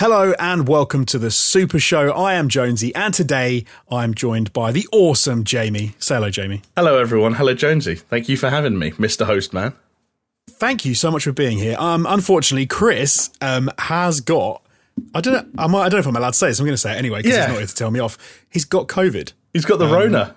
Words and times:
Hello 0.00 0.34
and 0.40 0.66
welcome 0.66 1.04
to 1.06 1.18
the 1.20 1.30
Super 1.30 1.78
Show. 1.78 2.10
I 2.10 2.34
am 2.34 2.48
Jonesy, 2.48 2.92
and 2.96 3.14
today 3.14 3.64
I'm 3.88 4.12
joined 4.12 4.52
by 4.52 4.72
the 4.72 4.88
awesome 4.90 5.44
Jamie. 5.44 5.94
Say 6.00 6.16
hello, 6.16 6.30
Jamie. 6.30 6.62
Hello, 6.76 6.98
everyone. 6.98 7.34
Hello, 7.34 7.54
Jonesy. 7.54 7.94
Thank 7.94 8.28
you 8.28 8.36
for 8.36 8.50
having 8.50 8.76
me, 8.76 8.90
Mr. 8.92 9.24
Host 9.24 9.52
Man. 9.52 9.72
Thank 10.50 10.84
you 10.84 10.96
so 10.96 11.12
much 11.12 11.22
for 11.24 11.32
being 11.32 11.58
here. 11.58 11.76
Um, 11.78 12.06
unfortunately, 12.08 12.66
Chris 12.66 13.30
um, 13.40 13.70
has 13.78 14.20
got. 14.20 14.62
I 15.14 15.20
don't 15.20 15.32
know. 15.54 15.62
I, 15.62 15.68
might, 15.68 15.82
I 15.84 15.88
don't 15.88 15.92
know 15.92 15.98
if 16.00 16.06
I'm 16.08 16.16
allowed 16.16 16.30
to 16.32 16.38
say 16.38 16.48
this. 16.48 16.58
I'm 16.58 16.66
going 16.66 16.74
to 16.74 16.78
say 16.78 16.92
it 16.94 16.98
anyway 16.98 17.18
because 17.20 17.36
Yeah. 17.36 17.42
he's 17.42 17.48
not 17.50 17.58
here 17.58 17.66
to 17.68 17.74
tell 17.74 17.90
me 17.92 18.00
off. 18.00 18.18
He's 18.50 18.64
got 18.64 18.88
COVID. 18.88 19.32
He's 19.52 19.64
got 19.64 19.78
the 19.78 19.86
Rona. 19.86 20.34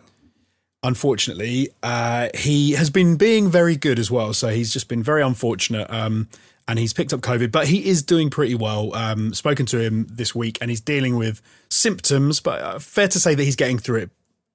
Unfortunately, 0.84 1.70
uh, 1.82 2.30
he 2.36 2.74
has 2.74 2.92
been 2.92 3.18
being 3.18 3.50
very 3.50 3.76
good 3.76 3.98
as 3.98 4.12
well. 4.12 4.34
So 4.34 4.50
he's 4.50 4.72
just 4.72 4.88
been 4.88 5.02
very 5.02 5.24
unfortunate. 5.24 5.90
Um, 5.90 6.28
and 6.68 6.78
he's 6.78 6.94
picked 6.94 7.14
up 7.14 7.22
COVID, 7.22 7.52
but 7.52 7.68
he 7.68 7.88
is 7.88 8.04
doing 8.04 8.30
pretty 8.30 8.56
well. 8.56 8.94
Um, 8.94 9.34
spoken 9.34 9.66
to 9.68 9.80
him 9.80 10.08
this 10.10 10.36
week, 10.36 10.58
and 10.62 10.70
he's 10.70 10.82
dealing 10.82 11.16
with 11.16 11.42
symptoms. 11.70 12.40
But 12.40 12.62
uh, 12.62 12.80
fair 12.80 13.08
to 13.08 13.20
say 13.20 13.36
that 13.36 13.44
he's 13.44 13.56
getting 13.56 13.78
through 13.78 14.00
it 14.02 14.10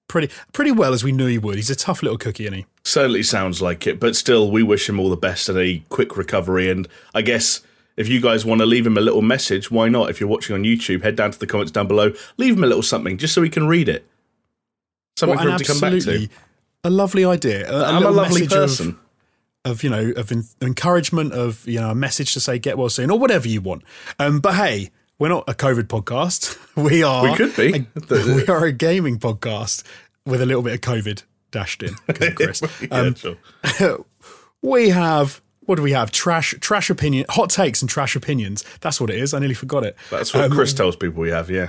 pretty 0.08 0.32
pretty 0.52 0.70
well 0.72 0.92
as 0.92 1.02
we 1.02 1.10
knew 1.10 1.26
he 1.26 1.38
would. 1.38 1.56
He's 1.56 1.70
a 1.70 1.74
tough 1.74 2.02
little 2.02 2.18
cookie, 2.18 2.44
isn't 2.44 2.58
he? 2.58 2.66
Certainly 2.84 3.22
sounds 3.22 3.62
like 3.62 3.86
it, 3.86 3.98
but 3.98 4.14
still, 4.14 4.50
we 4.50 4.62
wish 4.62 4.88
him 4.88 5.00
all 5.00 5.08
the 5.08 5.16
best 5.16 5.48
and 5.48 5.58
a 5.58 5.82
quick 5.88 6.16
recovery. 6.16 6.70
And 6.70 6.86
I 7.14 7.22
guess 7.22 7.62
if 7.96 8.08
you 8.08 8.20
guys 8.20 8.44
want 8.44 8.60
to 8.60 8.66
leave 8.66 8.86
him 8.86 8.98
a 8.98 9.00
little 9.00 9.22
message, 9.22 9.70
why 9.70 9.88
not? 9.88 10.10
If 10.10 10.20
you're 10.20 10.28
watching 10.28 10.54
on 10.54 10.64
YouTube, 10.64 11.02
head 11.02 11.16
down 11.16 11.30
to 11.30 11.38
the 11.38 11.46
comments 11.46 11.72
down 11.72 11.88
below, 11.88 12.12
leave 12.36 12.56
him 12.56 12.64
a 12.64 12.66
little 12.66 12.82
something 12.82 13.16
just 13.18 13.34
so 13.34 13.42
he 13.42 13.48
can 13.50 13.66
read 13.66 13.88
it. 13.88 14.06
Something 15.16 15.36
What 15.36 15.44
for 15.44 15.50
him 15.50 15.58
to 15.58 15.64
come 15.64 15.80
back 15.80 16.00
to. 16.02 16.28
A 16.84 16.90
lovely 16.90 17.24
idea. 17.24 17.70
A, 17.70 17.84
I'm 17.84 18.04
a 18.04 18.10
lovely 18.10 18.42
message 18.42 18.52
of- 18.52 18.68
person. 18.68 18.98
Of 19.64 19.82
you 19.82 19.90
know 19.90 20.12
of 20.16 20.32
en- 20.32 20.44
encouragement 20.60 21.32
of 21.32 21.66
you 21.66 21.80
know 21.80 21.90
a 21.90 21.94
message 21.94 22.32
to 22.34 22.40
say 22.40 22.58
get 22.58 22.76
well 22.78 22.88
soon 22.88 23.10
or 23.10 23.18
whatever 23.18 23.48
you 23.48 23.60
want. 23.60 23.82
Um 24.18 24.40
but 24.40 24.54
hey 24.54 24.90
we're 25.18 25.28
not 25.28 25.44
a 25.48 25.54
covid 25.54 25.84
podcast. 25.84 26.58
We 26.76 27.02
are 27.02 27.24
We 27.24 27.36
could 27.36 27.54
be. 27.54 27.86
a, 28.10 28.34
we 28.34 28.46
are 28.46 28.64
a 28.64 28.72
gaming 28.72 29.18
podcast 29.18 29.84
with 30.24 30.40
a 30.40 30.46
little 30.46 30.62
bit 30.62 30.74
of 30.74 30.80
covid 30.80 31.22
dashed 31.50 31.82
in 31.82 31.94
chris. 32.34 32.62
Yeah, 32.80 32.88
um, 32.90 33.14
sure. 33.14 33.36
we 34.62 34.88
have 34.88 35.40
what 35.64 35.76
do 35.76 35.82
we 35.82 35.92
have? 35.92 36.10
Trash 36.10 36.54
trash 36.60 36.90
opinion 36.90 37.26
hot 37.28 37.50
takes 37.50 37.82
and 37.82 37.88
trash 37.88 38.16
opinions. 38.16 38.64
That's 38.80 39.00
what 39.00 39.10
it 39.10 39.16
is. 39.16 39.32
I 39.32 39.38
nearly 39.38 39.54
forgot 39.54 39.84
it. 39.84 39.96
That's 40.10 40.34
what 40.34 40.44
um, 40.44 40.50
Chris 40.50 40.72
tells 40.72 40.96
people 40.96 41.20
we 41.20 41.30
have, 41.30 41.50
yeah. 41.50 41.68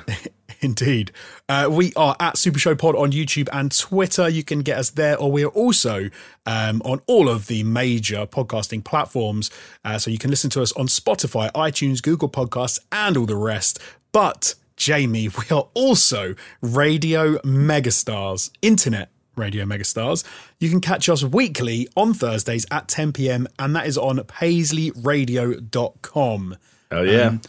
Indeed. 0.64 1.11
Uh, 1.50 1.67
we 1.72 1.94
are 1.95 2.16
at 2.19 2.38
Super 2.38 2.59
Show 2.59 2.75
Pod 2.75 2.95
on 2.95 3.11
YouTube 3.11 3.50
and 3.52 3.78
Twitter. 3.78 4.30
You 4.30 4.44
can 4.44 4.61
get 4.61 4.78
us 4.78 4.92
there, 4.92 5.17
or 5.17 5.31
we 5.31 5.44
are 5.44 5.50
also 5.50 6.09
um, 6.45 6.81
on 6.86 7.02
all 7.08 7.30
of 7.30 7.47
the 7.47 7.64
major 7.64 8.25
podcasting 8.25 8.84
platforms. 8.84 9.50
Uh, 9.84 9.97
so 9.97 10.09
you 10.09 10.17
can 10.17 10.30
listen 10.30 10.50
to 10.52 10.61
us 10.61 10.72
on 10.73 10.88
Spotify, 10.88 11.52
iTunes, 11.52 12.02
Google 12.02 12.30
Podcasts, 12.30 12.80
and 12.91 13.17
all 13.17 13.25
the 13.25 13.36
rest. 13.36 13.80
But, 14.11 14.56
Jamie, 14.78 15.30
we 15.30 15.44
are 15.52 15.67
also 15.73 16.36
radio 16.61 17.38
megastars, 17.39 18.52
internet 18.61 19.09
radio 19.36 19.66
megastars. 19.66 20.23
You 20.59 20.69
can 20.69 20.80
catch 20.80 21.09
us 21.09 21.23
weekly 21.23 21.89
on 21.95 22.14
Thursdays 22.14 22.67
at 22.72 22.88
10 22.88 23.14
p.m., 23.14 23.47
and 23.59 23.75
that 23.75 23.88
is 23.88 23.97
on 23.97 24.17
paisleyradio.com. 24.17 26.58
Oh, 26.91 27.02
yeah. 27.02 27.22
Um, 27.22 27.41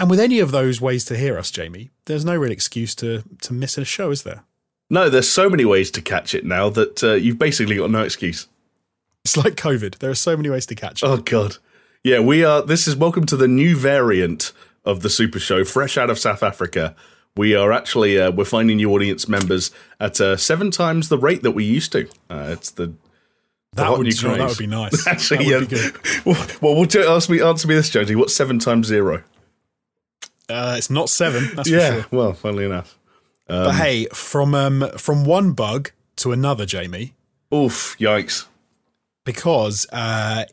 And 0.00 0.08
with 0.08 0.18
any 0.18 0.40
of 0.40 0.50
those 0.50 0.80
ways 0.80 1.04
to 1.04 1.16
hear 1.16 1.38
us, 1.38 1.50
Jamie, 1.50 1.90
there's 2.06 2.24
no 2.24 2.34
real 2.34 2.50
excuse 2.50 2.94
to 2.96 3.22
to 3.42 3.52
miss 3.52 3.78
a 3.78 3.84
show, 3.84 4.10
is 4.10 4.22
there? 4.22 4.44
no, 4.90 5.08
there's 5.08 5.30
so 5.30 5.48
many 5.48 5.64
ways 5.64 5.90
to 5.92 6.02
catch 6.02 6.34
it 6.34 6.44
now 6.44 6.68
that 6.68 7.02
uh, 7.04 7.12
you've 7.12 7.38
basically 7.38 7.76
got 7.76 7.90
no 7.90 8.02
excuse. 8.02 8.48
It's 9.24 9.36
like 9.36 9.54
COVID. 9.54 9.98
There 9.98 10.10
are 10.10 10.16
so 10.16 10.36
many 10.36 10.50
ways 10.50 10.66
to 10.66 10.74
catch 10.74 11.02
it. 11.02 11.06
Oh 11.06 11.18
god. 11.18 11.58
Yeah, 12.02 12.20
we 12.20 12.44
are 12.44 12.62
this 12.62 12.88
is 12.88 12.96
welcome 12.96 13.24
to 13.26 13.36
the 13.36 13.46
new 13.46 13.76
variant 13.76 14.52
of 14.84 15.02
the 15.02 15.10
Super 15.10 15.38
Show, 15.38 15.64
fresh 15.64 15.96
out 15.96 16.10
of 16.10 16.18
South 16.18 16.42
Africa. 16.42 16.96
We 17.36 17.54
are 17.54 17.70
actually 17.70 18.18
uh, 18.18 18.32
we're 18.32 18.44
finding 18.44 18.78
new 18.78 18.92
audience 18.92 19.28
members 19.28 19.70
at 20.00 20.20
uh, 20.20 20.36
seven 20.36 20.70
times 20.70 21.08
the 21.08 21.18
rate 21.18 21.42
that 21.42 21.52
we 21.52 21.64
used 21.64 21.92
to. 21.92 22.08
Uh, 22.28 22.48
it's 22.48 22.70
the 22.70 22.94
that, 23.74 23.86
hot 23.86 23.98
would, 23.98 24.06
new 24.06 24.28
know, 24.28 24.36
that 24.38 24.48
would 24.48 24.58
be 24.58 24.66
nice. 24.66 25.06
actually 25.06 25.44
that 25.44 25.46
yeah. 25.46 25.58
would 25.58 25.68
be 25.68 25.76
good. 25.76 26.24
Well, 26.24 26.46
well, 26.60 26.74
we'll 26.74 27.08
ask 27.08 27.30
me 27.30 27.40
answer 27.40 27.68
me 27.68 27.74
this, 27.74 27.90
Jonesy. 27.90 28.16
What's 28.16 28.34
seven 28.34 28.58
times 28.58 28.88
zero? 28.88 29.22
Uh, 30.50 30.74
it's 30.76 30.90
not 30.90 31.08
seven, 31.08 31.50
that's 31.54 31.68
yeah. 31.70 31.92
sure. 31.94 32.06
Well, 32.10 32.32
funnily 32.34 32.64
enough. 32.64 32.98
but 33.46 33.72
hey, 33.72 34.06
from 34.12 34.54
um, 34.54 34.88
from 34.98 35.24
one 35.24 35.52
bug 35.52 35.90
to 36.16 36.32
another, 36.32 36.66
Jamie, 36.66 37.14
Oof! 37.54 37.96
Yikes! 37.98 38.46
because 39.24 39.86
uh, 39.92 40.44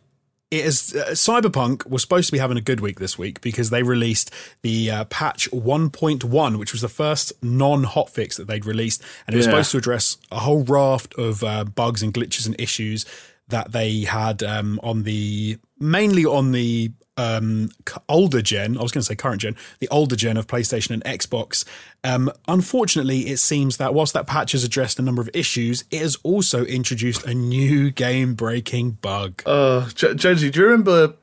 it 0.52 0.66
is 0.66 0.96
uh, 0.96 1.08
Cyberpunk 1.12 1.88
was 1.90 2.02
supposed 2.02 2.28
to 2.28 2.32
be 2.32 2.38
having 2.40 2.58
a 2.58 2.62
good 2.62 2.80
week 2.80 3.00
this 3.00 3.18
week 3.18 3.42
because 3.42 3.70
they 3.70 3.84
released 3.84 4.34
the 4.62 4.90
uh, 4.92 5.04
patch 5.06 5.50
1.1, 5.52 6.58
which 6.60 6.72
was 6.72 6.82
the 6.82 6.88
first 6.90 7.34
non-hotfix 7.44 8.36
that 8.38 8.48
they'd 8.48 8.66
released, 8.66 9.02
and 9.26 9.34
it 9.34 9.38
was 9.38 9.46
Yeah. 9.46 9.52
supposed 9.52 9.72
to 9.72 9.78
address 9.78 10.18
a 10.32 10.40
whole 10.40 10.64
raft 10.64 11.14
of 11.16 11.44
uh, 11.44 11.64
bugs 11.66 12.02
and 12.04 12.14
glitches 12.14 12.46
and 12.46 12.56
issues 12.60 13.06
that 13.50 13.72
they 13.72 14.02
had 14.02 14.44
um, 14.44 14.80
on 14.84 15.04
the 15.04 15.58
mainly 15.80 16.26
on 16.26 16.52
the 16.52 16.92
um, 17.18 17.70
older 18.08 18.42
gen. 18.42 18.78
I 18.78 18.82
was 18.82 18.92
going 18.92 19.02
to 19.02 19.06
say 19.06 19.16
current 19.16 19.42
gen, 19.42 19.56
the 19.80 19.88
older 19.90 20.16
gen 20.16 20.38
of 20.38 20.48
PlayStation 20.48 20.92
and 20.92 21.04
Xbox. 21.04 21.66
Um, 22.04 22.32
unfortunately, 22.48 23.28
it 23.28 23.38
seems 23.38 23.78
that 23.78 23.94
whilst 23.94 24.14
that 24.14 24.28
patch 24.28 24.54
has 24.54 24.64
addressed 24.64 25.00
a 25.00 25.02
number 25.02 25.22
of 25.22 25.30
issues, 25.34 25.84
it 25.92 26.02
has 26.02 26.16
also 26.24 26.64
introduced 26.66 27.26
a 27.26 27.34
new 27.34 27.92
game-breaking 27.92 28.92
bug. 28.92 29.42
Uh, 29.46 29.90
J- 29.90 30.16
Jonesy, 30.16 30.50
do 30.50 30.60
you 30.60 30.66
remember? 30.66 31.16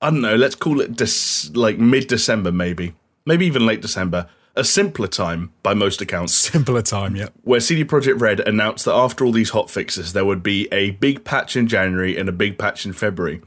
I 0.00 0.10
don't 0.10 0.22
know. 0.22 0.36
Let's 0.36 0.54
call 0.54 0.80
it 0.80 0.96
dis- 0.96 1.50
like 1.54 1.78
mid 1.78 2.06
December, 2.06 2.52
maybe, 2.52 2.94
maybe 3.26 3.46
even 3.46 3.66
late 3.66 3.82
December. 3.82 4.28
A 4.56 4.64
simpler 4.64 5.06
time 5.06 5.52
by 5.62 5.74
most 5.74 6.00
accounts. 6.00 6.34
Simpler 6.50 6.82
time, 6.82 7.14
yeah. 7.14 7.28
where 7.42 7.60
CD 7.60 7.84
Projekt 7.84 8.20
Red 8.20 8.40
announced 8.40 8.84
that 8.84 8.94
after 8.94 9.24
all 9.24 9.30
these 9.30 9.50
hot 9.50 9.70
fixes, 9.70 10.12
there 10.12 10.24
would 10.24 10.42
be 10.42 10.66
a 10.72 10.90
big 10.90 11.22
patch 11.24 11.54
in 11.56 11.68
January 11.68 12.16
and 12.18 12.28
a 12.28 12.32
big 12.32 12.58
patch 12.58 12.84
in 12.84 12.92
February. 12.92 13.40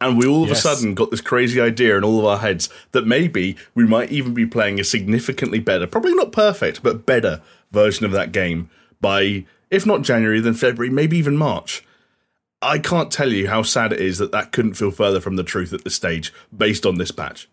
And 0.00 0.18
we 0.18 0.26
all 0.26 0.42
of 0.42 0.48
Yes. 0.50 0.58
a 0.64 0.74
sudden 0.74 0.94
got 0.94 1.10
this 1.10 1.20
crazy 1.22 1.60
idea 1.60 1.96
in 1.96 2.04
all 2.04 2.18
of 2.18 2.24
our 2.26 2.38
heads 2.38 2.68
that 2.92 3.06
maybe 3.06 3.56
we 3.74 3.86
might 3.86 4.10
even 4.12 4.34
be 4.34 4.44
playing 4.46 4.78
a 4.78 4.84
significantly 4.84 5.58
better, 5.58 5.86
probably 5.86 6.14
not 6.14 6.32
perfect, 6.32 6.82
but 6.82 7.06
better 7.06 7.40
version 7.72 8.04
of 8.04 8.12
that 8.12 8.32
game 8.32 8.68
by, 9.00 9.46
if 9.70 9.86
not 9.86 10.02
January, 10.02 10.40
then 10.40 10.54
February, 10.54 10.90
maybe 10.92 11.16
even 11.16 11.36
March. 11.36 11.82
I 12.62 12.78
can't 12.78 13.10
tell 13.10 13.32
you 13.32 13.48
how 13.48 13.62
sad 13.62 13.92
it 13.92 14.00
is 14.00 14.18
that 14.18 14.32
that 14.32 14.52
couldn't 14.52 14.74
feel 14.74 14.90
further 14.90 15.20
from 15.20 15.36
the 15.36 15.44
truth 15.44 15.72
at 15.72 15.84
this 15.84 15.94
stage 15.94 16.32
based 16.56 16.84
on 16.84 16.98
this 16.98 17.10
patch. 17.10 17.48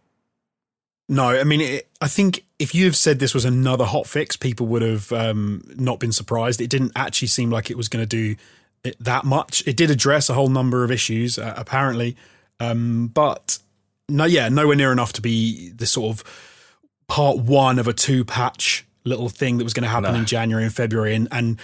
No, 1.10 1.26
I 1.30 1.44
mean, 1.44 1.60
it, 1.62 1.90
I 2.02 2.08
think 2.08 2.46
if 2.60 2.74
you 2.74 2.86
have 2.86 2.96
said 2.96 3.20
this 3.20 3.34
was 3.34 3.44
another 3.46 3.84
hot 3.84 4.08
fix, 4.08 4.38
people 4.38 4.68
would 4.68 4.82
have 4.82 5.12
um, 5.12 5.64
not 5.76 6.00
been 6.00 6.14
surprised. 6.14 6.62
It 6.62 6.70
didn't 6.70 6.94
actually 6.96 7.28
seem 7.28 7.50
like 7.52 7.70
it 7.70 7.76
was 7.78 7.90
going 7.90 8.02
to 8.04 8.08
do 8.08 8.36
it 8.84 8.96
that 9.00 9.26
much. 9.26 9.64
It 9.68 9.78
did 9.78 9.90
address 9.92 10.30
a 10.30 10.34
whole 10.34 10.50
number 10.50 10.84
of 10.84 10.92
issues, 10.92 11.38
uh, 11.38 11.54
apparently, 11.58 12.16
um, 12.60 13.08
but 13.14 13.60
no, 14.10 14.26
yeah, 14.26 14.50
nowhere 14.50 14.76
near 14.76 14.92
enough 14.92 15.14
to 15.14 15.22
be 15.22 15.70
the 15.70 15.86
sort 15.86 16.18
of 16.18 16.24
part 17.08 17.38
one 17.38 17.80
of 17.80 17.88
a 17.88 17.94
two 17.94 18.24
patch 18.26 18.86
little 19.06 19.30
thing 19.30 19.58
that 19.58 19.64
was 19.64 19.74
going 19.74 19.84
to 19.84 19.90
happen 19.90 20.14
No. 20.14 20.20
in 20.20 20.26
January 20.26 20.64
and 20.66 20.74
February, 20.74 21.14
and 21.16 21.28
and 21.32 21.60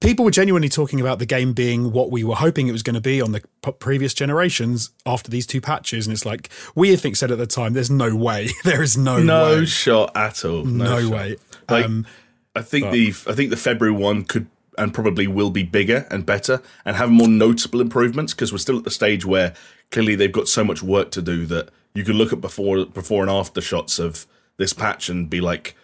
people 0.00 0.24
were 0.24 0.30
genuinely 0.30 0.68
talking 0.68 1.00
about 1.00 1.18
the 1.18 1.24
game 1.26 1.52
being 1.54 1.90
what 1.92 2.10
we 2.10 2.24
were 2.24 2.34
hoping 2.34 2.68
it 2.68 2.72
was 2.72 2.82
going 2.82 2.94
to 2.94 3.00
be 3.00 3.22
on 3.22 3.32
the 3.32 3.42
p- 3.62 3.72
previous 3.72 4.12
generations 4.12 4.90
after 5.06 5.30
these 5.30 5.46
two 5.46 5.62
patches 5.62 6.06
and 6.06 6.12
it's 6.12 6.26
like 6.26 6.50
we 6.74 6.92
I 6.92 6.96
think 6.96 7.16
said 7.16 7.30
at 7.30 7.38
the 7.38 7.46
time 7.46 7.72
there's 7.72 7.90
no 7.90 8.14
way 8.14 8.50
there 8.64 8.82
is 8.82 8.98
no, 8.98 9.22
No 9.22 9.60
way 9.60 9.64
shot 9.64 10.14
at 10.14 10.44
all. 10.44 10.64
no, 10.64 11.00
shot. 11.00 11.10
way 11.10 11.36
Like, 11.70 11.84
um 11.86 12.06
I 12.54 12.60
think 12.60 12.90
the 12.90 13.14
I 13.30 13.32
think 13.34 13.48
the 13.48 13.56
February 13.56 13.96
one 13.96 14.24
could 14.24 14.46
and 14.78 14.94
probably 14.94 15.26
will 15.26 15.50
be 15.50 15.62
bigger 15.62 16.06
and 16.10 16.26
better 16.26 16.62
and 16.84 16.96
have 16.96 17.10
more 17.10 17.28
notable 17.28 17.80
improvements 17.80 18.34
because 18.34 18.52
we're 18.52 18.58
still 18.58 18.78
at 18.78 18.84
the 18.84 18.90
stage 18.90 19.24
where 19.24 19.54
clearly 19.90 20.14
they've 20.14 20.32
got 20.32 20.48
so 20.48 20.64
much 20.64 20.82
work 20.82 21.10
to 21.10 21.22
do 21.22 21.46
that 21.46 21.70
you 21.94 22.04
can 22.04 22.14
look 22.14 22.32
at 22.32 22.40
before 22.40 22.84
before 22.86 23.22
and 23.22 23.30
after 23.30 23.60
shots 23.60 23.98
of 23.98 24.26
this 24.56 24.72
patch 24.72 25.08
and 25.08 25.30
be 25.30 25.40
like, 25.40 25.76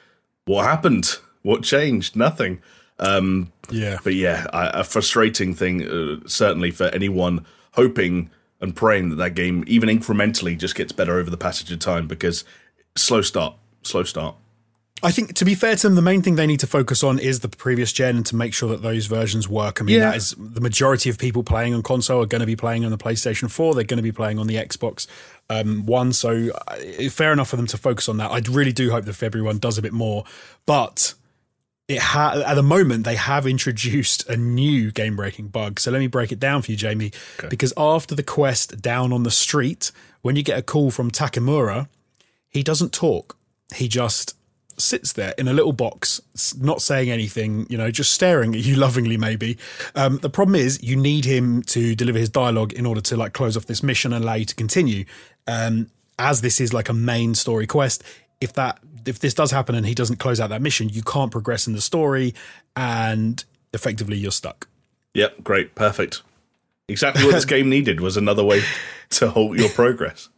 what 0.44 0.64
happened? 0.64 1.16
What 1.42 1.62
changed? 1.62 2.16
Nothing. 2.16 2.60
Um, 2.98 3.52
yeah 3.70 3.98
but 4.04 4.14
yeah, 4.14 4.46
a, 4.52 4.80
a 4.80 4.84
frustrating 4.84 5.54
thing 5.54 5.88
uh, 5.88 6.20
certainly 6.26 6.70
for 6.70 6.86
anyone 6.86 7.46
hoping 7.72 8.30
and 8.60 8.76
praying 8.76 9.08
that 9.10 9.16
that 9.16 9.34
game 9.34 9.64
even 9.66 9.88
incrementally 9.88 10.58
just 10.58 10.74
gets 10.74 10.92
better 10.92 11.18
over 11.18 11.30
the 11.30 11.38
passage 11.38 11.72
of 11.72 11.78
time 11.78 12.06
because 12.06 12.44
slow 12.96 13.22
start, 13.22 13.54
slow 13.82 14.02
start. 14.02 14.36
I 15.02 15.10
think 15.10 15.34
to 15.34 15.44
be 15.44 15.54
fair 15.54 15.76
to 15.76 15.82
them, 15.88 15.94
the 15.94 16.02
main 16.02 16.20
thing 16.22 16.36
they 16.36 16.46
need 16.46 16.60
to 16.60 16.66
focus 16.66 17.02
on 17.02 17.18
is 17.18 17.40
the 17.40 17.48
previous 17.48 17.92
gen 17.92 18.16
and 18.16 18.26
to 18.26 18.36
make 18.36 18.52
sure 18.52 18.68
that 18.70 18.82
those 18.82 19.06
versions 19.06 19.48
work. 19.48 19.80
I 19.80 19.84
mean, 19.84 19.96
Yeah. 19.96 20.10
that 20.10 20.16
is 20.16 20.34
the 20.38 20.60
majority 20.60 21.08
of 21.08 21.18
people 21.18 21.42
playing 21.42 21.72
on 21.74 21.82
console 21.82 22.22
are 22.22 22.26
going 22.26 22.40
to 22.40 22.46
be 22.46 22.56
playing 22.56 22.84
on 22.84 22.90
the 22.90 22.98
PlayStation 22.98 23.50
4. 23.50 23.74
They're 23.74 23.84
going 23.84 23.96
to 23.98 24.02
be 24.02 24.12
playing 24.12 24.38
on 24.38 24.46
the 24.46 24.56
Xbox 24.56 25.06
um, 25.48 25.86
One. 25.86 26.12
So 26.12 26.50
uh, 26.68 27.08
fair 27.10 27.32
enough 27.32 27.48
for 27.48 27.56
them 27.56 27.66
to 27.68 27.78
focus 27.78 28.08
on 28.08 28.18
that. 28.18 28.30
I 28.30 28.40
really 28.50 28.72
do 28.72 28.90
hope 28.90 29.04
the 29.06 29.12
February 29.14 29.46
one 29.46 29.58
does 29.58 29.78
a 29.78 29.82
bit 29.82 29.92
more. 29.92 30.24
But 30.66 31.14
it 31.88 31.98
ha- 31.98 32.42
at 32.46 32.54
the 32.54 32.62
moment 32.62 33.04
they 33.04 33.16
have 33.16 33.46
introduced 33.46 34.28
a 34.28 34.36
new 34.36 34.90
game 34.92 35.16
breaking 35.16 35.48
bug. 35.48 35.80
So 35.80 35.90
let 35.90 35.98
me 35.98 36.06
break 36.08 36.30
it 36.30 36.38
down 36.38 36.62
for 36.62 36.70
you, 36.70 36.76
Jamie. 36.76 37.10
Because 37.48 37.72
after 37.76 38.14
the 38.14 38.22
quest 38.22 38.80
down 38.82 39.12
on 39.12 39.22
the 39.22 39.30
street, 39.30 39.92
when 40.22 40.36
you 40.36 40.42
get 40.42 40.58
a 40.58 40.62
call 40.62 40.90
from 40.90 41.10
Takemura, 41.10 41.88
he 42.48 42.62
doesn't 42.62 42.92
talk. 42.92 43.36
He 43.74 43.88
just 43.88 44.34
sits 44.80 45.12
there 45.12 45.34
in 45.38 45.48
a 45.48 45.52
little 45.52 45.72
box, 45.72 46.20
not 46.58 46.82
saying 46.82 47.10
anything, 47.10 47.66
you 47.68 47.78
know, 47.78 47.90
just 47.90 48.12
staring 48.12 48.54
at 48.54 48.62
you 48.62 48.76
lovingly, 48.76 49.16
maybe. 49.16 49.58
Um, 49.94 50.18
the 50.18 50.30
problem 50.30 50.54
is 50.54 50.82
you 50.82 50.96
need 50.96 51.24
him 51.24 51.62
to 51.64 51.94
deliver 51.94 52.18
his 52.18 52.28
dialogue 52.28 52.72
in 52.72 52.86
order 52.86 53.00
to 53.02 53.16
like 53.16 53.32
close 53.32 53.56
off 53.56 53.66
this 53.66 53.82
mission 53.82 54.12
and 54.12 54.24
allow 54.24 54.34
you 54.34 54.44
to 54.44 54.54
continue. 54.54 55.04
Um, 55.46 55.90
as 56.18 56.42
this 56.42 56.60
is 56.60 56.72
like 56.72 56.88
a 56.88 56.94
main 56.94 57.34
story 57.34 57.66
quest, 57.66 58.02
if 58.40 58.52
that 58.54 58.78
if 59.06 59.18
this 59.18 59.34
does 59.34 59.50
happen 59.50 59.74
and 59.74 59.86
he 59.86 59.94
doesn't 59.94 60.16
close 60.16 60.40
out 60.40 60.50
that 60.50 60.62
mission, 60.62 60.88
you 60.88 61.02
can't 61.02 61.32
progress 61.32 61.66
in 61.66 61.72
the 61.72 61.80
story, 61.80 62.34
and 62.76 63.44
effectively 63.72 64.16
you're 64.16 64.30
stuck. 64.30 64.68
Yep, 65.14 65.42
great, 65.42 65.74
perfect. 65.74 66.22
Exactly 66.88 67.24
what 67.24 67.32
this 67.32 67.44
game 67.46 67.68
needed 67.68 68.00
was 68.00 68.16
another 68.16 68.44
way 68.44 68.62
to 69.10 69.30
halt 69.30 69.58
your 69.58 69.70
progress. 69.70 70.28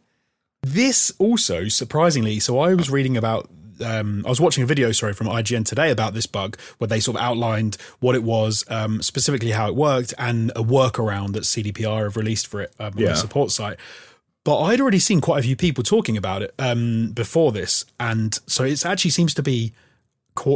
This 0.61 1.11
also, 1.19 1.67
surprisingly, 1.67 2.39
so 2.39 2.59
I 2.59 2.73
was 2.73 2.89
reading 2.89 3.17
about. 3.17 3.49
Um, 3.81 4.23
I 4.25 4.29
was 4.29 4.39
watching 4.41 4.63
a 4.63 4.67
video, 4.67 4.91
sorry, 4.91 5.13
from 5.13 5.27
IGN 5.27 5.65
today 5.65 5.89
about 5.91 6.13
this 6.13 6.25
bug, 6.25 6.57
where 6.77 6.87
they 6.87 6.99
sort 6.99 7.17
of 7.17 7.23
outlined 7.23 7.77
what 7.99 8.15
it 8.15 8.23
was, 8.23 8.63
um, 8.69 9.01
specifically 9.01 9.51
how 9.51 9.67
it 9.67 9.75
worked, 9.75 10.13
and 10.17 10.51
a 10.51 10.63
workaround 10.63 11.33
that 11.33 11.43
CDPR 11.43 12.03
have 12.03 12.17
released 12.17 12.47
for 12.47 12.61
it 12.61 12.73
um, 12.79 12.93
on 12.93 12.97
Yeah. 12.99 13.05
their 13.07 13.15
support 13.15 13.51
site. 13.51 13.77
But 14.43 14.59
I'd 14.61 14.81
already 14.81 14.99
seen 14.99 15.21
quite 15.21 15.39
a 15.39 15.43
few 15.43 15.55
people 15.55 15.83
talking 15.83 16.17
about 16.17 16.41
it 16.41 16.53
um, 16.59 17.11
before 17.13 17.51
this, 17.53 17.85
and 17.99 18.37
so 18.45 18.65
it 18.65 18.85
actually 18.85 19.11
seems 19.11 19.33
to 19.35 19.43
be 19.43 19.73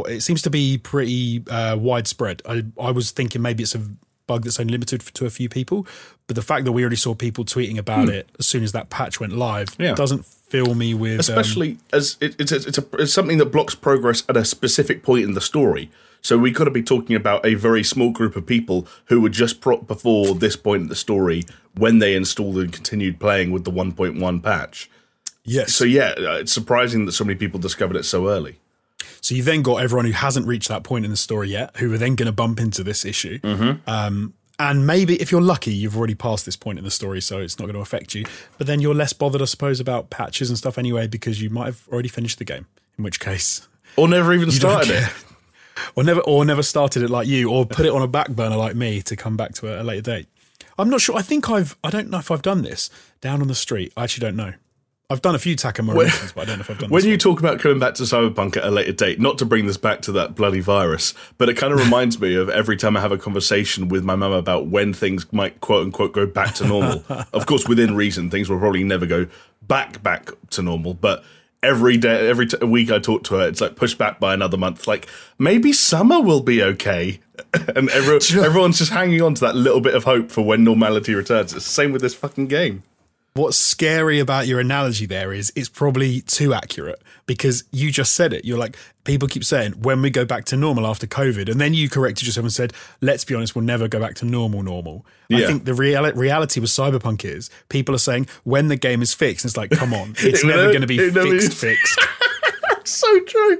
it 0.06 0.22
seems 0.22 0.42
to 0.42 0.50
be 0.50 0.76
pretty 0.76 1.42
uh, 1.48 1.76
widespread. 1.76 2.42
I, 2.44 2.64
I 2.80 2.90
was 2.90 3.12
thinking 3.12 3.40
maybe 3.42 3.62
it's 3.62 3.76
a 3.76 3.80
bug 4.28 4.44
that's 4.44 4.60
only 4.60 4.70
limited 4.70 5.00
to 5.00 5.26
a 5.26 5.30
few 5.30 5.48
people, 5.48 5.84
but 6.28 6.36
the 6.36 6.42
fact 6.42 6.64
that 6.66 6.72
we 6.72 6.82
already 6.82 6.94
saw 6.96 7.14
people 7.16 7.44
tweeting 7.44 7.76
about 7.78 8.08
it 8.08 8.28
as 8.38 8.46
soon 8.46 8.62
as 8.62 8.70
that 8.72 8.88
patch 8.90 9.18
went 9.18 9.32
live 9.32 9.70
Hmm. 9.74 9.82
Yeah. 9.82 9.94
doesn't 9.94 10.24
fill 10.24 10.74
me 10.76 10.94
with 10.94 11.14
um, 11.14 11.20
especially 11.20 11.78
as 11.92 12.16
it, 12.20 12.36
it's 12.38 12.52
it's, 12.52 12.78
a, 12.78 12.84
it's 13.00 13.12
something 13.12 13.38
that 13.38 13.46
blocks 13.46 13.74
progress 13.74 14.22
at 14.28 14.36
a 14.36 14.44
specific 14.44 15.02
point 15.02 15.24
in 15.24 15.34
the 15.34 15.40
story. 15.40 15.90
So 16.20 16.36
we 16.36 16.52
could 16.52 16.72
be 16.72 16.82
talking 16.82 17.14
about 17.16 17.46
a 17.46 17.54
very 17.54 17.84
small 17.84 18.10
group 18.10 18.34
of 18.36 18.44
people 18.44 18.86
who 19.06 19.20
were 19.20 19.28
just 19.28 19.60
pro- 19.60 19.78
before 19.78 20.34
this 20.34 20.56
point 20.56 20.82
in 20.82 20.88
the 20.88 20.96
story 20.96 21.42
when 21.76 21.98
they 22.00 22.14
installed 22.16 22.56
and 22.58 22.72
continued 22.72 23.20
playing 23.20 23.52
with 23.52 23.64
the 23.64 23.70
1.1 23.70 24.42
patch. 24.42 24.90
yes. 25.44 25.74
So 25.74 25.84
yeah, 25.84 26.14
uh, 26.18 26.32
it's 26.42 26.52
surprising 26.52 27.06
that 27.06 27.12
so 27.12 27.24
many 27.24 27.36
people 27.38 27.60
discovered 27.60 27.96
it 27.96 28.04
so 28.04 28.28
early. 28.28 28.58
So 29.20 29.34
you've 29.34 29.44
then 29.46 29.62
got 29.62 29.76
everyone 29.76 30.06
who 30.06 30.12
hasn't 30.12 30.46
reached 30.46 30.68
that 30.68 30.82
point 30.82 31.04
in 31.04 31.10
the 31.10 31.16
story 31.16 31.48
yet, 31.50 31.76
who 31.76 31.92
are 31.92 31.98
then 31.98 32.14
going 32.14 32.26
to 32.26 32.32
bump 32.32 32.60
into 32.60 32.82
this 32.82 33.04
issue. 33.04 33.38
Um, 33.86 34.34
and 34.60 34.86
maybe 34.86 35.14
if 35.20 35.30
you're 35.30 35.40
lucky, 35.40 35.72
you've 35.72 35.96
already 35.96 36.16
passed 36.16 36.44
this 36.44 36.56
point 36.56 36.78
in 36.78 36.84
the 36.84 36.90
story, 36.90 37.20
so 37.20 37.38
it's 37.38 37.58
not 37.60 37.66
going 37.66 37.74
to 37.76 37.80
affect 37.80 38.14
you. 38.14 38.24
But 38.58 38.66
then 38.66 38.80
you're 38.80 38.94
less 38.94 39.12
bothered, 39.12 39.40
I 39.40 39.44
suppose, 39.44 39.78
about 39.78 40.10
patches 40.10 40.48
and 40.50 40.58
stuff 40.58 40.78
anyway, 40.78 41.06
because 41.06 41.40
you 41.40 41.48
might 41.48 41.66
have 41.66 41.86
already 41.92 42.08
finished 42.08 42.38
the 42.38 42.44
game. 42.44 42.66
In 42.96 43.04
which 43.04 43.20
case, 43.20 43.68
Or 43.96 44.08
never 44.08 44.32
even 44.34 44.50
started 44.52 44.90
it. 44.90 45.08
or 45.94 46.02
never, 46.02 46.20
or 46.22 46.44
never 46.44 46.64
started 46.64 47.04
it 47.04 47.10
like 47.10 47.28
you, 47.28 47.48
or 47.50 47.64
put 47.66 47.86
it 47.86 47.92
on 47.92 48.02
a 48.02 48.08
back 48.08 48.30
burner 48.30 48.56
like 48.56 48.74
me 48.74 49.00
to 49.02 49.14
come 49.14 49.36
back 49.36 49.54
to 49.54 49.68
it 49.68 49.74
at 49.74 49.80
a 49.80 49.84
later 49.84 50.02
date. 50.02 50.26
I'm 50.76 50.90
not 50.90 51.00
sure. 51.00 51.16
I 51.16 51.22
think 51.22 51.48
I've. 51.48 51.76
I 51.84 51.90
don't 51.90 52.10
know 52.10 52.18
if 52.18 52.30
I've 52.32 52.42
done 52.42 52.62
this 52.62 52.90
down 53.20 53.40
on 53.40 53.46
the 53.48 53.54
street. 53.54 53.92
I 53.96 54.02
actually 54.04 54.22
don't 54.26 54.36
know. 54.36 54.54
I've 55.10 55.22
done 55.22 55.34
a 55.34 55.38
few 55.38 55.56
Takemura 55.56 56.04
missions, 56.04 56.32
but 56.32 56.42
I 56.42 56.44
don't 56.44 56.58
know 56.58 56.60
if 56.60 56.70
I've 56.70 56.78
done. 56.78 56.90
When 56.90 57.02
you 57.02 57.12
one. 57.12 57.18
talk 57.18 57.40
about 57.40 57.60
coming 57.60 57.78
back 57.78 57.94
to 57.94 58.02
Cyberpunk 58.02 58.58
at 58.58 58.64
a 58.64 58.70
later 58.70 58.92
date, 58.92 59.18
not 59.18 59.38
to 59.38 59.46
bring 59.46 59.66
this 59.66 59.78
back 59.78 60.02
to 60.02 60.12
that 60.12 60.34
bloody 60.34 60.60
virus, 60.60 61.14
but 61.38 61.48
it 61.48 61.54
kind 61.54 61.72
of 61.72 61.78
reminds 61.84 62.20
me 62.20 62.34
of 62.34 62.50
every 62.50 62.76
time 62.76 62.94
I 62.94 63.00
have 63.00 63.12
a 63.12 63.16
conversation 63.16 63.88
with 63.88 64.04
my 64.04 64.16
mum 64.16 64.32
about 64.32 64.66
when 64.66 64.92
things 64.92 65.32
might 65.32 65.62
quote 65.62 65.84
unquote 65.86 66.12
go 66.12 66.26
back 66.26 66.54
to 66.56 66.66
normal. 66.66 67.02
of 67.32 67.46
course, 67.46 67.66
within 67.66 67.96
reason, 67.96 68.28
things 68.28 68.50
will 68.50 68.58
probably 68.58 68.84
never 68.84 69.06
go 69.06 69.26
back 69.62 70.02
back 70.02 70.30
to 70.50 70.60
normal, 70.60 70.92
but 70.92 71.24
every 71.62 71.96
day, 71.96 72.28
every 72.28 72.46
t- 72.46 72.58
week 72.66 72.90
I 72.90 72.98
talk 72.98 73.24
to 73.24 73.36
her, 73.36 73.48
it's 73.48 73.62
like 73.62 73.76
pushed 73.76 73.96
back 73.96 74.20
by 74.20 74.34
another 74.34 74.58
month. 74.58 74.86
Like 74.86 75.08
maybe 75.38 75.72
summer 75.72 76.20
will 76.20 76.42
be 76.42 76.62
okay, 76.62 77.20
and 77.54 77.88
everyone, 77.88 78.44
everyone's 78.44 78.76
just 78.76 78.92
hanging 78.92 79.22
on 79.22 79.32
to 79.36 79.40
that 79.40 79.56
little 79.56 79.80
bit 79.80 79.94
of 79.94 80.04
hope 80.04 80.30
for 80.30 80.42
when 80.42 80.64
normality 80.64 81.14
returns. 81.14 81.54
It's 81.54 81.64
the 81.64 81.72
same 81.72 81.92
with 81.92 82.02
this 82.02 82.14
fucking 82.14 82.48
game. 82.48 82.82
What's 83.38 83.56
scary 83.56 84.18
about 84.18 84.46
your 84.48 84.58
analogy 84.58 85.06
there 85.06 85.32
is 85.32 85.52
it's 85.54 85.68
probably 85.68 86.20
too 86.22 86.52
accurate 86.52 87.00
because 87.26 87.62
you 87.70 87.92
just 87.92 88.14
said 88.14 88.32
it. 88.32 88.44
You're 88.44 88.58
like, 88.58 88.76
people 89.04 89.28
keep 89.28 89.44
saying, 89.44 89.72
when 89.80 90.02
we 90.02 90.10
go 90.10 90.24
back 90.24 90.44
to 90.46 90.56
normal 90.56 90.86
after 90.86 91.06
COVID. 91.06 91.48
And 91.48 91.60
then 91.60 91.72
you 91.72 91.88
corrected 91.88 92.26
yourself 92.26 92.44
and 92.44 92.52
said, 92.52 92.72
let's 93.00 93.24
be 93.24 93.36
honest, 93.36 93.54
we'll 93.54 93.64
never 93.64 93.86
go 93.86 94.00
back 94.00 94.16
to 94.16 94.24
normal, 94.24 94.64
normal. 94.64 95.06
I 95.32 95.46
think 95.46 95.66
the 95.66 95.72
reali- 95.72 96.16
reality 96.16 96.58
with 96.58 96.70
Cyberpunk 96.70 97.24
is 97.24 97.48
people 97.68 97.94
are 97.94 97.98
saying, 97.98 98.26
when 98.42 98.66
the 98.68 98.76
game 98.76 99.02
is 99.02 99.14
fixed, 99.14 99.44
it's 99.44 99.56
like, 99.56 99.70
come 99.70 99.94
on, 99.94 100.10
it's 100.18 100.42
It 100.42 100.46
never 100.48 100.68
going 100.68 100.80
to 100.80 100.86
be 100.88 100.98
fixed, 100.98 101.54
fixed. 101.54 102.00
So 102.84 103.20
true. 103.20 103.58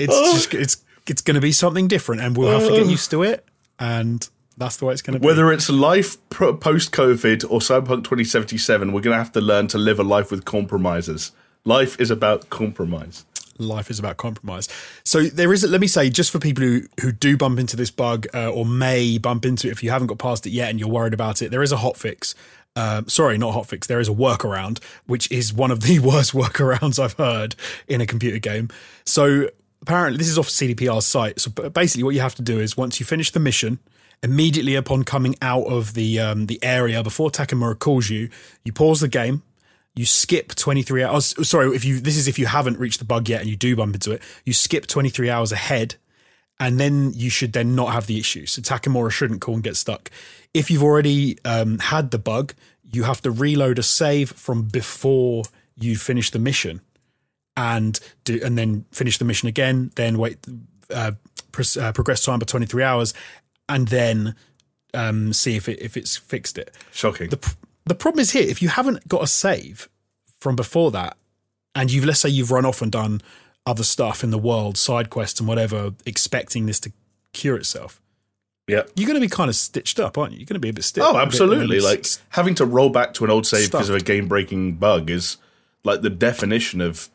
It's 0.00 0.12
Oh. 0.14 0.34
just, 0.34 0.52
it's, 0.52 0.84
it's 1.06 1.22
going 1.22 1.36
to 1.36 1.40
be 1.40 1.52
something 1.52 1.86
different 1.88 2.20
and 2.22 2.36
we'll 2.36 2.50
have 2.58 2.68
to 2.68 2.74
get 2.76 2.86
oh. 2.86 2.90
used 2.90 3.10
to 3.12 3.22
it. 3.22 3.46
And 3.78 4.28
that's 4.56 4.76
the 4.76 4.84
way 4.84 4.92
it's 4.92 5.02
going 5.02 5.14
to 5.14 5.20
be. 5.20 5.26
Whether 5.26 5.52
it's 5.52 5.68
life 5.68 6.16
post 6.30 6.92
COVID 6.92 7.44
or 7.50 7.60
Cyberpunk 7.60 8.04
2077, 8.04 8.92
we're 8.92 9.00
going 9.00 9.14
to 9.14 9.18
have 9.18 9.32
to 9.32 9.40
learn 9.40 9.66
to 9.68 9.78
live 9.78 9.98
a 9.98 10.04
life 10.04 10.30
with 10.30 10.44
compromises. 10.44 11.32
Life 11.64 12.00
is 12.00 12.10
about 12.10 12.50
compromise. 12.50 13.24
life 13.58 13.90
is 13.90 13.98
about 13.98 14.16
compromise. 14.16 14.68
So 15.04 15.22
there 15.24 15.52
is, 15.52 15.64
let 15.64 15.80
me 15.80 15.86
say, 15.86 16.10
just 16.10 16.30
for 16.30 16.38
people 16.38 16.64
who 16.64 16.82
who 17.00 17.12
do 17.12 17.36
bump 17.36 17.58
into 17.58 17.76
this 17.76 17.90
bug 17.90 18.26
uh, 18.34 18.50
or 18.50 18.66
may 18.66 19.18
bump 19.18 19.44
into 19.44 19.68
it 19.68 19.70
if 19.70 19.82
you 19.82 19.90
haven't 19.90 20.08
got 20.08 20.18
past 20.18 20.46
it 20.46 20.50
yet 20.50 20.70
and 20.70 20.78
you're 20.78 20.88
worried 20.88 21.14
about 21.14 21.42
it, 21.42 21.50
there 21.50 21.62
is 21.62 21.72
a 21.72 21.76
hotfix. 21.76 22.34
Um, 22.76 23.08
sorry, 23.08 23.38
not 23.38 23.54
hotfix. 23.54 23.86
There 23.86 24.00
is 24.00 24.08
a 24.08 24.12
workaround, 24.12 24.82
which 25.06 25.30
is 25.30 25.52
one 25.52 25.70
of 25.70 25.80
the 25.80 25.98
worst 26.10 26.32
workarounds 26.32 26.98
I've 26.98 27.12
heard 27.14 27.54
in 27.86 28.00
a 28.00 28.06
computer 28.06 28.38
game. 28.38 28.68
So 29.04 29.48
apparently, 29.82 30.18
this 30.18 30.28
is 30.28 30.38
off 30.38 30.48
CDPR's 30.48 31.06
site. 31.06 31.40
So 31.40 31.50
basically, 31.50 32.02
what 32.02 32.14
you 32.14 32.20
have 32.20 32.34
to 32.36 32.42
do 32.42 32.58
is 32.58 32.76
once 32.76 32.98
you 32.98 33.06
finish 33.06 33.30
the 33.30 33.40
mission, 33.40 33.78
immediately 34.22 34.74
upon 34.74 35.04
coming 35.04 35.36
out 35.42 35.64
of 35.64 35.94
the 35.94 36.18
um, 36.20 36.46
the 36.46 36.62
area 36.62 37.02
before 37.02 37.30
Takemura 37.30 37.78
calls 37.78 38.08
you, 38.08 38.30
you 38.64 38.72
pause 38.72 39.00
the 39.00 39.08
game, 39.08 39.42
you 39.94 40.04
skip 40.04 40.54
23 40.54 41.02
hours 41.04 41.48
sorry 41.48 41.74
if 41.74 41.84
you 41.84 42.00
this 42.00 42.16
is 42.16 42.26
if 42.26 42.38
you 42.38 42.46
haven't 42.46 42.78
reached 42.78 42.98
the 42.98 43.04
bug 43.04 43.28
yet 43.28 43.40
and 43.40 43.50
you 43.50 43.56
do 43.56 43.76
bump 43.76 43.94
into 43.94 44.10
it 44.10 44.20
you 44.44 44.52
skip 44.52 44.86
23 44.86 45.30
hours 45.30 45.52
ahead 45.52 45.94
and 46.60 46.78
then 46.78 47.12
you 47.14 47.30
should 47.30 47.52
then 47.52 47.74
not 47.74 47.92
have 47.92 48.06
the 48.06 48.18
issue. 48.18 48.46
So 48.46 48.62
takemura 48.62 49.10
shouldn't 49.10 49.40
call 49.40 49.54
and 49.54 49.62
get 49.62 49.76
stuck. 49.76 50.08
If 50.52 50.70
you've 50.70 50.84
already 50.84 51.38
um, 51.44 51.78
had 51.78 52.10
the 52.10 52.18
bug 52.18 52.54
you 52.92 53.04
have 53.04 53.20
to 53.22 53.30
reload 53.30 53.78
a 53.78 53.82
save 53.82 54.30
from 54.30 54.62
before 54.62 55.44
you 55.76 55.96
finish 55.96 56.30
the 56.30 56.38
mission 56.38 56.80
and 57.56 57.98
do 58.24 58.40
and 58.44 58.56
then 58.56 58.84
finish 58.92 59.18
the 59.18 59.24
mission 59.24 59.48
again 59.48 59.90
then 59.96 60.18
wait 60.18 60.38
uh, 60.90 61.12
uh, 61.80 61.92
progress 61.92 62.24
time 62.24 62.38
by 62.38 62.44
23 62.44 62.82
hours 62.82 63.14
and 63.68 63.88
then 63.88 64.34
um, 64.92 65.32
see 65.32 65.56
if 65.56 65.68
it 65.68 65.80
if 65.80 65.96
it's 65.96 66.16
fixed 66.16 66.58
it 66.58 66.74
Shocking. 66.92 67.30
the 67.30 67.54
the 67.84 67.94
problem 67.94 68.20
is 68.20 68.32
here 68.32 68.48
if 68.48 68.62
you 68.62 68.68
haven't 68.68 69.06
got 69.08 69.22
a 69.22 69.26
save 69.26 69.88
from 70.40 70.56
before 70.56 70.90
that 70.92 71.16
and 71.74 71.92
you've 71.92 72.04
let's 72.04 72.20
say 72.20 72.28
you've 72.28 72.50
run 72.50 72.64
off 72.64 72.80
and 72.82 72.92
done 72.92 73.20
other 73.66 73.84
stuff 73.84 74.22
in 74.22 74.30
the 74.30 74.38
world 74.38 74.76
side 74.76 75.10
quests 75.10 75.40
and 75.40 75.48
whatever 75.48 75.92
expecting 76.06 76.66
this 76.66 76.78
to 76.80 76.92
cure 77.32 77.56
itself 77.56 78.00
yeah. 78.68 78.82
you're 78.94 79.06
going 79.06 79.20
to 79.20 79.20
be 79.20 79.28
kind 79.28 79.48
of 79.50 79.56
stitched 79.56 79.98
up 79.98 80.16
aren't 80.16 80.32
you 80.32 80.38
you're 80.38 80.46
going 80.46 80.54
to 80.54 80.60
be 80.60 80.68
a 80.68 80.72
bit 80.72 80.84
stiff 80.84 81.04
Oh, 81.04 81.18
absolutely. 81.18 81.78
bit 81.78 81.84
Like 81.84 82.06
having 82.30 82.54
to 82.56 82.64
roll 82.64 82.90
back 82.90 83.14
to 83.14 83.24
an 83.24 83.30
old 83.30 83.46
save 83.46 83.70
because 83.70 83.88
of 83.88 83.96
a 83.96 84.00
game 84.00 84.28
breaking 84.28 84.74
bug 84.74 85.10
is 85.10 85.36
like 85.84 86.00
the 86.00 86.10
definition 86.10 86.80
of 86.80 87.10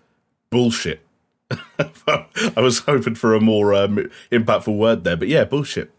bullshit. 0.49 1.01
I 1.79 2.53
was 2.57 2.79
hoping 2.79 3.15
for 3.15 3.33
a 3.33 3.41
more 3.41 3.73
um, 3.73 4.09
impactful 4.31 4.77
word 4.77 5.03
there, 5.03 5.17
but 5.17 5.27
yeah, 5.27 5.43
bullshit. 5.43 5.91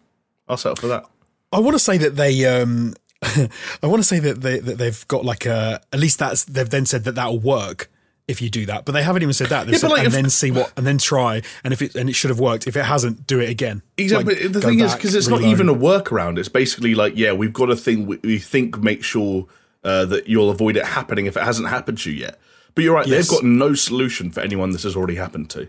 I'll 0.50 0.56
settle 0.58 0.76
for 0.76 0.88
that. 0.88 1.04
i 1.52 1.58
want 1.58 1.74
to 1.74 1.78
say 1.78 1.96
that 1.98 2.16
they 2.16 2.44
um 2.44 2.94
i 3.22 3.86
want 3.86 4.02
to 4.02 4.06
say 4.08 4.18
that 4.18 4.40
they 4.42 4.58
that 4.58 4.76
they've 4.78 5.06
got 5.08 5.24
like 5.24 5.46
a 5.46 5.80
at 5.92 5.98
least 6.00 6.18
that's 6.18 6.44
they've 6.44 6.68
then 6.68 6.84
said 6.86 7.04
that 7.04 7.14
that'll 7.14 7.38
work 7.38 7.90
if 8.28 8.40
you 8.42 8.48
do 8.50 8.64
that 8.66 8.84
but 8.84 8.92
they 8.92 9.02
haven't 9.02 9.22
even 9.22 9.32
said 9.32 9.48
that 9.48 9.64
they've 9.66 9.72
Yeah, 9.74 9.78
said, 9.78 9.90
like 9.90 9.98
and 10.00 10.08
if- 10.08 10.12
then 10.12 10.30
see 10.30 10.50
what 10.50 10.72
and 10.76 10.86
then 10.86 10.98
try 10.98 11.42
and 11.64 11.72
if 11.72 11.82
it 11.82 11.94
and 11.96 12.08
it 12.08 12.12
should 12.14 12.30
have 12.30 12.38
worked 12.40 12.66
if 12.66 12.76
it 12.76 12.84
hasn't 12.84 13.26
do 13.26 13.40
it 13.40 13.48
again 13.50 13.82
Exactly. 13.96 14.34
Like, 14.34 14.52
the 14.52 14.60
thing 14.60 14.80
is, 14.80 14.94
because 14.94 15.14
it's 15.14 15.28
not 15.28 15.42
even 15.42 15.68
a 15.68 15.74
workaround. 15.74 16.38
It's 16.38 16.48
basically 16.48 16.94
like, 16.94 17.12
yeah, 17.16 17.32
we've 17.32 17.52
got 17.52 17.68
a 17.70 17.76
thing 17.76 18.06
we, 18.06 18.18
we 18.22 18.38
think 18.38 18.78
make 18.82 19.02
sure 19.04 19.46
uh, 19.84 20.04
that 20.06 20.26
you'll 20.28 20.48
avoid 20.50 20.76
it 20.76 20.84
happening 20.86 21.26
if 21.26 21.36
it 21.36 21.42
hasn't 21.42 21.68
happened 21.68 21.98
to 21.98 22.10
you 22.10 22.18
yet. 22.20 22.38
But 22.74 22.84
you're 22.84 22.94
right; 22.94 23.06
Yes. 23.06 23.28
they've 23.28 23.36
got 23.38 23.44
no 23.44 23.74
solution 23.74 24.30
for 24.30 24.40
anyone 24.40 24.70
this 24.70 24.84
has 24.84 24.96
already 24.96 25.16
happened 25.16 25.50
to. 25.50 25.68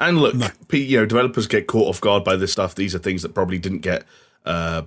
And 0.00 0.18
look, 0.18 0.34
pe- 0.68 0.78
you 0.78 0.96
know, 0.98 1.06
developers 1.06 1.46
get 1.46 1.66
caught 1.66 1.88
off 1.88 2.00
guard 2.00 2.24
by 2.24 2.36
this 2.36 2.52
stuff. 2.52 2.74
These 2.74 2.94
are 2.94 2.98
things 2.98 3.22
that 3.22 3.34
probably 3.34 3.58
didn't 3.58 3.80
get 3.80 4.04
uh, 4.46 4.82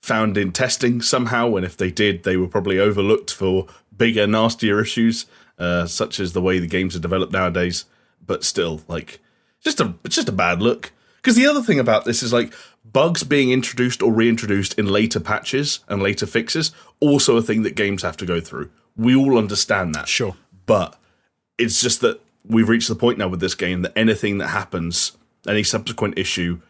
found 0.00 0.38
in 0.38 0.50
testing 0.52 1.02
somehow, 1.02 1.54
and 1.56 1.64
if 1.64 1.76
they 1.76 1.90
did, 1.90 2.22
they 2.22 2.36
were 2.36 2.48
probably 2.48 2.78
overlooked 2.78 3.32
for 3.32 3.66
bigger, 3.96 4.26
nastier 4.26 4.80
issues, 4.80 5.26
uh, 5.58 5.86
such 5.86 6.18
as 6.18 6.32
the 6.32 6.40
way 6.40 6.58
the 6.58 6.66
games 6.66 6.96
are 6.96 7.00
developed 7.00 7.32
nowadays. 7.32 7.84
But 8.26 8.44
still, 8.44 8.80
like, 8.88 9.20
just 9.62 9.80
a 9.80 9.94
it's 10.04 10.16
just 10.16 10.28
a 10.28 10.32
bad 10.32 10.62
look. 10.62 10.92
Because 11.16 11.36
the 11.36 11.46
other 11.46 11.62
thing 11.62 11.78
about 11.78 12.04
this 12.04 12.22
is 12.22 12.32
like 12.32 12.52
bugs 12.84 13.24
being 13.24 13.50
introduced 13.50 14.02
or 14.02 14.12
reintroduced 14.12 14.78
in 14.78 14.86
later 14.86 15.20
patches 15.20 15.80
and 15.88 16.02
later 16.02 16.24
fixes, 16.24 16.72
also 17.00 17.36
a 17.36 17.42
thing 17.42 17.62
that 17.62 17.74
games 17.76 18.02
have 18.02 18.16
to 18.18 18.26
go 18.26 18.40
through. 18.40 18.70
We 18.96 19.14
all 19.14 19.36
understand 19.36 19.94
that, 19.96 20.08
Sure. 20.08 20.36
but 20.66 20.96
it's 21.58 21.82
just 21.82 22.00
that 22.00 22.20
we've 22.48 22.68
reached 22.68 22.88
the 22.88 22.94
point 22.94 23.18
now 23.18 23.28
with 23.28 23.40
this 23.40 23.54
game 23.54 23.82
that 23.82 23.96
anything 23.96 24.38
that 24.38 24.48
happens, 24.48 25.12
any 25.48 25.62
subsequent 25.62 26.18
issue, 26.18 26.60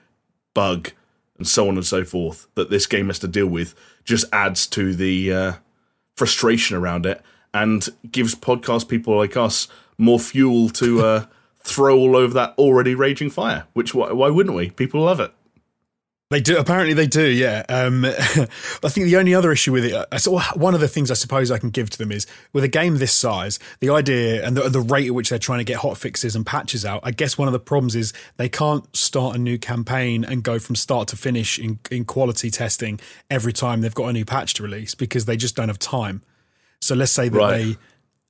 bug, 0.54 0.92
and 1.38 1.47
so 1.47 1.68
on 1.68 1.76
and 1.76 1.87
so 1.87 2.04
forth 2.04 2.47
that 2.54 2.71
this 2.71 2.87
game 2.87 3.06
has 3.06 3.18
to 3.21 3.28
deal 3.28 3.47
with, 3.47 3.75
just 4.04 4.25
adds 4.33 4.66
to 4.68 4.95
the 4.95 5.33
uh, 5.33 5.52
frustration 6.16 6.76
around 6.76 7.06
it 7.06 7.23
and 7.52 7.88
gives 8.11 8.35
podcast 8.35 8.88
people 8.88 9.16
like 9.16 9.37
us 9.37 9.68
more 9.99 10.18
fuel 10.18 10.68
to 10.71 11.04
uh, 11.04 11.26
throw 11.61 11.97
all 11.99 12.16
over 12.16 12.35
that 12.35 12.54
already 12.59 12.95
raging 12.95 13.30
fire. 13.30 13.66
Which 13.73 13.95
why, 13.95 14.12
why 14.12 14.28
wouldn't 14.28 14.56
we? 14.56 14.71
People 14.71 15.02
love 15.02 15.21
it. 15.21 15.33
They 16.28 16.40
do. 16.40 16.59
Apparently, 16.59 16.92
they 16.92 17.06
do. 17.06 17.25
Yeah. 17.25 17.62
Um, 17.68 18.04
I 18.04 18.88
think 18.88 19.06
the 19.06 19.16
only 19.16 19.33
other 19.33 19.52
issue 19.52 19.71
with 19.71 19.85
it, 19.85 19.95
uh, 19.95 20.18
so 20.18 20.40
one 20.56 20.75
of 20.75 20.80
the 20.80 20.88
things 20.88 21.09
I 21.12 21.14
suppose 21.14 21.52
I 21.52 21.59
can 21.59 21.71
give 21.71 21.88
to 21.90 21.99
them 21.99 22.11
is 22.11 22.26
with 22.52 22.64
a 22.64 22.68
game 22.68 22.97
this 22.97 23.12
size, 23.12 23.61
the 23.78 23.90
idea 23.90 24.45
and 24.45 24.56
the, 24.56 24.68
the 24.68 24.80
rate 24.80 25.06
at 25.06 25.14
which 25.14 25.28
they're 25.30 25.38
trying 25.38 25.59
to 25.61 25.64
get 25.64 25.76
hot 25.76 25.97
fixes 25.99 26.35
and 26.35 26.45
patches 26.45 26.85
out. 26.85 27.00
I 27.04 27.12
guess 27.12 27.38
one 27.38 27.47
of 27.47 27.52
the 27.52 27.61
problems 27.61 27.95
is 27.95 28.12
they 28.38 28.49
can't 28.49 28.85
start 28.97 29.37
a 29.37 29.38
new 29.38 29.56
campaign 29.56 30.25
and 30.25 30.42
go 30.42 30.59
from 30.59 30.75
start 30.75 31.06
to 31.09 31.16
finish 31.16 31.61
in, 31.61 31.78
in 31.92 32.04
quality 32.04 32.50
testing 32.50 32.99
every 33.30 33.52
time 33.52 33.80
they've 33.80 33.95
got 33.95 34.09
a 34.09 34.12
new 34.12 34.25
patch 34.25 34.54
to 34.54 34.64
release 34.64 34.97
because 34.97 35.26
they 35.26 35.37
just 35.37 35.54
don't 35.54 35.68
have 35.68 35.78
time. 35.78 36.23
So 36.80 36.97
let's 36.97 37.12
say 37.12 37.28
that 37.28 37.38
Right. 37.38 37.56
they 37.56 37.76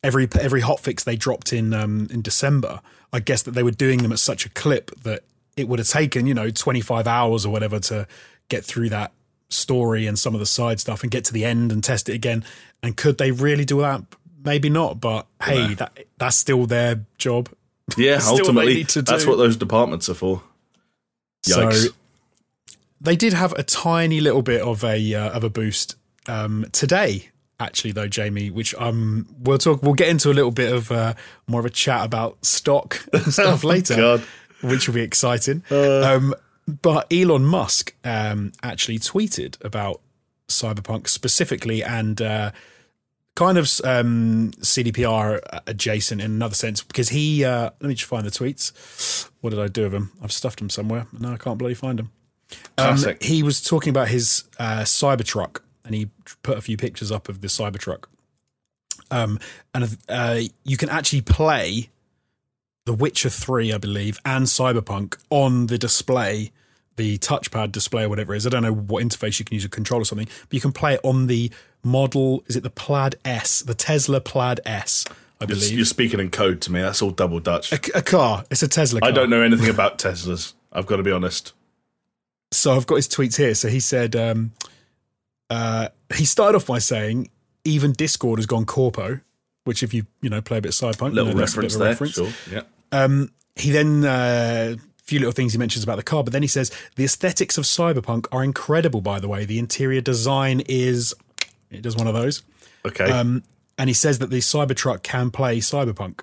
every 0.03 0.29
every 0.39 0.61
hot 0.61 0.81
fix 0.81 1.03
they 1.03 1.17
dropped 1.17 1.51
in 1.51 1.73
um, 1.73 2.09
in 2.11 2.21
December, 2.21 2.81
I 3.11 3.21
guess 3.21 3.43
that 3.45 3.53
they 3.53 3.63
were 3.63 3.71
doing 3.71 4.03
them 4.03 4.13
at 4.13 4.19
such 4.19 4.45
a 4.45 4.51
clip 4.51 4.91
that 5.01 5.23
it 5.57 5.69
would 5.69 5.79
have 5.79 5.89
taken 5.89 6.27
you 6.27 6.35
know 6.35 6.51
25 6.51 7.07
hours 7.07 7.47
or 7.47 7.51
whatever 7.51 7.79
to 7.81 8.07
get 8.49 8.65
through 8.65 8.89
that 8.91 9.13
story 9.49 10.07
and 10.07 10.19
some 10.19 10.35
of 10.35 10.41
the 10.41 10.47
side 10.47 10.81
stuff 10.81 11.03
and 11.03 11.11
get 11.11 11.25
to 11.25 11.33
the 11.33 11.45
end 11.45 11.73
and 11.73 11.83
test 11.83 12.09
it 12.09 12.15
again. 12.15 12.45
And 12.83 12.97
could 12.97 13.19
they 13.19 13.31
really 13.31 13.65
do 13.65 13.81
that? 13.81 14.03
Maybe 14.45 14.69
not, 14.69 15.01
but 15.01 15.27
hey, 15.43 15.75
that 15.75 16.07
that's 16.19 16.37
still 16.37 16.67
their 16.67 17.05
job. 17.19 17.49
Yeah, 17.97 18.19
Still 18.19 18.33
what 18.33 18.37
they 18.39 18.49
ultimately, 18.49 18.83
that's 19.03 19.27
what 19.27 19.39
those 19.39 19.57
departments 19.57 20.09
are 20.09 20.15
for. 20.15 20.43
Yikes. 21.45 21.87
So 21.87 21.89
they 23.01 23.17
did 23.17 23.33
have 23.33 23.53
a 23.55 23.63
tiny 23.63 24.21
little 24.21 24.43
bit 24.43 24.61
of 24.61 24.85
a 24.85 25.15
uh, 25.15 25.31
of 25.31 25.43
a 25.43 25.51
boost 25.51 25.97
um, 26.29 26.67
today, 26.73 27.31
actually, 27.59 27.93
though, 27.93 28.09
Jamie. 28.09 28.51
Which 28.51 28.73
um, 28.77 29.27
we'll 29.41 29.59
talk. 29.59 29.83
We'll 29.83 29.95
get 29.95 30.09
into 30.09 30.31
a 30.31 30.35
little 30.35 30.53
bit 30.53 30.73
of 30.73 30.93
uh, 30.93 31.15
more 31.49 31.61
of 31.61 31.67
a 31.67 31.71
chat 31.71 32.05
about 32.05 32.45
stock 32.45 33.05
and 33.13 33.23
stuff 33.33 33.65
later, 33.65 33.97
God. 33.97 34.25
Which 34.63 34.87
will 34.87 34.95
be 34.95 35.03
exciting. 35.03 35.63
um, 35.71 36.35
but 36.67 37.07
Elon 37.13 37.45
Musk 37.45 37.95
um, 38.05 38.53
actually 38.63 38.99
tweeted 38.99 39.63
about 39.65 40.01
Cyberpunk 40.49 41.09
specifically 41.09 41.83
and. 41.83 42.21
Uh, 42.21 42.51
Kind 43.35 43.59
of 43.59 43.65
um, 43.85 44.53
CDPR 44.63 45.41
adjacent 45.67 46.23
in 46.23 46.31
another 46.31 46.55
sense 46.55 46.83
because 46.83 47.11
he. 47.11 47.45
Uh, 47.45 47.65
let 47.81 47.89
me 47.89 47.93
just 47.93 48.09
find 48.09 48.25
the 48.27 48.31
tweets. 48.31 49.29
What 49.43 49.51
did 49.51 49.59
I 49.59 49.67
do 49.69 49.83
with 49.83 49.93
him? 49.93 50.13
I've 50.23 50.33
stuffed 50.33 50.59
him 50.59 50.71
somewhere. 50.71 51.07
No, 51.13 51.33
I 51.33 51.37
can't 51.37 51.59
bloody 51.59 51.75
find 51.75 52.01
him. 52.01 52.11
Um, 52.79 52.97
Classic. 52.97 53.23
he 53.23 53.43
was 53.43 53.61
talking 53.63 53.91
about 53.91 54.09
his 54.09 54.45
uh, 54.59 54.85
Cybertruck, 54.85 55.61
and 55.85 55.95
he 55.95 56.09
put 56.43 56.57
a 56.57 56.63
few 56.63 56.79
pictures 56.79 57.13
up 57.13 57.29
of 57.29 57.43
the 57.43 57.49
Cybertruck. 57.49 58.05
Um, 59.11 59.39
and 59.75 59.99
uh, 60.09 60.41
you 60.65 60.79
can 60.79 60.89
actually 60.89 61.21
play 61.21 61.91
The 62.87 62.95
Witcher 62.95 63.29
Three, 63.29 63.73
I 63.73 63.79
believe, 63.79 64.19
and 64.25 64.47
Cyberpunk 64.47 65.17
on 65.29 65.67
the 65.67 65.77
display, 65.77 66.51
the 66.97 67.19
touchpad 67.19 67.73
display 67.73 68.05
or 68.05 68.09
whatever 68.09 68.33
it 68.33 68.39
is. 68.39 68.47
I 68.47 68.51
don't 68.51 68.63
know 68.63 68.73
what 68.73 69.05
interface 69.05 69.39
you 69.39 69.45
can 69.45 69.55
use 69.55 69.65
a 69.65 69.69
control 69.69 70.01
or 70.01 70.05
something, 70.05 70.27
but 70.49 70.53
you 70.55 70.61
can 70.61 70.73
play 70.73 70.95
it 70.95 71.01
on 71.05 71.27
the 71.27 71.51
model. 71.85 72.43
Is 72.47 72.57
it 72.57 72.63
the 72.63 72.71
Plaid 72.71 73.17
S, 73.25 73.61
the 73.61 73.75
Tesla 73.75 74.21
Plaid 74.21 74.61
S? 74.65 75.05
I 75.41 75.45
believe 75.45 75.73
you're 75.73 75.85
speaking 75.85 76.19
in 76.19 76.31
code 76.31 76.63
to 76.63 76.73
me. 76.73 76.81
That's 76.81 77.03
all 77.03 77.11
double 77.11 77.41
Dutch. 77.41 77.71
a, 77.73 77.79
a 77.99 78.03
car. 78.03 78.45
It's 78.51 78.63
a 78.63 78.69
Tesla. 78.69 79.01
Car. 79.01 79.09
I 79.11 79.13
don't 79.13 79.29
know 79.29 79.43
anything 79.43 79.69
about 79.69 79.99
Teslas. 79.99 80.55
I've 80.73 80.87
got 80.87 80.97
to 80.97 81.03
be 81.03 81.13
honest. 81.13 81.53
so 82.53 82.75
I've 82.75 82.87
got 82.87 82.95
his 82.97 83.09
tweets 83.09 83.37
here. 83.37 83.55
So 83.55 83.69
he 83.69 83.81
said, 83.81 84.17
um, 84.17 84.53
uh, 85.51 85.89
he 86.15 86.25
started 86.25 86.57
off 86.57 86.67
by 86.69 86.79
saying, 86.79 87.31
even 87.65 87.93
Discord 87.93 88.39
has 88.39 88.47
gone 88.47 88.65
corpo, 88.65 89.21
which 89.65 89.83
if 89.83 89.93
you 89.93 90.07
you 90.23 90.31
know 90.31 90.41
play 90.41 90.59
a 90.59 90.61
bit 90.63 90.69
of 90.69 90.75
cyberpunk, 90.75 91.09
you 91.11 91.15
Little 91.17 91.33
know, 91.35 91.41
that's 91.41 91.55
a 91.55 91.61
bit 91.61 91.73
reference 91.73 91.75
of 91.75 91.81
a 91.81 91.85
there. 91.85 91.93
reference. 91.93 92.15
Sure. 92.15 92.33
Yeah. 92.55 92.63
Um, 93.05 93.31
he 93.55 93.71
then 93.71 94.05
uh, 94.05 94.77
a 94.77 95.03
few 95.05 95.19
little 95.19 95.33
things 95.33 95.53
he 95.53 95.59
mentions 95.59 95.83
about 95.85 95.97
the 95.97 96.03
car, 96.03 96.23
but 96.25 96.33
then 96.33 96.43
he 96.43 96.49
says 96.49 96.71
the 96.97 97.05
aesthetics 97.05 97.57
of 97.59 97.65
cyberpunk 97.65 98.27
are 98.33 98.45
incredible. 98.45 99.01
By 99.01 99.19
the 99.21 99.29
way, 99.29 99.45
the 99.45 99.59
interior 99.59 100.01
design 100.01 100.63
is 100.69 101.15
it 101.71 101.83
does 101.83 101.97
one 101.97 102.07
of 102.07 102.15
those, 102.15 102.43
Okay. 102.85 103.11
um, 103.11 103.43
and 103.79 103.89
he 103.91 103.95
says 103.95 104.19
that 104.21 104.31
the 104.31 104.39
Cybertruck 104.39 105.03
can 105.03 105.31
play 105.31 105.59
cyberpunk. 105.59 106.21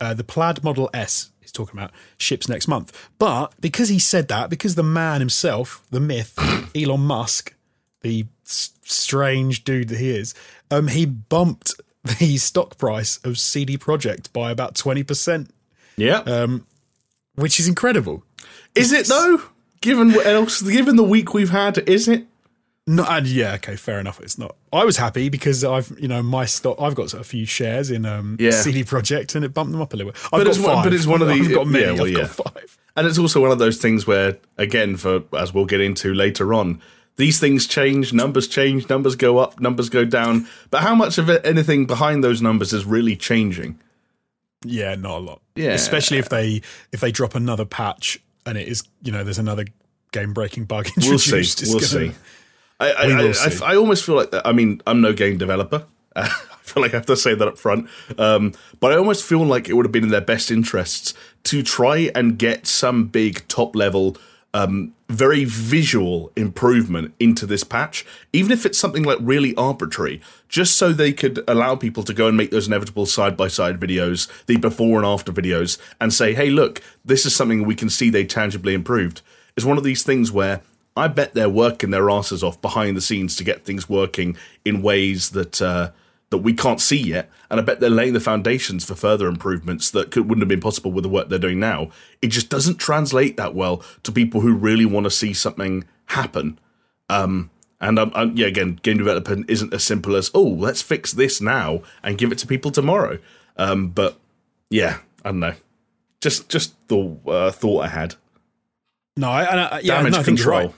Uh, 0.00 0.14
the 0.14 0.24
Plaid 0.24 0.62
Model 0.62 0.88
S 0.94 1.30
he's 1.40 1.52
talking 1.52 1.78
about 1.78 1.90
ships 2.18 2.48
next 2.48 2.68
month, 2.68 3.08
but 3.18 3.52
because 3.60 3.88
he 3.88 3.98
said 3.98 4.28
that, 4.28 4.50
because 4.50 4.74
the 4.74 4.82
man 4.82 5.20
himself, 5.20 5.82
the 5.90 6.00
myth, 6.00 6.34
Elon 6.76 7.00
Musk, 7.00 7.54
the 8.02 8.26
s- 8.44 8.70
strange 8.82 9.64
dude 9.64 9.88
that 9.88 9.98
he 9.98 10.10
is, 10.10 10.34
um, 10.70 10.88
he 10.88 11.06
bumped 11.06 11.72
the 12.18 12.36
stock 12.36 12.76
price 12.78 13.18
of 13.24 13.38
CD 13.38 13.78
Projekt 13.78 14.32
by 14.32 14.50
about 14.50 14.74
twenty 14.74 15.02
percent 15.02 15.50
yeah. 15.96 16.18
um, 16.20 16.66
which 17.34 17.58
is 17.60 17.68
incredible. 17.68 18.22
is 18.74 18.92
it 18.92 19.06
though? 19.06 19.42
Given 19.80 20.12
what 20.12 20.26
else, 20.26 20.62
given 20.62 20.96
the 20.96 21.04
week 21.04 21.34
we've 21.34 21.50
had, 21.50 21.78
is 21.88 22.08
it? 22.08 22.26
No, 22.88 23.04
and 23.08 23.26
yeah, 23.26 23.54
okay, 23.54 23.76
fair 23.76 23.98
enough. 24.00 24.20
It's 24.20 24.38
not. 24.38 24.54
I 24.72 24.84
was 24.84 24.96
happy 24.96 25.28
because 25.28 25.64
I've, 25.64 25.92
you 26.00 26.06
know, 26.08 26.22
my 26.22 26.44
stock. 26.46 26.76
I've 26.80 26.94
got 26.94 27.12
a 27.14 27.24
few 27.24 27.44
shares 27.44 27.90
in 27.90 28.06
um, 28.06 28.36
Yeah. 28.40 28.52
CD 28.52 28.84
Projekt, 28.84 29.34
and 29.34 29.44
it 29.44 29.52
bumped 29.52 29.72
them 29.72 29.80
up 29.82 29.92
a 29.92 29.96
little 29.96 30.12
bit. 30.12 30.20
I've 30.26 30.30
But 30.30 30.38
got 30.38 30.46
it's 30.46 30.58
one- 30.58 30.74
five. 30.76 30.84
but 30.84 30.92
it's 30.94 31.06
one 31.06 31.20
of 31.22 31.28
the- 31.28 31.34
I've 31.34 31.52
got 31.52 31.66
many. 31.66 31.84
yeah, 31.84 31.92
well, 31.92 32.04
I've 32.04 32.10
yeah. 32.12 32.18
got 32.36 32.54
five. 32.54 32.78
And 32.96 33.06
it's 33.06 33.18
also 33.18 33.40
one 33.42 33.50
of 33.50 33.58
those 33.58 33.76
things 33.78 34.06
where, 34.06 34.38
again, 34.56 34.96
for 34.96 35.22
as 35.36 35.52
we'll 35.52 35.66
get 35.66 35.80
into 35.80 36.14
later 36.14 36.54
on, 36.54 36.80
these 37.16 37.38
things 37.40 37.66
change, 37.66 38.12
numbers 38.12 38.46
change, 38.48 38.88
numbers 38.88 39.16
go 39.16 39.38
up, 39.38 39.60
numbers 39.60 39.88
go 39.90 40.04
down. 40.04 40.46
But 40.70 40.82
how 40.82 40.94
much 40.94 41.18
of 41.18 41.28
it, 41.28 41.42
anything 41.44 41.86
behind 41.86 42.22
those 42.24 42.40
numbers 42.40 42.72
is 42.72 42.84
really 42.84 43.16
changing? 43.16 43.78
Yeah, 44.64 44.94
not 44.94 45.18
a 45.18 45.20
lot. 45.20 45.42
Yeah. 45.54 45.72
especially 45.72 46.18
if 46.18 46.28
they 46.28 46.62
if 46.92 47.00
they 47.00 47.10
drop 47.12 47.34
another 47.34 47.64
patch 47.64 48.18
and 48.44 48.56
it 48.58 48.68
is, 48.68 48.82
you 49.02 49.12
know, 49.12 49.22
there's 49.24 49.38
another 49.38 49.64
game 50.12 50.32
breaking 50.32 50.64
bug 50.64 50.86
introduced. 50.96 51.30
We'll 51.32 51.44
see. 51.44 51.66
We'll 51.70 51.80
gonna- 51.80 52.12
see. 52.12 52.18
I, 52.78 52.92
I, 52.92 53.06
We 53.06 53.12
I, 53.14 53.16
will 53.22 53.28
I, 53.30 53.32
see. 53.32 53.64
I 53.64 53.76
almost 53.76 54.04
feel 54.04 54.16
like 54.16 54.28
I 54.44 54.52
mean 54.52 54.80
I'm 54.86 55.00
no 55.00 55.12
game 55.12 55.38
developer. 55.38 55.84
I 56.16 56.28
feel 56.62 56.82
like 56.82 56.94
I 56.94 56.96
have 56.96 57.06
to 57.06 57.16
say 57.16 57.34
that 57.34 57.46
up 57.46 57.58
front. 57.58 57.88
Um, 58.18 58.52
but 58.80 58.92
I 58.92 58.96
almost 58.96 59.24
feel 59.24 59.44
like 59.44 59.68
it 59.68 59.74
would 59.74 59.84
have 59.86 59.92
been 59.92 60.04
in 60.04 60.10
their 60.10 60.20
best 60.20 60.50
interests 60.50 61.14
to 61.44 61.62
try 61.62 62.10
and 62.14 62.38
get 62.38 62.66
some 62.66 63.06
big 63.06 63.46
top 63.48 63.76
level, 63.76 64.16
um, 64.52 64.92
very 65.08 65.44
visual 65.44 66.32
improvement 66.36 67.14
into 67.20 67.46
this 67.46 67.62
patch, 67.62 68.04
even 68.32 68.50
if 68.50 68.66
it's 68.66 68.78
something 68.78 69.04
like 69.04 69.18
really 69.20 69.54
arbitrary, 69.54 70.20
just 70.48 70.76
so 70.76 70.92
they 70.92 71.12
could 71.12 71.42
allow 71.46 71.76
people 71.76 72.02
to 72.02 72.12
go 72.12 72.26
and 72.26 72.36
make 72.36 72.50
those 72.50 72.66
inevitable 72.66 73.06
side 73.06 73.36
by 73.36 73.48
side 73.48 73.78
videos, 73.78 74.28
the 74.46 74.56
before 74.56 74.98
and 74.98 75.06
after 75.06 75.32
videos, 75.32 75.78
and 76.00 76.12
say, 76.12 76.34
hey, 76.34 76.50
look, 76.50 76.82
this 77.04 77.24
is 77.24 77.34
something 77.34 77.64
we 77.64 77.74
can 77.74 77.88
see 77.88 78.10
they 78.10 78.24
tangibly 78.24 78.74
improved. 78.74 79.22
It's 79.56 79.66
one 79.66 79.78
of 79.78 79.84
these 79.84 80.02
things 80.02 80.32
where 80.32 80.60
I 80.96 81.08
bet 81.08 81.34
they're 81.34 81.48
working 81.48 81.90
their 81.90 82.10
asses 82.10 82.42
off 82.42 82.60
behind 82.60 82.96
the 82.96 83.02
scenes 83.02 83.36
to 83.36 83.44
get 83.44 83.64
things 83.64 83.88
working 83.88 84.36
in 84.64 84.82
ways 84.82 85.30
that 85.30 85.62
uh, 85.62 85.90
that 86.30 86.38
we 86.38 86.52
can't 86.52 86.80
see 86.80 87.00
yet, 87.00 87.30
and 87.50 87.60
I 87.60 87.62
bet 87.62 87.80
they're 87.80 87.88
laying 87.88 88.12
the 88.12 88.20
foundations 88.20 88.84
for 88.84 88.94
further 88.94 89.28
improvements 89.28 89.90
that 89.90 90.10
could, 90.10 90.28
wouldn't 90.28 90.42
have 90.42 90.48
been 90.48 90.60
possible 90.60 90.90
with 90.90 91.04
the 91.04 91.08
work 91.08 91.28
they're 91.28 91.38
doing 91.38 91.60
now. 91.60 91.90
It 92.20 92.28
just 92.28 92.48
doesn't 92.48 92.78
translate 92.78 93.36
that 93.36 93.54
well 93.54 93.82
to 94.02 94.10
people 94.10 94.40
who 94.40 94.54
really 94.54 94.84
want 94.86 95.04
to 95.04 95.10
see 95.10 95.32
something 95.32 95.84
happen. 96.06 96.58
Um, 97.08 97.50
and 97.80 97.98
um, 97.98 98.10
um, 98.14 98.32
yeah, 98.36 98.46
again, 98.46 98.80
game 98.82 98.98
development 98.98 99.48
isn't 99.48 99.72
as 99.72 99.84
simple 99.84 100.16
as 100.16 100.30
oh, 100.34 100.42
let's 100.42 100.82
fix 100.82 101.12
this 101.12 101.40
now 101.40 101.82
and 102.02 102.18
give 102.18 102.32
it 102.32 102.38
to 102.38 102.46
people 102.46 102.70
tomorrow. 102.70 103.18
Um, 103.56 103.88
but 103.88 104.18
yeah, 104.70 104.98
I 105.24 105.28
don't 105.30 105.40
know. 105.40 105.54
Just 106.20 106.48
just 106.48 106.74
the 106.88 107.16
uh, 107.26 107.50
thought 107.52 107.84
I 107.84 107.88
had. 107.88 108.14
No, 109.16 109.30
I, 109.30 109.44
I, 109.44 109.78
yeah, 109.80 109.96
Damage 109.96 110.12
no, 110.12 110.18
I 110.18 110.22
think 110.22 110.38
you're 110.38 110.46
control. 110.46 110.68
right. 110.68 110.74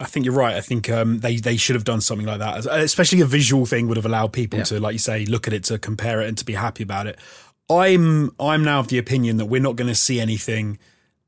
I 0.00 0.06
think 0.06 0.24
you're 0.24 0.34
right. 0.34 0.56
I 0.56 0.62
think 0.62 0.88
um, 0.88 1.18
they 1.18 1.36
they 1.36 1.56
should 1.58 1.76
have 1.76 1.84
done 1.84 2.00
something 2.00 2.26
like 2.26 2.38
that, 2.38 2.64
especially 2.66 3.20
a 3.20 3.26
visual 3.26 3.66
thing 3.66 3.86
would 3.86 3.98
have 3.98 4.06
allowed 4.06 4.32
people 4.32 4.58
to, 4.64 4.80
like 4.80 4.94
you 4.94 4.98
say, 4.98 5.26
look 5.26 5.46
at 5.46 5.52
it 5.52 5.62
to 5.64 5.78
compare 5.78 6.22
it 6.22 6.28
and 6.28 6.38
to 6.38 6.44
be 6.44 6.54
happy 6.54 6.82
about 6.82 7.06
it. 7.06 7.18
I'm 7.68 8.30
I'm 8.40 8.64
now 8.64 8.80
of 8.80 8.88
the 8.88 8.96
opinion 8.96 9.36
that 9.36 9.46
we're 9.46 9.60
not 9.60 9.76
going 9.76 9.88
to 9.88 9.94
see 9.94 10.18
anything 10.18 10.78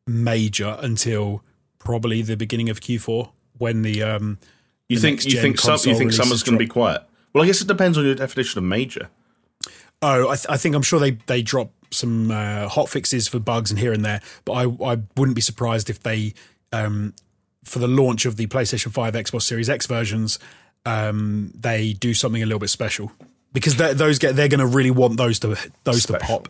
major 0.07 0.77
until 0.81 1.45
probably 1.79 2.23
the 2.23 2.37
beginning 2.37 2.71
of 2.71 2.81
Q4 2.81 3.31
when 3.59 3.83
the 3.83 4.03
um 4.03 4.39
You 4.89 4.97
the 4.97 5.03
think 5.03 5.25
you 5.27 5.41
think 5.41 5.61
some, 5.61 5.79
you 5.85 5.95
think 5.97 6.13
summer's 6.13 6.43
going 6.43 6.59
to 6.59 6.65
be 6.65 6.67
quiet? 6.67 7.03
Well, 7.33 7.45
I 7.45 7.47
guess 7.47 7.61
it 7.61 7.69
depends 7.69 7.99
on 7.99 8.05
your 8.05 8.15
definition 8.15 8.59
of 8.59 8.65
major. 8.65 9.11
Oh, 10.01 10.31
I, 10.31 10.35
th- 10.35 10.47
I 10.49 10.57
think 10.57 10.75
I'm 10.75 10.83
sure 10.83 10.99
they 10.99 11.13
they 11.27 11.43
drop 11.43 11.71
some 11.91 12.31
uh, 12.31 12.69
hot 12.69 12.89
fixes 12.89 13.29
for 13.29 13.39
bugs 13.39 13.71
and 13.71 13.79
here 13.79 13.93
and 13.93 14.05
there, 14.05 14.21
but 14.45 14.53
I 14.53 14.63
I 14.65 14.99
wouldn't 15.17 15.37
be 15.37 15.43
surprised 15.43 15.91
if 15.91 16.01
they 16.01 16.35
um 16.73 17.15
for 17.65 17.79
the 17.79 17.89
launch 17.89 18.27
of 18.27 18.37
the 18.37 18.47
PlayStation 18.47 18.91
5, 18.93 19.15
Xbox 19.15 19.43
Series 19.43 19.69
X 19.71 19.87
versions, 19.87 20.39
um 20.85 21.53
they 21.55 21.93
do 21.93 22.13
something 22.15 22.43
a 22.43 22.47
little 22.47 22.59
bit 22.59 22.71
special 22.71 23.13
because 23.53 23.77
those 23.77 24.19
get 24.19 24.35
they're 24.35 24.49
going 24.49 24.59
to 24.61 24.67
really 24.67 24.91
want 24.91 25.17
those 25.17 25.39
to 25.41 25.57
those 25.85 26.07
to 26.07 26.19
pop. 26.19 26.49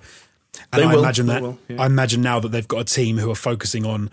And 0.73 0.83
They 0.83 0.87
I 0.87 0.93
will, 0.95 1.01
imagine 1.01 1.27
that 1.27 1.43
will, 1.43 1.59
yeah. 1.69 1.83
I 1.83 1.87
imagine 1.87 2.23
now 2.23 2.41
that 2.41 2.49
they've 2.51 2.67
got 2.69 2.79
a 2.81 2.85
team 2.85 3.19
who 3.19 3.31
are 3.31 3.35
focusing 3.35 3.85
on 3.87 4.11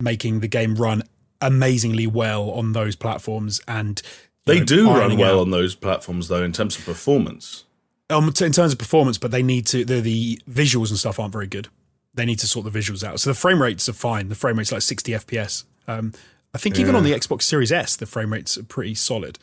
making 0.00 0.40
the 0.40 0.48
game 0.48 0.74
run 0.76 1.02
amazingly 1.40 2.06
well 2.06 2.50
on 2.50 2.72
those 2.72 2.94
platforms 2.96 3.60
and 3.66 4.00
They 4.46 4.60
know, 4.60 4.64
do 4.64 4.88
run 4.88 5.16
well 5.18 5.38
out- 5.38 5.42
on 5.42 5.50
those 5.50 5.74
platforms, 5.74 6.28
though, 6.28 6.42
in 6.42 6.52
terms 6.52 6.78
of 6.78 6.84
performance. 6.84 7.64
um, 8.10 8.28
in 8.28 8.52
terms 8.52 8.72
of 8.72 8.78
performance, 8.78 9.16
but 9.18 9.30
they 9.30 9.42
need 9.42 9.66
to. 9.68 9.84
The, 9.84 10.00
the 10.00 10.40
visuals 10.50 10.90
and 10.90 10.98
stuff 10.98 11.18
aren't 11.18 11.32
very 11.32 11.46
good. 11.46 11.68
They 12.14 12.24
need 12.26 12.38
to 12.40 12.46
sort 12.46 12.70
the 12.70 12.78
visuals 12.78 13.02
out. 13.02 13.20
So 13.20 13.30
the 13.30 13.34
frame 13.34 13.60
rates 13.62 13.88
are 13.88 13.92
fine. 13.94 14.28
The 14.28 14.34
frame 14.34 14.58
rate's 14.58 14.72
like 14.72 14.82
60 14.82 15.12
FPS. 15.12 15.64
Um, 15.88 16.12
I 16.54 16.58
think 16.58 16.78
even 16.78 16.94
on 16.94 17.02
the 17.04 17.12
Xbox 17.12 17.42
Series 17.42 17.72
S, 17.72 17.96
the 17.96 18.06
frame 18.06 18.32
rates 18.32 18.58
are 18.58 18.62
pretty 18.64 18.94
solid. 18.94 19.38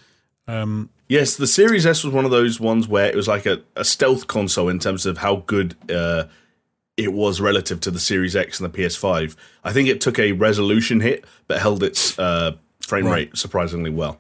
Yes, 1.08 1.36
the 1.36 1.48
Series 1.48 1.86
S 1.86 2.04
was 2.04 2.14
one 2.14 2.26
of 2.26 2.32
those 2.32 2.60
ones 2.60 2.88
where 2.88 3.06
it 3.08 3.16
was 3.16 3.28
like 3.28 3.46
a, 3.46 3.62
a 3.76 3.84
stealth 3.86 4.28
console 4.28 4.70
in 4.70 4.80
terms 4.80 5.06
of 5.06 5.20
how 5.20 5.38
good 5.48 5.76
uh, 5.92 6.26
it 6.98 7.14
was 7.14 7.40
relative 7.42 7.80
to 7.82 7.92
the 7.92 8.00
Series 8.00 8.36
X 8.36 8.60
and 8.60 8.72
the 8.72 8.78
PS5. 8.78 9.36
I 9.64 9.74
think 9.74 9.90
it 9.90 10.02
took 10.02 10.18
a 10.20 10.32
resolution 10.34 11.00
hit, 11.02 11.26
but 11.48 11.60
held 11.60 11.82
its 11.84 12.18
uh, 12.20 12.54
frame 12.80 13.06
Right. 13.06 13.14
rate 13.30 13.38
surprisingly 13.38 13.90
well. 13.92 14.20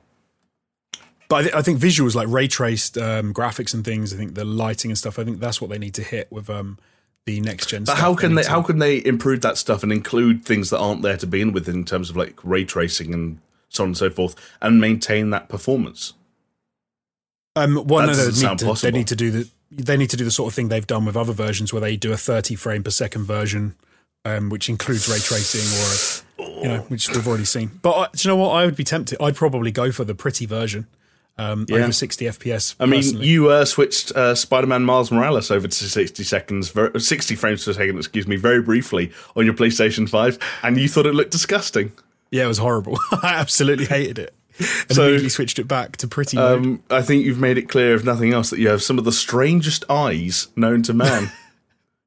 But 1.29 1.35
I, 1.35 1.41
th- 1.43 1.55
I 1.55 1.61
think 1.61 1.79
visuals 1.79 2.15
like 2.15 2.27
ray 2.27 2.47
traced 2.47 2.97
um, 2.97 3.33
graphics 3.33 3.73
and 3.73 3.85
things. 3.85 4.13
I 4.13 4.17
think 4.17 4.33
the 4.35 4.45
lighting 4.45 4.89
and 4.91 4.97
stuff. 4.97 5.19
I 5.19 5.23
think 5.23 5.39
that's 5.39 5.61
what 5.61 5.69
they 5.69 5.77
need 5.77 5.93
to 5.95 6.03
hit 6.03 6.31
with 6.31 6.49
um, 6.49 6.79
the 7.25 7.41
next 7.41 7.67
gen. 7.69 7.83
But 7.83 7.97
how 7.97 8.15
can 8.15 8.35
they 8.35 8.43
to- 8.43 8.49
how 8.49 8.61
can 8.61 8.79
they 8.79 9.03
improve 9.03 9.41
that 9.41 9.57
stuff 9.57 9.83
and 9.83 9.91
include 9.91 10.45
things 10.45 10.69
that 10.69 10.79
aren't 10.79 11.01
there 11.01 11.17
to 11.17 11.27
begin 11.27 11.51
with 11.51 11.67
in 11.67 11.85
terms 11.85 12.09
of 12.09 12.15
like 12.17 12.39
ray 12.43 12.65
tracing 12.65 13.13
and 13.13 13.39
so 13.69 13.83
on 13.83 13.89
and 13.89 13.97
so 13.97 14.09
forth, 14.09 14.35
and 14.61 14.79
maintain 14.81 15.29
that 15.29 15.47
performance? 15.49 16.13
Um, 17.55 17.75
well, 17.85 18.05
That 18.05 18.13
no, 18.13 18.13
they 18.15 18.25
doesn't 18.25 18.49
need, 18.49 18.59
to, 18.59 18.73
they 18.81 18.91
need 18.91 19.07
to 19.07 19.15
do 19.15 19.31
the 19.31 19.49
they 19.71 19.97
need 19.97 20.09
to 20.09 20.17
do 20.17 20.23
the 20.23 20.31
sort 20.31 20.51
of 20.51 20.55
thing 20.55 20.69
they've 20.69 20.87
done 20.87 21.05
with 21.05 21.15
other 21.15 21.33
versions 21.33 21.71
where 21.71 21.81
they 21.81 21.95
do 21.95 22.11
a 22.11 22.17
30 22.17 22.55
frame 22.55 22.81
per 22.83 22.89
second 22.89 23.25
version, 23.25 23.75
um, 24.25 24.49
which 24.49 24.67
includes 24.69 25.07
ray 25.07 25.19
tracing 25.19 25.61
or 25.79 26.59
you 26.63 26.67
know, 26.67 26.79
which 26.87 27.07
we've 27.09 27.27
already 27.27 27.45
seen. 27.45 27.69
But 27.81 27.91
I, 27.91 28.07
do 28.13 28.27
you 28.27 28.35
know 28.35 28.41
what? 28.41 28.49
I 28.51 28.65
would 28.65 28.75
be 28.75 28.83
tempted. 28.83 29.21
I'd 29.21 29.35
probably 29.35 29.71
go 29.71 29.91
for 29.91 30.03
the 30.03 30.15
pretty 30.15 30.45
version 30.45 30.87
um, 31.39 31.65
Yeah. 31.69 31.77
over 31.77 31.91
60 31.91 32.25
FPS. 32.25 32.75
I 32.79 32.85
mean, 32.85 32.99
personally. 33.01 33.27
you 33.27 33.49
uh, 33.49 33.65
switched 33.65 34.11
uh, 34.11 34.35
Spider-Man 34.35 34.83
Miles 34.83 35.11
Morales 35.11 35.49
over 35.49 35.67
to 35.67 35.83
60 35.89 36.23
seconds, 36.23 36.69
ver- 36.69 36.97
60 36.99 37.35
frames 37.35 37.63
per 37.65 37.73
second, 37.73 37.97
excuse 37.97 38.27
me, 38.27 38.35
very 38.35 38.61
briefly 38.61 39.11
on 39.35 39.45
your 39.45 39.53
PlayStation 39.55 40.07
5, 40.09 40.37
and 40.63 40.77
you 40.77 40.87
thought 40.87 41.05
it 41.05 41.15
looked 41.15 41.31
disgusting. 41.31 41.91
yeah, 42.31 42.43
it 42.43 42.47
was 42.47 42.57
horrible. 42.59 42.99
I 43.23 43.35
absolutely 43.35 43.85
hated 43.85 44.19
it. 44.19 44.33
And 44.59 44.95
So- 44.95 45.03
immediately 45.03 45.29
switched 45.29 45.57
it 45.59 45.67
back 45.69 45.95
to 45.97 46.07
pretty. 46.07 46.37
Um, 46.37 46.83
I 46.89 47.01
think 47.01 47.25
you've 47.25 47.39
made 47.39 47.57
it 47.57 47.69
clear, 47.69 47.95
if 47.95 48.03
nothing 48.03 48.33
else, 48.33 48.49
that 48.49 48.59
you 48.59 48.67
have 48.67 48.83
some 48.83 48.97
of 48.99 49.05
the 49.05 49.11
strangest 49.13 49.85
eyes 49.89 50.49
known 50.57 50.83
to 50.83 50.93
man. 50.93 51.31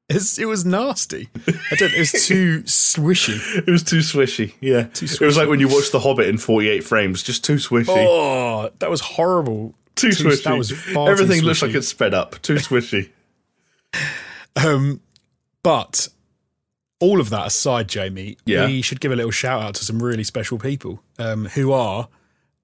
It's, 0.09 0.37
it 0.37 0.45
was 0.45 0.65
nasty. 0.65 1.29
I 1.71 1.75
don't. 1.75 1.93
It 1.93 1.99
was 1.99 2.11
too 2.27 2.61
swishy. 2.63 3.39
it 3.65 3.71
was 3.71 3.83
too 3.83 3.99
swishy. 3.99 4.53
Yeah, 4.59 4.83
Too. 4.83 5.05
it 5.05 5.21
was 5.25 5.37
like 5.37 5.47
when 5.47 5.59
you 5.59 5.67
watch 5.69 5.91
The 5.91 5.99
Hobbit 5.99 6.27
in 6.27 6.37
48 6.37 6.83
frames, 6.83 7.23
just 7.23 7.43
too 7.43 7.55
swishy. 7.55 7.85
Oh, 7.89 8.69
that 8.79 8.89
was 8.89 8.99
horrible. 9.01 9.73
too 9.95 10.09
swishy. 10.09 10.43
That 10.43 10.57
was 10.57 10.71
far 10.71 11.07
too 11.07 11.11
Everything 11.11 11.43
looks 11.43 11.61
like 11.61 11.73
it's 11.73 11.87
sped 11.87 12.13
up. 12.13 12.41
Too 12.41 12.55
swishy. 12.55 13.09
Um, 14.55 15.01
but 15.63 16.09
all 16.99 17.19
of 17.19 17.31
that 17.31 17.47
aside, 17.47 17.87
Jamie, 17.89 18.37
Yeah. 18.45 18.67
we 18.67 18.83
should 18.83 18.99
give 19.01 19.11
a 19.11 19.15
little 19.15 19.31
shout 19.31 19.61
out 19.63 19.73
to 19.75 19.83
some 19.85 20.01
really 20.01 20.23
special 20.23 20.59
people 20.59 21.01
um, 21.17 21.45
who 21.45 21.71
are 21.71 22.07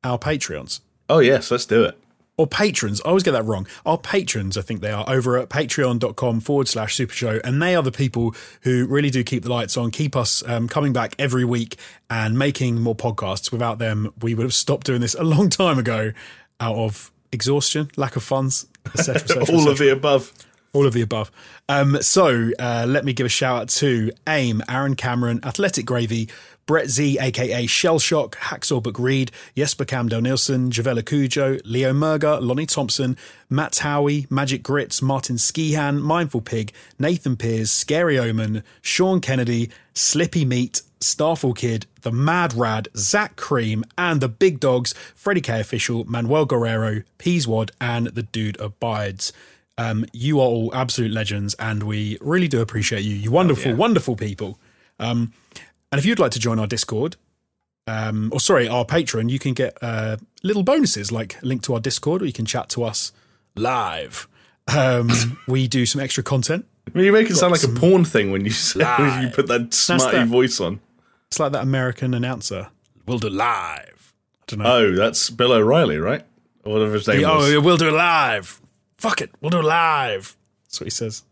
our 0.04 0.20
Patreons. 0.20 0.82
oh 1.10 1.18
yes, 1.20 1.50
let's 1.50 1.66
do 1.66 1.84
it. 1.84 1.99
Or 2.40 2.48
patrons. 2.48 3.02
I 3.04 3.10
always 3.10 3.24
get 3.24 3.32
that 3.34 3.44
wrong. 3.44 3.68
Our 3.86 3.98
patrons, 3.98 4.58
I 4.58 4.62
think 4.62 4.80
they 4.80 4.92
are, 4.92 5.04
over 5.10 5.38
at 5.38 5.50
patreon.com 5.50 6.40
forward 6.40 6.70
slash 6.70 6.96
super 6.96 7.14
show. 7.14 7.42
And 7.44 7.62
they 7.62 7.76
are 7.76 7.84
the 7.84 7.92
people 7.92 8.34
who 8.62 8.88
really 8.88 9.10
do 9.10 9.26
keep 9.26 9.44
the 9.44 9.50
lights 9.50 9.76
on, 9.76 9.92
keep 9.92 10.16
us 10.16 10.42
um, 10.48 10.70
coming 10.70 10.94
back 10.94 11.16
every 11.20 11.44
week 11.44 11.76
and 12.10 12.40
making 12.40 12.80
more 12.80 12.96
podcasts. 12.96 13.52
Without 13.52 13.78
them, 13.78 14.14
we 14.22 14.36
would 14.36 14.44
have 14.44 14.54
stopped 14.54 14.88
doing 14.88 15.02
this 15.02 15.16
a 15.16 15.24
long 15.26 15.50
time 15.50 15.78
ago 15.78 16.14
out 16.62 16.78
of 16.78 17.12
exhaustion, 17.34 17.92
lack 17.98 18.16
of 18.16 18.24
funds, 18.24 18.68
etc. 18.86 19.16
etc. 19.22 19.44
All 19.54 19.68
of 19.68 19.78
the 19.78 19.92
above. 19.92 20.32
all 20.72 20.86
of 20.86 20.94
the 20.94 21.02
above. 21.02 21.32
Um, 21.68 22.02
so 22.02 22.52
uh, 22.58 22.86
let 22.88 23.04
me 23.04 23.12
give 23.12 23.26
a 23.26 23.30
shout 23.30 23.62
out 23.64 23.70
to 23.70 24.12
AIM, 24.28 24.64
Aaron 24.70 24.96
Cameron, 24.96 25.42
Athletic 25.44 25.86
Gravy, 25.86 26.30
Brett 26.70 26.88
Z, 26.88 27.18
aka 27.18 27.66
Shellshock, 27.66 28.34
Hacksaw 28.34 28.84
Book 28.84 29.00
Reed, 29.00 29.32
Jesper 29.58 29.86
Camdell 29.86 30.22
Nielsen, 30.22 30.70
Javella 30.70 31.04
Cujo, 31.04 31.58
Leo 31.66 31.94
Murger, 31.94 32.40
Lonnie 32.40 32.68
Thompson, 32.68 33.18
Matt 33.50 33.80
Howie, 33.80 34.28
Magic 34.30 34.62
Grits, 34.62 35.02
Martin 35.02 35.38
Skihan, 35.38 36.00
Mindful 36.00 36.42
Pig, 36.42 36.72
Nathan 37.00 37.38
Pears, 37.38 37.72
Scary 37.72 38.20
Omen, 38.20 38.62
Sean 38.84 39.20
Kennedy, 39.20 39.72
Slippy 39.96 40.46
Meat, 40.46 40.84
Starfall 41.00 41.54
Kid, 41.54 41.88
The 42.04 42.12
Mad 42.12 42.54
Rad, 42.54 42.88
Zach 42.96 43.36
Cream, 43.36 43.84
and 43.98 44.22
the 44.22 44.30
Big 44.30 44.60
Dogs, 44.60 44.94
Freddie 45.16 45.42
K 45.42 45.60
Official, 45.60 46.06
Manuel 46.06 46.46
Guerrero, 46.46 47.02
Peaswad, 47.18 47.72
and 47.82 48.10
The 48.10 48.22
Dude 48.22 48.62
Abides. 48.62 49.34
Um, 49.80 50.06
you 50.14 50.40
are 50.40 50.46
all 50.46 50.70
absolute 50.76 51.12
legends, 51.12 51.56
and 51.56 51.82
we 51.82 52.20
really 52.22 52.48
do 52.48 52.62
appreciate 52.62 53.02
you. 53.02 53.16
You 53.16 53.32
wonderful, 53.32 53.72
yeah. 53.72 53.78
wonderful 53.78 54.16
people. 54.16 54.60
Um, 55.00 55.34
and 55.92 56.00
if 56.00 56.06
you'd 56.06 56.20
like 56.20 56.32
to 56.32 56.40
join 56.40 56.60
our 56.60 56.68
Discord, 56.68 57.16
um, 57.88 58.30
or 58.32 58.40
sorry, 58.40 58.68
our 58.68 58.86
Patreon, 58.86 59.30
you 59.30 59.40
can 59.40 59.54
get 59.54 59.78
uh, 59.82 60.18
little 60.44 60.64
bonuses 60.64 61.12
like 61.12 61.42
a 61.42 61.46
link 61.46 61.64
to 61.64 61.74
our 61.74 61.80
Discord, 61.80 62.22
or 62.22 62.26
you 62.26 62.34
can 62.34 62.46
chat 62.46 62.70
to 62.70 62.84
us 62.84 63.12
live. 63.56 64.28
Um, 64.68 65.10
we 65.48 65.68
do 65.68 65.86
some 65.86 66.02
extra 66.02 66.24
content. 66.24 66.66
I 66.88 66.98
mean, 66.98 67.06
you 67.06 67.12
make 67.12 67.30
it 67.30 67.36
sound 67.36 67.52
like 67.52 67.64
a 67.64 67.68
porn 67.68 68.06
thing 68.06 68.32
when 68.32 68.46
you 68.46 68.52
say, 68.52 68.84
when 68.84 69.24
you 69.24 69.30
put 69.30 69.48
that 69.48 69.74
smarty 69.74 70.18
that. 70.18 70.28
voice 70.28 70.60
on. 70.60 70.80
It's 71.28 71.40
like 71.40 71.52
that 71.52 71.62
American 71.62 72.14
announcer. 72.14 72.70
We'll 73.06 73.20
do 73.20 73.30
live. 73.30 74.14
I 74.42 74.44
don't 74.48 74.60
know. 74.60 74.72
Oh, 74.72 74.96
that's 74.96 75.30
Bill 75.30 75.52
O'Reilly, 75.52 75.98
right? 75.98 76.24
Or 76.64 76.74
whatever 76.74 76.94
his 76.94 77.08
name 77.08 77.26
oh, 77.26 77.38
was. 77.38 77.64
we'll 77.64 77.78
do 77.78 77.90
it 77.90 77.94
live. 77.94 78.60
Fuck 78.98 79.22
it, 79.22 79.32
we'll 79.42 79.52
do 79.52 79.60
it 79.60 79.66
live. 79.66 80.36
That's 80.66 80.80
what 80.80 80.86
he 80.86 80.92
says. 80.92 81.24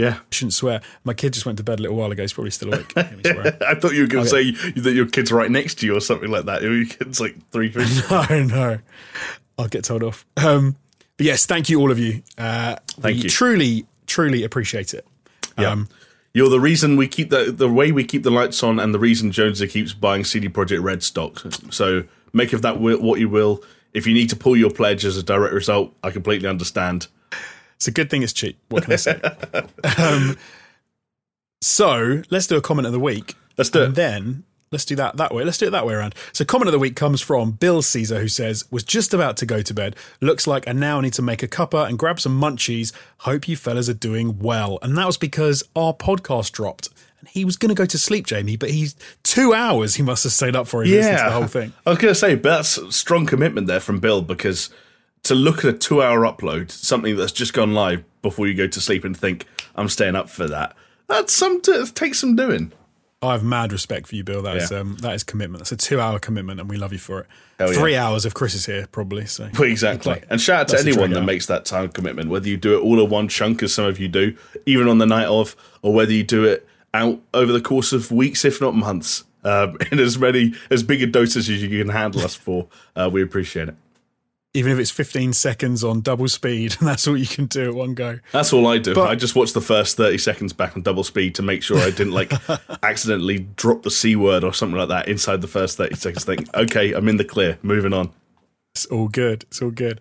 Yeah. 0.00 0.14
I 0.20 0.20
shouldn't 0.30 0.54
swear. 0.54 0.80
My 1.04 1.12
kid 1.14 1.32
just 1.34 1.44
went 1.46 1.58
to 1.58 1.64
bed 1.64 1.78
a 1.78 1.82
little 1.82 1.96
while 1.96 2.10
ago. 2.10 2.22
He's 2.22 2.32
probably 2.32 2.50
still 2.52 2.72
awake. 2.72 2.92
Hear 2.94 3.10
me 3.16 3.22
swear. 3.22 3.58
I 3.68 3.74
thought 3.74 3.92
you 3.92 4.02
were 4.02 4.06
going 4.08 4.24
to 4.26 4.34
Okay. 4.36 4.54
say 4.54 4.80
that 4.80 4.92
your 4.92 5.06
kid's 5.06 5.30
right 5.30 5.50
next 5.50 5.74
to 5.80 5.86
you 5.86 5.96
or 5.96 6.00
something 6.00 6.30
like 6.30 6.46
that. 6.46 6.62
Your 6.62 6.84
kid's 6.86 7.20
like 7.20 7.36
three 7.50 7.68
feet. 7.72 7.86
no, 8.10 8.42
no. 8.44 8.78
I'll 9.58 9.68
get 9.68 9.84
told 9.84 10.02
off. 10.02 10.24
Um, 10.36 10.76
but 11.16 11.26
yes, 11.26 11.44
thank 11.46 11.68
you, 11.68 11.78
all 11.80 11.90
of 11.90 11.98
you. 11.98 12.22
Uh, 12.38 12.76
Thank 13.00 13.16
we 13.18 13.22
you. 13.24 13.28
Truly, 13.28 13.86
truly 14.06 14.42
appreciate 14.42 14.94
it. 14.94 15.06
Yeah. 15.58 15.70
Um, 15.72 15.88
You're 16.32 16.48
the 16.48 16.60
reason 16.60 16.96
we 16.96 17.06
keep 17.08 17.28
the 17.28 17.52
the 17.52 17.68
way 17.68 17.92
we 17.92 18.04
keep 18.04 18.22
the 18.22 18.30
lights 18.30 18.62
on, 18.62 18.78
and 18.80 18.94
the 18.94 18.98
reason 18.98 19.32
Jonesy 19.32 19.66
keeps 19.68 19.92
buying 19.92 20.24
CD 20.24 20.48
Projekt 20.48 20.82
Red 20.82 21.02
stock. 21.02 21.44
So 21.70 22.04
make 22.32 22.52
of 22.54 22.62
that 22.62 22.80
what 22.80 23.18
you 23.20 23.28
will. 23.28 23.62
If 23.92 24.06
you 24.06 24.14
need 24.14 24.30
to 24.30 24.36
pull 24.36 24.56
your 24.56 24.70
pledge 24.70 25.04
as 25.04 25.16
a 25.18 25.22
direct 25.22 25.52
result, 25.52 25.92
I 26.02 26.10
completely 26.10 26.48
understand. 26.48 27.08
It's 27.80 27.88
a 27.88 27.90
good 27.92 28.10
thing 28.10 28.22
it's 28.22 28.34
cheap. 28.34 28.58
What 28.68 28.84
can 28.84 28.92
I 28.92 28.96
say? 28.96 29.18
um, 29.98 30.36
so 31.62 32.22
let's 32.30 32.46
do 32.46 32.56
a 32.56 32.60
comment 32.60 32.86
of 32.86 32.92
the 32.92 33.00
week. 33.00 33.34
Let's 33.56 33.70
do 33.70 33.82
And 33.82 33.92
it. 33.92 33.96
then 33.96 34.44
let's 34.70 34.84
do 34.84 34.94
that 34.96 35.16
that 35.16 35.34
way. 35.34 35.44
Let's 35.44 35.58
do 35.58 35.66
it 35.66 35.70
that 35.70 35.86
way 35.86 35.94
around. 35.94 36.14
So 36.32 36.44
comment 36.44 36.68
of 36.68 36.72
the 36.72 36.78
week 36.78 36.94
comes 36.96 37.20
from 37.20 37.52
Bill 37.52 37.82
Caesar, 37.82 38.20
who 38.20 38.28
says, 38.28 38.64
"Was 38.70 38.82
just 38.84 39.12
about 39.14 39.36
to 39.38 39.46
go 39.46 39.62
to 39.62 39.74
bed. 39.74 39.96
Looks 40.20 40.46
like 40.46 40.68
I 40.68 40.72
now 40.72 41.00
need 41.00 41.12
to 41.14 41.22
make 41.22 41.42
a 41.42 41.48
cuppa 41.48 41.88
and 41.88 41.98
grab 41.98 42.20
some 42.20 42.40
munchies. 42.40 42.92
Hope 43.18 43.48
you 43.48 43.56
fellas 43.56 43.88
are 43.88 43.94
doing 43.94 44.38
well." 44.38 44.78
And 44.82 44.96
that 44.98 45.06
was 45.06 45.16
because 45.16 45.62
our 45.74 45.94
podcast 45.94 46.52
dropped. 46.52 46.90
And 47.18 47.28
he 47.28 47.44
was 47.44 47.56
going 47.58 47.68
to 47.70 47.74
go 47.74 47.84
to 47.86 47.98
sleep, 47.98 48.26
Jamie, 48.26 48.56
but 48.56 48.70
he's 48.70 48.94
two 49.22 49.52
hours. 49.52 49.96
He 49.96 50.02
must 50.02 50.24
have 50.24 50.32
stayed 50.32 50.56
up 50.56 50.66
for. 50.66 50.84
Listened 50.84 51.18
to 51.18 51.24
the 51.24 51.30
whole 51.30 51.46
thing. 51.46 51.72
I 51.86 51.90
was 51.90 51.98
going 51.98 52.12
to 52.12 52.18
say, 52.18 52.34
but 52.34 52.48
that's 52.56 52.96
strong 52.96 53.26
commitment 53.26 53.66
there 53.66 53.80
from 53.80 54.00
Bill 54.00 54.22
because 54.22 54.70
to 55.24 55.34
look 55.34 55.58
at 55.58 55.74
a 55.74 55.78
two-hour 55.78 56.20
upload, 56.20 56.70
something 56.70 57.16
that's 57.16 57.32
just 57.32 57.52
gone 57.52 57.74
live 57.74 58.04
before 58.22 58.46
you 58.46 58.54
go 58.54 58.66
to 58.66 58.80
sleep 58.80 59.04
and 59.04 59.16
think 59.16 59.46
I'm 59.74 59.88
staying 59.88 60.16
up 60.16 60.28
for 60.30 60.46
that. 60.48 60.74
That's 61.08 61.32
some 61.32 61.60
it 61.66 61.94
takes 61.94 62.18
some 62.20 62.36
doing. 62.36 62.72
I 63.22 63.32
have 63.32 63.44
mad 63.44 63.70
respect 63.70 64.06
for 64.06 64.14
you, 64.14 64.24
Bill. 64.24 64.40
That 64.40 64.56
is 64.56 64.70
Yeah. 64.70 64.78
um, 64.78 64.96
that 65.02 65.14
is 65.14 65.22
commitment. 65.22 65.58
That's 65.60 65.72
a 65.72 65.76
two-hour 65.76 66.20
commitment, 66.20 66.58
and 66.58 66.70
we 66.70 66.78
love 66.78 66.92
you 66.92 66.98
for 66.98 67.20
it. 67.20 67.26
Hell 67.58 67.70
yeah. 67.72 67.78
Three 67.78 67.94
hours 67.96 68.24
if 68.24 68.32
Chris 68.32 68.54
is 68.54 68.64
here, 68.64 68.88
probably. 68.90 69.26
So 69.26 69.50
Well, 69.58 69.64
exactly. 69.70 70.12
Like, 70.12 70.26
And 70.30 70.40
shout 70.40 70.60
out 70.60 70.68
to 70.68 70.78
anyone 70.78 71.10
that 71.10 71.22
makes 71.22 71.44
that 71.46 71.66
time 71.66 71.90
commitment, 71.90 72.30
whether 72.30 72.48
you 72.48 72.56
do 72.56 72.78
it 72.78 72.80
all 72.80 72.98
in 73.02 73.10
one 73.10 73.28
chunk, 73.28 73.62
as 73.62 73.74
some 73.74 73.84
of 73.84 73.98
you 73.98 74.08
do, 74.08 74.34
even 74.64 74.88
on 74.88 74.98
the 74.98 75.06
night 75.06 75.26
of, 75.26 75.54
or 75.82 75.92
whether 75.92 76.12
you 76.12 76.22
do 76.22 76.44
it 76.44 76.66
out 76.94 77.20
over 77.34 77.52
the 77.52 77.60
course 77.60 77.92
of 77.92 78.10
weeks, 78.10 78.44
if 78.46 78.58
not 78.58 78.74
months, 78.74 79.24
um, 79.44 79.76
in 79.92 79.98
as 79.98 80.18
many, 80.18 80.54
as 80.70 80.82
big 80.82 81.02
a 81.02 81.06
doses 81.06 81.50
as 81.50 81.62
you 81.62 81.68
can 81.84 81.90
handle 81.92 82.22
us 82.22 82.34
for. 82.34 82.68
Uh, 82.96 83.10
we 83.12 83.22
appreciate 83.22 83.68
it. 83.68 83.74
Even 84.52 84.72
if 84.72 84.78
it's 84.78 84.90
15 84.90 85.32
seconds 85.32 85.84
on 85.84 86.00
double 86.00 86.28
speed, 86.28 86.76
and 86.80 86.88
that's 86.88 87.06
all 87.06 87.16
you 87.16 87.26
can 87.26 87.46
do 87.46 87.68
at 87.68 87.74
one 87.74 87.94
go. 87.94 88.18
That's 88.32 88.52
all 88.52 88.66
I 88.66 88.78
do. 88.78 88.94
But- 88.94 89.08
I 89.08 89.14
just 89.14 89.34
watch 89.36 89.52
the 89.52 89.60
first 89.60 89.96
30 89.96 90.18
seconds 90.18 90.52
back 90.52 90.76
on 90.76 90.82
double 90.82 91.04
speed 91.04 91.34
to 91.36 91.42
make 91.42 91.62
sure 91.62 91.78
I 91.78 91.90
didn't 91.90 92.12
like 92.12 92.32
accidentally 92.82 93.40
drop 93.56 93.82
the 93.82 93.90
C 93.90 94.16
word 94.16 94.42
or 94.44 94.52
something 94.52 94.78
like 94.78 94.88
that 94.88 95.08
inside 95.08 95.40
the 95.40 95.48
first 95.48 95.76
30 95.76 95.94
seconds. 95.96 96.24
Think, 96.24 96.54
okay, 96.54 96.92
I'm 96.92 97.08
in 97.08 97.16
the 97.16 97.24
clear, 97.24 97.58
moving 97.62 97.92
on. 97.92 98.10
It's 98.74 98.86
all 98.86 99.08
good. 99.08 99.44
It's 99.44 99.60
all 99.62 99.70
good. 99.70 100.00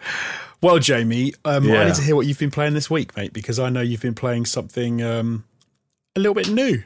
Well, 0.61 0.79
Jamie, 0.79 1.33
um, 1.45 1.65
I 1.65 1.67
Yeah. 1.73 1.85
need 1.85 1.95
to 1.95 2.01
hear 2.01 2.15
what 2.15 2.25
you've 2.27 2.37
been 2.39 2.51
playing 2.51 2.73
this 2.73 2.89
week, 2.89 3.15
mate, 3.15 3.33
because 3.33 3.59
I 3.59 3.69
know 3.69 3.81
you've 3.81 4.01
been 4.01 4.13
playing 4.13 4.45
something 4.45 5.01
um, 5.01 5.43
a 6.15 6.19
little 6.19 6.33
bit 6.35 6.49
new. 6.49 6.83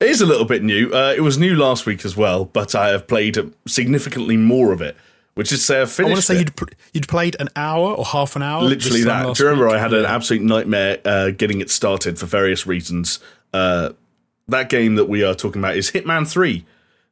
It 0.00 0.08
is 0.10 0.20
a 0.20 0.26
little 0.26 0.44
bit 0.44 0.62
new. 0.62 0.90
Uh, 0.90 1.14
it 1.16 1.20
was 1.20 1.38
new 1.38 1.54
last 1.54 1.86
week 1.86 2.04
as 2.04 2.16
well, 2.16 2.44
but 2.44 2.74
I 2.74 2.88
have 2.88 3.06
played 3.06 3.38
significantly 3.66 4.36
more 4.36 4.72
of 4.72 4.82
it. 4.82 4.96
Which 5.34 5.50
is 5.50 5.64
say, 5.64 5.80
I've 5.80 5.90
finished. 5.90 6.08
I 6.08 6.12
want 6.12 6.16
to 6.16 6.22
say 6.22 6.34
it. 6.36 6.38
you'd 6.40 6.56
pl- 6.56 6.68
you'd 6.92 7.08
played 7.08 7.36
an 7.40 7.48
hour 7.56 7.92
or 7.92 8.04
half 8.04 8.36
an 8.36 8.42
hour. 8.42 8.62
literally 8.62 9.02
that. 9.02 9.34
Do 9.34 9.42
you 9.42 9.48
remember 9.48 9.66
week? 9.66 9.76
I 9.76 9.80
had 9.80 9.92
an 9.92 10.04
absolute 10.04 10.42
nightmare 10.42 10.98
uh, 11.04 11.30
getting 11.30 11.60
it 11.60 11.70
started 11.70 12.18
for 12.18 12.26
various 12.26 12.66
reasons? 12.66 13.18
Uh, 13.52 13.90
that 14.48 14.68
game 14.68 14.94
that 14.94 15.06
we 15.06 15.24
are 15.24 15.34
talking 15.34 15.60
about 15.60 15.76
is 15.76 15.90
Hitman 15.90 16.28
3, 16.28 16.64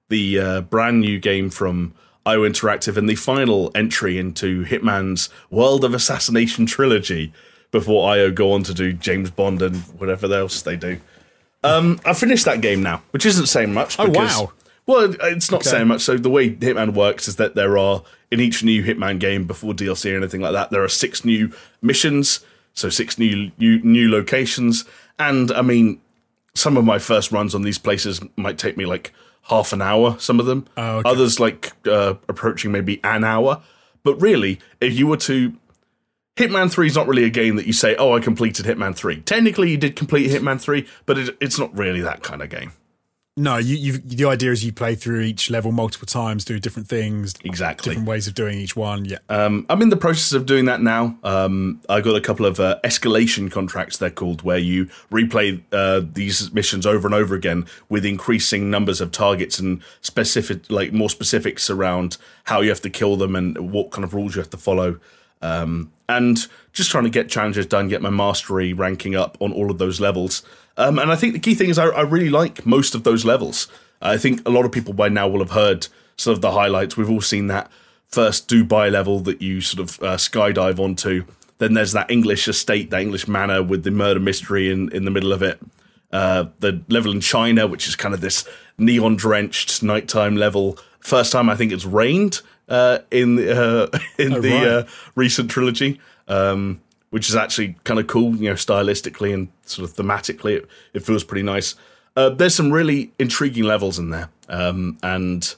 the 0.08 0.38
uh, 0.38 0.61
brand 0.61 1.00
new 1.00 1.18
game 1.18 1.50
from 1.50 1.94
IO 2.24 2.40
Interactive 2.40 2.96
and 2.96 3.08
the 3.08 3.14
final 3.16 3.70
entry 3.74 4.18
into 4.18 4.64
Hitman's 4.64 5.28
World 5.50 5.85
of 5.85 5.94
Assassination 5.94 6.66
trilogy 6.66 7.32
before 7.70 8.08
IO 8.11 8.30
go 8.30 8.52
on 8.52 8.62
to 8.64 8.74
do 8.74 8.92
James 8.92 9.30
Bond 9.30 9.62
and 9.62 9.76
whatever 9.98 10.32
else 10.32 10.62
they 10.62 10.76
do. 10.76 11.00
Um, 11.64 12.00
I 12.04 12.12
finished 12.12 12.44
that 12.44 12.61
game 12.61 12.82
now, 12.82 13.02
which 13.11 13.24
isn't 13.24 13.46
saying 13.46 13.72
much. 13.72 13.98
Oh, 13.98 14.08
wow. 14.11 14.52
Well, 14.92 15.14
it's 15.22 15.50
not 15.50 15.64
saying 15.64 15.88
much. 15.88 16.02
So 16.02 16.16
the 16.16 16.31
way 16.31 16.50
Hitman 16.50 16.94
works 16.94 17.28
is 17.28 17.37
that 17.37 17.55
there 17.55 17.76
are 17.78 18.02
in 18.31 18.40
each 18.40 18.62
new 18.64 18.83
Hitman 18.83 19.18
game 19.18 19.44
before 19.46 19.74
DLC 19.74 20.12
or 20.12 20.16
anything 20.16 20.40
like 20.40 20.52
that, 20.52 20.70
there 20.70 20.83
are 20.83 20.88
six 20.88 21.24
new 21.24 21.52
missions, 21.83 22.40
so 22.74 22.88
six 22.88 23.18
new 23.18 23.50
new, 23.59 23.81
new 23.83 24.11
locations, 24.11 24.85
and 25.18 25.50
I 25.52 25.62
mean, 25.62 26.00
some 26.55 26.76
of 26.76 26.85
my 26.85 26.98
first 26.98 27.33
runs 27.33 27.55
on 27.55 27.62
these 27.62 27.78
places 27.78 28.20
might 28.37 28.59
take 28.59 28.76
me 28.76 28.87
like 28.87 29.12
half 29.42 29.72
an 29.72 29.83
hour. 29.83 30.16
Some 30.18 30.38
of 30.40 30.46
them, 30.46 30.66
Oh, 30.76 30.98
okay. 30.98 31.11
others 31.11 31.40
like 31.40 31.72
uh, 31.87 32.14
approaching 32.28 32.72
maybe 32.72 33.00
an 33.05 33.24
hour. 33.24 33.62
But 34.05 34.20
really, 34.20 34.61
if 34.81 34.98
you 34.98 35.07
were 35.07 35.16
to 35.18 35.55
Hitman 36.37 36.70
3 36.70 36.87
is 36.87 36.96
not 36.96 37.07
really 37.07 37.24
a 37.24 37.31
game 37.31 37.57
that 37.57 37.66
you 37.66 37.72
say, 37.72 37.94
oh, 37.96 38.14
I 38.16 38.20
completed 38.20 38.64
Hitman 38.66 38.94
3. 38.96 39.20
Technically, 39.20 39.70
you 39.70 39.76
did 39.76 39.96
complete 39.96 40.31
Hitman 40.31 40.61
3, 40.61 40.87
but 41.07 41.18
it, 41.18 41.37
it's 41.40 41.59
not 41.59 41.76
really 41.76 42.00
that 42.00 42.22
kind 42.22 42.42
of 42.42 42.48
game. 42.50 42.72
No, 43.35 43.57
you, 43.57 43.77
you. 43.77 43.92
The 43.97 44.27
idea 44.27 44.51
is 44.53 44.62
you 44.62 44.75
play 44.75 44.95
through 44.95 45.21
each 45.21 45.49
level 45.49 45.73
multiple 45.73 46.05
times, 46.07 46.45
do 46.45 46.59
different 46.59 46.87
things, 46.87 47.33
Exactly. 47.45 47.90
different 47.90 48.07
ways 48.07 48.29
of 48.29 48.35
doing 48.35 48.59
each 48.59 48.77
one. 48.77 49.07
Yeah. 49.07 49.18
Um, 49.31 49.64
I'm 49.71 49.81
in 49.81 49.88
the 49.88 49.97
process 49.97 50.35
of 50.35 50.45
doing 50.45 50.66
that 50.66 50.83
now. 50.83 51.16
Um, 51.25 51.81
I 51.88 52.03
got 52.03 52.14
a 52.14 52.21
couple 52.21 52.45
of 52.45 52.61
uh, 52.61 52.79
escalation 52.85 53.51
contracts, 53.51 53.97
they're 53.97 54.11
called, 54.11 54.42
where 54.42 54.59
you 54.59 54.85
replay 55.11 55.62
uh, 55.73 56.03
these 56.12 56.53
missions 56.53 56.85
over 56.85 57.09
and 57.09 57.14
over 57.14 57.35
again 57.35 57.64
with 57.88 58.05
increasing 58.05 58.68
numbers 58.71 59.01
of 59.01 59.12
targets 59.12 59.59
and 59.59 59.83
specific, 60.03 60.71
like 60.71 60.92
more 60.92 61.09
specifics 61.09 61.71
around 61.71 62.18
how 62.45 62.61
you 62.61 62.68
have 62.68 62.83
to 62.83 62.90
kill 62.90 63.16
them 63.16 63.35
and 63.35 63.73
what 63.73 63.90
kind 63.92 64.05
of 64.05 64.12
rules 64.12 64.35
you 64.35 64.42
have 64.42 64.51
to 64.51 64.59
follow. 64.59 65.01
Um, 65.40 65.90
and 66.07 66.47
just 66.72 66.90
trying 66.90 67.04
to 67.04 67.11
get 67.11 67.28
challenges 67.28 67.66
done, 67.66 67.88
get 67.88 68.02
my 68.02 68.11
mastery 68.11 68.72
ranking 68.72 69.14
up 69.14 69.37
on 69.40 69.52
all 69.52 69.70
of 69.70 69.78
those 69.78 70.00
levels. 70.00 70.42
Um, 70.76 70.98
and 70.98 71.11
I 71.12 71.16
think 71.16 71.35
the 71.35 71.38
key 71.38 71.54
thing 71.54 71.68
is 71.70 71.78
I, 71.78 71.87
I 71.87 72.00
really 72.02 72.30
like 72.30 72.64
most 72.64 72.94
of 72.94 73.04
those 73.04 73.24
levels. 73.24 73.68
I 74.00 74.16
think 74.16 74.46
a 74.46 74.50
lot 74.50 74.64
of 74.64 74.72
people 74.72 74.94
by 74.94 75.08
now 75.08 75.28
will 75.28 75.40
have 75.40 75.50
heard 75.50 75.87
sort 76.16 76.37
of 76.37 76.40
the 76.42 76.52
highlights. 76.52 76.96
We've 76.96 77.11
all 77.11 77.20
seen 77.20 77.46
that 77.48 77.70
first 78.08 78.48
Dubai 78.48 78.90
level 78.90 79.20
that 79.20 79.40
you 79.42 79.61
sort 79.61 79.88
of 79.88 80.02
uh, 80.02 80.16
skydive 80.16 80.78
onto. 80.78 81.24
Then 81.58 81.74
there's 81.74 81.92
that 81.92 82.11
English 82.11 82.48
estate, 82.48 82.90
that 82.90 83.00
English 83.00 83.28
manor 83.28 83.62
with 83.62 83.85
the 83.85 83.90
murder 83.90 84.18
mystery 84.20 84.70
in, 84.72 84.90
in 84.92 85.04
the 85.04 85.11
middle 85.11 85.32
of 85.32 85.42
it. 85.42 85.61
Uh, 86.12 86.46
the 86.61 86.82
level 86.88 87.12
in 87.12 87.20
China, 87.20 87.66
which 87.66 87.87
is 87.88 87.96
kind 87.96 88.12
of 88.14 88.20
this 88.20 88.46
neon 88.76 89.16
drenched 89.16 89.82
nighttime 89.82 90.37
level. 90.37 90.78
First 91.00 91.32
time 91.32 91.48
I 91.48 91.54
think 91.56 91.72
it's 91.72 91.85
rained 91.87 92.40
uh, 92.68 92.98
in 93.11 93.38
uh, 93.38 93.87
in 94.18 94.35
Oh, 94.35 94.40
the 94.40 94.50
right. 94.50 94.66
uh, 94.66 94.85
recent 95.14 95.50
trilogy, 95.50 96.00
um, 96.33 96.81
which 97.11 97.29
is 97.29 97.37
actually 97.37 97.77
kind 97.85 98.01
of 98.01 98.07
cool, 98.07 98.35
you 98.37 98.49
know, 98.49 98.55
stylistically 98.55 99.35
and 99.35 99.49
sort 99.64 99.88
of 99.88 99.95
thematically. 99.95 100.57
It, 100.57 100.68
it 100.95 101.01
feels 101.01 101.25
pretty 101.25 101.42
nice. 101.42 101.75
Uh, 102.16 102.31
there's 102.31 102.55
some 102.55 102.73
really 102.73 103.12
intriguing 103.18 103.64
levels 103.64 103.99
in 103.99 104.11
there, 104.11 104.29
um, 104.49 104.99
and 105.03 105.55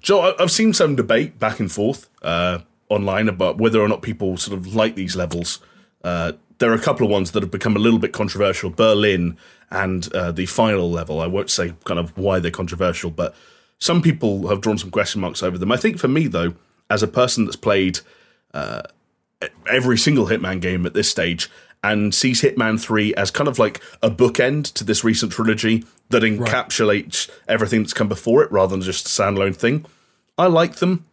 Joe, 0.00 0.34
I've 0.38 0.50
seen 0.50 0.72
some 0.72 0.96
debate 0.96 1.38
back 1.38 1.60
and 1.60 1.70
forth 1.70 2.08
uh, 2.22 2.60
online 2.88 3.28
about 3.28 3.58
whether 3.58 3.80
or 3.80 3.88
not 3.88 4.02
people 4.02 4.36
sort 4.36 4.58
of 4.58 4.74
like 4.74 4.94
these 4.94 5.16
levels. 5.16 5.60
Uh, 6.02 6.32
there 6.58 6.70
are 6.70 6.74
a 6.74 6.80
couple 6.80 7.06
of 7.06 7.10
ones 7.10 7.32
that 7.32 7.42
have 7.42 7.50
become 7.50 7.74
a 7.74 7.78
little 7.78 7.98
bit 7.98 8.12
controversial. 8.12 8.70
Berlin 8.70 9.36
and 9.70 10.12
uh, 10.14 10.30
the 10.30 10.46
final 10.46 10.90
level. 10.90 11.20
I 11.20 11.26
won't 11.26 11.50
say 11.50 11.74
kind 11.84 11.98
of 11.98 12.16
why 12.16 12.38
they're 12.38 12.50
controversial, 12.50 13.10
but 13.10 13.34
some 13.78 14.02
people 14.02 14.48
have 14.48 14.60
drawn 14.60 14.78
some 14.78 14.90
question 14.90 15.20
marks 15.20 15.42
over 15.42 15.58
them. 15.58 15.72
I 15.72 15.76
think 15.76 15.98
for 15.98 16.08
me, 16.08 16.26
though, 16.26 16.54
as 16.88 17.02
a 17.02 17.08
person 17.08 17.44
that's 17.44 17.56
played 17.56 18.00
uh, 18.54 18.82
every 19.68 19.98
single 19.98 20.26
Hitman 20.26 20.60
game 20.60 20.86
at 20.86 20.94
this 20.94 21.10
stage 21.10 21.50
and 21.82 22.14
sees 22.14 22.42
Hitman 22.42 22.80
3 22.80 23.14
as 23.14 23.30
kind 23.30 23.48
of 23.48 23.58
like 23.58 23.80
a 24.02 24.10
bookend 24.10 24.72
to 24.74 24.84
this 24.84 25.02
recent 25.02 25.32
trilogy 25.32 25.84
that 26.10 26.22
encapsulates 26.22 27.30
everything 27.48 27.82
that's 27.82 27.94
come 27.94 28.08
before 28.08 28.42
it 28.42 28.52
rather 28.52 28.70
than 28.72 28.82
just 28.82 29.06
a 29.06 29.08
standalone 29.08 29.56
thing. 29.56 29.86
I 30.36 30.46
like 30.46 30.76
them. 30.76 31.06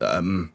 Um, 0.00 0.52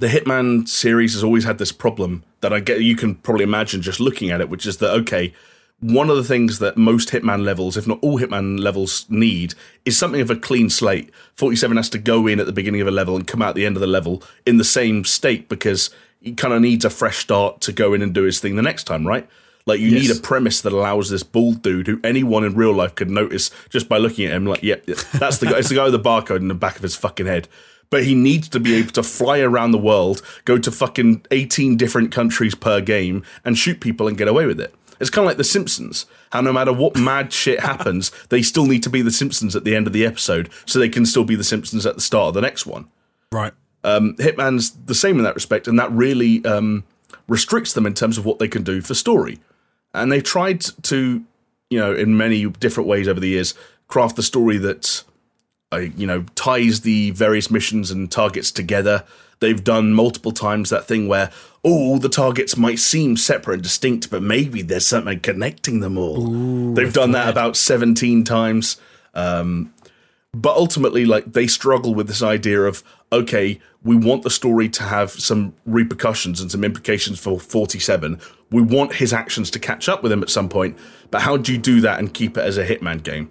the 0.00 0.08
Hitman 0.08 0.66
series 0.66 1.14
has 1.14 1.22
always 1.22 1.44
had 1.44 1.58
this 1.58 1.70
problem 1.70 2.24
that 2.40 2.52
I 2.52 2.60
get 2.60 2.82
you 2.82 2.96
can 2.96 3.14
probably 3.14 3.44
imagine 3.44 3.82
just 3.82 4.00
looking 4.00 4.30
at 4.30 4.40
it, 4.40 4.48
which 4.48 4.66
is 4.66 4.78
that 4.78 4.90
okay, 4.90 5.32
one 5.80 6.10
of 6.10 6.16
the 6.16 6.24
things 6.24 6.58
that 6.58 6.76
most 6.76 7.10
Hitman 7.10 7.44
levels, 7.44 7.76
if 7.76 7.86
not 7.86 7.98
all 8.02 8.18
Hitman 8.18 8.58
levels, 8.58 9.06
need 9.08 9.54
is 9.84 9.98
something 9.98 10.20
of 10.20 10.30
a 10.30 10.36
clean 10.36 10.70
slate. 10.70 11.10
47 11.34 11.76
has 11.76 11.90
to 11.90 11.98
go 11.98 12.26
in 12.26 12.40
at 12.40 12.46
the 12.46 12.52
beginning 12.52 12.80
of 12.80 12.88
a 12.88 12.92
level 12.92 13.16
and 13.16 13.26
come 13.26 13.42
out 13.42 13.50
at 13.50 13.54
the 13.54 13.66
end 13.66 13.76
of 13.76 13.80
the 13.80 13.86
level 13.86 14.22
in 14.46 14.56
the 14.56 14.64
same 14.64 15.04
state 15.04 15.48
because 15.48 15.90
he 16.24 16.32
kind 16.32 16.52
of 16.54 16.60
needs 16.62 16.84
a 16.84 16.90
fresh 16.90 17.18
start 17.18 17.60
to 17.62 17.72
go 17.72 17.94
in 17.94 18.02
and 18.02 18.12
do 18.14 18.22
his 18.22 18.40
thing 18.40 18.56
the 18.56 18.62
next 18.62 18.84
time, 18.84 19.06
right? 19.06 19.28
Like 19.66 19.80
you 19.80 19.88
Yes. 19.88 20.02
need 20.08 20.10
a 20.16 20.20
premise 20.20 20.60
that 20.62 20.72
allows 20.72 21.08
this 21.10 21.22
bald 21.22 21.62
dude, 21.62 21.86
who 21.86 22.00
anyone 22.04 22.44
in 22.44 22.54
real 22.54 22.72
life 22.72 22.94
could 22.94 23.10
notice 23.10 23.50
just 23.70 23.88
by 23.88 23.98
looking 23.98 24.26
at 24.26 24.32
him, 24.32 24.44
like, 24.44 24.62
yep, 24.62 24.84
that's 24.86 25.38
the 25.38 25.46
guy. 25.46 25.58
It's 25.58 25.68
the 25.68 25.74
guy 25.76 25.84
with 25.84 25.92
the 25.92 26.00
barcode 26.00 26.40
in 26.40 26.48
the 26.48 26.54
back 26.54 26.76
of 26.76 26.82
his 26.82 26.96
fucking 26.96 27.26
head. 27.26 27.48
But 27.90 28.04
he 28.04 28.14
needs 28.14 28.48
to 28.48 28.58
be 28.60 28.74
able 28.74 28.90
to 28.92 29.02
fly 29.02 29.38
around 29.38 29.70
the 29.70 29.78
world, 29.78 30.20
go 30.44 30.58
to 30.58 30.70
fucking 30.72 31.26
eighteen 31.30 31.76
different 31.76 32.10
countries 32.12 32.54
per 32.54 32.80
game, 32.80 33.22
and 33.44 33.56
shoot 33.56 33.80
people 33.80 34.08
and 34.08 34.18
get 34.18 34.26
away 34.26 34.46
with 34.46 34.58
it. 34.60 34.74
It's 35.00 35.10
kind 35.10 35.24
of 35.24 35.28
like 35.30 35.36
The 35.36 35.44
Simpsons. 35.44 36.06
How 36.32 36.40
no 36.40 36.52
matter 36.52 36.72
what 36.72 36.96
mad 36.96 37.32
shit 37.32 37.60
happens, 37.60 38.10
they 38.30 38.42
still 38.42 38.66
need 38.66 38.82
to 38.84 38.90
be 38.90 39.02
The 39.02 39.10
Simpsons 39.10 39.54
at 39.56 39.64
the 39.64 39.74
end 39.76 39.86
of 39.86 39.92
the 39.92 40.04
episode, 40.06 40.50
so 40.66 40.78
they 40.78 40.88
can 40.88 41.04
still 41.06 41.24
be 41.24 41.36
The 41.36 41.44
Simpsons 41.44 41.84
at 41.86 41.94
the 41.94 42.00
start 42.00 42.28
of 42.28 42.34
the 42.34 42.40
next 42.40 42.66
one. 42.66 42.86
Right. 43.32 43.52
Um, 43.84 44.16
Hitman's 44.16 44.70
the 44.70 44.94
same 44.94 45.18
in 45.18 45.24
that 45.24 45.34
respect, 45.34 45.68
and 45.68 45.78
that 45.78 45.92
really 45.92 46.44
um, 46.44 46.84
restricts 47.28 47.74
them 47.74 47.86
in 47.86 47.94
terms 47.94 48.18
of 48.18 48.24
what 48.24 48.38
they 48.38 48.48
can 48.48 48.62
do 48.62 48.80
for 48.80 48.94
story. 48.94 49.38
And 49.92 50.10
they've 50.10 50.24
tried 50.24 50.62
to, 50.82 51.22
you 51.70 51.78
know, 51.78 51.94
in 51.94 52.16
many 52.16 52.46
different 52.48 52.88
ways 52.88 53.06
over 53.06 53.20
the 53.20 53.28
years, 53.28 53.54
craft 53.86 54.16
the 54.16 54.22
story 54.22 54.58
that, 54.58 55.04
uh, 55.72 55.76
you 55.76 56.06
know, 56.06 56.24
ties 56.34 56.80
the 56.80 57.10
various 57.10 57.50
missions 57.50 57.90
and 57.90 58.10
targets 58.10 58.50
together. 58.50 59.04
They've 59.40 59.62
done 59.62 59.92
multiple 59.92 60.32
times 60.32 60.70
that 60.70 60.86
thing 60.86 61.06
where, 61.06 61.30
oh, 61.62 61.70
all 61.70 61.98
the 61.98 62.08
targets 62.08 62.56
might 62.56 62.78
seem 62.78 63.16
separate 63.16 63.54
and 63.54 63.62
distinct, 63.62 64.10
but 64.10 64.22
maybe 64.22 64.62
there's 64.62 64.86
something 64.86 65.20
connecting 65.20 65.80
them 65.80 65.98
all. 65.98 66.74
They've 66.74 66.92
done 66.92 67.12
that 67.12 67.28
about 67.28 67.56
17 67.56 68.24
times 68.24 68.78
but 70.34 70.56
ultimately 70.56 71.04
like 71.04 71.32
they 71.32 71.46
struggle 71.46 71.94
with 71.94 72.08
this 72.08 72.22
idea 72.22 72.62
of 72.62 72.82
okay 73.12 73.60
we 73.82 73.94
want 73.94 74.22
the 74.22 74.30
story 74.30 74.68
to 74.68 74.82
have 74.82 75.10
some 75.10 75.54
repercussions 75.64 76.40
and 76.40 76.50
some 76.50 76.64
implications 76.64 77.18
for 77.18 77.38
47 77.38 78.20
we 78.50 78.60
want 78.60 78.94
his 78.94 79.12
actions 79.12 79.50
to 79.50 79.58
catch 79.58 79.88
up 79.88 80.02
with 80.02 80.10
him 80.10 80.22
at 80.22 80.30
some 80.30 80.48
point 80.48 80.76
but 81.14 81.22
how 81.22 81.36
do 81.36 81.52
you 81.52 81.58
do 81.58 81.80
that 81.80 82.00
and 82.00 82.12
keep 82.12 82.36
it 82.36 82.44
as 82.44 82.58
a 82.58 82.66
hitman 82.66 83.00
game? 83.00 83.30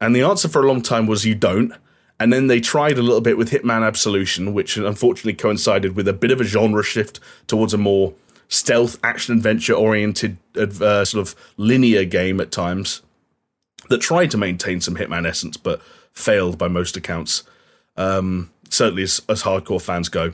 And 0.00 0.14
the 0.14 0.22
answer 0.22 0.48
for 0.48 0.62
a 0.62 0.68
long 0.68 0.82
time 0.82 1.08
was 1.08 1.24
you 1.24 1.34
don't. 1.34 1.72
And 2.20 2.32
then 2.32 2.46
they 2.46 2.60
tried 2.60 2.96
a 2.96 3.02
little 3.02 3.20
bit 3.20 3.36
with 3.36 3.50
hitman 3.50 3.84
absolution 3.84 4.54
which 4.54 4.76
unfortunately 4.76 5.34
coincided 5.34 5.96
with 5.96 6.06
a 6.06 6.12
bit 6.12 6.30
of 6.30 6.40
a 6.40 6.44
genre 6.44 6.84
shift 6.84 7.18
towards 7.48 7.74
a 7.74 7.76
more 7.76 8.14
stealth 8.46 9.00
action 9.02 9.36
adventure 9.36 9.72
oriented 9.72 10.38
uh, 10.56 11.04
sort 11.04 11.26
of 11.26 11.34
linear 11.56 12.04
game 12.04 12.40
at 12.40 12.52
times 12.52 13.02
that 13.88 14.00
tried 14.00 14.30
to 14.30 14.38
maintain 14.38 14.80
some 14.80 14.94
Hitman 14.94 15.26
essence, 15.26 15.56
but 15.56 15.82
failed 16.12 16.58
by 16.58 16.68
most 16.68 16.96
accounts. 16.96 17.42
Um, 17.96 18.50
certainly, 18.70 19.02
as, 19.02 19.20
as 19.28 19.42
hardcore 19.42 19.82
fans 19.82 20.08
go. 20.08 20.32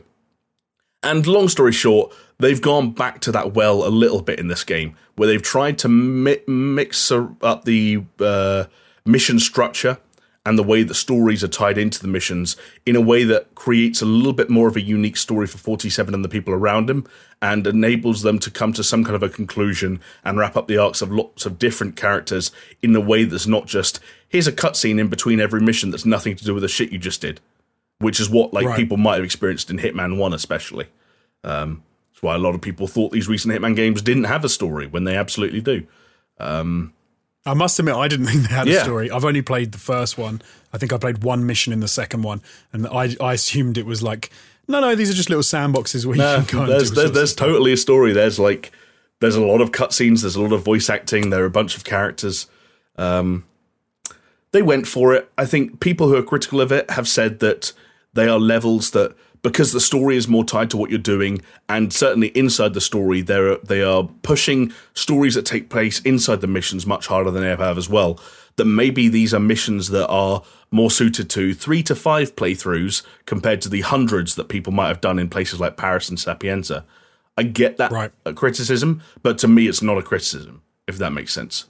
And 1.03 1.27
long 1.27 1.49
story 1.49 1.73
short, 1.73 2.15
they've 2.39 2.61
gone 2.61 2.93
back 2.93 3.21
to 3.23 3.33
that 3.33 3.55
well 3.55 3.87
a 3.87 3.91
little 3.91 4.23
bit 4.23 4.39
in 4.39 4.49
this 4.49 4.65
game, 4.65 4.97
where 5.17 5.29
they've 5.29 5.43
tried 5.43 5.79
to 5.79 5.89
mi- 5.89 6.41
mix 6.47 7.11
up 7.11 7.65
the 7.65 8.05
uh, 8.21 8.65
mission 9.05 9.39
structure 9.39 9.99
and 10.47 10.59
the 10.59 10.63
way 10.63 10.83
that 10.83 10.95
stories 10.95 11.43
are 11.43 11.49
tied 11.49 11.79
into 11.79 12.01
the 12.01 12.09
missions 12.09 12.57
in 12.85 12.97
a 12.97 13.01
way 13.01 13.25
that 13.25 13.55
creates 13.55 14.03
a 14.03 14.05
little 14.05 14.35
bit 14.35 14.51
more 14.51 14.69
of 14.69 14.77
a 14.77 14.81
unique 14.83 15.17
story 15.17 15.47
for 15.47 15.57
47 15.57 16.13
and 16.13 16.23
the 16.23 16.29
people 16.29 16.53
around 16.53 16.91
him 16.91 17.07
and 17.41 17.67
enables 17.67 18.21
them 18.23 18.39
to 18.39 18.51
come 18.51 18.73
to 18.75 18.85
some 18.85 19.05
kind 19.05 19.17
of 19.17 19.23
a 19.23 19.29
conclusion 19.31 20.01
and 20.23 20.39
wrap 20.39 20.55
up 20.57 20.69
the 20.69 20.77
arcs 20.77 21.01
of 21.01 21.11
lots 21.11 21.47
of 21.47 21.59
different 21.59 21.97
characters 21.97 22.53
in 22.83 22.95
a 22.95 23.01
way 23.01 23.25
that's 23.25 23.47
not 23.47 23.67
just 23.67 24.01
here's 24.29 24.47
a 24.47 24.53
cutscene 24.53 24.99
in 25.01 25.09
between 25.09 25.41
every 25.41 25.61
mission 25.63 25.91
that's 25.91 26.05
nothing 26.05 26.37
to 26.37 26.45
do 26.45 26.53
with 26.53 26.63
the 26.63 26.69
shit 26.69 26.93
you 26.93 26.99
just 26.99 27.23
did, 27.23 27.41
which 28.01 28.21
is 28.21 28.29
what 28.29 28.53
like 28.53 28.67
Right. 28.67 28.77
people 28.77 28.99
might 28.99 29.17
have 29.17 29.25
experienced 29.25 29.71
in 29.71 29.79
Hitman 29.79 30.19
1 30.19 30.35
especially. 30.35 30.89
Um, 31.43 31.83
that's 32.13 32.23
why 32.23 32.35
a 32.35 32.39
lot 32.39 32.55
of 32.55 32.61
people 32.61 32.87
thought 32.87 33.13
these 33.13 33.29
recent 33.29 33.55
Hitman 33.55 33.77
games 33.77 34.03
didn't 34.03 34.25
have 34.25 34.45
a 34.45 34.49
story 34.51 34.87
when 34.87 35.05
they 35.05 35.17
absolutely 35.17 35.61
do. 35.63 35.87
Um, 36.39 36.93
I 37.47 37.55
must 37.55 37.79
admit, 37.79 37.95
I 37.95 38.09
didn't 38.09 38.27
think 38.31 38.49
they 38.49 38.55
had 38.55 38.69
a 38.69 38.71
Yeah. 38.73 38.83
story. 38.83 39.11
I've 39.11 39.25
only 39.25 39.43
played 39.43 39.73
the 39.73 39.79
first 39.79 40.17
one. 40.19 40.41
I 40.73 40.79
think 40.79 40.93
I 40.93 40.99
played 40.99 41.23
one 41.25 41.47
mission 41.47 41.73
in 41.73 41.81
the 41.81 41.89
second 41.89 42.23
one, 42.23 42.41
and 42.73 42.87
I, 42.87 43.15
I 43.21 43.35
assumed 43.35 43.79
it 43.79 43.87
was 43.87 44.03
like, 44.03 44.31
no, 44.67 44.81
no, 44.81 44.95
these 44.95 45.11
are 45.11 45.15
just 45.15 45.29
little 45.29 45.43
sandboxes 45.43 46.07
where 46.07 46.17
No, 46.17 46.39
you 46.39 46.45
can 46.47 46.61
go. 46.61 46.67
there's 46.67 46.89
do 46.91 46.97
there's, 46.97 47.13
there's 47.13 47.35
totally 47.35 47.73
a 47.73 47.77
story. 47.77 48.13
There's 48.13 48.39
like 48.39 48.73
there's 49.21 49.37
a 49.37 49.43
lot 49.43 49.61
of 49.61 49.73
cutscenes. 49.73 50.23
There's 50.23 50.37
a 50.37 50.43
lot 50.43 50.53
of 50.53 50.65
voice 50.65 50.89
acting. 50.89 51.31
There 51.31 51.43
are 51.43 51.47
a 51.47 51.51
bunch 51.51 51.77
of 51.77 51.85
characters. 51.85 52.47
Um, 52.97 53.45
they 54.53 54.63
went 54.63 54.87
for 54.87 55.13
it. 55.15 55.31
I 55.37 55.45
think 55.47 55.81
people 55.81 56.09
who 56.09 56.17
are 56.17 56.23
critical 56.23 56.61
of 56.63 56.73
it 56.73 56.91
have 56.91 57.07
said 57.09 57.41
that 57.41 57.73
they 58.15 58.27
are 58.29 58.39
levels 58.39 58.91
that 58.93 59.15
because 59.45 59.71
the 59.73 59.81
story 59.81 60.17
is 60.17 60.27
more 60.27 60.43
tied 60.45 60.71
to 60.71 60.77
what 60.77 60.91
you're 60.91 60.99
doing, 60.99 61.41
and 61.69 61.93
certainly 61.93 62.29
inside 62.29 62.75
the 62.75 62.81
story, 62.81 63.21
they're 63.21 63.57
they 63.59 63.83
are 63.83 64.09
pushing 64.23 64.73
stories 64.95 65.35
that 65.37 65.47
take 65.47 65.69
place 65.69 66.01
inside 66.01 66.41
the 66.41 66.49
missions 66.49 66.85
much 66.87 67.07
harder 67.07 67.31
than 67.31 67.43
they 67.43 67.51
ever 67.53 67.63
have 67.65 67.79
as 67.79 67.89
well. 67.89 68.19
That 68.57 68.65
maybe 68.65 69.09
these 69.09 69.33
are 69.35 69.41
missions 69.41 69.91
that 69.91 70.09
are 70.09 70.43
more 70.71 70.91
suited 70.91 71.29
to 71.31 71.55
three 71.55 71.83
to 71.85 71.95
five 71.95 72.35
playthroughs 72.35 73.03
compared 73.27 73.61
to 73.63 73.69
the 73.69 73.83
hundreds 73.83 74.35
that 74.35 74.49
people 74.49 74.73
might 74.73 74.89
have 74.89 75.01
done 75.01 75.19
in 75.21 75.29
places 75.29 75.61
like 75.61 75.77
Paris 75.77 76.09
and 76.09 76.19
Sapienza. 76.19 76.85
I 77.37 77.43
get 77.43 77.77
that 77.79 77.91
Right. 77.93 78.13
criticism, 78.37 79.03
but 79.23 79.39
to 79.39 79.49
me, 79.49 79.67
it's 79.69 79.83
not 79.83 79.99
a 79.99 80.03
criticism. 80.03 80.63
If 80.87 80.99
that 80.99 81.13
makes 81.13 81.33
sense. 81.33 81.67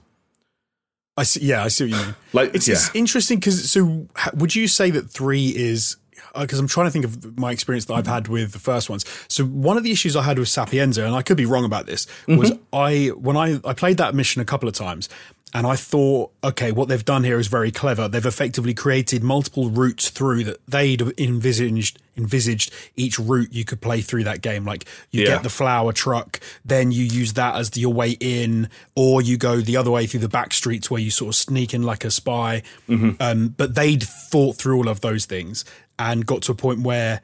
I 1.17 1.23
see, 1.23 1.41
yeah, 1.45 1.63
I 1.65 1.69
see 1.69 1.85
what 1.85 1.91
you 1.99 2.05
mean. 2.07 2.15
Like, 2.33 2.55
It's, 2.55 2.67
yeah. 2.69 2.75
it's 2.75 2.95
interesting 2.95 3.39
because 3.39 3.71
so 3.71 4.09
would 4.35 4.55
you 4.55 4.67
say 4.69 4.91
that 4.91 5.09
three 5.09 5.49
is 5.57 5.97
Uh, 6.35 6.43
because 6.43 6.59
I'm 6.59 6.69
trying 6.69 6.87
to 6.87 6.91
think 6.91 7.05
of 7.05 7.39
my 7.39 7.53
experience 7.53 7.85
that 7.87 7.95
I've 7.95 8.07
had 8.07 8.29
with 8.29 8.53
the 8.53 8.59
first 8.59 8.91
ones. 8.91 9.05
So 9.29 9.45
one 9.45 9.77
of 9.77 9.85
the 9.85 9.93
issues 9.93 10.17
I 10.17 10.23
had 10.23 10.39
with 10.39 10.49
Sapienza, 10.49 11.05
and 11.05 11.15
I 11.15 11.23
could 11.23 11.37
be 11.37 11.47
wrong 11.47 11.65
about 11.65 11.87
this, 11.87 12.07
mm-hmm. 12.27 12.37
was 12.37 12.53
I 12.73 13.09
when 13.17 13.37
I 13.37 13.61
I 13.65 13.73
played 13.75 13.99
that 13.99 14.15
mission 14.15 14.43
a 14.43 14.45
couple 14.45 14.69
of 14.69 14.75
times. 14.75 15.09
And 15.57 15.69
I 15.69 15.77
thought, 15.77 16.33
okay, 16.43 16.73
what 16.73 16.89
they've 16.89 17.05
done 17.05 17.23
here 17.23 17.39
is 17.39 17.47
very 17.47 17.71
clever. 17.71 18.09
They've 18.09 18.27
effectively 18.27 18.75
created 18.75 19.23
multiple 19.23 19.71
routes 19.71 20.11
through 20.11 20.43
that 20.45 20.67
they'd 20.67 21.01
envisaged 21.17 22.03
envisaged 22.17 22.73
each 22.97 23.21
route 23.21 23.53
you 23.53 23.65
could 23.65 23.81
play 23.81 24.01
through 24.01 24.25
that 24.25 24.41
game. 24.43 24.65
Like 24.65 24.85
you 25.13 25.23
Yeah. 25.23 25.35
get 25.35 25.43
the 25.45 25.51
flower 25.51 25.93
truck, 25.93 26.41
then 26.65 26.91
you 26.91 27.05
use 27.05 27.35
that 27.35 27.55
as 27.55 27.77
your 27.77 27.93
way 27.93 28.17
in, 28.19 28.69
or 28.97 29.23
you 29.23 29.37
go 29.37 29.61
the 29.61 29.77
other 29.77 29.93
way 29.93 30.07
through 30.07 30.21
the 30.21 30.29
back 30.29 30.53
streets 30.53 30.91
where 30.91 31.01
you 31.01 31.11
sort 31.11 31.29
of 31.29 31.37
sneak 31.37 31.73
in 31.73 31.85
like 31.85 32.05
a 32.05 32.11
spy. 32.11 32.63
Mm-hmm. 32.89 33.11
Um, 33.21 33.55
but 33.57 33.77
they'd 33.77 34.03
thought 34.03 34.57
through 34.57 34.77
all 34.77 34.89
of 34.89 35.03
those 35.03 35.25
things 35.25 35.65
and 35.99 36.27
got 36.27 36.43
to 36.43 36.53
a 36.53 36.55
point 36.55 36.81
where 36.81 37.21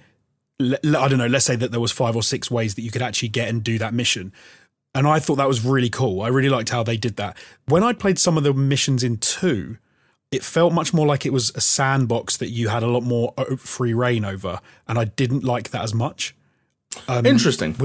I 0.60 0.76
don't 0.82 1.18
know. 1.18 1.26
Let's 1.26 1.46
say 1.46 1.56
that 1.56 1.70
there 1.70 1.80
was 1.80 1.92
five 1.92 2.14
or 2.14 2.22
six 2.22 2.50
ways 2.50 2.74
that 2.74 2.82
you 2.82 2.90
could 2.90 3.02
actually 3.02 3.28
get 3.28 3.48
and 3.48 3.64
do 3.64 3.78
that 3.78 3.94
mission. 3.94 4.32
And 4.94 5.06
I 5.06 5.20
thought 5.20 5.36
that 5.36 5.48
was 5.48 5.64
really 5.64 5.88
cool. 5.88 6.22
I 6.22 6.28
really 6.28 6.48
liked 6.48 6.70
how 6.70 6.82
they 6.82 6.96
did 6.96 7.16
that. 7.16 7.36
When 7.66 7.82
I'd 7.82 7.98
played 7.98 8.18
some 8.18 8.36
of 8.36 8.42
the 8.42 8.52
missions 8.52 9.04
in 9.04 9.18
two, 9.18 9.78
it 10.30 10.42
felt 10.42 10.72
much 10.72 10.92
more 10.92 11.06
like 11.06 11.24
it 11.24 11.32
was 11.32 11.50
a 11.54 11.60
sandbox 11.60 12.36
that 12.36 12.50
you 12.50 12.68
had 12.68 12.82
a 12.82 12.88
lot 12.88 13.02
more 13.02 13.32
uh, 13.38 13.56
free 13.56 13.94
rein 13.94 14.24
over, 14.24 14.60
and 14.86 14.98
I 14.98 15.04
didn't 15.04 15.44
like 15.44 15.70
that 15.70 15.82
as 15.82 15.94
much. 15.94 16.34
Um, 17.08 17.24
Interesting. 17.24 17.76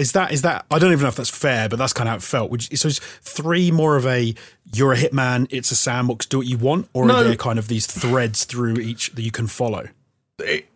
Is 0.00 0.12
that 0.12 0.32
is 0.32 0.42
that? 0.42 0.64
I 0.70 0.78
don't 0.78 0.92
even 0.92 1.02
know 1.02 1.08
if 1.08 1.16
that's 1.16 1.30
fair, 1.30 1.68
but 1.68 1.78
that's 1.78 1.92
kind 1.92 2.08
of 2.08 2.12
how 2.12 2.16
it 2.16 2.22
felt. 2.22 2.50
Would 2.50 2.70
you, 2.70 2.76
so 2.76 2.88
three 3.22 3.70
more 3.70 3.96
of 3.96 4.06
a 4.06 4.34
you're 4.72 4.92
a 4.92 4.96
hitman, 4.96 5.46
it's 5.50 5.70
a 5.70 5.76
sandbox, 5.76 6.26
do 6.26 6.38
what 6.38 6.46
you 6.46 6.58
want, 6.58 6.88
or 6.94 7.06
No. 7.06 7.16
are 7.16 7.24
there 7.24 7.36
kind 7.36 7.58
of 7.58 7.68
these 7.68 7.86
threads 7.86 8.44
through 8.44 8.76
each 8.78 9.12
that 9.12 9.22
you 9.22 9.30
can 9.30 9.46
follow? 9.46 9.88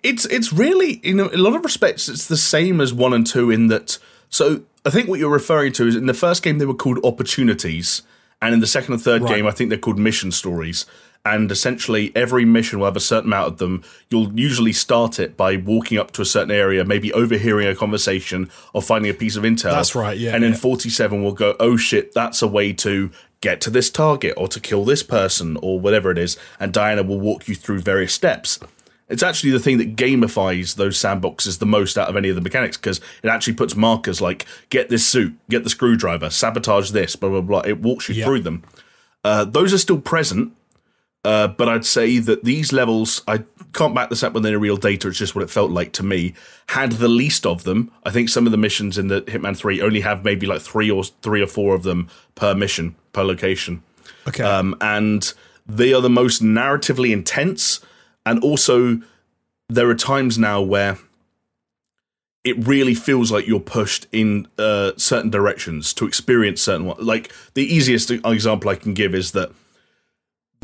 it's 0.03 0.27
it's 0.27 0.53
really 0.53 0.93
in 1.03 1.19
a, 1.21 1.25
a 1.29 1.39
lot 1.39 1.57
of 1.57 1.65
respects 1.65 2.07
it's 2.07 2.27
the 2.27 2.37
same 2.37 2.83
as 2.83 2.93
one 2.93 3.15
and 3.15 3.27
two 3.27 3.51
in 3.51 3.69
that 3.69 3.99
so 4.29 4.61
I 4.85 4.91
think 4.91 5.09
what 5.09 5.19
you're 5.19 5.31
referring 5.33 5.73
to 5.73 5.87
is 5.87 5.97
in 5.97 6.05
the 6.05 6.13
first 6.13 6.43
game 6.43 6.59
they 6.59 6.67
were 6.67 6.75
called 6.75 6.99
opportunities 7.03 8.03
and 8.43 8.53
in 8.53 8.61
the 8.61 8.67
second 8.67 8.93
and 8.93 9.03
third 9.03 9.23
Right. 9.23 9.37
game 9.37 9.47
I 9.47 9.53
think 9.53 9.71
they're 9.71 9.79
called 9.79 9.99
mission 9.99 10.33
stories 10.33 10.85
and 11.27 11.51
essentially 11.51 12.13
every 12.15 12.45
mission 12.45 12.79
will 12.79 12.87
have 12.87 12.97
a 12.97 13.01
certain 13.01 13.29
amount 13.31 13.49
of 13.49 13.59
them 13.59 13.83
you'll 14.11 14.33
usually 14.39 14.73
start 14.73 15.19
it 15.19 15.37
by 15.37 15.57
walking 15.57 15.99
up 15.99 16.11
to 16.13 16.21
a 16.23 16.25
certain 16.25 16.51
area 16.51 16.85
maybe 16.85 17.13
overhearing 17.13 17.67
a 17.67 17.75
conversation 17.75 18.51
or 18.73 18.83
finding 18.83 19.11
a 19.11 19.15
piece 19.15 19.37
of 19.37 19.43
intel 19.45 19.71
That's 19.73 19.95
right, 19.95 20.17
yeah, 20.19 20.35
and 20.35 20.43
then 20.43 20.53
yeah. 20.53 20.59
47 20.59 21.23
will 21.23 21.33
go 21.33 21.57
oh 21.59 21.77
shit 21.77 22.13
that's 22.13 22.43
a 22.43 22.49
way 22.49 22.73
to 22.75 23.11
get 23.41 23.61
to 23.63 23.71
this 23.71 23.91
target 23.91 24.35
or 24.37 24.49
to 24.49 24.61
kill 24.61 24.85
this 24.85 25.03
person 25.03 25.57
or 25.63 25.81
whatever 25.81 26.11
it 26.11 26.19
is 26.19 26.37
and 26.61 26.73
Diana 26.73 27.03
will 27.03 27.21
walk 27.21 27.49
you 27.49 27.55
through 27.55 27.81
various 27.81 28.13
steps 28.13 28.59
it's 29.09 29.23
actually 29.23 29.51
the 29.51 29.61
thing 29.61 29.77
that 29.79 29.97
gamifies 29.97 30.77
those 30.77 30.99
sandboxes 30.99 31.59
the 31.59 31.67
most 31.67 31.99
out 31.99 32.09
of 32.09 32.17
any 32.17 32.31
of 32.31 32.37
the 32.37 32.41
mechanics 32.41 32.77
because 32.79 33.01
it 33.23 33.29
actually 33.29 33.53
puts 33.53 33.77
markers 33.77 34.23
like 34.23 34.47
get 34.71 34.89
this 34.89 35.07
suit, 35.07 35.35
get 35.51 35.63
the 35.63 35.69
screwdriver, 35.69 36.31
sabotage 36.31 36.91
this, 36.91 37.15
blah 37.15 37.29
blah 37.29 37.43
blah. 37.43 37.61
It 37.61 37.81
walks 37.83 38.09
you 38.09 38.15
Yeah. 38.15 38.25
through 38.25 38.41
them. 38.41 38.63
Uh, 39.23 39.45
those 39.45 39.75
are 39.75 39.79
still 39.79 40.01
present, 40.01 40.53
uh, 41.25 41.49
but 41.49 41.69
I'd 41.69 41.87
say 41.87 42.19
that 42.19 42.45
these 42.45 42.73
levels, 42.73 43.23
I 43.27 43.45
can't 43.73 43.95
back 43.95 44.11
this 44.11 44.23
up 44.23 44.35
with 44.35 44.45
any 44.47 44.57
real 44.57 44.77
data. 44.77 45.09
It's 45.09 45.19
just 45.19 45.35
what 45.35 45.43
it 45.43 45.51
felt 45.51 45.71
like 45.71 45.93
to 45.95 46.03
me. 46.03 46.35
Had 46.69 46.93
the 46.93 47.09
least 47.09 47.47
of 47.47 47.65
them. 47.65 47.91
I 48.05 48.11
think 48.11 48.29
some 48.29 48.47
of 48.47 48.53
the 48.53 48.59
missions 48.59 48.99
in 48.99 49.09
the 49.09 49.23
Hitman 49.23 49.57
Three 49.57 49.81
only 49.81 50.01
have 50.01 50.25
maybe 50.25 50.47
like 50.47 50.61
three 50.61 50.91
or 50.91 51.05
three 51.05 51.43
or 51.43 51.47
four 51.47 51.75
of 51.75 51.83
them 51.83 52.09
per 52.35 52.55
mission 52.55 52.95
per 53.13 53.23
location 53.23 53.83
Okay, 54.29 54.43
um, 54.43 54.77
and 54.81 55.33
they 55.67 55.93
are 55.93 56.01
the 56.01 56.11
most 56.11 56.43
narratively 56.43 57.11
intense. 57.11 57.81
And 58.27 58.43
also, 58.43 59.01
there 59.69 59.89
are 59.89 59.95
times 59.95 60.39
now 60.39 60.63
where 60.63 60.99
it 62.43 62.67
really 62.67 62.95
feels 62.95 63.33
like 63.33 63.47
you're 63.47 63.61
pushed 63.61 64.07
in 64.13 64.47
uh, 64.59 64.93
certain 64.97 65.31
directions 65.31 65.95
to 65.95 66.07
experience 66.07 66.63
certain. 66.63 66.93
Like 66.99 67.33
the 67.55 67.65
easiest 67.65 68.11
example 68.11 68.71
I 68.71 68.75
can 68.77 68.93
give 68.95 69.15
is 69.15 69.33
that 69.33 69.53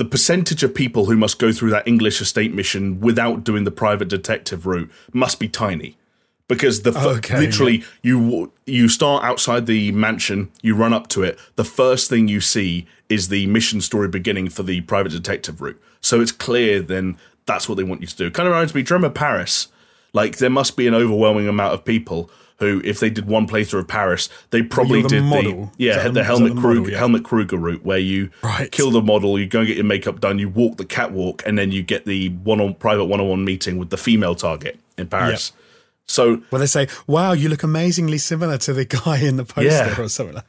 the 0.00 0.04
percentage 0.06 0.62
of 0.62 0.74
people 0.74 1.04
who 1.04 1.14
must 1.14 1.38
go 1.38 1.52
through 1.52 1.68
that 1.68 1.86
English 1.86 2.22
estate 2.22 2.54
mission 2.54 3.00
without 3.00 3.44
doing 3.44 3.64
the 3.64 3.70
private 3.70 4.08
detective 4.08 4.64
route 4.64 4.90
must 5.12 5.38
be 5.38 5.46
tiny. 5.46 5.98
Because 6.48 6.84
the 6.84 6.92
f- 6.96 7.18
Okay, 7.18 7.38
literally 7.38 7.84
you 8.00 8.50
you 8.64 8.88
start 8.88 9.22
outside 9.22 9.66
the 9.66 9.92
mansion, 9.92 10.50
you 10.62 10.74
run 10.74 10.94
up 10.94 11.08
to 11.08 11.22
it. 11.22 11.38
The 11.56 11.66
first 11.66 12.08
thing 12.08 12.28
you 12.28 12.40
see 12.40 12.86
is 13.10 13.28
the 13.28 13.46
mission 13.48 13.82
story 13.82 14.08
beginning 14.08 14.48
for 14.48 14.62
the 14.62 14.80
private 14.80 15.12
detective 15.12 15.60
route. 15.60 15.78
So 16.00 16.22
it's 16.22 16.32
clear 16.32 16.80
then 16.80 17.18
that's 17.44 17.68
what 17.68 17.74
they 17.74 17.84
want 17.84 18.00
you 18.00 18.06
to 18.06 18.16
do. 18.16 18.30
Kind 18.30 18.46
of 18.46 18.54
reminds 18.54 18.74
me, 18.74 18.80
do 18.80 18.94
you 18.94 18.96
remember 18.96 19.12
Paris? 19.12 19.68
Like 20.14 20.38
there 20.38 20.48
must 20.48 20.78
be 20.78 20.86
an 20.86 20.94
overwhelming 20.94 21.46
amount 21.46 21.74
of 21.74 21.84
people 21.84 22.30
who, 22.60 22.80
if 22.84 23.00
they 23.00 23.10
did 23.10 23.26
one 23.26 23.48
playthrough 23.48 23.80
of 23.80 23.88
Paris, 23.88 24.28
they 24.50 24.62
probably 24.62 25.02
the 25.02 25.08
did 25.08 25.24
model. 25.24 25.72
the 25.76 25.84
yeah 25.84 26.02
the, 26.04 26.12
the- 26.12 26.24
Helmut 26.24 26.54
the 26.54 26.60
Kruger 26.60 26.78
model? 26.80 26.92
Yeah. 26.92 26.98
Helmut 26.98 27.24
Kruger 27.24 27.56
route 27.56 27.84
where 27.84 27.98
you 27.98 28.30
Right. 28.42 28.70
kill 28.70 28.90
the 28.90 29.02
model, 29.02 29.38
you 29.38 29.46
go 29.46 29.60
and 29.60 29.66
get 29.68 29.76
your 29.76 29.86
makeup 29.86 30.20
done, 30.20 30.38
you 30.38 30.48
walk 30.48 30.76
the 30.76 30.84
catwalk, 30.84 31.42
and 31.46 31.58
then 31.58 31.72
you 31.72 31.82
get 31.82 32.04
the 32.06 32.28
one 32.28 32.60
on 32.60 32.74
private 32.74 33.06
one 33.06 33.20
on 33.20 33.28
one 33.28 33.44
meeting 33.44 33.78
with 33.78 33.90
the 33.90 33.96
female 33.96 34.34
target 34.34 34.78
in 34.96 35.08
Paris. 35.08 35.52
So 36.06 36.36
where 36.50 36.58
they 36.60 36.66
say, 36.66 36.88
"Wow, 37.06 37.32
you 37.32 37.48
look 37.48 37.62
amazingly 37.62 38.18
similar 38.18 38.58
to 38.58 38.72
the 38.72 38.84
guy 38.84 39.18
in 39.18 39.36
the 39.36 39.44
poster," 39.44 39.64
Yeah. 39.70 40.00
or 40.00 40.08
something. 40.08 40.34
Like 40.36 40.44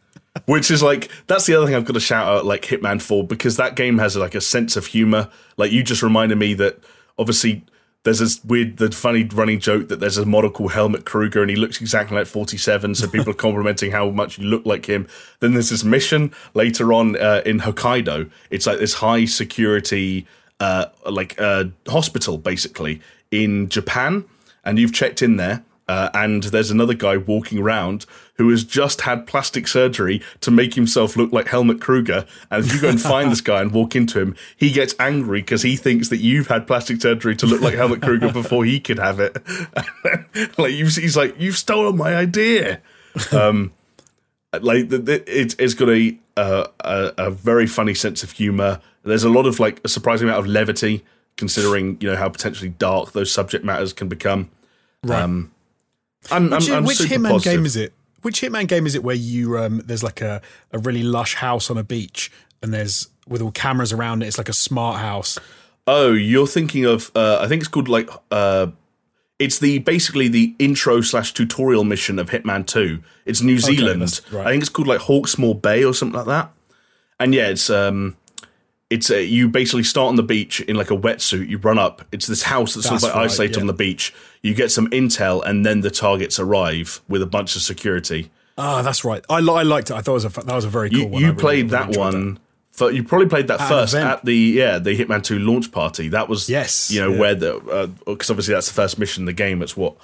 which 0.45 0.71
is 0.71 0.81
like 0.81 1.09
that's 1.27 1.45
the 1.45 1.55
other 1.55 1.65
thing 1.65 1.75
I've 1.75 1.85
got 1.85 1.93
to 1.93 1.99
shout 1.99 2.27
out 2.27 2.45
like 2.45 2.63
Hitman 2.63 3.01
4 3.01 3.27
because 3.27 3.57
that 3.57 3.75
game 3.75 3.97
has 3.99 4.15
like 4.15 4.33
a 4.33 4.41
sense 4.41 4.75
of 4.77 4.85
humor. 4.87 5.29
Like 5.57 5.71
you 5.71 5.83
just 5.83 6.01
reminded 6.01 6.37
me 6.37 6.53
that 6.55 6.79
obviously 7.19 7.63
there's 8.03 8.19
this 8.19 8.43
weird 8.43 8.77
the 8.77 8.91
funny 8.91 9.23
running 9.23 9.59
joke 9.59 9.87
that 9.89 9.99
there's 9.99 10.17
a 10.17 10.25
model 10.25 10.49
called 10.49 10.71
Helmut 10.71 11.05
Kruger 11.05 11.41
and 11.41 11.49
he 11.49 11.55
looks 11.55 11.79
exactly 11.79 12.17
like 12.17 12.27
47 12.27 12.95
so 12.95 13.07
people 13.07 13.29
are 13.29 13.33
complimenting 13.47 13.91
how 13.91 14.09
much 14.09 14.39
you 14.39 14.45
look 14.45 14.65
like 14.65 14.87
him. 14.87 15.07
Then 15.39 15.53
there's 15.53 15.69
this 15.69 15.83
mission 15.83 16.33
later 16.53 16.93
on 16.93 17.15
uh, 17.17 17.41
in 17.45 17.59
Hokkaido. 17.59 18.29
It's 18.49 18.65
like 18.65 18.79
this 18.79 18.95
high 18.95 19.25
security 19.25 20.25
uh 20.59 20.85
like 21.09 21.39
uh 21.39 21.65
hospital 21.87 22.37
basically 22.37 23.01
in 23.31 23.69
Japan 23.69 24.25
and 24.63 24.77
you've 24.77 24.93
checked 24.93 25.21
in 25.21 25.37
there 25.37 25.63
uh, 25.87 26.09
and 26.13 26.43
there's 26.43 26.71
another 26.71 26.93
guy 26.93 27.17
walking 27.17 27.59
around 27.59 28.05
who 28.41 28.49
has 28.49 28.63
just 28.63 29.01
had 29.01 29.27
plastic 29.27 29.67
surgery 29.67 30.19
to 30.39 30.49
make 30.49 30.73
himself 30.73 31.15
look 31.15 31.31
like 31.31 31.47
Helmut 31.47 31.79
Kruger. 31.79 32.25
And 32.49 32.65
if 32.65 32.73
you 32.73 32.81
go 32.81 32.89
and 32.89 32.99
find 32.99 33.31
this 33.31 33.39
guy 33.39 33.61
and 33.61 33.71
walk 33.71 33.95
into 33.95 34.19
him, 34.19 34.35
he 34.57 34.71
gets 34.71 34.95
angry 34.99 35.41
because 35.41 35.61
he 35.61 35.75
thinks 35.75 36.09
that 36.09 36.17
you've 36.17 36.47
had 36.47 36.65
plastic 36.65 36.99
surgery 36.99 37.35
to 37.35 37.45
look 37.45 37.61
like 37.61 37.75
Helmut 37.75 38.01
Kruger 38.01 38.33
before 38.33 38.65
he 38.65 38.79
could 38.79 38.97
have 38.97 39.19
it. 39.19 39.37
like 40.57 40.73
you've, 40.73 40.95
he's 40.95 41.15
like, 41.15 41.39
you've 41.39 41.55
stolen 41.55 41.97
my 41.97 42.15
idea. 42.15 42.81
Um, 43.31 43.73
like 44.59 44.89
the, 44.89 44.97
the, 44.97 45.41
it, 45.41 45.55
it's 45.59 45.75
got 45.75 45.89
a, 45.89 46.17
uh, 46.35 46.65
a 46.79 47.13
a 47.17 47.29
very 47.29 47.67
funny 47.67 47.93
sense 47.93 48.23
of 48.23 48.31
humor. 48.31 48.81
There's 49.03 49.23
a 49.23 49.29
lot 49.29 49.45
of 49.45 49.59
like 49.59 49.79
a 49.83 49.87
surprising 49.87 50.27
amount 50.27 50.39
of 50.39 50.47
levity, 50.47 51.05
considering 51.37 51.97
you 52.01 52.09
know 52.09 52.15
how 52.15 52.29
potentially 52.29 52.69
dark 52.69 53.11
those 53.11 53.31
subject 53.31 53.63
matters 53.63 53.93
can 53.93 54.07
become. 54.07 54.49
right. 55.03 55.21
Um, 55.21 55.51
I'm, 56.29 56.49
which 56.49 56.69
I'm, 56.69 56.75
I'm 56.75 56.85
which 56.85 56.97
Hitman 56.99 57.29
positive. 57.29 57.53
game 57.53 57.65
is 57.65 57.75
it? 57.75 57.93
Which 58.21 58.41
Hitman 58.41 58.67
game 58.67 58.85
is 58.85 58.95
it 58.95 59.03
where 59.03 59.15
you 59.15 59.57
um, 59.57 59.81
there's 59.85 60.03
like 60.03 60.21
a, 60.21 60.41
a 60.71 60.79
really 60.79 61.03
lush 61.03 61.35
house 61.35 61.69
on 61.69 61.77
a 61.77 61.83
beach 61.83 62.31
and 62.61 62.73
there's 62.73 63.07
with 63.27 63.41
all 63.41 63.51
cameras 63.51 63.91
around 63.93 64.21
it. 64.23 64.27
It's 64.27 64.37
like 64.37 64.49
a 64.49 64.53
smart 64.53 64.99
house. 64.99 65.39
Oh, 65.87 66.13
you're 66.13 66.47
thinking 66.47 66.85
of? 66.85 67.11
Uh, 67.15 67.39
I 67.41 67.47
think 67.47 67.61
it's 67.61 67.67
called 67.69 67.87
like. 67.87 68.09
Uh, 68.29 68.67
it's 69.39 69.57
the 69.57 69.79
basically 69.79 70.27
the 70.27 70.55
intro 70.59 71.01
slash 71.01 71.33
tutorial 71.33 71.83
mission 71.83 72.19
of 72.19 72.29
Hitman 72.29 72.67
Two. 72.67 73.01
It's 73.25 73.41
New 73.41 73.57
Zealand. 73.57 74.03
that's 74.03 74.31
right. 74.31 74.45
I 74.45 74.51
think 74.51 74.61
it's 74.61 74.69
called 74.69 74.87
like 74.87 75.01
Hawksmoor 75.01 75.59
Bay 75.59 75.83
or 75.83 75.95
something 75.95 76.17
like 76.17 76.27
that. 76.27 76.51
and 77.19 77.33
yeah, 77.33 77.47
it's 77.47 77.69
um, 77.71 78.15
it's 78.91 79.09
a, 79.09 79.23
you 79.23 79.47
basically 79.47 79.83
start 79.83 80.09
on 80.09 80.15
the 80.17 80.23
beach 80.23 80.59
in 80.61 80.75
like 80.75 80.91
a 80.91 80.95
wetsuit. 80.97 81.47
You 81.47 81.57
run 81.57 81.79
up. 81.79 82.03
It's 82.11 82.27
this 82.27 82.43
house 82.43 82.75
that's, 82.75 82.89
That's 82.89 83.01
sort 83.01 83.11
of 83.11 83.15
like 83.15 83.23
right, 83.23 83.31
isolated 83.31 83.55
yeah. 83.55 83.61
on 83.61 83.67
the 83.67 83.73
beach. 83.73 84.13
You 84.43 84.53
get 84.53 84.69
some 84.71 84.87
intel, 84.89 85.43
and 85.45 85.65
then 85.65 85.81
the 85.81 85.89
targets 85.91 86.39
arrive 86.39 87.01
with 87.07 87.21
a 87.21 87.25
bunch 87.25 87.55
of 87.55 87.61
security. 87.63 88.29
Ah, 88.57 88.81
that's 88.81 89.03
right. 89.03 89.23
I, 89.29 89.37
I 89.37 89.63
liked 89.63 89.89
it. 89.89 89.95
I 89.95 90.01
thought 90.01 90.11
it 90.11 90.23
was 90.23 90.25
a 90.25 90.29
that 90.29 90.53
was 90.55 90.65
a 90.65 90.69
very 90.69 90.89
cool 90.89 90.99
You, 90.99 91.07
one. 91.07 91.21
you 91.23 91.29
I 91.31 91.33
played 91.35 91.71
really 91.71 91.85
that 91.93 91.97
one. 91.97 92.39
Fir- 92.71 92.91
you 92.91 93.03
probably 93.03 93.27
played 93.27 93.47
that 93.47 93.59
an 93.61 93.67
first 93.67 93.95
at 93.95 94.23
the 94.25 94.35
yeah 94.35 94.77
the 94.77 94.97
Hitman 94.97 95.23
Two 95.23 95.39
launch 95.39 95.71
party. 95.71 96.09
That 96.09 96.29
was 96.29 96.49
Yes, 96.49 96.91
you 96.91 97.01
know 97.01 97.11
yeah. 97.13 97.19
where 97.19 97.35
the 97.35 97.89
because 98.05 98.29
obviously 98.29 98.53
that's 98.53 98.67
the 98.67 98.73
first 98.73 98.99
mission 98.99 99.21
in 99.23 99.25
the 99.25 99.33
game. 99.33 99.61
It's 99.61 99.75
what 99.75 99.95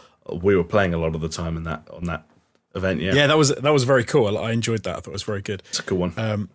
we 0.42 0.56
were 0.56 0.64
playing 0.64 0.94
a 0.94 0.98
lot 0.98 1.14
of 1.16 1.22
the 1.22 1.30
time 1.30 1.56
in 1.58 1.64
that 1.64 1.88
on 1.92 2.06
that 2.06 2.24
event. 2.76 3.02
Yeah, 3.02 3.14
Yeah, 3.14 3.28
that 3.28 3.38
was 3.38 3.50
that 3.56 3.72
was 3.74 3.84
very 3.84 4.04
cool. 4.04 4.38
I, 4.38 4.50
I 4.50 4.52
enjoyed 4.52 4.84
that. 4.84 4.92
I 4.98 5.00
thought 5.00 5.12
it 5.12 5.14
was 5.14 5.24
very 5.24 5.42
good. 5.42 5.62
it's 5.70 5.80
a 5.80 5.84
cool 5.84 5.98
one. 6.00 6.14
Um, 6.18 6.50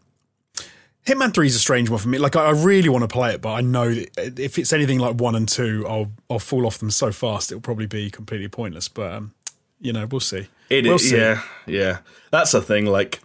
Hitman 1.07 1.35
Three 1.35 1.49
is 1.49 1.57
a 1.57 1.59
strange 1.59 1.91
one 1.91 1.99
for 1.99 2.09
me. 2.09 2.19
Like 2.19 2.37
I, 2.37 2.47
I 2.47 2.51
really 2.51 2.89
want 2.89 3.03
to 3.03 3.09
play 3.09 3.35
it, 3.35 3.41
but 3.41 3.53
I 3.53 3.61
know 3.61 3.93
that 3.93 4.39
if 4.39 4.59
it's 4.59 4.73
anything 4.73 4.99
like 4.99 5.17
one 5.17 5.35
and 5.35 5.49
two, 5.49 5.85
I'll 5.89 6.13
I'll 6.31 6.39
fall 6.39 6.67
off 6.67 6.79
them 6.79 6.91
so 6.91 7.11
fast 7.11 7.51
it'll 7.51 7.61
probably 7.61 7.87
be 7.87 8.11
completely 8.11 8.49
pointless. 8.49 8.89
But 8.89 9.13
um, 9.13 9.35
you 9.81 9.93
know, 9.93 10.07
we'll 10.07 10.21
see. 10.21 10.47
It 10.71 10.85
we'll 10.85 10.95
is, 10.95 11.11
see. 11.11 11.17
yeah, 11.17 11.43
yeah. 11.67 11.99
That's 12.31 12.53
the 12.53 12.63
thing. 12.63 12.87
Like, 12.87 13.21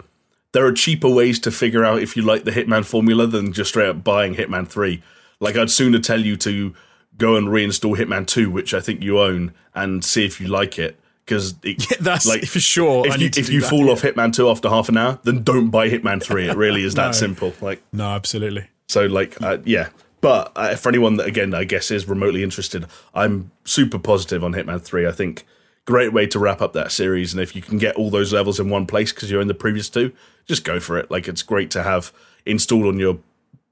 there 0.54 0.66
are 0.66 0.74
cheaper 0.74 1.10
ways 1.10 1.40
to 1.40 1.52
figure 1.52 1.86
out 1.86 2.02
if 2.02 2.18
you 2.18 2.24
like 2.24 2.46
the 2.46 2.52
Hitman 2.52 2.84
formula 2.84 3.28
than 3.28 3.54
just 3.54 3.70
straight 3.70 3.90
up 3.90 4.04
buying 4.04 4.36
Hitman 4.36 4.68
Three. 4.68 5.04
Like, 5.40 5.56
I'd 5.56 5.70
sooner 5.70 6.00
tell 6.00 6.20
you 6.20 6.36
to 6.38 6.74
go 7.16 7.36
and 7.36 7.48
reinstall 7.48 7.96
Hitman 7.96 8.26
Two, 8.26 8.50
which 8.50 8.74
I 8.74 8.80
think 8.80 9.04
you 9.04 9.20
own, 9.20 9.54
and 9.76 10.04
see 10.04 10.26
if 10.26 10.42
you 10.42 10.48
like 10.48 10.80
it. 10.80 11.00
Because 11.28 11.54
That's 12.00 12.26
like 12.26 12.46
for 12.46 12.60
sure. 12.62 13.06
If 13.06 13.20
you, 13.20 13.30
if 13.36 13.50
you 13.50 13.60
that, 13.62 13.70
fall 13.70 13.88
yeah. 13.88 13.92
off 13.92 14.02
Hitman 14.02 14.34
Two 14.34 14.50
after 14.50 14.70
half 14.70 14.88
an 14.88 14.96
hour, 14.98 15.20
then 15.24 15.44
don't 15.44 15.70
buy 15.70 15.90
Hitman 15.90 16.24
Three. 16.24 16.48
It 16.48 16.56
really 16.56 16.84
is 16.84 16.94
that 16.96 17.08
No. 17.08 17.12
simple. 17.12 17.54
Like, 17.62 17.84
no, 17.92 18.06
absolutely. 18.12 18.68
so, 18.88 19.06
like, 19.08 19.42
uh, 19.42 19.58
yeah. 19.66 19.90
But 20.22 20.54
uh, 20.56 20.76
for 20.78 20.88
anyone 20.90 21.18
that, 21.18 21.28
again, 21.28 21.54
I 21.54 21.64
guess 21.66 21.92
is 21.92 22.08
remotely 22.08 22.44
interested, 22.44 22.86
I'm 23.14 23.52
super 23.66 24.00
positive 24.00 24.42
on 24.44 24.54
Hitman 24.54 24.82
3. 24.82 25.06
I 25.06 25.12
think 25.12 25.46
great 25.86 26.12
way 26.14 26.26
to 26.28 26.40
wrap 26.40 26.62
up 26.62 26.74
that 26.74 26.92
series. 26.92 27.34
And 27.34 27.42
if 27.42 27.56
you 27.56 27.62
can 27.62 27.78
get 27.78 27.96
all 27.98 28.10
those 28.10 28.34
levels 28.34 28.60
in 28.60 28.70
one 28.70 28.88
place 28.88 29.12
because 29.14 29.30
you're 29.30 29.42
in 29.42 29.48
the 29.48 29.54
previous 29.54 29.90
two, 29.90 30.12
just 30.48 30.64
go 30.64 30.80
for 30.80 30.98
it. 30.98 31.12
Like, 31.12 31.28
it's 31.28 31.44
great 31.44 31.70
to 31.72 31.84
have 31.84 32.12
installed 32.46 32.86
on 32.88 32.98
your, 33.00 33.20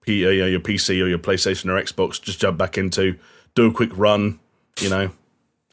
P- 0.02 0.26
uh, 0.26 0.30
your 0.30 0.60
PC 0.60 1.02
or 1.04 1.08
your 1.08 1.18
PlayStation 1.20 1.66
or 1.70 1.82
Xbox. 1.82 2.22
Just 2.22 2.40
jump 2.40 2.58
back 2.58 2.78
into, 2.78 3.18
do 3.56 3.66
a 3.68 3.72
quick 3.74 3.90
run, 3.98 4.40
you 4.82 4.90
know. 4.90 5.10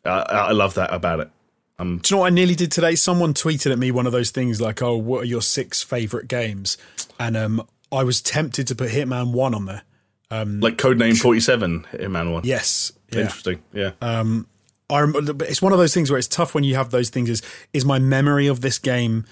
I 0.05 0.21
I 0.21 0.53
love 0.53 0.75
that 0.75 0.93
about 0.93 1.21
it. 1.21 1.31
Do 1.79 1.85
you 1.89 2.01
know 2.13 2.19
what 2.19 2.27
I 2.27 2.31
nearly 2.31 2.55
did 2.55 2.71
today? 2.71 2.95
Someone 2.95 3.35
tweeted 3.35 3.73
at 3.73 3.79
me 3.79 3.91
one 3.91 4.07
of 4.07 4.13
those 4.13 4.31
things 4.31 4.61
like, 4.61 4.81
"Oh, 4.83 4.97
what 4.97 5.23
are 5.23 5.27
your 5.27 5.43
six 5.43 5.83
favorite 5.83 6.29
games?" 6.29 6.79
And 7.19 7.37
um, 7.37 7.67
I 7.91 8.05
was 8.05 8.21
tempted 8.23 8.67
to 8.69 8.75
put 8.77 8.91
Hitman 8.91 9.33
One 9.33 9.53
on 9.55 9.65
there. 9.67 9.83
um, 10.31 10.61
Like 10.61 10.77
Codename 10.79 11.17
47, 11.19 11.87
Hitman 11.93 12.33
1. 12.33 12.43
Yes, 12.45 12.93
yeah. 13.13 13.21
Interesting. 13.23 13.63
Yeah. 13.73 13.93
um, 14.01 14.47
I 14.91 15.01
remember, 15.01 15.33
but 15.33 15.49
it's 15.49 15.61
one 15.63 15.73
of 15.73 15.79
those 15.79 15.93
things 15.95 16.11
where 16.11 16.19
it's 16.19 16.29
tough 16.29 16.55
when 16.55 16.63
you 16.65 16.75
have 16.77 16.91
those 16.91 17.09
things. 17.11 17.29
Is 17.31 17.43
is 17.73 17.85
my 17.85 17.99
memory 17.99 18.47
of 18.47 18.61
this 18.61 18.79
game 18.79 19.25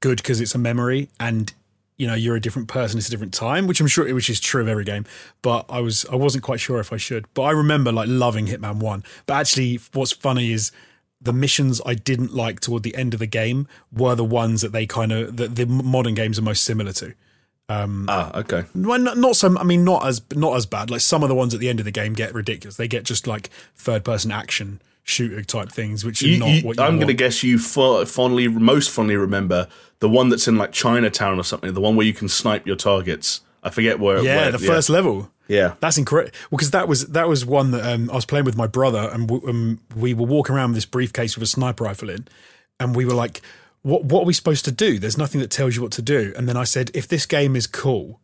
good 0.00 0.16
because 0.18 0.40
it's 0.40 0.54
a 0.54 0.58
memory, 0.58 1.08
and 1.20 1.52
you 1.98 2.06
know 2.06 2.14
you're 2.14 2.36
a 2.36 2.40
different 2.40 2.68
person, 2.68 2.98
it's 2.98 3.08
a 3.08 3.10
different 3.10 3.34
time, 3.34 3.66
which 3.66 3.80
I'm 3.80 3.86
sure 3.88 4.12
which 4.14 4.30
is 4.30 4.40
true 4.40 4.62
of 4.62 4.68
every 4.68 4.84
game. 4.84 5.04
But 5.42 5.66
I 5.68 5.80
was 5.80 6.06
I 6.10 6.14
wasn't 6.14 6.44
quite 6.44 6.60
sure 6.60 6.78
if 6.80 6.90
I 6.92 6.96
should. 6.96 7.26
But 7.34 7.42
I 7.42 7.50
remember 7.50 7.92
like 7.92 8.08
loving 8.08 8.46
Hitman 8.46 8.76
One. 8.76 9.02
But 9.26 9.34
actually, 9.34 9.80
what's 9.92 10.12
funny 10.12 10.52
is 10.52 10.70
the 11.22 11.32
missions 11.32 11.80
I 11.86 11.94
didn't 11.94 12.34
like 12.34 12.58
toward 12.60 12.82
the 12.82 12.94
end 12.96 13.14
of 13.14 13.20
the 13.20 13.26
game 13.26 13.68
were 13.92 14.14
the 14.16 14.24
ones 14.24 14.60
that 14.62 14.72
they 14.72 14.86
kind 14.86 15.12
of 15.12 15.36
that 15.36 15.54
the 15.56 15.66
modern 15.66 16.14
games 16.14 16.38
are 16.38 16.42
most 16.42 16.64
similar 16.64 16.92
to. 16.94 17.14
Um, 17.68 18.06
ah, 18.08 18.36
okay. 18.40 18.64
Well, 18.74 18.98
not, 18.98 19.16
not 19.16 19.36
so. 19.36 19.56
I 19.56 19.64
mean, 19.64 19.84
not 19.84 20.04
as 20.06 20.20
not 20.34 20.56
as 20.56 20.66
bad. 20.66 20.90
Like 20.90 21.00
some 21.00 21.22
of 21.22 21.28
the 21.28 21.34
ones 21.34 21.54
at 21.54 21.60
the 21.60 21.68
end 21.68 21.78
of 21.78 21.84
the 21.84 21.90
game 21.92 22.12
get 22.12 22.34
ridiculous. 22.34 22.76
They 22.76 22.88
get 22.88 23.04
just 23.04 23.26
like 23.26 23.48
third 23.76 24.04
person 24.04 24.30
action 24.30 24.82
shooter 25.04 25.42
type 25.42 25.70
things, 25.72 26.04
which 26.04 26.22
are 26.22 26.28
You- 26.28 26.38
not 26.38 26.48
you- 26.48 26.62
what 26.62 26.76
you 26.76 26.82
I'm 26.84 26.96
going 26.96 27.08
to 27.08 27.14
guess 27.14 27.42
you 27.42 27.58
fo- 27.58 28.04
fondly, 28.04 28.46
most 28.46 28.88
fondly 28.90 29.16
remember 29.16 29.66
the 30.00 30.08
one 30.08 30.28
that's 30.28 30.46
in 30.46 30.56
like 30.56 30.70
Chinatown 30.72 31.38
or 31.40 31.44
something. 31.44 31.72
The 31.72 31.80
one 31.80 31.96
where 31.96 32.06
you 32.06 32.12
can 32.14 32.28
snipe 32.28 32.66
your 32.66 32.76
targets. 32.76 33.40
I 33.64 33.70
forget 33.70 33.98
where. 33.98 34.22
yeah, 34.22 34.36
where- 34.42 34.52
the 34.52 34.58
first 34.58 34.90
level. 34.90 35.30
Yeah, 35.48 35.74
That's 35.80 35.98
incredible. 35.98 36.32
Well, 36.50 36.56
because 36.58 36.70
that 36.70 36.88
was 36.88 37.08
that 37.08 37.28
was 37.28 37.44
one 37.44 37.72
that 37.72 37.84
um, 37.84 38.10
I 38.10 38.14
was 38.14 38.24
playing 38.24 38.44
with 38.44 38.56
my 38.56 38.66
brother, 38.66 39.10
and 39.12 39.28
w- 39.28 39.48
um, 39.48 39.80
we 39.94 40.14
were 40.14 40.24
walking 40.26 40.54
around 40.54 40.70
with 40.70 40.76
this 40.76 40.86
briefcase 40.86 41.36
with 41.36 41.42
a 41.42 41.46
sniper 41.46 41.84
rifle 41.84 42.08
in, 42.10 42.26
and 42.80 42.94
we 42.96 43.04
were 43.04 43.12
like, 43.14 43.42
"What 43.82 44.04
what 44.04 44.22
are 44.22 44.26
we 44.26 44.32
supposed 44.32 44.64
to 44.66 44.72
do? 44.72 44.98
There's 44.98 45.18
nothing 45.18 45.40
that 45.40 45.50
tells 45.50 45.76
you 45.76 45.82
what 45.82 45.92
to 45.92 46.02
do." 46.02 46.32
And 46.36 46.48
then 46.48 46.56
I 46.56 46.64
said, 46.64 46.90
"If 46.94 47.08
this 47.08 47.26
game 47.26 47.54
is 47.56 47.66
cool, 47.66 48.20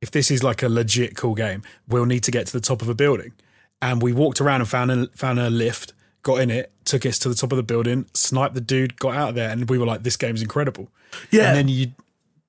if 0.00 0.10
this 0.10 0.30
is 0.30 0.42
like 0.42 0.62
a 0.62 0.68
legit 0.68 1.14
cool 1.16 1.34
game, 1.34 1.62
we'll 1.86 2.06
need 2.06 2.24
to 2.24 2.30
get 2.30 2.46
to 2.48 2.52
the 2.52 2.60
top 2.60 2.82
of 2.82 2.88
a 2.88 2.94
building." 2.94 3.32
And 3.80 4.00
we 4.02 4.12
walked 4.12 4.40
around 4.40 4.60
and 4.62 4.68
found 4.68 4.90
a 4.90 5.06
found 5.14 5.38
a 5.38 5.50
lift, 5.50 5.92
got 6.22 6.40
in 6.40 6.50
it, 6.50 6.72
took 6.84 7.04
us 7.04 7.18
to 7.20 7.28
the 7.28 7.34
top 7.34 7.52
of 7.52 7.56
the 7.56 7.62
building, 7.62 8.06
sniped 8.14 8.54
the 8.54 8.60
dude, 8.60 8.96
got 8.98 9.14
out 9.14 9.28
of 9.30 9.34
there, 9.34 9.50
and 9.50 9.68
we 9.68 9.78
were 9.78 9.86
like, 9.86 10.02
"This 10.04 10.16
game's 10.16 10.40
incredible." 10.42 10.88
yeah. 11.30 11.48
And 11.48 11.56
then 11.58 11.68
you, 11.68 11.92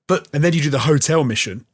But- 0.06 0.28
and 0.32 0.42
then 0.42 0.52
you 0.54 0.62
do 0.62 0.70
the 0.70 0.80
hotel 0.80 1.24
mission, 1.24 1.66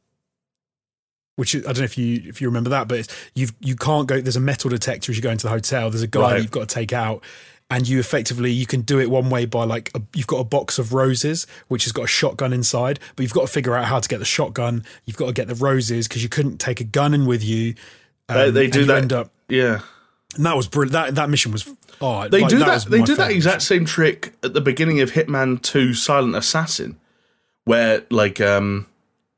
which 1.35 1.55
is, 1.55 1.63
I 1.65 1.67
don't 1.73 1.79
know 1.79 1.83
if 1.85 1.97
you 1.97 2.21
if 2.25 2.41
you 2.41 2.47
remember 2.47 2.69
that, 2.71 2.87
but 2.87 2.99
it's, 2.99 3.29
you've 3.35 3.53
you 3.59 3.75
can't 3.75 4.07
go. 4.07 4.19
There's 4.21 4.35
a 4.35 4.39
metal 4.41 4.69
detector 4.69 5.11
as 5.11 5.17
you 5.17 5.23
go 5.23 5.31
into 5.31 5.47
the 5.47 5.51
hotel. 5.51 5.89
There's 5.89 6.01
a 6.03 6.07
guy 6.07 6.33
Right. 6.33 6.41
you've 6.41 6.51
got 6.51 6.67
to 6.69 6.73
take 6.75 6.93
out, 6.93 7.23
and 7.69 7.87
you 7.87 7.99
effectively 7.99 8.51
you 8.51 8.65
can 8.65 8.81
do 8.81 8.99
it 8.99 9.09
one 9.09 9.29
way 9.29 9.45
by 9.45 9.63
like 9.63 9.89
a, 9.95 10.01
you've 10.13 10.27
got 10.27 10.37
a 10.39 10.43
box 10.43 10.77
of 10.77 10.93
roses 10.93 11.47
which 11.69 11.85
has 11.85 11.93
got 11.93 12.03
a 12.03 12.07
shotgun 12.07 12.51
inside, 12.53 12.99
but 13.15 13.23
you've 13.23 13.33
got 13.33 13.41
to 13.41 13.47
figure 13.47 13.75
out 13.75 13.85
how 13.85 13.99
to 13.99 14.07
get 14.09 14.19
the 14.19 14.25
shotgun. 14.25 14.83
You've 15.05 15.17
got 15.17 15.27
to 15.27 15.33
get 15.33 15.47
the 15.47 15.55
roses 15.55 16.07
because 16.07 16.21
you 16.21 16.29
couldn't 16.29 16.57
take 16.59 16.81
a 16.81 16.83
gun 16.85 17.13
in 17.13 17.25
with 17.25 17.43
you. 17.43 17.75
they, 18.27 18.47
um, 18.49 18.53
they 18.53 18.65
and 18.65 18.73
do 18.73 18.79
you 18.81 18.85
that. 18.87 18.97
End 18.97 19.13
up, 19.13 19.31
yeah, 19.47 19.79
and 20.35 20.45
that 20.45 20.55
was 20.55 20.67
brilliant. 20.67 20.91
That 20.93 21.15
that 21.15 21.29
mission 21.29 21.51
was. 21.51 21.67
Oh, 22.03 22.27
they 22.27 22.41
like, 22.41 22.49
do 22.49 22.59
that. 22.59 22.81
that. 22.83 22.89
they 22.89 23.01
do 23.03 23.15
that 23.15 23.31
exact 23.31 23.61
same 23.61 23.85
trick 23.85 24.33
at 24.43 24.53
the 24.53 24.61
beginning 24.61 24.99
of 25.01 25.11
Hitman 25.11 25.61
Two: 25.61 25.93
Silent 25.93 26.35
Assassin, 26.35 26.99
where 27.63 28.03
like 28.09 28.41
um, 28.41 28.87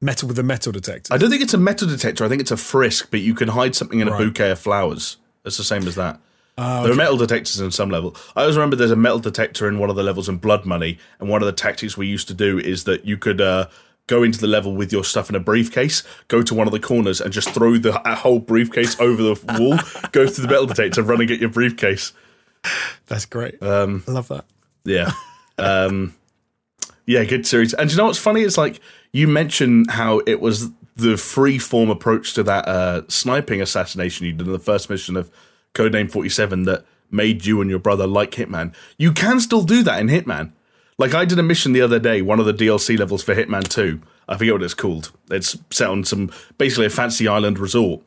metal 0.04 0.28
with 0.28 0.38
a 0.38 0.44
metal 0.44 0.72
detector. 0.72 1.14
I 1.14 1.18
don't 1.18 1.30
think 1.30 1.42
it's 1.42 1.54
a 1.54 1.58
metal 1.58 1.88
detector. 1.88 2.24
I 2.26 2.30
think 2.30 2.42
it's 2.42 2.52
a 2.52 2.58
frisk, 2.58 3.10
but 3.10 3.22
you 3.22 3.34
can 3.34 3.48
hide 3.50 3.76
something 3.76 4.00
in 4.00 4.08
a 4.08 4.12
Right. 4.12 4.20
bouquet 4.20 4.52
of 4.52 4.60
flowers. 4.60 5.18
It's 5.46 5.58
the 5.58 5.64
same 5.64 5.88
as 5.88 5.96
that. 5.96 6.20
Ah, 6.58 6.84
There 6.84 6.92
are 6.92 6.96
metal 6.96 7.18
detectors 7.18 7.60
in 7.60 7.72
some 7.72 7.90
level. 7.90 8.16
I 8.36 8.42
always 8.42 8.56
remember 8.56 8.76
there's 8.76 8.92
a 8.92 8.96
metal 8.96 9.20
detector 9.20 9.68
in 9.68 9.80
one 9.80 9.90
of 9.90 9.96
the 9.96 10.04
levels 10.04 10.30
in 10.30 10.38
Blood 10.38 10.66
Money, 10.66 11.00
and 11.20 11.28
one 11.30 11.42
of 11.42 11.48
the 11.48 11.52
tactics 11.52 11.98
we 11.98 12.06
used 12.06 12.28
to 12.28 12.34
do 12.36 12.60
is 12.60 12.84
that 12.84 13.06
you 13.06 13.18
could 13.18 13.42
uh, 13.42 13.68
go 14.08 14.22
into 14.22 14.40
the 14.40 14.46
level 14.48 14.76
with 14.76 14.92
your 14.94 15.04
stuff 15.04 15.30
in 15.30 15.36
a 15.36 15.40
briefcase, 15.40 16.04
go 16.28 16.42
to 16.44 16.54
one 16.54 16.68
of 16.68 16.74
the 16.74 16.80
corners, 16.80 17.20
and 17.22 17.34
just 17.34 17.50
throw 17.52 17.78
the 17.78 17.94
whole 18.18 18.38
briefcase 18.40 19.00
over 19.00 19.24
the 19.24 19.58
wall, 19.60 19.80
go 20.12 20.28
to 20.28 20.42
the 20.42 20.48
metal 20.48 20.68
detector, 20.68 21.02
run 21.02 21.20
and 21.22 21.28
get 21.28 21.40
your 21.40 21.50
briefcase. 21.50 22.12
That's 23.08 23.26
great. 23.26 23.62
Um, 23.64 24.04
I 24.08 24.12
love 24.12 24.28
that. 24.28 24.46
Yeah. 24.86 25.12
Um, 25.58 26.14
yeah, 27.06 27.24
good 27.24 27.46
series. 27.48 27.74
And 27.74 27.90
you 27.92 27.98
know 27.98 28.06
what's 28.06 28.20
funny? 28.20 28.42
It's 28.42 28.58
like 28.58 28.80
you 29.14 29.28
mentioned 29.28 29.92
how 29.92 30.22
it 30.28 30.42
was 30.42 30.70
the 30.96 31.18
free 31.18 31.58
form 31.58 31.90
approach 31.90 32.34
to 32.34 32.44
that 32.44 32.68
uh, 32.68 33.02
sniping 33.08 33.62
assassination 33.62 34.26
you 34.26 34.34
did 34.34 34.46
in 34.46 34.54
the 34.54 34.60
first 34.60 34.90
mission 34.90 35.16
of 35.16 35.32
Codename 35.74 36.12
47 36.12 36.64
that 36.64 36.86
made 37.10 37.46
you 37.46 37.62
and 37.62 37.70
your 37.70 37.80
brother 37.80 38.06
like 38.06 38.32
Hitman. 38.32 38.74
You 38.98 39.12
can 39.12 39.40
still 39.40 39.64
do 39.64 39.84
that 39.84 40.00
in 40.00 40.08
Hitman. 40.08 40.52
Like 40.98 41.14
I 41.14 41.26
did 41.26 41.40
a 41.40 41.44
mission 41.44 41.74
the 41.74 41.82
other 41.82 42.00
day, 42.00 42.22
one 42.22 42.40
of 42.40 42.46
the 42.46 42.54
DLC 42.54 42.98
levels 43.00 43.24
for 43.24 43.34
Hitman 43.34 43.68
2. 43.68 44.02
I 44.28 44.38
forget 44.38 44.54
what 44.54 44.64
it's 44.64 44.74
called. 44.74 45.12
It's 45.32 45.58
set 45.72 45.90
on 45.90 46.04
some 46.04 46.32
basically 46.58 46.86
a 46.86 46.92
fancy 46.92 47.28
island 47.28 47.58
resort 47.58 48.02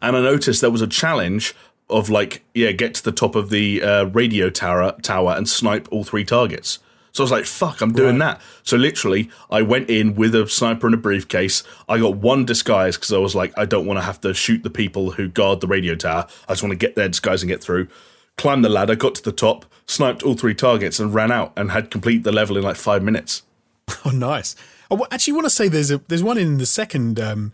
and 0.00 0.16
I 0.16 0.20
noticed 0.20 0.60
there 0.60 0.70
was 0.70 0.82
a 0.82 0.86
challenge 0.86 1.54
of 1.90 2.10
like, 2.10 2.44
yeah, 2.54 2.72
get 2.72 2.94
to 2.94 3.04
the 3.04 3.12
top 3.12 3.34
of 3.34 3.50
the 3.50 3.82
uh, 3.82 4.04
radio 4.06 4.50
tower 4.50 4.92
tower 5.02 5.34
and 5.36 5.48
snipe 5.48 5.88
all 5.90 6.04
three 6.04 6.24
targets. 6.24 6.78
So 7.18 7.24
I 7.24 7.24
was 7.24 7.32
like, 7.32 7.46
fuck, 7.46 7.80
I'm 7.80 7.92
doing 7.92 8.18
that. 8.18 8.40
So 8.62 8.76
literally, 8.76 9.28
I 9.50 9.62
went 9.62 9.90
in 9.90 10.14
with 10.14 10.36
a 10.36 10.48
sniper 10.48 10.86
and 10.86 10.94
a 10.94 10.98
briefcase. 10.98 11.64
I 11.88 11.98
got 11.98 12.14
one 12.18 12.44
disguise 12.44 12.96
because 12.96 13.12
I 13.12 13.18
was 13.18 13.34
like, 13.34 13.52
I 13.58 13.64
don't 13.64 13.86
want 13.86 13.98
to 13.98 14.04
have 14.04 14.20
to 14.20 14.32
shoot 14.32 14.62
the 14.62 14.70
people 14.70 15.10
who 15.10 15.26
guard 15.26 15.60
the 15.60 15.66
radio 15.66 15.96
tower. 15.96 16.28
I 16.48 16.52
just 16.52 16.62
want 16.62 16.70
to 16.70 16.76
get 16.76 16.94
their 16.94 17.08
disguise 17.08 17.42
and 17.42 17.50
get 17.50 17.60
through. 17.60 17.88
Climbed 18.36 18.64
the 18.64 18.68
ladder, 18.68 18.94
got 18.94 19.16
to 19.16 19.22
the 19.24 19.32
top, 19.32 19.66
sniped 19.84 20.22
all 20.22 20.34
three 20.34 20.54
targets, 20.54 21.00
and 21.00 21.12
ran 21.12 21.32
out 21.32 21.52
and 21.56 21.72
had 21.72 21.90
complete 21.90 22.22
the 22.22 22.30
level 22.30 22.56
in 22.56 22.62
like 22.62 22.76
five 22.76 23.02
minutes. 23.02 23.42
Oh, 24.04 24.10
nice. 24.10 24.54
I 24.88 24.94
w- 24.94 25.08
actually 25.10 25.32
want 25.32 25.46
to 25.46 25.50
say 25.50 25.66
there's 25.66 25.90
a 25.90 25.98
there's 26.06 26.22
one 26.22 26.38
in 26.38 26.58
the 26.58 26.66
second 26.66 27.18
um, 27.18 27.50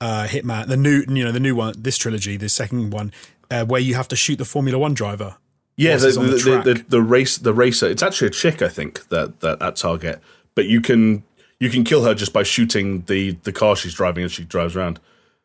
uh, 0.00 0.26
Hitman, 0.26 0.68
the 0.68 0.76
new 0.78 1.04
you 1.06 1.22
know 1.22 1.32
the 1.32 1.40
new 1.40 1.54
one, 1.54 1.74
this 1.76 1.98
trilogy, 1.98 2.38
the 2.38 2.48
second 2.48 2.94
one, 2.94 3.12
uh, 3.50 3.66
where 3.66 3.80
you 3.82 3.94
have 3.94 4.08
to 4.08 4.16
shoot 4.16 4.36
the 4.36 4.46
Formula 4.46 4.78
One 4.78 4.94
driver. 4.94 5.36
Yeah, 5.82 5.96
the, 5.96 6.08
the 6.12 6.20
the, 6.20 6.36
the, 6.36 6.74
the, 6.74 6.84
the 6.88 7.02
race 7.02 7.38
the 7.38 7.52
racer. 7.54 7.88
It's 7.88 8.02
actually 8.02 8.28
a 8.28 8.30
chick, 8.30 8.62
I 8.62 8.68
think 8.68 9.08
that 9.08 9.40
that 9.40 9.60
that 9.60 9.76
target. 9.76 10.20
But 10.54 10.66
you 10.66 10.80
can 10.80 11.24
you 11.58 11.70
can 11.70 11.84
kill 11.84 12.04
her 12.04 12.14
just 12.14 12.32
by 12.32 12.42
shooting 12.42 13.02
the 13.02 13.32
the 13.42 13.52
car 13.52 13.76
she's 13.76 13.94
driving 13.94 14.24
as 14.24 14.32
she 14.32 14.44
drives 14.44 14.76
around. 14.76 15.00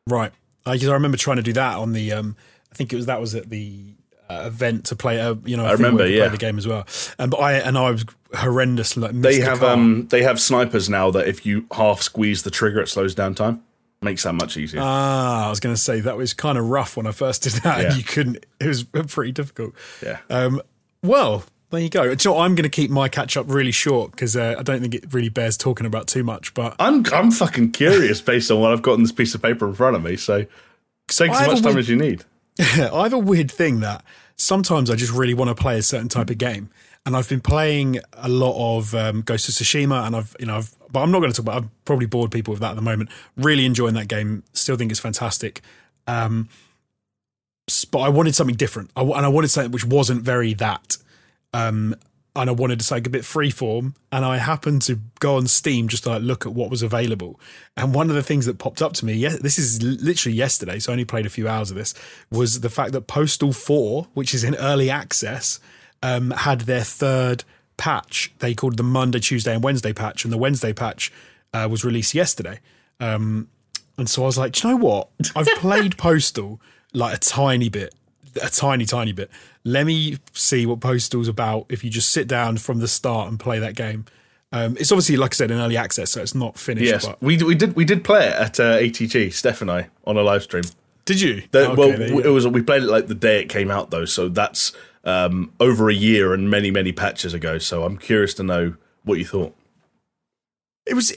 Right. 0.07 0.31
I, 0.65 0.77
'cause 0.77 0.87
I 0.89 0.93
remember 0.93 1.17
trying 1.17 1.37
to 1.37 1.43
do 1.43 1.53
that 1.53 1.77
on 1.77 1.93
the. 1.93 2.11
Um, 2.13 2.35
I 2.71 2.75
think 2.75 2.91
it 2.91 2.95
was 2.95 3.05
that 3.05 3.21
was 3.21 3.35
at 3.35 3.49
the 3.49 3.93
uh, 4.29 4.43
event 4.47 4.85
to 4.85 4.95
play. 4.95 5.17
A, 5.17 5.33
you 5.45 5.55
know, 5.55 5.65
I, 5.65 5.69
I 5.69 5.71
remember, 5.73 6.05
yeah. 6.07 6.23
play 6.23 6.29
the 6.29 6.37
game 6.37 6.57
as 6.57 6.67
well. 6.67 6.85
And 7.17 7.31
but 7.31 7.37
I 7.37 7.53
and 7.53 7.77
I 7.77 7.91
was 7.91 8.05
horrendous. 8.35 8.97
Like, 8.97 9.13
They 9.13 9.39
have 9.39 9.63
um 9.63 10.07
they 10.09 10.23
have 10.23 10.39
snipers 10.41 10.89
now 10.89 11.11
that 11.11 11.27
if 11.27 11.45
you 11.45 11.65
half 11.71 12.01
squeeze 12.01 12.43
the 12.43 12.51
trigger, 12.51 12.81
it 12.81 12.89
slows 12.89 13.15
down 13.15 13.35
time. 13.35 13.63
Makes 14.01 14.23
that 14.23 14.33
much 14.33 14.57
easier. 14.57 14.79
Ah, 14.83 15.47
I 15.47 15.49
was 15.49 15.59
going 15.59 15.73
to 15.73 15.81
say 15.81 15.99
that 16.01 16.15
was 16.17 16.33
kind 16.33 16.57
of 16.57 16.65
rough 16.69 16.95
when 16.97 17.07
I 17.07 17.11
first 17.11 17.43
did 17.43 17.53
that, 17.63 17.79
Yeah. 17.81 17.87
and 17.87 17.97
you 17.97 18.03
couldn't. 18.03 18.45
It 18.59 18.67
was 18.67 18.83
pretty 18.83 19.31
difficult. 19.31 19.73
yeah. 20.03 20.19
Um, 20.29 20.61
well, 21.01 21.43
there 21.71 21.81
you 21.81 21.89
go. 21.89 22.15
So 22.17 22.37
I'm 22.37 22.53
going 22.55 22.63
to 22.63 22.69
keep 22.69 22.91
my 22.91 23.09
catch 23.09 23.35
up 23.37 23.45
really 23.49 23.71
short 23.71 24.11
because 24.11 24.35
uh, 24.35 24.55
I 24.57 24.61
don't 24.63 24.81
think 24.81 24.93
it 24.93 25.11
really 25.13 25.29
bears 25.29 25.57
talking 25.57 25.85
about 25.87 26.05
too 26.07 26.23
much. 26.23 26.53
But 26.53 26.75
I'm 26.79 27.03
I'm 27.11 27.31
fucking 27.31 27.71
curious 27.71 28.21
based 28.21 28.51
on 28.51 28.59
what 28.61 28.71
I've 28.71 28.81
got 28.83 28.93
on 28.93 29.01
this 29.01 29.11
piece 29.11 29.33
of 29.33 29.41
paper 29.41 29.67
in 29.67 29.73
front 29.73 29.95
of 29.95 30.03
me. 30.03 30.15
So 30.15 30.45
take 31.09 31.31
as 31.31 31.47
much 31.47 31.59
a 31.59 31.63
time 31.63 31.73
weird- 31.73 31.77
as 31.79 31.89
you 31.89 31.95
need. 31.95 32.23
I 32.59 33.03
have 33.03 33.13
a 33.13 33.17
weird 33.19 33.51
thing 33.51 33.79
that 33.81 34.03
sometimes 34.35 34.89
I 34.91 34.95
just 34.95 35.11
really 35.11 35.33
want 35.33 35.49
to 35.49 35.55
play 35.55 35.77
a 35.77 35.83
certain 35.83 36.09
type 36.09 36.29
of 36.29 36.37
game, 36.37 36.69
and 37.05 37.15
I've 37.15 37.29
been 37.29 37.41
playing 37.41 37.99
a 38.13 38.29
lot 38.29 38.77
of 38.77 38.93
um, 38.95 39.21
Ghost 39.21 39.49
of 39.49 39.55
Tsushima, 39.55 40.05
and 40.05 40.15
I've 40.15 40.35
you 40.39 40.45
know, 40.45 40.57
I've, 40.57 40.73
but 40.91 41.01
I'm 41.01 41.11
not 41.11 41.19
going 41.19 41.31
to 41.31 41.35
talk 41.35 41.45
about. 41.45 41.63
I've 41.63 41.85
probably 41.85 42.05
bored 42.05 42.31
people 42.31 42.51
with 42.51 42.61
that 42.61 42.71
at 42.71 42.75
the 42.75 42.81
moment. 42.81 43.09
Really 43.35 43.65
enjoying 43.65 43.93
that 43.95 44.07
game. 44.07 44.43
Still 44.53 44.75
think 44.75 44.91
it's 44.91 44.99
fantastic. 44.99 45.61
Um, 46.07 46.49
but 47.91 47.99
I 47.99 48.09
wanted 48.09 48.33
something 48.35 48.55
different, 48.55 48.91
I, 48.95 49.01
and 49.01 49.25
I 49.25 49.27
wanted 49.27 49.49
something 49.49 49.71
which 49.71 49.85
wasn't 49.85 50.21
very 50.21 50.53
that. 50.55 50.97
Um, 51.53 51.95
and 52.35 52.51
I 52.51 52.53
wanted 52.53 52.79
to 52.79 52.85
say 52.85 52.97
a 52.97 53.01
bit 53.01 53.23
freeform, 53.23 53.95
and 54.11 54.23
I 54.23 54.37
happened 54.37 54.83
to 54.83 54.99
go 55.19 55.37
on 55.37 55.47
Steam 55.47 55.87
just 55.87 56.03
to 56.03 56.11
like 56.11 56.21
look 56.21 56.45
at 56.45 56.53
what 56.53 56.69
was 56.69 56.83
available. 56.83 57.39
And 57.75 57.95
one 57.95 58.09
of 58.09 58.15
the 58.15 58.21
things 58.21 58.45
that 58.45 58.59
popped 58.59 58.81
up 58.81 58.93
to 58.93 59.05
me, 59.05 59.13
yes, 59.13 59.39
this 59.39 59.57
is 59.57 59.81
literally 59.81 60.37
yesterday, 60.37 60.77
so 60.77 60.91
I 60.91 60.93
only 60.93 61.05
played 61.05 61.25
a 61.25 61.31
few 61.31 61.47
hours 61.47 61.71
of 61.71 61.77
this, 61.77 61.95
was 62.29 62.61
the 62.61 62.69
fact 62.69 62.91
that 62.91 63.07
Postal 63.07 63.53
Four, 63.53 64.07
which 64.13 64.35
is 64.35 64.43
in 64.43 64.55
early 64.55 64.89
access, 64.89 65.59
um, 66.03 66.29
had 66.29 66.61
their 66.61 66.83
third 66.83 67.43
patch. 67.77 68.31
They 68.39 68.53
called 68.53 68.77
the 68.77 68.83
Monday, 68.83 69.19
Tuesday, 69.19 69.53
and 69.53 69.63
Wednesday 69.63 69.93
patch, 69.93 70.23
and 70.23 70.33
the 70.33 70.37
Wednesday 70.37 70.73
patch 70.73 71.11
uh, 71.53 71.67
was 71.69 71.83
released 71.85 72.13
yesterday. 72.13 72.59
Um, 72.99 73.47
and 73.97 74.09
so 74.09 74.23
I 74.23 74.25
was 74.25 74.37
like, 74.37 74.53
Do 74.53 74.67
you 74.67 74.73
know 74.73 74.83
what? 74.83 75.09
I've 75.35 75.47
played 75.57 75.97
Postal 75.99 76.59
like 76.93 77.15
a 77.15 77.19
tiny 77.19 77.69
bit, 77.69 77.93
a 78.41 78.49
tiny, 78.49 78.85
tiny 78.85 79.11
bit. 79.11 79.29
Let 79.63 79.85
me 79.85 80.17
see 80.33 80.65
what 80.65 80.79
Postal's 80.79 81.27
about 81.27 81.65
if 81.69 81.83
you 81.83 81.89
just 81.89 82.09
sit 82.09 82.27
down 82.27 82.57
from 82.57 82.79
the 82.79 82.87
start 82.87 83.29
and 83.29 83.39
play 83.39 83.59
that 83.59 83.75
game. 83.75 84.05
Um, 84.53 84.77
it's 84.79 84.91
obviously, 84.93 85.17
like 85.17 85.33
I 85.33 85.35
said, 85.35 85.51
in 85.51 85.57
early 85.57 85.75
access, 85.75 86.09
so 86.11 86.21
it's 86.21 86.33
not 86.33 86.57
finished. 86.57 86.85
Yes, 86.87 87.05
But 87.05 87.21
we 87.21 87.37
we 87.43 87.53
did 87.53 87.75
we 87.75 87.83
did 87.83 88.03
play 88.05 88.27
it 88.27 88.33
at 88.33 88.59
uh, 88.61 88.77
ATG. 88.77 89.33
Steph 89.33 89.61
and 89.61 89.69
I 89.69 89.89
on 90.05 90.15
a 90.15 90.21
live 90.21 90.43
stream. 90.43 90.63
did 91.05 91.19
you? 91.19 91.43
The- 91.51 91.71
Okay, 91.71 92.13
well, 92.13 92.25
it 92.25 92.29
was 92.29 92.47
we 92.47 92.61
played 92.61 92.83
it 92.83 92.87
like 92.87 93.07
the 93.07 93.15
day 93.15 93.41
it 93.41 93.49
came 93.49 93.69
out 93.69 93.91
though, 93.91 94.05
so 94.05 94.29
that's 94.29 94.71
um, 95.07 95.51
over 95.59 95.89
a 95.89 95.93
year 95.93 96.33
and 96.33 96.49
many 96.49 96.69
many 96.69 96.91
patches 96.91 97.33
ago. 97.33 97.57
So 97.57 97.83
I'm 97.83 97.97
curious 97.97 98.35
to 98.35 98.43
know 98.43 98.75
what 99.03 99.17
you 99.17 99.25
thought. 99.25 99.55
it 100.85 100.93
was. 100.93 101.11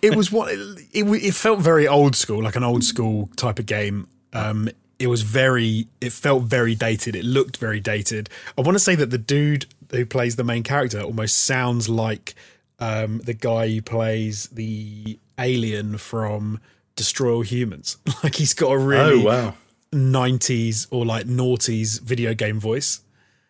It, 0.00 0.16
was 0.16 0.32
what 0.32 0.50
it, 0.50 0.58
it, 0.92 1.04
it 1.04 1.34
felt 1.34 1.60
very 1.60 1.86
old 1.86 2.16
school, 2.16 2.42
like 2.42 2.56
an 2.56 2.64
old 2.64 2.84
school 2.84 3.28
type 3.36 3.58
of 3.58 3.66
game. 3.66 4.08
Um, 4.32 4.70
it 4.98 5.08
was 5.08 5.22
very, 5.22 5.88
it 6.00 6.12
felt 6.12 6.44
very 6.44 6.74
dated. 6.74 7.14
It 7.14 7.24
looked 7.24 7.58
very 7.58 7.80
dated. 7.80 8.30
I 8.56 8.62
want 8.62 8.76
to 8.76 8.80
say 8.80 8.94
that 8.94 9.10
the 9.10 9.18
dude 9.18 9.66
who 9.90 10.06
plays 10.06 10.36
the 10.36 10.44
main 10.44 10.62
character 10.62 11.00
almost 11.00 11.36
sounds 11.36 11.88
like 11.88 12.34
um, 12.78 13.18
the 13.18 13.34
guy 13.34 13.68
who 13.68 13.82
plays 13.82 14.48
the 14.48 15.18
alien 15.38 15.98
from 15.98 16.60
Destroy 16.96 17.34
All 17.34 17.42
Humans. 17.42 17.98
Like 18.22 18.36
he's 18.36 18.54
got 18.54 18.70
a 18.70 18.78
really 18.78 19.20
Oh 19.22 19.24
wow, 19.24 19.54
90s 19.94 20.86
or 20.90 21.06
like 21.06 21.26
noughties 21.26 22.00
video 22.00 22.34
game 22.34 22.60
voice. 22.60 23.00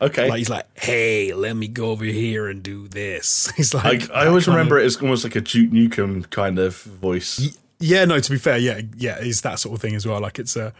okay. 0.00 0.28
Like 0.28 0.38
he's 0.38 0.50
like, 0.50 0.66
"Hey, 0.78 1.32
let 1.34 1.54
me 1.56 1.66
go 1.68 1.90
over 1.90 2.04
here 2.04 2.48
and 2.48 2.62
do 2.62 2.88
this." 2.88 3.50
He's 3.56 3.72
like, 3.74 4.10
I, 4.10 4.24
I 4.24 4.26
always 4.26 4.46
remember 4.48 4.78
it 4.78 4.84
as 4.84 4.96
almost 4.96 5.24
like 5.24 5.36
a 5.36 5.40
Duke 5.40 5.70
Nukem 5.70 6.28
kind 6.30 6.58
of 6.58 6.76
voice. 6.82 7.56
Yeah, 7.80 8.04
no. 8.04 8.18
To 8.20 8.30
be 8.30 8.38
fair, 8.38 8.58
yeah, 8.58 8.80
yeah, 8.96 9.16
it's 9.20 9.40
that 9.42 9.58
sort 9.58 9.74
of 9.74 9.80
thing 9.82 9.94
as 9.94 10.06
well. 10.06 10.20
Like 10.20 10.38
it's 10.38 10.56
a 10.56 10.72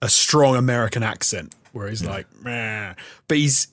a 0.00 0.08
strong 0.08 0.56
American 0.56 1.02
accent 1.02 1.54
where 1.72 1.88
he's 1.88 2.04
like, 2.04 2.26
Meh. 2.42 2.94
but 3.28 3.36
he's 3.38 3.68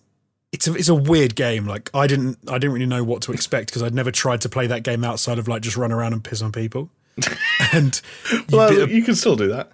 it's 0.51 0.67
a 0.67 0.73
it's 0.75 0.89
a 0.89 0.95
weird 0.95 1.35
game. 1.35 1.65
Like 1.67 1.89
I 1.93 2.07
didn't 2.07 2.37
I 2.47 2.57
didn't 2.57 2.73
really 2.73 2.85
know 2.85 3.03
what 3.03 3.21
to 3.23 3.31
expect 3.31 3.67
because 3.67 3.83
I'd 3.83 3.93
never 3.93 4.11
tried 4.11 4.41
to 4.41 4.49
play 4.49 4.67
that 4.67 4.83
game 4.83 5.03
outside 5.03 5.37
of 5.39 5.47
like 5.47 5.61
just 5.61 5.77
run 5.77 5.91
around 5.91 6.13
and 6.13 6.23
piss 6.23 6.41
on 6.41 6.51
people. 6.51 6.89
and 7.73 8.01
you, 8.31 8.43
Well, 8.51 8.69
bit- 8.69 8.89
you 8.91 9.03
can 9.03 9.15
still 9.15 9.35
do 9.35 9.47
that. 9.49 9.71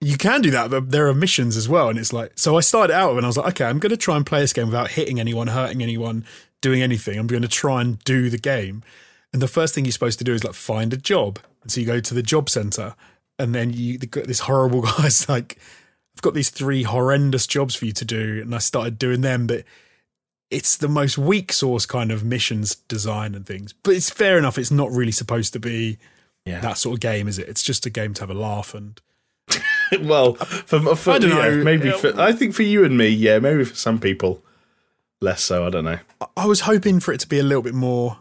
You 0.00 0.16
can 0.16 0.40
do 0.42 0.50
that, 0.52 0.70
but 0.70 0.90
there 0.90 1.08
are 1.08 1.14
missions 1.14 1.56
as 1.56 1.68
well. 1.68 1.88
And 1.88 1.98
it's 1.98 2.12
like, 2.12 2.32
so 2.36 2.56
I 2.56 2.60
started 2.60 2.94
out 2.94 3.16
and 3.16 3.26
I 3.26 3.28
was 3.28 3.36
like, 3.36 3.48
okay, 3.48 3.64
I'm 3.64 3.78
going 3.78 3.90
to 3.90 3.96
try 3.96 4.16
and 4.16 4.24
play 4.24 4.40
this 4.40 4.52
game 4.52 4.66
without 4.66 4.92
hitting 4.92 5.18
anyone, 5.18 5.48
hurting 5.48 5.82
anyone, 5.82 6.24
doing 6.60 6.82
anything. 6.82 7.18
I'm 7.18 7.26
going 7.26 7.42
to 7.42 7.48
try 7.48 7.80
and 7.80 7.98
do 8.04 8.30
the 8.30 8.38
game. 8.38 8.82
And 9.32 9.42
the 9.42 9.48
first 9.48 9.74
thing 9.74 9.84
you're 9.84 9.92
supposed 9.92 10.18
to 10.18 10.24
do 10.24 10.34
is 10.34 10.44
like 10.44 10.54
find 10.54 10.92
a 10.92 10.96
job. 10.96 11.38
And 11.62 11.70
so 11.72 11.80
you 11.80 11.86
go 11.86 12.00
to 12.00 12.14
the 12.14 12.22
job 12.22 12.48
center, 12.48 12.94
and 13.38 13.54
then 13.54 13.72
you 13.72 13.98
this 13.98 14.40
horrible 14.40 14.82
guy's 14.98 15.28
like, 15.28 15.58
I've 16.16 16.22
got 16.22 16.34
these 16.34 16.50
three 16.50 16.84
horrendous 16.84 17.46
jobs 17.46 17.74
for 17.74 17.84
you 17.84 17.92
to 17.92 18.04
do, 18.04 18.40
and 18.40 18.54
I 18.54 18.58
started 18.58 18.98
doing 18.98 19.20
them, 19.20 19.46
but 19.46 19.64
it's 20.50 20.76
the 20.76 20.88
most 20.88 21.18
weak 21.18 21.52
source 21.52 21.84
kind 21.86 22.10
of 22.10 22.24
missions 22.24 22.74
design 22.76 23.34
and 23.34 23.44
things. 23.44 23.72
But 23.74 23.94
it's 23.94 24.08
fair 24.10 24.38
enough. 24.38 24.56
It's 24.58 24.70
not 24.70 24.90
really 24.90 25.12
supposed 25.12 25.52
to 25.52 25.60
be 25.60 25.98
Yeah. 26.46 26.60
that 26.60 26.78
sort 26.78 26.94
of 26.94 27.00
game, 27.00 27.28
is 27.28 27.38
it? 27.38 27.48
It's 27.48 27.62
just 27.62 27.84
a 27.84 27.90
game 27.90 28.14
to 28.14 28.22
have 28.22 28.30
a 28.30 28.34
laugh 28.34 28.74
and. 28.74 29.00
well, 30.00 30.34
for, 30.34 30.96
for 30.96 31.10
I 31.12 31.18
don't 31.18 31.30
yeah, 31.30 31.48
know. 31.48 31.64
Maybe 31.64 31.90
for, 31.90 32.18
I 32.20 32.32
think 32.32 32.54
for 32.54 32.62
you 32.62 32.84
and 32.84 32.96
me, 32.96 33.08
yeah. 33.08 33.38
Maybe 33.38 33.64
for 33.64 33.74
some 33.74 33.98
people, 33.98 34.42
less 35.20 35.42
so. 35.42 35.66
I 35.66 35.70
don't 35.70 35.84
know. 35.84 35.98
I 36.36 36.46
was 36.46 36.60
hoping 36.60 37.00
for 37.00 37.12
it 37.12 37.20
to 37.20 37.28
be 37.28 37.38
a 37.38 37.42
little 37.42 37.62
bit 37.62 37.74
more 37.74 38.18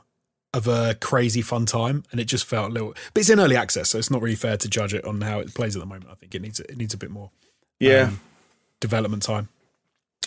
of 0.53 0.67
a 0.67 0.95
crazy 0.95 1.41
fun 1.41 1.65
time, 1.65 2.03
and 2.11 2.19
it 2.19 2.25
just 2.25 2.45
felt 2.45 2.71
a 2.71 2.73
little. 2.73 2.93
But 3.13 3.21
it's 3.21 3.29
in 3.29 3.39
early 3.39 3.55
access, 3.55 3.89
so 3.89 3.97
it's 3.97 4.09
not 4.09 4.21
really 4.21 4.35
fair 4.35 4.57
to 4.57 4.69
judge 4.69 4.93
it 4.93 5.05
on 5.05 5.21
how 5.21 5.39
it 5.39 5.53
plays 5.53 5.75
at 5.75 5.79
the 5.79 5.85
moment. 5.85 6.07
I 6.11 6.15
think 6.15 6.33
it 6.33 6.41
needs 6.41 6.59
it 6.59 6.77
needs 6.77 6.93
a 6.93 6.97
bit 6.97 7.11
more 7.11 7.31
Yeah, 7.79 8.07
Um, 8.07 8.21
development 8.79 9.23
time 9.23 9.49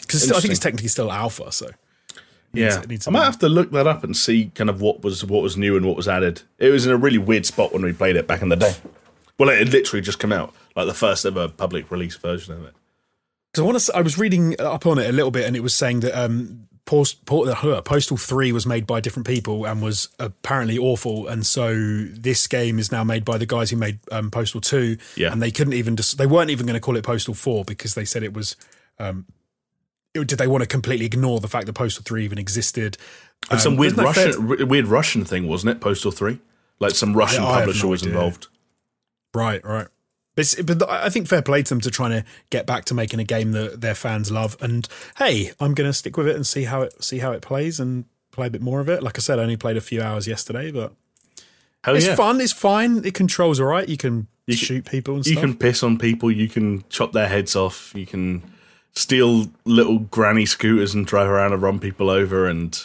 because 0.01 0.31
I 0.31 0.41
think 0.41 0.53
it's 0.53 0.61
technically 0.61 0.89
still 0.89 1.11
alpha. 1.11 1.53
So 1.53 1.71
yeah. 2.53 2.81
it 2.81 2.89
needs 2.89 3.07
I 3.07 3.11
a 3.11 3.13
might 3.13 3.25
have 3.25 3.39
to 3.41 3.49
look 3.49 3.71
that 3.73 3.87
up 3.87 4.05
and 4.05 4.17
see 4.17 4.51
kind 4.55 4.71
of 4.71 4.81
what 4.81 5.03
was 5.03 5.25
what 5.25 5.43
was 5.43 5.57
new 5.57 5.77
and 5.77 5.87
what 5.87 5.97
was 5.97 6.09
added. 6.09 6.43
It 6.59 6.71
was 6.71 6.87
in 6.87 6.93
a 6.93 6.97
really 6.97 7.19
weird 7.19 7.47
spot 7.47 7.73
when 7.73 7.83
we 7.83 7.93
played 7.93 8.17
it 8.17 8.27
back 8.27 8.43
in 8.43 8.49
the 8.49 8.57
day. 8.57 8.75
Well, 9.39 9.49
it 9.49 9.59
had 9.59 9.73
literally 9.73 10.03
just 10.03 10.19
come 10.19 10.33
out, 10.33 10.55
like 10.77 10.87
the 10.87 10.95
first 10.95 11.25
ever 11.27 11.49
public 11.49 11.91
release 11.91 12.17
version 12.17 12.55
of 12.55 12.65
it. 12.65 12.75
because 13.53 13.63
I 13.63 13.67
want 13.67 13.79
to. 13.81 13.97
I 13.97 14.01
was 14.03 14.19
reading 14.19 14.61
up 14.61 14.87
on 14.87 14.99
it 14.99 15.09
a 15.09 15.13
little 15.13 15.31
bit, 15.31 15.47
and 15.47 15.57
it 15.57 15.61
was 15.63 15.75
saying 15.75 16.01
that 16.01 16.19
um, 16.19 16.67
Post, 16.85 17.25
Port, 17.25 17.49
uh, 17.49 17.83
Postal 17.83 18.17
Three 18.17 18.53
was 18.53 18.67
made 18.67 18.87
by 18.87 19.01
different 19.01 19.27
people 19.27 19.65
and 19.67 19.81
was 19.83 20.09
apparently 20.19 20.77
awful, 20.79 21.29
and 21.29 21.47
so 21.47 21.75
this 21.77 22.47
game 22.47 22.79
is 22.79 22.91
now 22.91 23.05
made 23.05 23.25
by 23.25 23.39
the 23.39 23.47
guys 23.47 23.71
who 23.71 23.77
made 23.77 23.99
um, 24.11 24.31
Postal 24.31 24.61
Two. 24.61 24.97
Yeah. 25.17 25.33
and 25.33 25.41
they 25.43 25.51
couldn't 25.51 25.75
even. 25.75 25.97
Just, 25.97 26.19
they 26.19 26.27
weren't 26.27 26.51
even 26.51 26.67
going 26.67 26.75
to 26.75 26.81
call 26.81 26.97
it 26.97 27.05
Postal 27.05 27.35
Four 27.35 27.65
because 27.65 27.95
they 27.95 28.05
said 28.05 28.23
it 28.23 28.33
was. 28.35 28.57
Um, 28.99 29.27
it- 30.15 30.27
did 30.27 30.39
they 30.39 30.49
want 30.49 30.63
to 30.63 30.67
completely 30.67 31.07
ignore 31.07 31.39
the 31.41 31.47
fact 31.49 31.67
that 31.67 31.73
Postal 31.75 32.03
Three 32.05 32.25
even 32.25 32.39
existed? 32.39 32.97
And 33.51 33.61
some 33.61 33.73
Um, 33.75 33.79
weird 33.79 33.95
fair- 33.95 34.05
Russian, 34.05 34.51
r- 34.61 34.67
weird 34.67 34.87
Russian 34.87 35.25
thing, 35.25 35.47
wasn't 35.49 35.71
it? 35.71 35.81
Postal 35.81 36.11
Three, 36.11 36.41
like 36.81 36.95
some 36.95 37.15
Russian 37.17 37.43
publisher 37.45 37.87
no 37.87 37.91
was 37.91 38.03
idea. 38.03 38.15
involved. 38.15 38.49
Right, 39.35 39.65
right. 39.65 39.87
But, 40.37 40.55
but 40.65 40.89
I 40.89 41.09
think 41.11 41.27
fair 41.27 41.43
play 41.43 41.63
to 41.63 41.69
them 41.69 41.81
to 41.83 41.91
trying 41.91 42.13
to 42.13 42.25
get 42.51 42.65
back 42.67 42.85
to 42.87 42.95
making 42.95 43.21
a 43.21 43.25
game 43.25 43.53
that 43.53 43.81
their 43.81 43.95
fans 43.95 44.31
love. 44.31 44.57
And 44.61 44.89
hey, 45.19 45.53
I'm 45.61 45.75
going 45.75 45.89
to 45.89 45.93
stick 45.93 46.17
with 46.17 46.29
it 46.29 46.37
and 46.37 46.47
see 46.47 46.65
how 46.65 46.83
it 46.83 47.03
see 47.03 47.19
how 47.19 47.33
it 47.33 47.43
plays 47.43 47.79
and 47.81 48.05
play 48.31 48.47
a 48.47 48.51
bit 48.51 48.63
more 48.63 48.81
of 48.81 48.89
it. 48.89 49.03
Like 49.03 49.19
I 49.19 49.21
said, 49.21 49.39
I 49.39 49.43
only 49.43 49.57
played 49.57 49.77
a 49.77 49.81
few 49.81 50.01
hours 50.01 50.27
yesterday, 50.29 50.71
but 50.71 50.93
Hell 51.85 51.97
it's 51.97 52.07
yeah! 52.07 52.15
fun. 52.15 52.41
It's 52.41 52.53
fine. 52.53 53.05
It 53.05 53.15
controls 53.15 53.59
all 53.61 53.67
right. 53.67 53.89
You 53.89 53.97
can 53.97 54.29
You 54.47 54.55
can- 54.57 54.65
shoot 54.67 54.85
people 54.85 55.17
and 55.17 55.27
You 55.27 55.33
stuff. 55.33 55.43
can 55.43 55.57
piss 55.57 55.83
on 55.83 55.99
people. 55.99 56.31
You 56.31 56.49
can 56.49 56.85
chop 56.89 57.13
their 57.13 57.29
heads 57.29 57.57
off. 57.57 57.93
You 57.95 58.07
can 58.07 58.43
steal 58.95 59.49
little 59.65 59.99
granny 59.99 60.47
scooters 60.47 60.95
and 60.95 61.07
drive 61.07 61.29
around 61.29 61.53
and 61.53 61.61
run 61.63 61.79
people 61.81 62.09
over 62.09 62.47
and. 62.47 62.81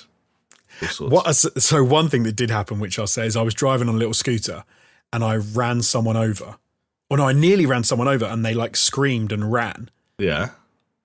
What? 1.00 1.34
So 1.34 1.84
one 1.86 2.10
thing 2.10 2.24
that 2.24 2.36
did 2.36 2.50
happen, 2.50 2.80
which 2.80 3.00
I'll 3.00 3.08
say, 3.08 3.26
is 3.26 3.38
I 3.38 3.42
was 3.44 3.54
driving 3.54 3.88
on 3.88 3.96
a 3.96 3.98
little 3.98 4.14
scooter 4.14 4.66
and 5.14 5.24
I 5.24 5.36
ran 5.38 5.82
someone 5.84 6.18
over. 6.18 6.58
Or 7.10 7.18
no, 7.18 7.28
I 7.28 7.34
nearly 7.34 7.66
ran 7.66 7.84
someone 7.84 8.08
over, 8.08 8.26
and 8.26 8.44
they 8.46 8.54
like 8.54 8.76
screamed 8.76 9.32
and 9.32 9.52
ran. 9.52 9.90
Yeah. 10.18 10.50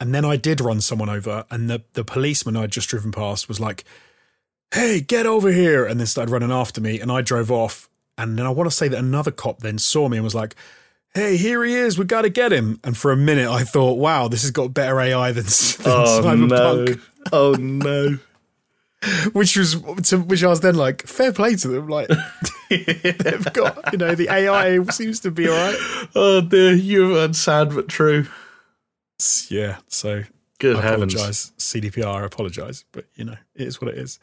And 0.00 0.14
then 0.14 0.24
I 0.24 0.36
did 0.36 0.60
run 0.60 0.80
someone 0.80 1.10
over, 1.10 1.44
and 1.50 1.68
the, 1.68 1.82
the 1.92 2.04
policeman 2.04 2.56
I'd 2.56 2.72
just 2.72 2.88
driven 2.88 3.12
past 3.12 3.48
was 3.48 3.60
like, 3.60 3.84
Hey, 4.72 5.00
get 5.00 5.26
over 5.26 5.50
here. 5.50 5.84
And 5.84 5.98
then 6.00 6.06
started 6.06 6.30
running 6.32 6.52
after 6.52 6.80
me, 6.80 7.00
and 7.00 7.10
I 7.12 7.20
drove 7.22 7.50
off. 7.50 7.88
And 8.16 8.38
then 8.38 8.46
I 8.46 8.50
want 8.50 8.70
to 8.70 8.74
say 8.76 8.88
that 8.88 8.98
another 8.98 9.30
cop 9.30 9.60
then 9.60 9.78
saw 9.78 10.08
me 10.08 10.16
and 10.16 10.24
was 10.24 10.34
like, 10.34 10.54
Hey, 11.12 11.36
here 11.36 11.64
he 11.64 11.74
is. 11.74 11.98
We 11.98 12.04
got 12.04 12.22
to 12.22 12.30
get 12.30 12.52
him. 12.52 12.78
And 12.84 12.96
for 12.96 13.10
a 13.10 13.16
minute, 13.16 13.48
I 13.48 13.64
thought, 13.64 13.98
wow, 13.98 14.28
this 14.28 14.42
has 14.42 14.52
got 14.52 14.72
better 14.72 15.00
AI 15.00 15.32
than, 15.32 15.42
than 15.44 15.86
Oh 15.86 16.20
Cyberpunk. 16.22 16.48
no! 16.96 17.02
Oh 17.32 17.52
no! 17.58 18.18
Which 19.32 19.56
was, 19.56 19.80
to, 20.10 20.18
which 20.18 20.44
I 20.44 20.48
was 20.48 20.60
then 20.60 20.74
like, 20.74 21.06
fair 21.06 21.32
play 21.32 21.56
to 21.56 21.68
them. 21.68 21.88
Like, 21.88 22.08
they've 22.68 23.52
got, 23.54 23.92
you 23.92 23.98
know, 23.98 24.14
the 24.14 24.28
AI 24.30 24.82
seems 24.90 25.20
to 25.20 25.30
be 25.30 25.48
all 25.48 25.56
right. 25.56 26.08
Oh 26.14 26.42
dear! 26.42 26.74
You 26.74 27.16
are 27.16 27.32
sad 27.32 27.74
but 27.74 27.88
true. 27.88 28.26
Yeah. 29.48 29.78
So 29.88 30.24
Good 30.58 30.76
I 30.76 30.82
heavens. 30.82 31.14
apologize. 31.14 31.52
CDPR, 31.58 32.22
I 32.22 32.24
apologize, 32.26 32.84
but 32.92 33.06
you 33.14 33.24
know, 33.24 33.36
it 33.54 33.66
is 33.66 33.80
what 33.80 33.90
it 33.90 33.96
is. 33.98 34.18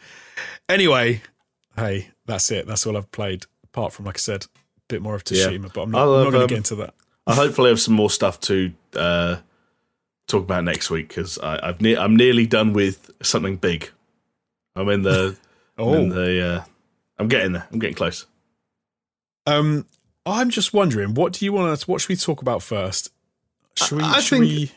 Anyway, 0.70 1.24
hey, 1.76 2.10
that's 2.28 2.52
it. 2.52 2.68
That's 2.68 2.86
all 2.86 2.96
I've 2.96 3.12
played. 3.12 3.46
Apart 3.64 3.94
from, 3.94 4.06
like 4.06 4.18
I 4.18 4.20
said, 4.20 4.46
a 4.46 4.48
bit 4.88 5.02
more 5.02 5.16
of 5.16 5.24
Yeah. 5.30 5.58
But 5.58 5.82
I'm 5.82 5.92
not, 5.92 6.06
not 6.06 6.32
going 6.32 6.36
um, 6.36 6.42
to 6.42 6.48
get 6.48 6.58
into 6.58 6.76
that. 6.76 6.94
I 7.26 7.34
hopefully 7.34 7.70
have 7.70 7.82
some 7.82 7.96
more 7.96 8.10
stuff 8.12 8.40
to 8.42 8.72
uh, 8.96 9.38
talk 10.28 10.44
about 10.44 10.64
next 10.64 10.90
week 10.92 11.08
because 11.10 11.40
I've 11.40 11.82
ne- 11.82 11.98
I'm 11.98 12.16
nearly 12.16 12.46
done 12.46 12.74
with 12.74 13.12
something 13.24 13.58
big. 13.58 13.90
I'm 14.78 14.90
in 14.90 15.02
the 15.04 15.38
I'm 15.78 15.88
in 15.94 16.12
Oh, 16.12 16.16
the 16.16 16.46
uh, 16.48 16.64
I'm 17.18 17.28
getting 17.28 17.52
there. 17.54 17.68
I'm 17.72 17.80
getting 17.80 17.96
close. 17.96 18.26
um, 19.46 19.86
I'm 20.26 20.50
just 20.50 20.74
wondering, 20.74 21.14
what 21.14 21.34
do 21.34 21.46
you 21.46 21.54
want 21.54 21.80
to? 21.80 21.90
What 21.92 22.02
should 22.02 22.10
we 22.10 22.16
talk 22.18 22.42
about 22.42 22.62
first? 22.62 23.12
Should 23.76 23.98
we? 24.00 24.04
I- 24.04 24.12
I 24.14 24.20
should 24.20 24.40
think- 24.40 24.50
we? 24.50 24.72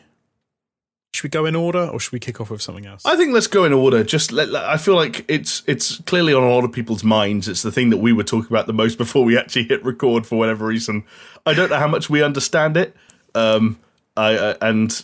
Should 1.13 1.23
we 1.25 1.29
go 1.29 1.45
in 1.45 1.57
order, 1.57 1.87
or 1.87 1.99
should 1.99 2.13
we 2.13 2.19
kick 2.21 2.39
off 2.39 2.49
with 2.49 2.61
something 2.61 2.85
else? 2.85 3.05
I 3.05 3.17
think 3.17 3.33
let's 3.33 3.47
go 3.47 3.65
in 3.65 3.73
order. 3.73 4.01
Just 4.01 4.31
let, 4.31 4.47
let- 4.47 4.63
I 4.63 4.77
feel 4.77 4.95
like 4.95 5.25
it's 5.27 5.61
it's 5.67 5.99
clearly 6.03 6.33
on 6.33 6.41
a 6.41 6.49
lot 6.49 6.63
of 6.63 6.71
people's 6.71 7.03
minds. 7.03 7.49
It's 7.49 7.63
the 7.63 7.71
thing 7.71 7.89
that 7.89 7.97
we 7.97 8.13
were 8.13 8.23
talking 8.23 8.49
about 8.49 8.65
the 8.65 8.71
most 8.73 8.97
before 8.97 9.25
we 9.25 9.37
actually 9.37 9.63
hit 9.63 9.83
record 9.83 10.25
for 10.25 10.37
whatever 10.39 10.65
reason. 10.65 11.03
I 11.45 11.53
don't 11.53 11.69
know 11.69 11.79
how 11.79 11.87
much 11.89 12.09
we 12.09 12.23
understand 12.23 12.77
it. 12.77 12.95
Um, 13.35 13.77
I 14.15 14.35
uh, 14.37 14.57
and 14.61 15.03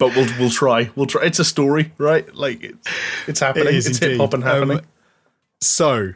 but 0.00 0.16
we'll 0.16 0.26
we'll 0.40 0.50
try. 0.50 0.90
We'll 0.96 1.06
try. 1.06 1.24
It's 1.26 1.38
a 1.38 1.44
story, 1.44 1.92
right? 1.98 2.34
Like 2.34 2.64
it's 2.64 2.88
it's 3.28 3.40
happening. 3.40 3.68
It 3.68 3.86
it's 3.86 3.98
hip 3.98 4.18
hop 4.18 4.34
and 4.34 4.42
happening. 4.42 4.78
Um, 4.78 4.84
So, 5.62 6.14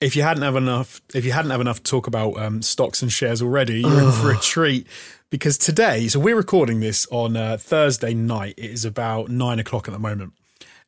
if 0.00 0.16
you 0.16 0.22
hadn't 0.22 0.42
have 0.42 0.56
enough, 0.56 1.00
if 1.14 1.24
you 1.24 1.32
hadn't 1.32 1.50
have 1.52 1.60
enough 1.60 1.82
to 1.82 1.90
talk 1.90 2.06
about 2.06 2.36
um, 2.38 2.60
stocks 2.60 3.00
and 3.02 3.10
shares 3.12 3.40
already, 3.40 3.80
you're 3.80 4.02
in 4.02 4.12
for 4.12 4.30
a 4.32 4.36
treat 4.36 4.86
because 5.30 5.56
today. 5.56 6.08
So 6.08 6.18
we're 6.20 6.36
recording 6.36 6.80
this 6.80 7.06
on 7.10 7.36
uh, 7.36 7.56
Thursday 7.58 8.14
night. 8.14 8.54
It 8.58 8.70
is 8.72 8.84
about 8.84 9.30
nine 9.30 9.58
o'clock 9.58 9.88
at 9.88 9.92
the 9.92 10.00
moment, 10.00 10.32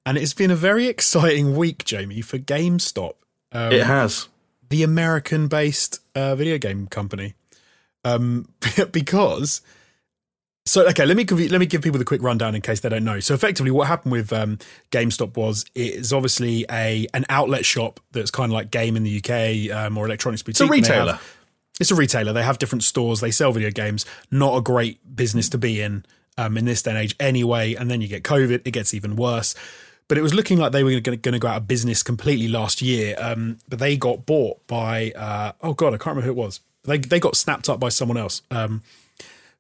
and 0.04 0.18
it's 0.18 0.34
been 0.34 0.50
a 0.50 0.56
very 0.56 0.86
exciting 0.88 1.56
week, 1.56 1.84
Jamie, 1.84 2.20
for 2.20 2.38
GameStop, 2.38 3.14
um, 3.52 3.72
it 3.72 3.84
has. 3.84 4.28
the 4.68 4.82
American-based 4.82 6.00
uh, 6.16 6.34
video 6.34 6.58
game 6.58 6.88
company, 6.88 7.34
um, 8.04 8.48
because. 8.92 9.60
So 10.68 10.84
okay, 10.88 11.06
let 11.06 11.16
me 11.16 11.22
give 11.22 11.38
let 11.38 11.60
me 11.60 11.66
give 11.66 11.80
people 11.82 11.98
the 11.98 12.04
quick 12.04 12.20
rundown 12.22 12.56
in 12.56 12.60
case 12.60 12.80
they 12.80 12.88
don't 12.88 13.04
know. 13.04 13.20
So 13.20 13.34
effectively, 13.34 13.70
what 13.70 13.86
happened 13.86 14.10
with 14.12 14.32
um, 14.32 14.58
GameStop 14.90 15.36
was 15.36 15.64
it 15.76 15.94
is 15.94 16.12
obviously 16.12 16.66
a 16.68 17.06
an 17.14 17.24
outlet 17.28 17.64
shop 17.64 18.00
that's 18.10 18.32
kind 18.32 18.50
of 18.50 18.54
like 18.54 18.72
Game 18.72 18.96
in 18.96 19.04
the 19.04 19.18
UK 19.18 19.74
um, 19.76 19.96
or 19.96 20.06
electronics 20.06 20.42
boutique. 20.42 20.68
It's 20.68 20.88
a 20.88 20.92
they 20.92 20.96
have- 20.98 21.06
retailer. 21.06 21.18
it's 21.80 21.90
a 21.92 21.94
retailer. 21.94 22.32
They 22.32 22.42
have 22.42 22.58
different 22.58 22.82
stores. 22.82 23.20
They 23.20 23.30
sell 23.30 23.52
video 23.52 23.70
games. 23.70 24.04
Not 24.32 24.56
a 24.56 24.60
great 24.60 24.98
business 25.14 25.48
to 25.50 25.58
be 25.58 25.80
in 25.80 26.04
um, 26.36 26.56
in 26.58 26.64
this 26.64 26.82
day 26.82 26.90
and 26.90 26.98
age, 26.98 27.14
anyway. 27.20 27.74
And 27.74 27.88
then 27.88 28.00
you 28.00 28.08
get 28.08 28.24
COVID. 28.24 28.62
It 28.64 28.72
gets 28.72 28.92
even 28.92 29.14
worse. 29.14 29.54
But 30.08 30.18
it 30.18 30.22
was 30.22 30.34
looking 30.34 30.58
like 30.58 30.72
they 30.72 30.82
were 30.84 30.98
going 31.00 31.20
to 31.20 31.38
go 31.38 31.48
out 31.48 31.56
of 31.58 31.68
business 31.68 32.02
completely 32.02 32.48
last 32.48 32.82
year. 32.82 33.14
Um, 33.18 33.58
but 33.68 33.78
they 33.78 33.96
got 33.96 34.26
bought 34.26 34.66
by 34.66 35.12
uh, 35.12 35.52
oh 35.62 35.74
god, 35.74 35.94
I 35.94 35.96
can't 35.98 36.16
remember 36.16 36.22
who 36.22 36.30
it 36.30 36.36
was. 36.44 36.58
They 36.82 36.98
they 36.98 37.20
got 37.20 37.36
snapped 37.36 37.68
up 37.68 37.78
by 37.78 37.88
someone 37.88 38.16
else. 38.16 38.42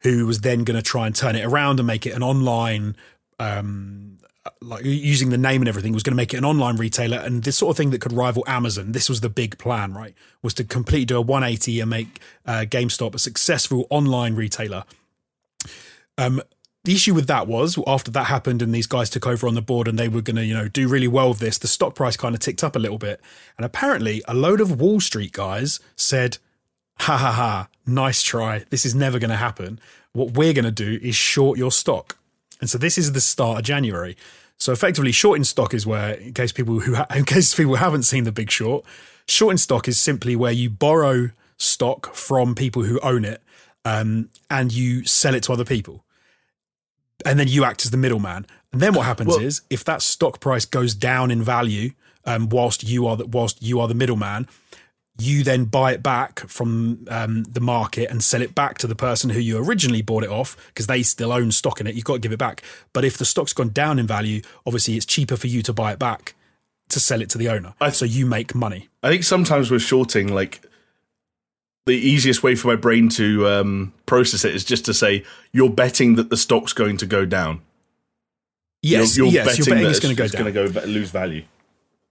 Who 0.00 0.26
was 0.26 0.40
then 0.40 0.64
going 0.64 0.76
to 0.76 0.82
try 0.82 1.06
and 1.06 1.14
turn 1.14 1.36
it 1.36 1.44
around 1.44 1.80
and 1.80 1.86
make 1.86 2.06
it 2.06 2.12
an 2.12 2.22
online 2.22 2.96
um 3.38 4.18
like 4.60 4.84
using 4.84 5.30
the 5.30 5.38
name 5.38 5.60
and 5.60 5.68
everything 5.68 5.92
was 5.92 6.02
going 6.02 6.12
to 6.12 6.16
make 6.16 6.32
it 6.32 6.36
an 6.36 6.44
online 6.44 6.76
retailer. 6.76 7.18
And 7.18 7.42
this 7.42 7.56
sort 7.56 7.70
of 7.70 7.76
thing 7.76 7.90
that 7.90 8.00
could 8.00 8.12
rival 8.12 8.44
Amazon 8.46 8.92
this 8.92 9.08
was 9.08 9.20
the 9.20 9.28
big 9.28 9.58
plan 9.58 9.92
right? 9.94 10.14
Was 10.42 10.54
to 10.54 10.64
completely 10.64 11.06
do 11.06 11.16
a 11.16 11.20
180 11.20 11.80
and 11.80 11.90
make 11.90 12.20
uh, 12.44 12.64
GameStop 12.68 13.14
a 13.14 13.18
successful 13.18 13.86
online 13.90 14.34
retailer. 14.34 14.84
Um 16.18 16.42
the 16.86 16.94
issue 16.94 17.14
with 17.14 17.26
that 17.26 17.48
was 17.48 17.76
after 17.84 18.12
that 18.12 18.26
happened 18.26 18.62
and 18.62 18.72
these 18.72 18.86
guys 18.86 19.10
took 19.10 19.26
over 19.26 19.48
on 19.48 19.54
the 19.54 19.60
board 19.60 19.88
and 19.88 19.98
they 19.98 20.06
were 20.06 20.22
going 20.22 20.36
to 20.36 20.44
you 20.44 20.54
know 20.54 20.68
do 20.68 20.86
really 20.86 21.08
well 21.08 21.30
with 21.30 21.40
this 21.40 21.58
the 21.58 21.66
stock 21.66 21.96
price 21.96 22.16
kind 22.16 22.32
of 22.32 22.40
ticked 22.40 22.62
up 22.62 22.76
a 22.76 22.78
little 22.78 22.96
bit. 22.98 23.20
And 23.58 23.64
apparently 23.66 24.22
a 24.28 24.34
load 24.34 24.60
of 24.60 24.80
wall 24.80 25.00
street 25.00 25.32
guys 25.32 25.80
said 25.96 26.38
ha 27.00 27.16
ha 27.16 27.32
ha, 27.32 27.68
nice 27.86 28.22
try. 28.22 28.64
This 28.70 28.84
is 28.84 28.94
never 28.94 29.18
going 29.18 29.30
to 29.30 29.36
happen. 29.36 29.80
What 30.12 30.32
we're 30.32 30.52
going 30.52 30.64
to 30.64 30.70
do 30.70 30.98
is 31.02 31.14
short 31.14 31.58
your 31.58 31.70
stock. 31.70 32.18
And 32.60 32.70
so 32.70 32.78
this 32.78 32.96
is 32.98 33.12
the 33.12 33.20
start 33.20 33.58
of 33.58 33.64
January. 33.64 34.16
So 34.58 34.72
effectively, 34.72 35.12
shorting 35.12 35.44
stock 35.44 35.74
is 35.74 35.86
where, 35.86 36.14
in 36.14 36.32
case 36.32 36.52
people 36.52 36.80
who 36.80 36.94
ha- 36.94 37.06
in 37.14 37.24
case 37.24 37.54
people 37.54 37.76
haven't 37.76 38.04
seen 38.04 38.24
the 38.24 38.32
Big 38.32 38.50
Short, 38.50 38.84
shorting 39.28 39.58
stock 39.58 39.88
is 39.88 40.00
simply 40.00 40.34
where 40.34 40.52
you 40.52 40.70
borrow 40.70 41.30
stock 41.58 42.14
from 42.14 42.54
people 42.54 42.84
who 42.84 42.98
own 43.00 43.24
it, 43.24 43.42
um, 43.84 44.30
and 44.50 44.72
you 44.72 45.04
sell 45.04 45.34
it 45.34 45.42
to 45.44 45.52
other 45.52 45.64
people, 45.64 46.04
and 47.24 47.38
then 47.38 47.48
you 47.48 47.64
act 47.64 47.84
as 47.84 47.90
the 47.90 47.96
middleman. 47.96 48.46
And 48.72 48.80
then 48.80 48.94
what 48.94 49.06
happens 49.06 49.28
Well- 49.28 49.40
is, 49.40 49.62
if 49.70 49.84
that 49.84 50.02
stock 50.02 50.40
price 50.40 50.64
goes 50.64 50.94
down 50.94 51.30
in 51.30 51.42
value, 51.42 51.90
um, 52.24 52.48
whilst 52.48 52.82
you 52.82 53.06
are 53.06 53.16
the, 53.16 53.26
whilst 53.26 53.62
you 53.62 53.80
are 53.80 53.88
the 53.88 53.94
middleman, 53.94 54.48
you 55.18 55.42
then 55.42 55.64
buy 55.64 55.92
it 55.92 56.02
back 56.02 56.40
from 56.40 57.06
um, 57.08 57.44
the 57.44 57.60
market 57.60 58.10
and 58.10 58.22
sell 58.22 58.42
it 58.42 58.54
back 58.54 58.76
to 58.78 58.86
the 58.86 58.94
person 58.94 59.30
who 59.30 59.40
you 59.40 59.56
originally 59.58 60.02
bought 60.02 60.24
it 60.24 60.30
off 60.30 60.56
because 60.68 60.86
they 60.86 61.02
still 61.02 61.32
own 61.32 61.50
stock 61.52 61.80
in 61.80 61.86
it. 61.86 61.94
You've 61.94 62.04
got 62.04 62.14
to 62.14 62.18
give 62.20 62.32
it 62.32 62.38
back. 62.38 62.62
But 62.92 63.04
if 63.04 63.16
the 63.16 63.24
stock's 63.24 63.52
gone 63.52 63.70
down 63.70 63.98
in 63.98 64.06
value, 64.06 64.42
obviously 64.66 64.94
it's 64.96 65.06
cheaper 65.06 65.36
for 65.36 65.46
you 65.46 65.62
to 65.62 65.72
buy 65.72 65.92
it 65.92 65.98
back 65.98 66.34
to 66.90 67.00
sell 67.00 67.22
it 67.22 67.30
to 67.30 67.38
the 67.38 67.48
owner. 67.48 67.74
I- 67.80 67.90
so 67.90 68.04
you 68.04 68.26
make 68.26 68.54
money. 68.54 68.88
I 69.02 69.08
think 69.08 69.24
sometimes 69.24 69.70
with 69.70 69.82
shorting, 69.82 70.32
like 70.32 70.60
the 71.86 71.94
easiest 71.94 72.42
way 72.42 72.54
for 72.54 72.68
my 72.68 72.76
brain 72.76 73.08
to 73.10 73.46
um, 73.48 73.92
process 74.06 74.44
it 74.44 74.54
is 74.54 74.64
just 74.64 74.84
to 74.86 74.94
say 74.94 75.24
you're 75.52 75.70
betting 75.70 76.16
that 76.16 76.30
the 76.30 76.36
stock's 76.36 76.72
going 76.72 76.96
to 76.98 77.06
go 77.06 77.24
down. 77.24 77.62
Yes, 78.82 79.16
you're, 79.16 79.26
you're 79.26 79.34
yes, 79.34 79.46
betting 79.46 79.64
you're 79.64 79.74
betting 79.76 79.90
it's 79.90 80.00
going 80.00 80.14
to 80.14 80.22
go 80.22 80.28
down. 80.28 80.46
It's 80.46 80.54
Going 80.54 80.72
to 80.72 80.80
go 80.80 80.86
lose 80.86 81.10
value. 81.10 81.44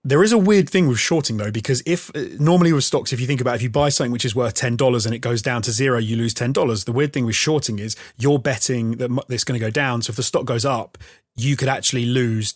There 0.08 0.22
is 0.22 0.32
a 0.32 0.38
weird 0.38 0.70
thing 0.70 0.88
with 0.88 1.00
shorting 1.00 1.38
though, 1.38 1.50
because 1.50 1.82
if 1.84 2.16
uh, 2.16 2.26
normally 2.40 2.72
with 2.72 2.84
stocks, 2.84 3.12
if 3.12 3.20
you 3.20 3.26
think 3.26 3.42
about 3.42 3.54
it, 3.54 3.56
if 3.56 3.62
you 3.64 3.72
buy 3.72 3.90
something 3.90 4.12
which 4.12 4.24
is 4.24 4.36
worth 4.36 4.54
ten 4.54 4.76
dollars 4.76 5.08
and 5.08 5.16
it 5.16 5.20
goes 5.20 5.42
down 5.42 5.64
to 5.64 5.72
zero, 5.72 5.98
you 5.98 6.16
lose 6.16 6.32
ten 6.32 6.54
dollars. 6.54 6.84
The 6.84 6.92
weird 6.92 7.12
thing 7.12 7.26
with 7.26 7.36
shorting 7.36 7.80
is 7.80 7.96
you're 8.16 8.38
betting 8.38 8.98
that 8.98 9.10
it's 9.30 9.44
going 9.44 9.60
to 9.60 9.66
go 9.66 9.72
down. 9.72 10.04
So 10.04 10.12
if 10.12 10.16
the 10.16 10.22
stock 10.22 10.46
goes 10.46 10.64
up, 10.64 11.00
you 11.36 11.56
could 11.56 11.68
actually 11.68 12.06
lose. 12.06 12.54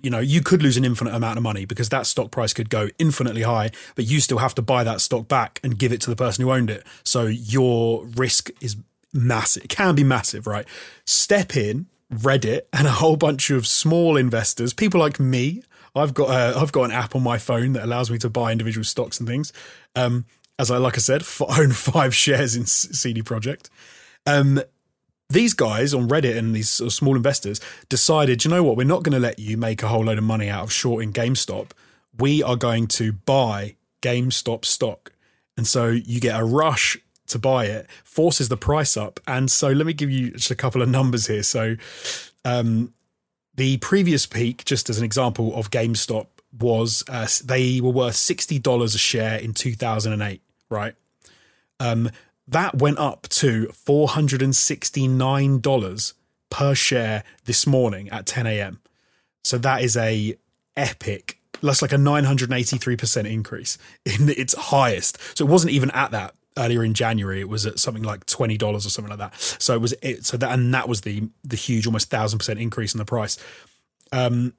You 0.00 0.10
know, 0.10 0.20
you 0.20 0.42
could 0.42 0.62
lose 0.62 0.76
an 0.76 0.84
infinite 0.84 1.12
amount 1.12 1.38
of 1.38 1.42
money 1.42 1.64
because 1.64 1.88
that 1.88 2.06
stock 2.06 2.30
price 2.30 2.52
could 2.52 2.70
go 2.70 2.88
infinitely 3.00 3.42
high, 3.42 3.72
but 3.96 4.04
you 4.04 4.20
still 4.20 4.38
have 4.38 4.54
to 4.54 4.62
buy 4.62 4.84
that 4.84 5.00
stock 5.00 5.26
back 5.26 5.58
and 5.64 5.76
give 5.76 5.92
it 5.92 6.00
to 6.02 6.10
the 6.10 6.16
person 6.16 6.44
who 6.44 6.52
owned 6.52 6.70
it. 6.70 6.86
So 7.02 7.26
your 7.26 8.06
risk 8.06 8.50
is 8.60 8.76
massive. 9.12 9.64
It 9.64 9.70
can 9.70 9.96
be 9.96 10.04
massive, 10.04 10.46
right? 10.46 10.68
Step 11.04 11.56
in. 11.56 11.86
Reddit 12.12 12.62
and 12.74 12.86
a 12.86 12.90
whole 12.90 13.16
bunch 13.16 13.48
of 13.48 13.66
small 13.66 14.18
investors, 14.18 14.74
people 14.74 15.00
like 15.00 15.18
me, 15.18 15.62
I've 15.94 16.14
got 16.14 16.30
I've 16.30 16.72
got 16.72 16.84
an 16.84 16.90
app 16.92 17.14
on 17.14 17.22
my 17.22 17.38
phone 17.38 17.72
that 17.74 17.84
allows 17.84 18.10
me 18.10 18.18
to 18.18 18.30
buy 18.30 18.52
individual 18.52 18.84
stocks 18.84 19.18
and 19.18 19.28
things. 19.28 19.52
Um, 19.94 20.24
as 20.58 20.70
I 20.70 20.78
like 20.78 20.94
I 20.96 21.00
said, 21.00 21.22
own 21.58 21.72
five 21.72 22.14
shares 22.14 22.56
in 22.56 22.66
CD 22.66 23.22
Projekt. 23.22 23.68
Um, 24.26 24.62
these 25.28 25.54
guys 25.54 25.94
on 25.94 26.08
Reddit 26.08 26.36
and 26.36 26.54
these 26.54 26.68
sort 26.68 26.88
of 26.88 26.92
small 26.92 27.16
investors 27.16 27.60
decided, 27.88 28.44
you 28.44 28.50
know 28.50 28.62
what, 28.62 28.76
we're 28.76 28.86
not 28.86 29.02
going 29.02 29.14
to 29.14 29.18
let 29.18 29.38
you 29.38 29.56
make 29.56 29.82
a 29.82 29.88
whole 29.88 30.04
load 30.04 30.18
of 30.18 30.24
money 30.24 30.48
out 30.48 30.64
of 30.64 30.72
shorting 30.72 31.12
GameStop. 31.12 31.70
We 32.18 32.42
are 32.42 32.56
going 32.56 32.86
to 32.88 33.12
buy 33.12 33.76
GameStop 34.02 34.66
stock, 34.66 35.12
and 35.56 35.66
so 35.66 35.88
you 35.88 36.20
get 36.20 36.38
a 36.38 36.44
rush 36.44 36.98
to 37.28 37.38
buy 37.38 37.66
it, 37.66 37.88
forces 38.04 38.48
the 38.48 38.56
price 38.56 38.96
up. 38.96 39.20
And 39.26 39.50
so 39.50 39.68
let 39.68 39.86
me 39.86 39.94
give 39.94 40.10
you 40.10 40.32
just 40.32 40.50
a 40.50 40.54
couple 40.54 40.82
of 40.82 40.88
numbers 40.88 41.26
here. 41.26 41.42
So 41.42 41.76
um, 42.44 42.92
the 43.54 43.76
previous 43.78 44.26
peak, 44.26 44.64
just 44.64 44.88
as 44.90 44.98
an 44.98 45.04
example 45.04 45.54
of 45.54 45.70
GameStop, 45.70 46.26
was 46.58 47.02
uh, 47.08 47.26
they 47.44 47.80
were 47.80 47.90
worth 47.90 48.16
sixty 48.16 48.58
dollars 48.58 48.94
a 48.94 48.98
share 48.98 49.38
in 49.38 49.54
two 49.54 49.74
thousand 49.74 50.12
and 50.12 50.22
eight. 50.22 50.42
Right, 50.68 50.94
um, 51.80 52.10
that 52.48 52.76
went 52.76 52.98
up 52.98 53.28
to 53.30 53.68
four 53.68 54.08
hundred 54.08 54.42
and 54.42 54.54
sixty 54.54 55.06
nine 55.08 55.60
dollars 55.60 56.14
per 56.50 56.74
share 56.74 57.24
this 57.44 57.66
morning 57.66 58.08
at 58.10 58.26
ten 58.26 58.46
a.m. 58.46 58.80
So 59.44 59.58
that 59.58 59.82
is 59.82 59.96
a 59.96 60.36
epic. 60.76 61.38
That's 61.62 61.82
like 61.82 61.92
a 61.92 61.98
nine 61.98 62.24
hundred 62.24 62.50
and 62.50 62.58
eighty 62.58 62.76
three 62.78 62.96
percent 62.96 63.26
increase 63.26 63.78
in 64.04 64.28
its 64.28 64.54
highest. 64.54 65.18
So 65.36 65.44
it 65.46 65.50
wasn't 65.50 65.72
even 65.72 65.90
at 65.92 66.10
that 66.10 66.34
earlier 66.56 66.84
in 66.84 66.94
January. 66.94 67.40
It 67.40 67.48
was 67.48 67.66
at 67.66 67.78
something 67.78 68.02
like 68.02 68.26
twenty 68.26 68.56
dollars 68.56 68.86
or 68.86 68.90
something 68.90 69.10
like 69.10 69.18
that. 69.18 69.40
So 69.40 69.74
it 69.74 69.80
was 69.80 69.94
it. 70.02 70.24
So 70.24 70.36
that 70.36 70.52
and 70.52 70.72
that 70.74 70.88
was 70.88 71.02
the 71.02 71.28
the 71.44 71.56
huge, 71.56 71.86
almost 71.86 72.10
thousand 72.10 72.38
percent 72.38 72.58
increase 72.58 72.94
in 72.94 72.98
the 72.98 73.04
price. 73.04 73.38
Um, 74.12 74.54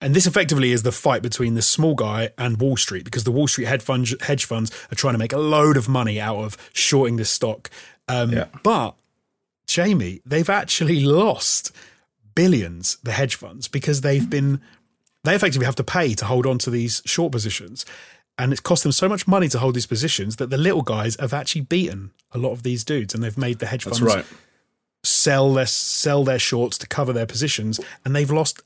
and 0.00 0.14
this 0.14 0.26
effectively 0.26 0.72
is 0.72 0.82
the 0.82 0.92
fight 0.92 1.22
between 1.22 1.54
the 1.54 1.62
small 1.62 1.94
guy 1.94 2.30
and 2.36 2.60
Wall 2.60 2.76
Street 2.76 3.04
because 3.04 3.24
the 3.24 3.30
Wall 3.32 3.48
Street 3.48 3.64
hedge 3.64 3.82
funds, 3.82 4.14
hedge 4.20 4.44
funds 4.44 4.70
are 4.92 4.94
trying 4.94 5.14
to 5.14 5.18
make 5.18 5.32
a 5.32 5.38
load 5.38 5.76
of 5.78 5.88
money 5.88 6.20
out 6.20 6.36
of 6.36 6.56
shorting 6.74 7.16
this 7.16 7.30
stock. 7.30 7.70
Um, 8.06 8.30
Yeah. 8.30 8.46
But 8.62 8.94
Jamie, 9.66 10.20
they've 10.26 10.50
actually 10.50 11.00
lost 11.00 11.72
billions, 12.34 12.98
the 13.02 13.12
hedge 13.12 13.36
funds, 13.36 13.68
because 13.68 14.02
they've 14.02 14.28
been 14.28 14.60
they 15.24 15.34
effectively 15.34 15.64
have 15.66 15.74
to 15.76 15.84
pay 15.84 16.14
to 16.14 16.24
hold 16.26 16.46
on 16.46 16.58
to 16.58 16.70
these 16.70 17.02
short 17.04 17.32
positions. 17.32 17.84
And 18.38 18.52
it's 18.52 18.60
cost 18.60 18.82
them 18.82 18.92
so 18.92 19.08
much 19.08 19.26
money 19.26 19.48
to 19.48 19.58
hold 19.58 19.74
these 19.74 19.86
positions 19.86 20.36
that 20.36 20.50
the 20.50 20.58
little 20.58 20.82
guys 20.82 21.16
have 21.18 21.32
actually 21.32 21.62
beaten 21.62 22.12
a 22.32 22.38
lot 22.38 22.52
of 22.52 22.62
these 22.62 22.84
dudes 22.84 23.14
and 23.14 23.22
they've 23.22 23.38
made 23.38 23.60
the 23.60 23.66
hedge 23.66 23.84
funds 23.84 24.02
right. 24.02 24.26
sell 25.02 25.54
their 25.54 25.66
sell 25.66 26.22
their 26.22 26.38
shorts 26.38 26.76
to 26.78 26.86
cover 26.86 27.12
their 27.12 27.26
positions, 27.26 27.80
and 28.04 28.14
they've 28.14 28.30
lost 28.30 28.62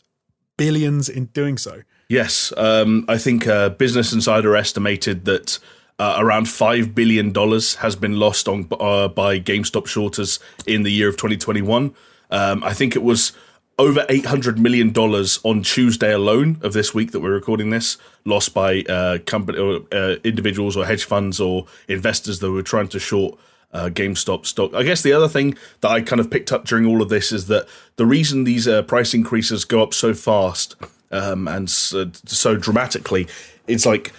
billions 0.56 1.08
in 1.08 1.26
doing 1.26 1.56
so. 1.56 1.82
Yes, 2.08 2.52
um, 2.56 3.04
I 3.08 3.18
think 3.18 3.46
uh, 3.46 3.68
Business 3.68 4.12
Insider 4.12 4.56
estimated 4.56 5.24
that 5.26 5.60
uh, 6.00 6.16
around 6.18 6.48
five 6.48 6.94
billion 6.94 7.30
dollars 7.30 7.76
has 7.76 7.94
been 7.94 8.18
lost 8.18 8.48
on 8.48 8.66
uh, 8.80 9.06
by 9.06 9.38
GameStop 9.38 9.86
shorters 9.86 10.40
in 10.66 10.82
the 10.82 10.90
year 10.90 11.08
of 11.08 11.16
2021. 11.16 11.94
Um, 12.32 12.64
I 12.64 12.72
think 12.72 12.96
it 12.96 13.02
was 13.02 13.32
over 13.80 14.04
800 14.10 14.58
million 14.58 14.92
dollars 14.92 15.40
on 15.42 15.62
Tuesday 15.62 16.12
alone 16.12 16.58
of 16.60 16.74
this 16.74 16.92
week 16.92 17.12
that 17.12 17.20
we're 17.20 17.32
recording 17.32 17.70
this, 17.70 17.96
lost 18.26 18.52
by 18.52 18.82
uh, 18.82 19.18
company 19.24 19.58
or 19.58 19.80
uh, 19.90 20.16
individuals 20.22 20.76
or 20.76 20.84
hedge 20.84 21.04
funds 21.04 21.40
or 21.40 21.64
investors 21.88 22.40
that 22.40 22.50
were 22.50 22.62
trying 22.62 22.88
to 22.88 22.98
short 22.98 23.38
uh, 23.72 23.86
GameStop 23.86 24.44
stock. 24.44 24.74
I 24.74 24.82
guess 24.82 25.02
the 25.02 25.14
other 25.14 25.28
thing 25.28 25.56
that 25.80 25.90
I 25.90 26.02
kind 26.02 26.20
of 26.20 26.30
picked 26.30 26.52
up 26.52 26.66
during 26.66 26.84
all 26.84 27.00
of 27.00 27.08
this 27.08 27.32
is 27.32 27.46
that 27.46 27.66
the 27.96 28.04
reason 28.04 28.44
these 28.44 28.68
uh, 28.68 28.82
price 28.82 29.14
increases 29.14 29.64
go 29.64 29.82
up 29.82 29.94
so 29.94 30.12
fast 30.12 30.76
um, 31.10 31.48
and 31.48 31.70
so, 31.70 32.10
so 32.26 32.56
dramatically, 32.56 33.28
it's 33.66 33.86
like 33.86 34.12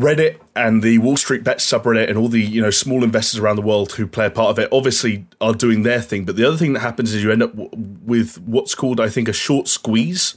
Reddit 0.00 0.38
and 0.56 0.82
the 0.82 0.98
Wall 0.98 1.16
Street 1.16 1.44
Bets 1.44 1.66
subreddit 1.66 2.08
and 2.08 2.16
all 2.16 2.28
the 2.28 2.40
you 2.40 2.62
know 2.62 2.70
small 2.70 3.04
investors 3.04 3.38
around 3.38 3.56
the 3.56 3.62
world 3.62 3.92
who 3.92 4.06
play 4.06 4.26
a 4.26 4.30
part 4.30 4.50
of 4.50 4.58
it 4.58 4.68
obviously 4.72 5.26
are 5.40 5.54
doing 5.54 5.82
their 5.82 6.00
thing. 6.00 6.24
But 6.24 6.36
the 6.36 6.44
other 6.46 6.56
thing 6.56 6.72
that 6.72 6.80
happens 6.80 7.12
is 7.12 7.22
you 7.22 7.30
end 7.30 7.42
up 7.42 7.52
w- 7.52 7.70
with 8.04 8.40
what's 8.40 8.74
called, 8.74 9.00
I 9.00 9.08
think, 9.08 9.28
a 9.28 9.32
short 9.32 9.68
squeeze. 9.68 10.36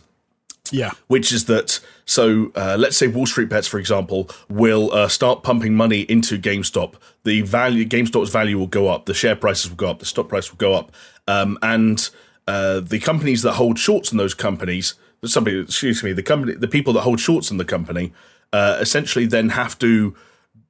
Yeah, 0.72 0.91
which 1.07 1.32
is 1.32 1.45
that. 1.45 1.80
So 2.05 2.51
uh, 2.55 2.76
let's 2.80 2.97
say 2.97 3.07
Wall 3.07 3.26
Street 3.26 3.49
Bets, 3.49 3.68
for 3.68 3.80
example, 3.80 4.30
will 4.49 4.91
uh, 4.91 5.07
start 5.07 5.43
pumping 5.43 5.74
money 5.76 6.01
into 6.01 6.38
GameStop. 6.38 6.95
The 7.24 7.41
value, 7.41 7.86
GameStop's 7.86 8.30
value 8.30 8.57
will 8.57 8.68
go 8.68 8.88
up. 8.89 9.05
The 9.05 9.14
share 9.14 9.36
prices 9.36 9.70
will 9.70 9.78
go 9.78 9.89
up. 9.89 9.99
The 9.99 10.05
stock 10.05 10.30
price 10.30 10.51
will 10.51 10.57
go 10.57 10.74
up. 10.74 10.91
Um, 11.28 11.57
and 11.61 12.09
uh, 12.47 12.80
the 12.82 12.99
companies 12.99 13.41
that 13.43 13.53
hold 13.53 13.80
shorts 13.80 14.11
in 14.11 14.18
those 14.18 14.34
companies, 14.34 14.95
somebody, 15.24 15.59
excuse 15.59 16.03
me, 16.03 16.11
the 16.11 16.24
company, 16.24 16.55
the 16.55 16.68
people 16.68 16.91
that 16.93 17.01
hold 17.01 17.20
shorts 17.20 17.51
in 17.51 17.57
the 17.57 17.66
company 17.66 18.11
uh, 18.53 18.77
essentially 18.79 19.25
then 19.25 19.49
have 19.49 19.77
to 19.79 20.15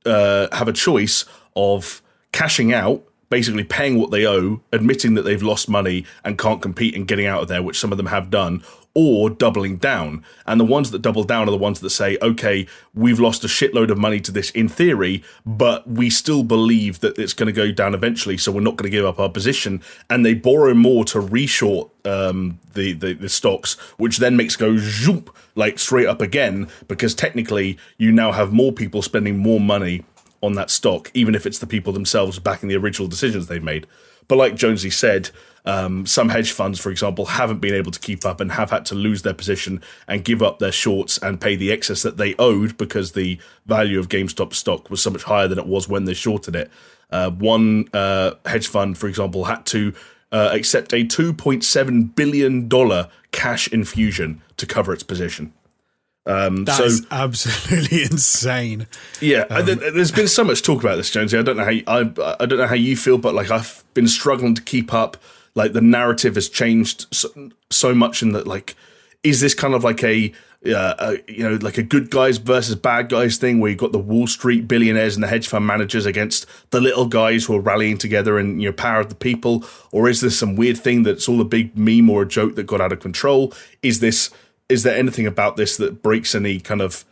uh, 0.06 0.48
have 0.52 0.68
a 0.68 0.74
choice 0.74 1.26
of 1.56 2.02
cashing 2.32 2.74
out, 2.74 3.04
basically 3.30 3.64
paying 3.64 4.00
what 4.00 4.10
they 4.10 4.26
owe, 4.26 4.62
admitting 4.72 5.14
that 5.14 5.24
they've 5.24 5.44
lost 5.44 5.70
money 5.70 6.06
and 6.24 6.38
can't 6.38 6.62
compete 6.62 6.96
and 6.96 7.08
getting 7.08 7.26
out 7.26 7.42
of 7.42 7.48
there, 7.48 7.62
which 7.62 7.80
some 7.80 7.92
of 7.92 7.98
them 7.98 8.08
have 8.08 8.30
done, 8.30 8.64
or 8.96 9.30
doubling 9.30 9.78
down. 9.78 10.24
And 10.46 10.60
the 10.60 10.66
ones 10.66 10.92
that 10.92 11.02
double 11.02 11.24
down 11.24 11.48
are 11.48 11.52
the 11.52 11.58
ones 11.58 11.80
that 11.80 11.90
say, 11.90 12.18
okay, 12.22 12.68
we've 12.94 13.20
lost 13.20 13.44
a 13.44 13.48
shitload 13.48 13.90
of 13.90 13.98
money 13.98 14.20
to 14.22 14.32
this 14.32 14.52
in 14.52 14.70
theory, 14.70 15.24
but 15.46 15.90
we 15.90 16.10
still 16.10 16.44
believe 16.44 17.00
that 17.00 17.18
it's 17.18 17.34
going 17.34 17.48
to 17.48 17.54
go 17.54 17.72
down 17.72 17.96
eventually, 17.96 18.38
so 18.38 18.52
we're 18.52 18.62
not 18.62 18.76
going 18.76 18.92
to 18.92 18.96
give 18.96 19.06
up 19.06 19.20
our 19.20 19.30
position. 19.30 19.82
And 20.10 20.26
they 20.26 20.36
borrow 20.36 20.74
more 20.74 21.06
to 21.06 21.20
reshort 21.20 21.90
um, 22.06 22.60
the, 22.74 22.94
the, 22.94 23.14
the 23.14 23.30
stocks, 23.30 23.80
which 23.98 24.18
then 24.18 24.38
makes 24.38 24.56
go 24.56 24.78
zoop, 24.78 25.36
like 25.56 25.80
straight 25.80 26.08
up 26.08 26.22
again, 26.22 26.68
because 26.88 27.16
technically 27.16 27.78
you 27.98 28.12
now 28.12 28.32
have 28.32 28.54
more 28.54 28.72
people 28.72 29.02
spending 29.02 29.38
more 29.38 29.60
money 29.60 30.06
on 30.42 30.54
that 30.54 30.70
stock, 30.70 31.10
even 31.14 31.34
if 31.34 31.46
it's 31.46 31.60
the 31.60 31.68
people 31.68 31.94
themselves 31.94 32.38
backing 32.38 32.70
the 32.70 32.76
original 32.76 33.08
decisions 33.08 33.48
they've 33.48 33.64
made. 33.64 33.88
But 34.28 34.38
like 34.38 34.56
Jonesy 34.56 34.90
said, 34.90 35.30
um, 35.66 36.06
some 36.06 36.30
hedge 36.30 36.52
funds, 36.52 36.80
for 36.80 36.90
example, 36.90 37.26
haven't 37.26 37.60
been 37.60 37.74
able 37.74 37.92
to 37.92 38.00
keep 38.00 38.26
up 38.26 38.42
and 38.42 38.52
have 38.52 38.72
had 38.72 38.86
to 38.88 38.96
lose 38.96 39.22
their 39.22 39.34
position 39.34 39.82
and 40.08 40.26
give 40.26 40.42
up 40.42 40.60
their 40.60 40.72
shorts 40.72 41.18
and 41.20 41.40
pay 41.40 41.56
the 41.56 41.72
excess 41.72 42.02
that 42.02 42.18
they 42.18 42.36
owed 42.36 42.78
because 42.78 43.14
the 43.14 43.40
value 43.66 44.00
of 44.00 44.10
GameStop 44.10 44.54
stock 44.54 44.90
was 44.90 45.02
so 45.02 45.10
much 45.10 45.24
higher 45.24 45.48
than 45.48 45.60
it 45.60 45.66
was 45.66 45.88
when 45.88 46.06
they 46.06 46.14
shorted 46.14 46.56
it. 46.56 46.70
Uh, 47.10 47.30
one 47.30 47.88
uh, 47.94 48.32
hedge 48.46 48.68
fund, 48.68 48.98
for 48.98 49.08
example, 49.08 49.46
had 49.46 49.66
to 49.68 49.94
uh, 50.32 50.50
accept 50.52 50.92
a 50.94 51.06
$2.7 51.06 52.16
billion 52.16 53.08
cash 53.32 53.68
infusion 53.70 54.42
to 54.58 54.66
cover 54.66 54.94
its 54.94 55.04
position. 55.04 55.54
Um, 56.26 56.66
That's 56.66 57.00
so, 57.00 57.06
absolutely 57.12 58.04
insane. 58.12 58.88
Yeah, 59.22 59.42
um, 59.50 59.66
there's 59.66 60.12
been 60.12 60.28
so 60.28 60.44
much 60.44 60.62
talk 60.62 60.82
about 60.82 60.96
this, 60.96 61.10
Jonesy. 61.12 61.38
I 61.38 61.42
don't 61.42 61.58
know 61.58 61.66
how 61.66 61.70
you, 61.70 61.84
I, 61.86 62.00
I 62.40 62.46
don't 62.46 62.58
know 62.58 62.68
how 62.68 62.76
you 62.76 62.98
feel, 62.98 63.18
but 63.18 63.36
like 63.36 63.52
I've 63.52 63.84
been 63.94 64.08
struggling 64.08 64.56
to 64.56 64.62
keep 64.62 64.94
up 64.94 65.18
like 65.56 65.74
the 65.74 65.82
narrative 65.82 66.36
has 66.36 66.50
changed 66.50 67.08
so, 67.14 67.52
so 67.70 67.94
much 67.94 68.22
in 68.22 68.32
that 68.34 68.48
like 68.48 68.76
is 69.24 69.40
this 69.40 69.54
kind 69.54 69.74
of 69.74 69.84
like 69.84 70.04
a, 70.04 70.32
uh, 70.66 70.94
a, 71.00 71.32
you 71.32 71.48
know 71.48 71.58
like 71.62 71.78
a 71.78 71.84
good 71.84 72.10
guys 72.10 72.38
versus 72.38 72.76
bad 72.76 73.10
guys 73.10 73.38
thing 73.38 73.60
where 73.60 73.70
you've 73.70 73.80
got 73.80 73.92
the 73.92 74.00
Wall 74.00 74.28
Street 74.28 74.68
billionaires 74.68 75.16
and 75.16 75.24
the 75.24 75.28
hedge 75.28 75.48
fund 75.48 75.66
managers 75.66 76.06
against 76.06 76.46
the 76.72 76.82
little 76.82 77.06
guys 77.06 77.46
who 77.46 77.56
are 77.56 77.62
rallying 77.62 77.98
together 77.98 78.38
and 78.38 78.62
you 78.62 78.70
know 78.70 78.74
power 78.74 79.00
of 79.00 79.10
the 79.10 79.16
people? 79.16 79.64
Or 79.92 80.10
is 80.10 80.22
this 80.22 80.38
some 80.38 80.56
weird 80.56 80.78
thing 80.78 81.04
that's 81.04 81.28
all 81.28 81.42
a 81.42 81.46
big 81.46 81.78
meme 81.78 82.10
or 82.10 82.24
a 82.24 82.28
joke 82.28 82.56
that 82.56 82.68
got 82.68 82.82
out 82.82 82.92
of 82.92 83.00
control? 83.00 83.54
Is 83.82 84.00
this 84.00 84.30
is 84.70 84.84
there 84.84 84.98
anything 84.98 85.28
about 85.28 85.58
this 85.58 85.78
that 85.78 86.02
breaks 86.02 86.36
any 86.36 86.60
kind 86.60 86.82
of 86.82 87.06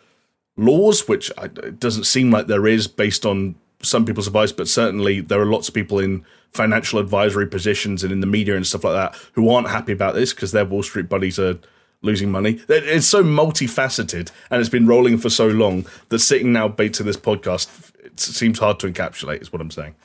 laws 0.58 1.08
which 1.08 1.32
I, 1.38 1.46
it 1.46 1.80
doesn't 1.80 2.06
seem 2.06 2.32
like 2.32 2.48
there 2.48 2.68
is 2.68 2.88
based 2.88 3.26
on 3.26 3.56
some 3.84 4.06
people's 4.06 4.28
advice 4.28 4.52
but 4.52 4.68
certainly 4.68 5.22
there 5.22 5.42
are 5.42 5.46
lots 5.46 5.68
of 5.68 5.74
people 5.74 6.00
in 6.00 6.26
financial 6.52 7.00
advisory 7.00 7.48
positions 7.48 8.04
and 8.04 8.12
in 8.12 8.20
the 8.20 8.28
media 8.28 8.56
and 8.56 8.68
stuff 8.68 8.84
like 8.84 8.94
that 8.94 9.20
who 9.34 9.50
aren't 9.50 9.70
happy 9.70 9.92
about 9.94 10.14
this 10.14 10.34
because 10.34 10.52
their 10.52 10.66
Wall 10.66 10.84
Street 10.84 11.08
buddies 11.08 11.40
are 11.40 11.58
losing 12.02 12.32
money. 12.32 12.60
It's 12.68 13.08
so 13.08 13.24
multifaceted 13.24 14.32
and 14.50 14.60
it's 14.60 14.70
been 14.70 14.88
rolling 14.88 15.18
for 15.18 15.30
so 15.30 15.48
long 15.48 15.86
that 16.10 16.20
sitting 16.20 16.52
now 16.52 16.68
bait 16.68 16.94
to 16.96 17.04
this 17.04 17.18
podcast 17.18 17.70
it 18.04 18.20
seems 18.20 18.60
hard 18.60 18.80
to 18.80 18.92
encapsulate. 18.92 19.42
Is 19.42 19.54
what 19.54 19.62
I'm 19.62 19.72
saying. 19.72 19.96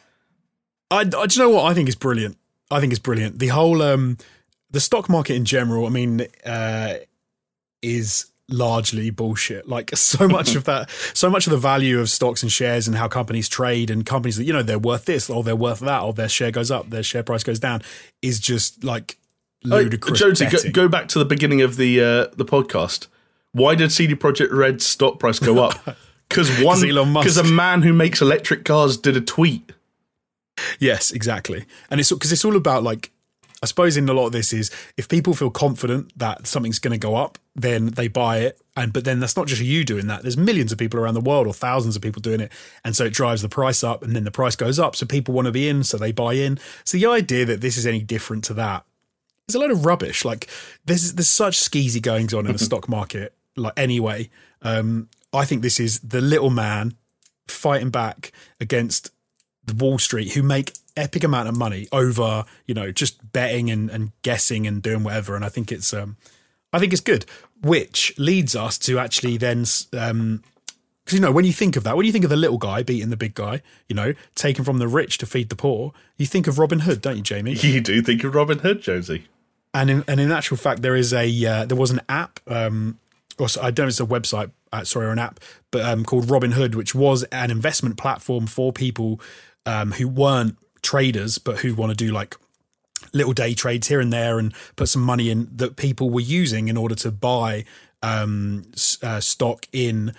I, 0.91 1.01
I 1.01 1.05
do 1.05 1.19
you 1.31 1.43
know 1.43 1.51
what 1.51 1.71
I 1.71 1.75
think 1.75 1.89
is 1.89 1.97
brilliant. 1.97 2.37
I 2.71 2.81
think 2.81 2.93
it's 2.93 3.01
brilliant. 3.01 3.39
The 3.39 3.49
whole 3.49 3.83
um 3.83 4.19
the 4.71 4.81
stock 4.81 5.09
market 5.09 5.35
in 5.35 5.45
general. 5.45 5.87
I 5.87 5.91
mean, 5.91 6.27
uh, 6.45 6.95
is 7.83 8.27
largely 8.49 9.11
bullshit. 9.11 9.69
Like 9.69 9.91
so 9.95 10.29
much 10.29 10.55
of 10.55 10.65
that, 10.65 10.91
so 11.15 11.31
much 11.31 11.47
of 11.47 11.51
the 11.51 11.59
value 11.59 12.01
of 12.01 12.11
stocks 12.11 12.43
and 12.43 12.51
shares 12.51 12.87
and 12.87 12.97
how 12.97 13.09
companies 13.09 13.49
trade 13.49 13.91
and 13.91 14.05
companies 14.05 14.37
that, 14.37 14.45
you 14.45 14.53
know, 14.53 14.63
they're 14.63 14.79
worth 14.79 15.05
this 15.05 15.29
or 15.31 15.43
they're 15.43 15.57
worth 15.57 15.81
that 15.81 16.03
or 16.03 16.13
their 16.13 16.29
share 16.29 16.51
goes 16.51 16.71
up, 16.71 16.91
their 16.91 17.03
share 17.03 17.23
price 17.23 17.43
goes 17.43 17.59
down 17.59 17.83
is 18.23 18.41
just 18.41 18.85
like 18.85 19.19
ludicrous. 19.65 20.23
Oh, 20.23 20.33
Jonesy, 20.33 20.71
go, 20.71 20.83
go, 20.85 20.89
back 20.89 21.09
to 21.09 21.19
the 21.19 21.25
beginning 21.25 21.63
of 21.63 21.77
the 21.77 22.01
uh, 22.01 22.27
the 22.37 22.45
podcast. 22.45 23.09
Why 23.53 23.75
did 23.75 23.91
CD 23.91 24.15
Projekt 24.15 24.53
Red's 24.53 24.85
stock 24.85 25.19
price 25.19 25.39
go 25.39 25.63
up? 25.65 25.97
Because 26.29 26.61
one, 26.61 26.81
because 26.81 27.37
a 27.37 27.45
man 27.45 27.83
who 27.83 27.93
makes 27.93 28.21
electric 28.21 28.65
cars 28.65 28.97
did 28.97 29.17
a 29.17 29.21
tweet. 29.21 29.71
Yes, 30.81 31.13
exactly, 31.13 31.67
and 31.89 32.01
it's 32.01 32.11
because 32.11 32.33
it's 32.33 32.45
all 32.45 32.57
about 32.57 32.83
like 32.83 33.13
I 33.63 33.67
suppose 33.67 33.97
in 33.97 34.09
a 34.09 34.13
lot 34.13 34.27
of 34.27 34.33
this 34.33 34.53
is 34.53 34.71
if 34.97 35.09
people 35.09 35.35
feel 35.35 35.51
confident 35.51 36.13
that 36.19 36.47
something's 36.47 36.79
going 36.79 36.93
to 36.93 36.99
go 36.99 37.15
up, 37.15 37.39
then 37.57 37.87
they 37.87 38.09
buy 38.09 38.39
it. 38.39 38.61
And 38.77 38.93
but 38.93 39.05
then 39.05 39.21
that's 39.21 39.37
not 39.37 39.47
just 39.47 39.63
you 39.63 39.85
doing 39.85 40.07
that. 40.09 40.23
There's 40.23 40.37
millions 40.37 40.71
of 40.71 40.79
people 40.79 41.01
around 41.01 41.15
the 41.15 41.21
world 41.21 41.47
or 41.47 41.55
thousands 41.55 41.97
of 41.97 42.03
people 42.03 42.21
doing 42.21 42.41
it, 42.41 42.53
and 42.85 42.95
so 42.95 43.05
it 43.05 43.13
drives 43.13 43.43
the 43.43 43.49
price 43.49 43.83
up, 43.83 44.03
and 44.03 44.15
then 44.15 44.25
the 44.25 44.31
price 44.31 44.55
goes 44.55 44.79
up. 44.79 44.95
So 44.95 45.07
people 45.07 45.35
want 45.35 45.47
to 45.47 45.53
be 45.53 45.69
in, 45.69 45.83
so 45.83 45.97
they 45.97 46.13
buy 46.13 46.35
in. 46.35 46.59
So 46.85 46.99
the 46.99 47.07
idea 47.07 47.45
that 47.47 47.61
this 47.61 47.77
is 47.77 47.87
any 47.87 48.03
different 48.03 48.45
to 48.45 48.55
that 48.55 48.85
is 49.49 49.55
a 49.55 49.59
load 49.59 49.71
of 49.71 49.87
rubbish. 49.87 50.25
Like 50.25 50.49
there's 50.85 51.15
there's 51.15 51.31
such 51.31 51.59
skeezy 51.59 52.03
goings 52.03 52.35
on 52.35 52.47
in 52.47 52.53
the 52.53 52.59
stock 52.59 52.89
market. 52.89 53.35
Like 53.57 53.73
anyway, 53.77 54.29
um, 54.63 55.09
I 55.33 55.47
think 55.47 55.63
this 55.63 55.81
is 55.81 56.01
the 56.01 56.21
little 56.21 56.51
man 56.51 56.95
fighting 57.49 57.91
back 57.91 58.33
against 58.61 59.11
the 59.65 59.75
Wall 59.75 59.99
Street 59.99 60.33
who 60.33 60.43
make 60.43 60.75
epic 60.97 61.25
amount 61.25 61.49
of 61.49 61.57
money 61.57 61.87
over 61.93 62.45
you 62.67 62.75
know 62.75 62.91
just 62.91 63.33
betting 63.33 63.71
and, 63.71 63.91
and 63.91 64.13
guessing 64.23 64.67
and 64.67 64.83
doing 64.83 65.05
whatever 65.05 65.37
and 65.37 65.45
i 65.45 65.49
think 65.49 65.71
it's 65.71 65.93
um 65.93 66.17
i 66.73 66.79
think 66.79 66.93
it's 66.93 67.03
good 67.03 67.27
which 67.63 68.17
leads 68.19 68.55
us 68.55 68.79
to 68.79 68.99
actually 68.99 69.37
then 69.37 69.65
um 69.97 70.43
because 71.05 71.19
you 71.19 71.21
know 71.21 71.33
when 71.33 71.45
you 71.45 71.53
think 71.53 71.77
of 71.77 71.85
that 71.85 71.97
when 71.97 72.07
you 72.07 72.13
think 72.13 72.25
of 72.25 72.31
the 72.31 72.37
little 72.37 72.59
guy 72.59 72.83
beating 72.83 73.11
the 73.11 73.17
big 73.17 73.35
guy 73.35 73.63
you 73.89 73.95
know 73.95 74.13
taking 74.35 74.65
from 74.65 74.79
the 74.79 74.89
rich 74.89 75.19
to 75.19 75.27
feed 75.27 75.49
the 75.49 75.57
poor 75.57 75.93
you 76.17 76.27
think 76.27 76.47
of 76.47 76.59
robin 76.59 76.81
hood 76.81 77.01
don't 77.01 77.17
you 77.17 77.23
jamie? 77.23 77.55
You 77.55 77.81
do 77.81 78.03
think 78.03 78.25
of 78.25 78.35
robin 78.35 78.59
hood 78.59 78.83
Jonesy. 78.83 79.27
And 79.75 79.91
in, 79.91 80.05
and 80.09 80.21
in 80.21 80.33
actual 80.33 80.57
fact 80.57 80.83
there 80.83 80.97
is 80.97 81.13
a 81.13 81.47
uh, 81.47 81.65
there 81.67 81.77
was 81.77 81.91
an 81.91 82.01
app 82.09 82.41
um 82.47 82.99
or 83.39 83.49
I 83.61 83.71
don't 83.71 83.85
know 83.85 83.89
it's 83.89 84.01
a 84.01 84.07
website 84.07 84.51
uh, 84.73 84.85
sorry 84.85 85.07
or 85.07 85.11
an 85.11 85.19
app 85.19 85.41
but 85.71 85.85
um 85.85 86.05
called 86.05 86.27
Robinhood, 86.27 86.75
which 86.75 86.95
was 86.95 87.23
an 87.25 87.51
investment 87.51 87.97
platform 87.99 88.47
for 88.47 88.73
people 88.73 89.21
um, 89.67 89.93
who 89.93 90.09
weren't 90.09 90.57
traders, 90.83 91.39
but 91.39 91.59
who 91.59 91.75
want 91.75 91.91
to 91.91 91.97
do 91.97 92.13
like 92.13 92.37
little 93.13 93.33
day 93.33 93.55
trades 93.55 93.89
here 93.89 94.01
and 94.01 94.13
there 94.13 94.39
and 94.39 94.55
put 94.77 94.89
some 94.89 95.03
money 95.03 95.31
in 95.31 95.49
that 95.57 95.77
people 95.77 96.11
were 96.11 96.21
using 96.21 96.69
in 96.69 96.77
order 96.77 96.95
to 96.97 97.11
buy 97.11 97.65
um, 98.03 98.65
uh, 99.03 99.21
stock 99.21 99.67
in 99.73 100.11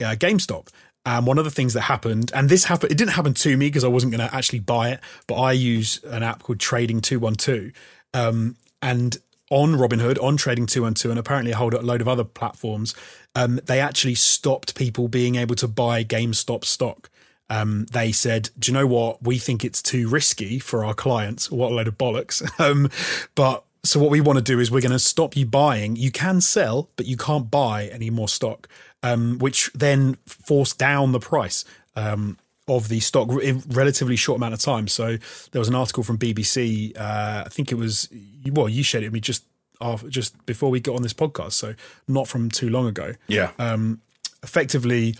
uh, 0.00 0.14
GameStop. 0.16 0.68
And 1.06 1.26
one 1.26 1.38
of 1.38 1.44
the 1.44 1.50
things 1.50 1.74
that 1.74 1.82
happened, 1.82 2.32
and 2.34 2.48
this 2.48 2.64
happened, 2.64 2.92
it 2.92 2.98
didn't 2.98 3.12
happen 3.12 3.34
to 3.34 3.56
me 3.56 3.68
because 3.68 3.84
I 3.84 3.88
wasn't 3.88 4.12
going 4.12 4.26
to 4.26 4.34
actually 4.34 4.60
buy 4.60 4.90
it, 4.90 5.00
but 5.26 5.34
I 5.34 5.52
use 5.52 6.02
an 6.04 6.22
app 6.22 6.42
called 6.42 6.60
Trading 6.60 7.00
212. 7.02 7.72
Um, 8.14 8.56
and 8.80 9.18
on 9.50 9.74
Robinhood, 9.74 10.22
on 10.22 10.38
Trading 10.38 10.66
212, 10.66 11.10
and 11.10 11.18
apparently 11.18 11.52
a 11.52 11.56
whole 11.56 11.68
load 11.68 12.00
of 12.00 12.08
other 12.08 12.24
platforms, 12.24 12.94
um, 13.34 13.60
they 13.66 13.80
actually 13.80 14.14
stopped 14.14 14.74
people 14.74 15.08
being 15.08 15.34
able 15.34 15.54
to 15.56 15.68
buy 15.68 16.04
GameStop 16.04 16.64
stock. 16.64 17.10
Um, 17.50 17.86
they 17.92 18.12
said, 18.12 18.50
"Do 18.58 18.70
you 18.70 18.78
know 18.78 18.86
what? 18.86 19.22
We 19.22 19.38
think 19.38 19.64
it's 19.64 19.82
too 19.82 20.08
risky 20.08 20.58
for 20.58 20.84
our 20.84 20.94
clients. 20.94 21.50
What 21.50 21.72
a 21.72 21.74
load 21.74 21.88
of 21.88 21.98
bollocks!" 21.98 22.42
Um, 22.58 22.90
but 23.34 23.64
so 23.82 24.00
what 24.00 24.10
we 24.10 24.20
want 24.20 24.38
to 24.38 24.42
do 24.42 24.60
is 24.60 24.70
we're 24.70 24.80
going 24.80 24.92
to 24.92 24.98
stop 24.98 25.36
you 25.36 25.44
buying. 25.44 25.96
You 25.96 26.10
can 26.10 26.40
sell, 26.40 26.88
but 26.96 27.06
you 27.06 27.16
can't 27.16 27.50
buy 27.50 27.86
any 27.88 28.08
more 28.08 28.28
stock, 28.28 28.68
um, 29.02 29.38
which 29.38 29.70
then 29.74 30.16
forced 30.26 30.78
down 30.78 31.12
the 31.12 31.20
price. 31.20 31.64
Um, 31.96 32.38
of 32.66 32.88
the 32.88 32.98
stock 33.00 33.30
in 33.42 33.62
relatively 33.68 34.16
short 34.16 34.38
amount 34.38 34.54
of 34.54 34.60
time. 34.60 34.88
So 34.88 35.18
there 35.52 35.58
was 35.58 35.68
an 35.68 35.74
article 35.74 36.02
from 36.02 36.16
BBC. 36.16 36.98
Uh, 36.98 37.42
I 37.44 37.48
think 37.50 37.70
it 37.70 37.74
was 37.74 38.08
well, 38.50 38.70
you 38.70 38.82
shared 38.82 39.04
it 39.04 39.08
with 39.08 39.14
me 39.14 39.20
just 39.20 39.44
after, 39.80 40.08
just 40.08 40.46
before 40.46 40.70
we 40.70 40.80
got 40.80 40.96
on 40.96 41.02
this 41.02 41.12
podcast, 41.12 41.52
so 41.52 41.74
not 42.08 42.28
from 42.28 42.50
too 42.50 42.70
long 42.70 42.86
ago. 42.86 43.12
Yeah. 43.26 43.50
Um, 43.58 44.00
effectively, 44.42 45.16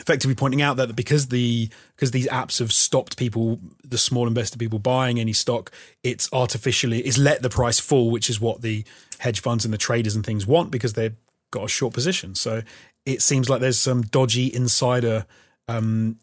effectively 0.00 0.34
pointing 0.34 0.60
out 0.60 0.76
that 0.76 0.96
because 0.96 1.28
the 1.28 1.68
because 1.94 2.10
these 2.10 2.26
apps 2.28 2.58
have 2.58 2.72
stopped 2.72 3.16
people, 3.16 3.60
the 3.84 3.98
small 3.98 4.26
investor 4.26 4.58
people 4.58 4.78
buying 4.78 5.20
any 5.20 5.32
stock, 5.32 5.70
it's 6.02 6.28
artificially 6.32 7.00
it's 7.00 7.18
let 7.18 7.42
the 7.42 7.50
price 7.50 7.80
fall, 7.80 8.10
which 8.10 8.28
is 8.28 8.40
what 8.40 8.62
the 8.62 8.84
hedge 9.18 9.40
funds 9.40 9.64
and 9.64 9.72
the 9.72 9.78
traders 9.78 10.14
and 10.14 10.26
things 10.26 10.46
want 10.46 10.70
because 10.70 10.94
they've 10.94 11.16
got 11.50 11.64
a 11.64 11.68
short 11.68 11.94
position. 11.94 12.34
So 12.34 12.62
it 13.06 13.22
seems 13.22 13.48
like 13.48 13.60
there's 13.60 13.78
some 13.78 14.02
dodgy 14.02 14.52
insider 14.52 15.26
um, 15.68 16.18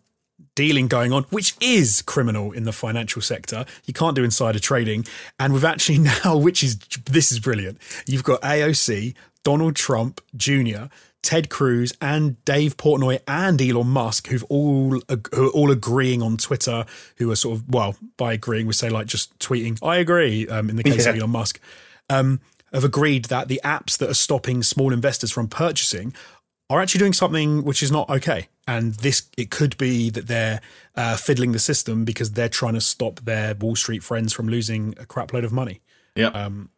dealing 0.55 0.88
going 0.88 1.13
on, 1.13 1.24
which 1.30 1.55
is 1.61 2.01
criminal 2.01 2.51
in 2.51 2.63
the 2.63 2.72
financial 2.72 3.22
sector. 3.22 3.65
You 3.86 3.93
can't 3.93 4.15
do 4.15 4.24
insider 4.24 4.59
trading. 4.59 5.05
And 5.39 5.53
we've 5.53 5.65
actually 5.65 5.97
now, 6.26 6.38
which 6.38 6.63
is 6.63 6.78
this 7.05 7.32
is 7.32 7.39
brilliant. 7.39 7.80
You've 8.05 8.24
got 8.24 8.41
AOC, 8.41 9.15
Donald 9.43 9.76
Trump 9.76 10.22
Jr., 10.36 10.86
Ted 11.24 11.49
Cruz, 11.49 11.93
and 12.01 12.43
Dave 12.45 12.78
Portnoy 12.78 13.19
and 13.28 13.61
Elon 13.61 13.88
Musk, 13.88 14.28
who've 14.28 14.43
all 14.45 14.99
who 15.34 15.47
are 15.47 15.51
all 15.51 15.72
agreeing 15.72 16.22
on 16.22 16.38
Twitter, 16.38 16.86
who 17.17 17.32
are 17.32 17.36
sort 17.36 17.57
of 17.57 17.69
well 17.69 17.95
by 18.17 18.34
agreeing, 18.34 18.67
we 18.67 18.74
say 18.74 18.89
like 18.89 19.07
just 19.07 19.38
tweeting, 19.39 19.78
I 19.84 19.97
agree. 19.97 20.47
Um, 20.47 20.69
in 20.69 20.76
the 20.76 20.84
case 20.84 21.05
yeah. 21.05 21.11
of 21.11 21.17
Elon 21.17 21.30
Musk, 21.30 21.59
um, 22.09 22.41
have 22.74 22.84
agreed 22.84 23.26
that 23.26 23.47
the 23.47 23.61
apps 23.63 23.97
that 23.97 24.09
are 24.09 24.15
stopping 24.15 24.63
small 24.63 24.93
investors 24.93 25.32
from 25.32 25.47
purchasing 25.47 26.13
are 26.69 26.80
actually 26.80 26.99
doing 26.99 27.13
something 27.13 27.63
which 27.63 27.84
is 27.84 27.91
not 27.91 28.09
okay. 28.09 28.47
And 28.65 28.93
this, 28.95 29.24
it 29.38 29.51
could 29.51 29.76
be 29.78 30.09
that 30.11 30.28
they're 30.28 30.61
uh, 30.95 31.17
fiddling 31.17 31.51
the 31.51 31.59
system 31.59 32.05
because 32.05 32.32
they're 32.32 32.47
trying 32.47 32.76
to 32.76 32.82
stop 32.82 33.19
their 33.22 33.53
Wall 33.55 33.76
Street 33.76 34.03
friends 34.03 34.32
from 34.32 34.47
losing 34.47 34.95
a 34.97 35.05
crap 35.05 35.34
load 35.34 35.43
of 35.43 35.51
money. 35.51 35.82
Yeah. 36.15 36.28
Um, 36.28 36.69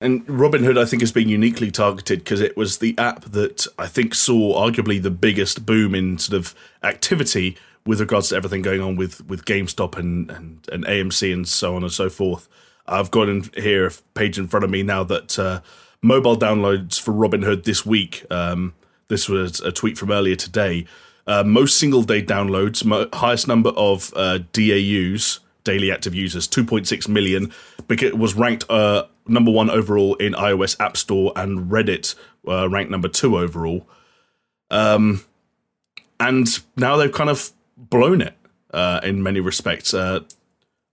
and 0.00 0.26
Robinhood, 0.26 0.78
I 0.78 0.84
think, 0.84 1.00
has 1.02 1.12
been 1.12 1.28
uniquely 1.28 1.70
targeted 1.70 2.20
because 2.20 2.40
it 2.40 2.56
was 2.56 2.78
the 2.78 2.94
app 2.98 3.24
that 3.24 3.66
I 3.78 3.86
think 3.86 4.14
saw 4.14 4.54
arguably 4.54 5.02
the 5.02 5.10
biggest 5.10 5.64
boom 5.64 5.94
in 5.94 6.18
sort 6.18 6.38
of 6.38 6.54
activity 6.82 7.56
with 7.86 8.00
regards 8.00 8.28
to 8.28 8.36
everything 8.36 8.62
going 8.62 8.82
on 8.82 8.96
with, 8.96 9.26
with 9.26 9.44
GameStop 9.44 9.96
and, 9.96 10.30
and, 10.30 10.68
and 10.70 10.84
AMC 10.84 11.32
and 11.32 11.48
so 11.48 11.76
on 11.76 11.82
and 11.82 11.92
so 11.92 12.10
forth. 12.10 12.48
I've 12.86 13.10
got 13.10 13.28
in 13.28 13.48
here 13.56 13.86
a 13.86 13.92
page 14.14 14.38
in 14.38 14.48
front 14.48 14.64
of 14.64 14.70
me 14.70 14.82
now 14.82 15.02
that 15.04 15.38
uh, 15.38 15.60
mobile 16.02 16.36
downloads 16.36 17.00
for 17.00 17.12
Robinhood 17.12 17.64
this 17.64 17.86
week. 17.86 18.24
Um, 18.30 18.74
this 19.08 19.28
was 19.28 19.60
a 19.60 19.72
tweet 19.72 19.96
from 19.96 20.10
earlier 20.10 20.36
today. 20.36 20.86
Uh, 21.26 21.42
most 21.42 21.78
single 21.78 22.02
day 22.02 22.22
downloads, 22.22 22.84
mo- 22.84 23.08
highest 23.12 23.48
number 23.48 23.70
of 23.70 24.12
uh, 24.14 24.38
DAUs, 24.52 25.40
daily 25.64 25.90
active 25.90 26.14
users, 26.14 26.46
2.6 26.46 27.08
million. 27.08 27.52
Because 27.88 28.08
it 28.08 28.18
was 28.18 28.34
ranked 28.34 28.64
uh, 28.68 29.04
number 29.28 29.50
one 29.50 29.70
overall 29.70 30.14
in 30.16 30.32
iOS 30.34 30.78
App 30.80 30.96
Store 30.96 31.32
and 31.36 31.70
Reddit 31.70 32.14
uh, 32.46 32.68
ranked 32.68 32.90
number 32.90 33.08
two 33.08 33.38
overall. 33.38 33.88
Um, 34.70 35.24
and 36.18 36.46
now 36.76 36.96
they've 36.96 37.12
kind 37.12 37.30
of 37.30 37.52
blown 37.76 38.20
it 38.20 38.34
uh, 38.72 39.00
in 39.02 39.22
many 39.22 39.40
respects. 39.40 39.94
Uh, 39.94 40.20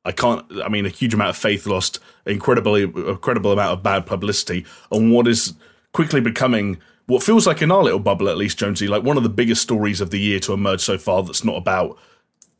I 0.05 0.11
can't. 0.11 0.45
I 0.63 0.67
mean, 0.67 0.85
a 0.85 0.89
huge 0.89 1.13
amount 1.13 1.29
of 1.29 1.37
faith 1.37 1.65
lost, 1.65 1.99
incredibly, 2.25 2.83
incredible 2.83 3.53
amount 3.53 3.71
of 3.71 3.83
bad 3.83 4.05
publicity 4.05 4.65
on 4.91 5.11
what 5.11 5.27
is 5.27 5.53
quickly 5.93 6.19
becoming 6.19 6.79
what 7.05 7.23
feels 7.23 7.45
like 7.45 7.61
in 7.61 7.71
our 7.71 7.83
little 7.83 7.99
bubble, 7.99 8.29
at 8.29 8.37
least, 8.37 8.57
Jonesy, 8.57 8.87
like 8.87 9.03
one 9.03 9.17
of 9.17 9.23
the 9.23 9.29
biggest 9.29 9.61
stories 9.61 10.01
of 10.01 10.09
the 10.09 10.19
year 10.19 10.39
to 10.39 10.53
emerge 10.53 10.81
so 10.81 10.97
far. 10.97 11.23
That's 11.23 11.43
not 11.43 11.55
about 11.55 11.97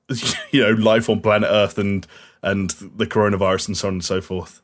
you 0.51 0.61
know 0.61 0.71
life 0.71 1.09
on 1.09 1.21
planet 1.21 1.49
Earth 1.51 1.77
and 1.77 2.05
and 2.41 2.71
the 2.71 3.05
coronavirus 3.05 3.69
and 3.69 3.77
so 3.77 3.87
on 3.87 3.95
and 3.95 4.05
so 4.05 4.21
forth. 4.21 4.61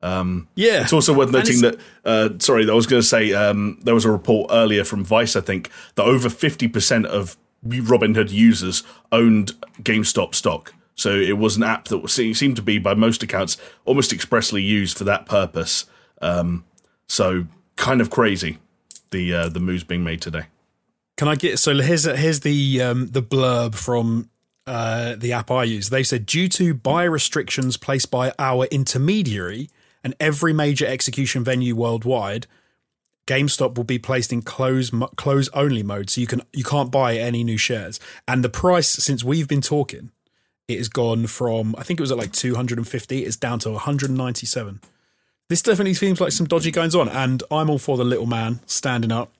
Um, 0.00 0.48
yeah, 0.54 0.82
it's 0.82 0.92
also 0.92 1.12
worth 1.12 1.30
noting 1.30 1.60
that. 1.62 1.78
Uh, 2.04 2.28
sorry, 2.38 2.68
I 2.70 2.74
was 2.74 2.86
going 2.86 3.02
to 3.02 3.06
say 3.06 3.32
um, 3.32 3.78
there 3.82 3.94
was 3.94 4.04
a 4.04 4.10
report 4.10 4.50
earlier 4.52 4.84
from 4.84 5.04
Vice, 5.04 5.34
I 5.34 5.40
think, 5.40 5.70
that 5.96 6.04
over 6.04 6.28
fifty 6.28 6.68
percent 6.68 7.06
of 7.06 7.36
Robinhood 7.66 8.30
users 8.30 8.84
owned 9.10 9.52
GameStop 9.82 10.34
stock. 10.34 10.72
So 10.94 11.10
it 11.10 11.38
was 11.38 11.56
an 11.56 11.62
app 11.62 11.86
that 11.86 12.08
seemed 12.08 12.56
to 12.56 12.62
be, 12.62 12.78
by 12.78 12.94
most 12.94 13.22
accounts, 13.22 13.56
almost 13.84 14.12
expressly 14.12 14.62
used 14.62 14.98
for 14.98 15.04
that 15.04 15.26
purpose. 15.26 15.86
Um, 16.20 16.64
so 17.08 17.46
kind 17.76 18.00
of 18.00 18.10
crazy 18.10 18.58
the 19.10 19.32
uh, 19.32 19.48
the 19.48 19.60
moves 19.60 19.84
being 19.84 20.04
made 20.04 20.20
today. 20.20 20.46
Can 21.16 21.28
I 21.28 21.34
get 21.34 21.58
so 21.58 21.74
here's 21.76 22.04
here's 22.04 22.40
the 22.40 22.82
um, 22.82 23.08
the 23.08 23.22
blurb 23.22 23.74
from 23.74 24.30
uh, 24.66 25.14
the 25.16 25.32
app 25.32 25.50
I 25.50 25.64
use. 25.64 25.90
They 25.90 26.02
said 26.02 26.26
due 26.26 26.48
to 26.50 26.74
buy 26.74 27.04
restrictions 27.04 27.76
placed 27.76 28.10
by 28.10 28.32
our 28.38 28.66
intermediary 28.66 29.70
and 30.02 30.14
every 30.20 30.52
major 30.52 30.86
execution 30.86 31.44
venue 31.44 31.74
worldwide, 31.74 32.46
GameStop 33.26 33.76
will 33.76 33.84
be 33.84 33.98
placed 33.98 34.32
in 34.32 34.42
close 34.42 34.90
close 35.16 35.48
only 35.50 35.82
mode, 35.82 36.10
so 36.10 36.20
you 36.20 36.26
can 36.26 36.42
you 36.52 36.64
can't 36.64 36.90
buy 36.90 37.16
any 37.16 37.44
new 37.44 37.58
shares. 37.58 38.00
And 38.26 38.42
the 38.42 38.48
price 38.48 38.88
since 38.88 39.22
we've 39.22 39.48
been 39.48 39.60
talking, 39.60 40.10
it 40.66 40.78
has 40.78 40.88
gone 40.88 41.26
from 41.26 41.74
I 41.76 41.82
think 41.82 42.00
it 42.00 42.02
was 42.02 42.12
at 42.12 42.18
like 42.18 42.32
250, 42.32 43.24
it's 43.24 43.36
down 43.36 43.58
to 43.60 43.70
197 43.70 44.80
this 45.48 45.62
definitely 45.62 45.94
seems 45.94 46.20
like 46.20 46.32
some 46.32 46.46
dodgy 46.46 46.70
goings 46.70 46.94
on, 46.94 47.08
and 47.08 47.42
I'm 47.50 47.70
all 47.70 47.78
for 47.78 47.96
the 47.96 48.04
little 48.04 48.26
man 48.26 48.60
standing 48.66 49.10
up 49.10 49.32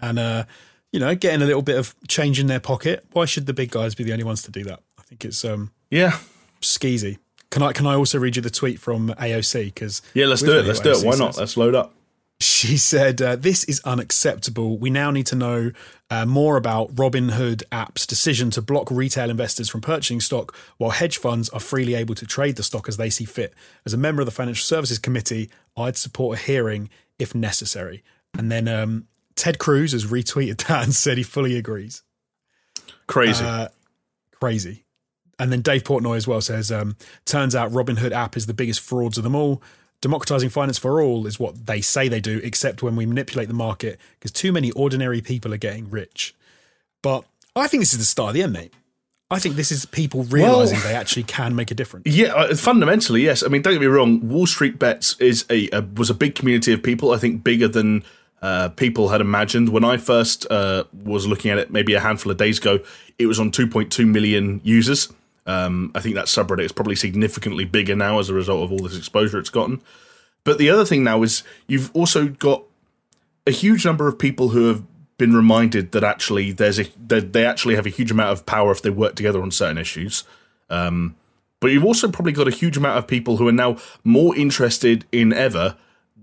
and 0.00 0.18
uh, 0.18 0.44
you 0.92 0.98
know 0.98 1.14
getting 1.14 1.42
a 1.42 1.46
little 1.46 1.62
bit 1.62 1.78
of 1.78 1.94
change 2.08 2.40
in 2.40 2.48
their 2.48 2.60
pocket. 2.60 3.04
Why 3.12 3.24
should 3.24 3.46
the 3.46 3.54
big 3.54 3.70
guys 3.70 3.94
be 3.94 4.04
the 4.04 4.12
only 4.12 4.24
ones 4.24 4.42
to 4.42 4.50
do 4.50 4.64
that? 4.64 4.80
I 4.98 5.02
think 5.02 5.24
it's 5.24 5.44
um 5.44 5.70
yeah 5.90 6.18
skeezy. 6.60 7.18
Can 7.52 7.62
I 7.62 7.72
can 7.72 7.86
I 7.86 7.94
also 7.94 8.18
read 8.18 8.34
you 8.34 8.40
the 8.40 8.48
tweet 8.48 8.80
from 8.80 9.10
AOC? 9.10 9.66
Because 9.66 10.00
yeah, 10.14 10.24
let's 10.24 10.40
do 10.40 10.58
it. 10.58 10.64
Let's 10.64 10.80
do 10.80 10.92
it. 10.92 11.04
Why 11.04 11.16
not? 11.16 11.36
Let's 11.36 11.58
load 11.58 11.74
up. 11.74 11.94
She 12.40 12.78
said, 12.78 13.20
uh, 13.20 13.36
This 13.36 13.62
is 13.64 13.82
unacceptable. 13.84 14.78
We 14.78 14.88
now 14.88 15.10
need 15.10 15.26
to 15.26 15.36
know 15.36 15.70
uh, 16.10 16.24
more 16.24 16.56
about 16.56 16.94
Robinhood 16.94 17.62
app's 17.70 18.06
decision 18.06 18.50
to 18.52 18.62
block 18.62 18.90
retail 18.90 19.28
investors 19.28 19.68
from 19.68 19.82
purchasing 19.82 20.18
stock 20.18 20.56
while 20.78 20.92
hedge 20.92 21.18
funds 21.18 21.50
are 21.50 21.60
freely 21.60 21.94
able 21.94 22.14
to 22.14 22.26
trade 22.26 22.56
the 22.56 22.62
stock 22.62 22.88
as 22.88 22.96
they 22.96 23.10
see 23.10 23.26
fit. 23.26 23.52
As 23.84 23.92
a 23.92 23.98
member 23.98 24.22
of 24.22 24.26
the 24.26 24.32
Financial 24.32 24.64
Services 24.64 24.98
Committee, 24.98 25.50
I'd 25.76 25.98
support 25.98 26.38
a 26.38 26.42
hearing 26.42 26.88
if 27.18 27.34
necessary. 27.34 28.02
And 28.36 28.50
then 28.50 28.66
um, 28.66 29.08
Ted 29.36 29.58
Cruz 29.58 29.92
has 29.92 30.06
retweeted 30.06 30.56
that 30.68 30.84
and 30.84 30.94
said 30.94 31.18
he 31.18 31.22
fully 31.22 31.58
agrees. 31.58 32.02
Crazy. 33.06 33.44
Uh, 33.44 33.68
crazy. 34.40 34.84
And 35.42 35.50
then 35.50 35.60
Dave 35.60 35.82
Portnoy 35.82 36.16
as 36.16 36.28
well 36.28 36.40
says, 36.40 36.70
um, 36.70 36.96
turns 37.24 37.56
out 37.56 37.72
Robinhood 37.72 38.12
app 38.12 38.36
is 38.36 38.46
the 38.46 38.54
biggest 38.54 38.78
frauds 38.78 39.18
of 39.18 39.24
them 39.24 39.34
all 39.34 39.60
democratizing 40.00 40.50
finance 40.50 40.76
for 40.76 41.00
all 41.00 41.26
is 41.26 41.40
what 41.40 41.66
they 41.66 41.80
say 41.80 42.08
they 42.08 42.20
do, 42.20 42.40
except 42.44 42.82
when 42.82 42.96
we 42.96 43.06
manipulate 43.06 43.48
the 43.48 43.54
market 43.54 43.98
because 44.18 44.32
too 44.32 44.52
many 44.52 44.70
ordinary 44.72 45.22
people 45.22 45.54
are 45.54 45.58
getting 45.58 45.88
rich. 45.88 46.34
But 47.02 47.24
I 47.56 47.68
think 47.68 47.80
this 47.80 47.92
is 47.94 48.00
the 48.00 48.04
start 48.04 48.30
of 48.30 48.34
the 48.34 48.42
end, 48.42 48.52
mate. 48.52 48.74
I 49.30 49.38
think 49.38 49.56
this 49.56 49.72
is 49.72 49.86
people 49.86 50.24
realizing 50.24 50.78
well, 50.78 50.88
they 50.88 50.94
actually 50.94 51.22
can 51.22 51.56
make 51.56 51.70
a 51.70 51.74
difference. 51.74 52.06
Yeah, 52.06 52.34
uh, 52.34 52.54
fundamentally, 52.54 53.22
yes. 53.22 53.42
I 53.42 53.48
mean, 53.48 53.62
don't 53.62 53.72
get 53.72 53.80
me 53.80 53.86
wrong. 53.86 54.28
Wall 54.28 54.46
Street 54.46 54.78
Bets 54.78 55.18
is 55.20 55.46
a, 55.48 55.70
a 55.70 55.80
was 55.80 56.10
a 56.10 56.14
big 56.14 56.34
community 56.34 56.72
of 56.72 56.82
people. 56.82 57.12
I 57.12 57.16
think 57.16 57.42
bigger 57.42 57.68
than 57.68 58.04
uh, 58.42 58.68
people 58.70 59.08
had 59.08 59.22
imagined. 59.22 59.70
When 59.70 59.84
I 59.84 59.96
first 59.96 60.46
uh, 60.50 60.84
was 60.92 61.26
looking 61.26 61.50
at 61.50 61.58
it, 61.58 61.70
maybe 61.70 61.94
a 61.94 62.00
handful 62.00 62.30
of 62.30 62.36
days 62.36 62.58
ago, 62.58 62.80
it 63.18 63.26
was 63.26 63.40
on 63.40 63.52
2.2 63.52 64.06
million 64.06 64.60
users. 64.64 65.10
Um, 65.46 65.90
I 65.94 66.00
think 66.00 66.14
that 66.14 66.26
subreddit 66.26 66.64
is 66.64 66.72
probably 66.72 66.94
significantly 66.94 67.64
bigger 67.64 67.96
now 67.96 68.18
as 68.18 68.28
a 68.28 68.34
result 68.34 68.62
of 68.64 68.72
all 68.72 68.78
this 68.78 68.96
exposure 68.96 69.38
it's 69.38 69.50
gotten. 69.50 69.82
But 70.44 70.58
the 70.58 70.70
other 70.70 70.84
thing 70.84 71.04
now 71.04 71.22
is 71.22 71.42
you've 71.66 71.90
also 71.94 72.28
got 72.28 72.62
a 73.46 73.50
huge 73.50 73.84
number 73.84 74.08
of 74.08 74.18
people 74.18 74.50
who 74.50 74.68
have 74.68 74.82
been 75.18 75.34
reminded 75.34 75.92
that 75.92 76.02
actually 76.02 76.52
there's 76.52 76.80
a 76.80 76.84
they 77.06 77.44
actually 77.44 77.76
have 77.76 77.86
a 77.86 77.90
huge 77.90 78.10
amount 78.10 78.30
of 78.30 78.46
power 78.46 78.72
if 78.72 78.82
they 78.82 78.90
work 78.90 79.14
together 79.14 79.42
on 79.42 79.50
certain 79.50 79.78
issues. 79.78 80.24
Um, 80.70 81.16
but 81.60 81.70
you've 81.70 81.84
also 81.84 82.10
probably 82.10 82.32
got 82.32 82.48
a 82.48 82.52
huge 82.52 82.76
amount 82.76 82.98
of 82.98 83.06
people 83.06 83.36
who 83.36 83.46
are 83.46 83.52
now 83.52 83.76
more 84.02 84.34
interested 84.34 85.04
in 85.12 85.32
ever 85.32 85.76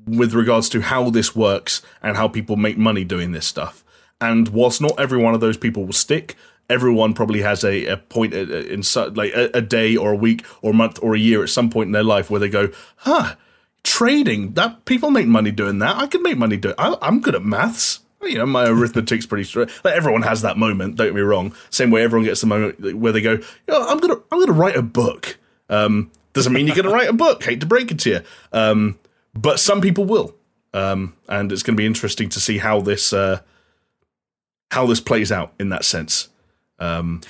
with 0.05 0.33
regards 0.33 0.67
to 0.69 0.81
how 0.81 1.09
this 1.09 1.33
works 1.35 1.81
and 2.01 2.17
how 2.17 2.27
people 2.27 2.57
make 2.57 2.77
money 2.77 3.05
doing 3.05 3.31
this 3.31 3.47
stuff. 3.47 3.83
And 4.19 4.49
whilst 4.49 4.81
not 4.81 4.99
every 4.99 5.17
one 5.17 5.33
of 5.33 5.39
those 5.39 5.55
people 5.55 5.85
will 5.85 5.93
stick, 5.93 6.35
everyone 6.69 7.13
probably 7.13 7.41
has 7.41 7.63
a, 7.63 7.85
a 7.85 7.97
point 7.97 8.33
in 8.33 8.83
like 9.13 9.33
a, 9.33 9.49
a, 9.57 9.61
day 9.61 9.95
or 9.95 10.11
a 10.11 10.15
week 10.15 10.45
or 10.61 10.71
a 10.71 10.73
month 10.73 10.99
or 11.01 11.15
a 11.15 11.19
year 11.19 11.43
at 11.43 11.49
some 11.49 11.69
point 11.69 11.87
in 11.87 11.91
their 11.91 12.03
life 12.03 12.29
where 12.29 12.39
they 12.39 12.49
go, 12.49 12.69
huh, 12.97 13.35
trading 13.83 14.53
that 14.53 14.85
people 14.85 15.11
make 15.11 15.27
money 15.27 15.51
doing 15.51 15.79
that. 15.79 15.97
I 15.97 16.07
can 16.07 16.21
make 16.21 16.37
money 16.37 16.57
doing. 16.57 16.75
I, 16.77 16.95
I'm 17.01 17.21
good 17.21 17.35
at 17.35 17.43
maths. 17.43 18.01
you 18.21 18.37
know, 18.37 18.45
my 18.45 18.67
arithmetic's 18.67 19.25
pretty 19.25 19.45
straight. 19.45 19.69
Like 19.83 19.95
everyone 19.95 20.21
has 20.23 20.41
that 20.41 20.57
moment. 20.57 20.95
Don't 20.95 21.07
get 21.07 21.15
me 21.15 21.21
wrong. 21.21 21.53
Same 21.69 21.91
way 21.91 22.03
everyone 22.03 22.25
gets 22.25 22.41
the 22.41 22.47
moment 22.47 22.95
where 22.95 23.11
they 23.11 23.21
go, 23.21 23.39
oh, 23.69 23.91
"I'm 23.91 23.99
gonna, 23.99 24.17
I'm 24.31 24.39
gonna 24.39 24.53
write 24.53 24.75
a 24.75 24.81
book." 24.81 25.37
Um, 25.69 26.11
doesn't 26.33 26.53
mean 26.53 26.67
you're 26.67 26.75
gonna 26.75 26.91
write 26.91 27.09
a 27.09 27.13
book. 27.13 27.43
Hate 27.43 27.61
to 27.61 27.65
break 27.65 27.91
it 27.91 27.99
to 27.99 28.09
you, 28.09 28.21
um, 28.51 28.99
but 29.33 29.59
some 29.59 29.81
people 29.81 30.05
will, 30.05 30.35
um, 30.73 31.15
and 31.27 31.51
it's 31.51 31.63
going 31.63 31.75
to 31.75 31.81
be 31.81 31.85
interesting 31.85 32.29
to 32.29 32.39
see 32.39 32.57
how 32.57 32.81
this 32.81 33.13
uh, 33.13 33.39
how 34.71 34.85
this 34.85 34.99
plays 35.01 35.31
out 35.31 35.53
in 35.59 35.69
that 35.69 35.85
sense. 35.85 36.28
Um, 36.79 37.21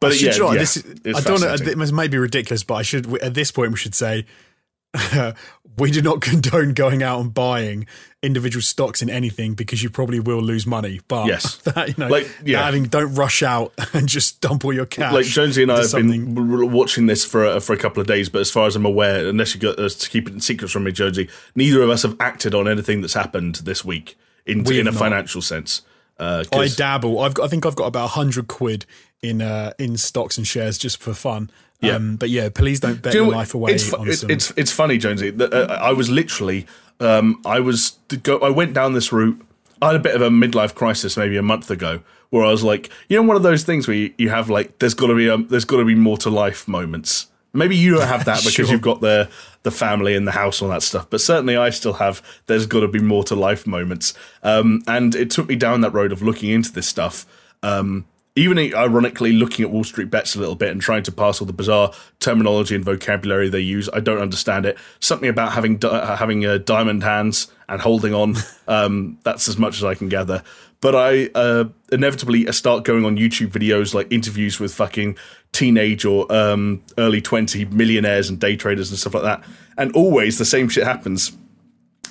but 0.00 0.12
should, 0.14 0.22
yeah, 0.26 0.32
you 0.34 0.38
know 0.40 0.52
yeah, 0.52 0.58
this, 0.58 0.76
it's 0.76 1.18
I 1.18 1.20
don't 1.22 1.40
know. 1.40 1.56
This 1.56 1.92
may 1.92 2.08
be 2.08 2.18
ridiculous, 2.18 2.64
but 2.64 2.74
I 2.74 2.82
should 2.82 3.22
at 3.22 3.34
this 3.34 3.50
point 3.50 3.70
we 3.72 3.76
should 3.78 3.94
say 3.94 4.26
we 5.78 5.90
do 5.90 6.02
not 6.02 6.20
condone 6.22 6.74
going 6.74 7.02
out 7.02 7.20
and 7.20 7.32
buying 7.32 7.86
individual 8.22 8.62
stocks 8.62 9.02
in 9.02 9.10
anything 9.10 9.54
because 9.54 9.82
you 9.82 9.90
probably 9.90 10.18
will 10.18 10.42
lose 10.42 10.66
money. 10.66 11.00
But 11.06 11.26
Yes. 11.26 11.56
that, 11.64 11.88
you 11.88 11.94
know, 11.98 12.08
Like, 12.08 12.28
yeah. 12.44 12.64
having 12.64 12.84
don't 12.84 13.14
rush 13.14 13.42
out 13.42 13.72
and 13.92 14.08
just 14.08 14.40
dump 14.40 14.64
all 14.64 14.72
your 14.72 14.86
cash. 14.86 15.12
like 15.12 15.26
Jonesy 15.26 15.62
and 15.62 15.72
I 15.72 15.78
have 15.78 15.86
something- 15.86 16.34
been 16.34 16.72
watching 16.72 17.06
this 17.06 17.24
for 17.24 17.44
a, 17.44 17.60
for 17.60 17.72
a 17.72 17.76
couple 17.76 18.00
of 18.00 18.06
days, 18.06 18.28
but 18.28 18.40
as 18.40 18.50
far 18.50 18.66
as 18.66 18.74
I'm 18.74 18.86
aware, 18.86 19.28
unless 19.28 19.54
you 19.54 19.60
got 19.60 19.78
us 19.78 19.94
to 19.96 20.10
keep 20.10 20.26
it 20.28 20.34
in 20.34 20.40
secret 20.40 20.70
from 20.70 20.84
me, 20.84 20.92
Jonesy, 20.92 21.28
neither 21.54 21.82
of 21.82 21.90
us 21.90 22.02
have 22.02 22.16
acted 22.20 22.54
on 22.54 22.66
anything 22.66 23.00
that's 23.00 23.14
happened 23.14 23.56
this 23.56 23.84
week 23.84 24.16
in 24.44 24.60
in 24.72 24.88
a 24.88 24.90
not. 24.90 24.94
financial 24.94 25.42
sense. 25.42 25.82
Uh, 26.18 26.44
I 26.52 26.68
dabble. 26.68 27.20
I've 27.20 27.34
got, 27.34 27.44
I 27.44 27.48
think 27.48 27.66
I've 27.66 27.76
got 27.76 27.86
about 27.86 28.10
hundred 28.10 28.48
quid 28.48 28.86
in 29.22 29.42
uh, 29.42 29.72
in 29.78 29.96
stocks 29.96 30.38
and 30.38 30.46
shares 30.46 30.78
just 30.78 31.00
for 31.02 31.12
fun. 31.14 31.50
Yeah. 31.80 31.96
Um, 31.96 32.16
but 32.16 32.30
yeah, 32.30 32.48
please 32.48 32.80
don't 32.80 33.02
bet 33.02 33.12
Do 33.12 33.18
you 33.18 33.24
your 33.24 33.32
know 33.32 33.38
life 33.38 33.54
away 33.54 33.72
It's, 33.74 33.84
fu- 33.90 34.12
some. 34.12 34.30
it's 34.30 34.50
it's 34.56 34.72
funny, 34.72 34.96
Jonesy. 34.96 35.30
that, 35.30 35.52
uh, 35.52 35.74
I 35.74 35.92
was 35.92 36.08
literally, 36.08 36.66
um, 37.00 37.40
I 37.44 37.60
was 37.60 37.98
go. 38.22 38.38
I 38.38 38.48
went 38.48 38.72
down 38.72 38.94
this 38.94 39.12
route. 39.12 39.40
I 39.82 39.88
had 39.88 39.96
a 39.96 39.98
bit 40.00 40.14
of 40.14 40.22
a 40.22 40.30
midlife 40.30 40.74
crisis 40.74 41.18
maybe 41.18 41.36
a 41.36 41.42
month 41.42 41.70
ago, 41.70 42.00
where 42.30 42.42
I 42.46 42.50
was 42.50 42.64
like, 42.64 42.88
you 43.10 43.16
know, 43.20 43.28
one 43.28 43.36
of 43.36 43.42
those 43.42 43.62
things 43.62 43.86
where 43.86 43.96
you, 43.96 44.14
you 44.16 44.30
have 44.30 44.48
like, 44.48 44.78
there's 44.78 44.94
got 44.94 45.08
to 45.08 45.14
be 45.14 45.28
a, 45.28 45.36
there's 45.36 45.66
got 45.66 45.76
to 45.76 45.84
be 45.84 45.94
more 45.94 46.16
to 46.18 46.30
life 46.30 46.66
moments. 46.66 47.26
Maybe 47.56 47.76
you 47.76 47.94
don't 47.94 48.06
have 48.06 48.24
that 48.26 48.38
because 48.44 48.52
Sure. 48.54 48.66
you've 48.66 48.82
got 48.82 49.00
the 49.00 49.28
the 49.62 49.70
family 49.72 50.14
and 50.14 50.26
the 50.28 50.32
house 50.32 50.60
and 50.60 50.70
all 50.70 50.74
that 50.76 50.82
stuff, 50.82 51.10
but 51.10 51.20
certainly 51.20 51.56
I 51.56 51.70
still 51.70 51.94
have. 51.94 52.22
There's 52.46 52.66
got 52.66 52.80
to 52.80 52.88
be 52.88 53.00
more 53.00 53.24
to 53.24 53.34
life 53.34 53.66
moments, 53.66 54.14
um, 54.44 54.82
and 54.86 55.14
it 55.14 55.30
took 55.30 55.48
me 55.48 55.56
down 55.56 55.80
that 55.80 55.90
road 55.92 56.12
of 56.12 56.22
looking 56.22 56.50
into 56.50 56.70
this 56.72 56.86
stuff. 56.86 57.26
Um, 57.62 58.04
even 58.38 58.58
ironically 58.58 59.32
looking 59.32 59.64
at 59.64 59.70
Wall 59.70 59.82
Street 59.82 60.10
bets 60.10 60.36
a 60.36 60.38
little 60.38 60.54
bit 60.56 60.68
and 60.70 60.78
trying 60.78 61.02
to 61.04 61.10
pass 61.10 61.40
all 61.40 61.46
the 61.46 61.54
bizarre 61.54 61.90
terminology 62.20 62.74
and 62.74 62.84
vocabulary 62.84 63.48
they 63.48 63.60
use. 63.60 63.88
I 63.94 64.00
don't 64.00 64.18
understand 64.20 64.66
it. 64.66 64.76
Something 65.00 65.30
about 65.30 65.52
having 65.52 65.78
di- 65.78 66.16
having 66.16 66.44
uh, 66.44 66.58
diamond 66.58 67.02
hands 67.02 67.50
and 67.68 67.80
holding 67.80 68.12
on. 68.14 68.36
Um, 68.68 69.20
that's 69.22 69.48
as 69.48 69.58
much 69.58 69.76
as 69.76 69.84
I 69.84 69.94
can 69.94 70.08
gather. 70.08 70.42
But 70.80 70.94
I 70.94 71.30
uh, 71.34 71.64
inevitably 71.90 72.50
start 72.52 72.84
going 72.84 73.04
on 73.04 73.16
YouTube 73.16 73.48
videos 73.48 73.94
like 73.94 74.12
interviews 74.12 74.60
with 74.60 74.74
fucking 74.74 75.16
teenage 75.52 76.04
or 76.04 76.30
um, 76.32 76.82
early 76.98 77.20
twenty 77.20 77.64
millionaires 77.64 78.28
and 78.28 78.38
day 78.38 78.56
traders 78.56 78.90
and 78.90 78.98
stuff 78.98 79.14
like 79.14 79.22
that. 79.22 79.44
And 79.78 79.92
always 79.92 80.38
the 80.38 80.44
same 80.44 80.68
shit 80.68 80.84
happens 80.84 81.36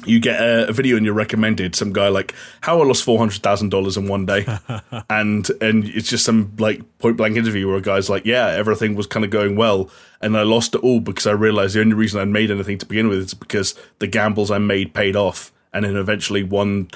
you 0.06 0.20
get 0.20 0.42
a, 0.42 0.70
a 0.70 0.72
video 0.72 0.98
and 0.98 1.06
you're 1.06 1.16
recommended 1.16 1.76
some 1.76 1.92
guy 1.92 2.08
like 2.08 2.34
how 2.62 2.82
I 2.82 2.86
lost 2.86 3.04
four 3.04 3.18
hundred 3.18 3.42
thousand 3.42 3.70
dollars 3.70 3.98
in 3.98 4.08
one 4.08 4.26
day, 4.26 4.46
and 5.10 5.50
and 5.62 5.86
it's 5.86 6.10
just 6.10 6.26
some 6.26 6.54
like 6.58 6.82
point 7.00 7.18
blank 7.18 7.38
interview 7.38 7.68
where 7.68 7.78
a 7.78 7.82
guy's 7.82 8.10
like, 8.10 8.26
yeah, 8.26 8.48
everything 8.48 8.96
was 8.96 9.08
kind 9.08 9.26
of 9.26 9.32
going 9.32 9.56
well, 9.56 9.90
and 10.22 10.38
I 10.38 10.44
lost 10.44 10.76
it 10.76 10.82
all 10.82 11.00
because 11.00 11.28
I 11.28 11.32
realized 11.32 11.76
the 11.76 11.82
only 11.82 11.94
reason 11.94 12.20
I 12.20 12.26
made 12.26 12.52
anything 12.52 12.78
to 12.80 12.86
begin 12.86 13.08
with 13.08 13.20
is 13.20 13.34
because 13.34 13.76
the 14.00 14.08
gambles 14.08 14.52
I 14.52 14.58
made 14.58 14.94
paid 14.94 15.16
off, 15.16 15.52
and 15.74 15.86
then 15.86 15.96
eventually 15.96 16.44
one 16.44 16.90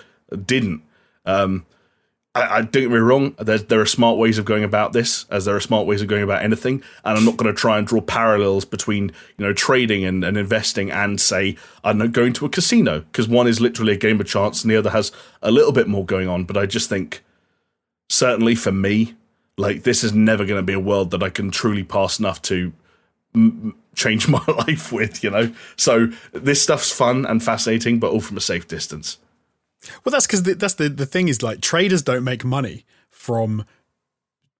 didn't. 0.45 0.83
Um, 1.25 1.65
I, 2.35 2.57
I 2.57 2.61
don't 2.61 2.83
get 2.83 2.91
me 2.91 2.97
wrong. 2.97 3.35
There's, 3.39 3.65
there 3.65 3.81
are 3.81 3.85
smart 3.85 4.17
ways 4.17 4.37
of 4.37 4.45
going 4.45 4.63
about 4.63 4.93
this, 4.93 5.25
as 5.29 5.45
there 5.45 5.55
are 5.55 5.59
smart 5.59 5.87
ways 5.87 6.01
of 6.01 6.07
going 6.07 6.23
about 6.23 6.43
anything. 6.43 6.83
And 7.03 7.17
I'm 7.17 7.25
not 7.25 7.37
going 7.37 7.53
to 7.53 7.59
try 7.59 7.77
and 7.77 7.87
draw 7.87 8.01
parallels 8.01 8.65
between 8.65 9.11
you 9.37 9.45
know 9.45 9.53
trading 9.53 10.05
and, 10.05 10.23
and 10.23 10.37
investing 10.37 10.91
and 10.91 11.19
say 11.19 11.57
I'm 11.83 11.97
not 11.97 12.11
going 12.11 12.33
to 12.33 12.45
a 12.45 12.49
casino 12.49 13.01
because 13.01 13.27
one 13.27 13.47
is 13.47 13.59
literally 13.59 13.93
a 13.93 13.97
game 13.97 14.19
of 14.21 14.27
chance 14.27 14.63
and 14.63 14.71
the 14.71 14.77
other 14.77 14.91
has 14.91 15.11
a 15.41 15.51
little 15.51 15.71
bit 15.71 15.87
more 15.87 16.05
going 16.05 16.27
on. 16.27 16.45
But 16.45 16.57
I 16.57 16.65
just 16.65 16.89
think, 16.89 17.23
certainly 18.09 18.55
for 18.55 18.71
me, 18.71 19.15
like 19.57 19.83
this 19.83 20.03
is 20.03 20.13
never 20.13 20.45
going 20.45 20.59
to 20.59 20.65
be 20.65 20.73
a 20.73 20.79
world 20.79 21.11
that 21.11 21.23
I 21.23 21.29
can 21.29 21.51
truly 21.51 21.83
pass 21.83 22.19
enough 22.19 22.41
to 22.43 22.71
m- 23.33 23.75
change 23.95 24.27
my 24.29 24.43
life 24.47 24.91
with. 24.91 25.23
You 25.23 25.31
know, 25.31 25.53
so 25.75 26.11
this 26.31 26.61
stuff's 26.61 26.91
fun 26.91 27.25
and 27.25 27.43
fascinating, 27.43 27.99
but 27.99 28.11
all 28.11 28.21
from 28.21 28.37
a 28.37 28.41
safe 28.41 28.67
distance. 28.67 29.17
Well, 30.03 30.11
that's 30.11 30.27
because 30.27 30.43
that's 30.43 30.73
the 30.75 30.89
the 30.89 31.05
thing 31.05 31.27
is 31.27 31.41
like 31.41 31.61
traders 31.61 32.01
don't 32.01 32.23
make 32.23 32.43
money 32.43 32.85
from 33.09 33.65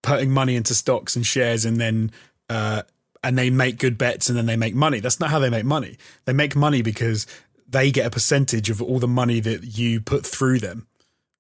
putting 0.01 0.32
money 0.32 0.55
into 0.55 0.74
stocks 0.74 1.15
and 1.15 1.26
shares 1.26 1.65
and 1.65 1.78
then 1.78 2.11
uh, 2.49 2.84
and 3.24 3.38
they 3.38 3.49
make 3.49 3.78
good 3.78 3.97
bets 3.97 4.30
and 4.30 4.38
then 4.38 4.45
they 4.45 4.55
make 4.55 4.76
money. 4.76 4.99
That's 4.99 5.20
not 5.20 5.30
how 5.30 5.39
they 5.39 5.49
make 5.49 5.65
money. 5.65 5.97
They 6.26 6.34
make 6.34 6.55
money 6.55 6.82
because 6.82 7.28
they 7.67 7.91
get 7.91 8.05
a 8.05 8.09
percentage 8.09 8.70
of 8.70 8.82
all 8.82 8.99
the 8.99 9.07
money 9.07 9.39
that 9.41 9.78
you 9.78 10.01
put 10.01 10.26
through 10.26 10.59
them. 10.59 10.88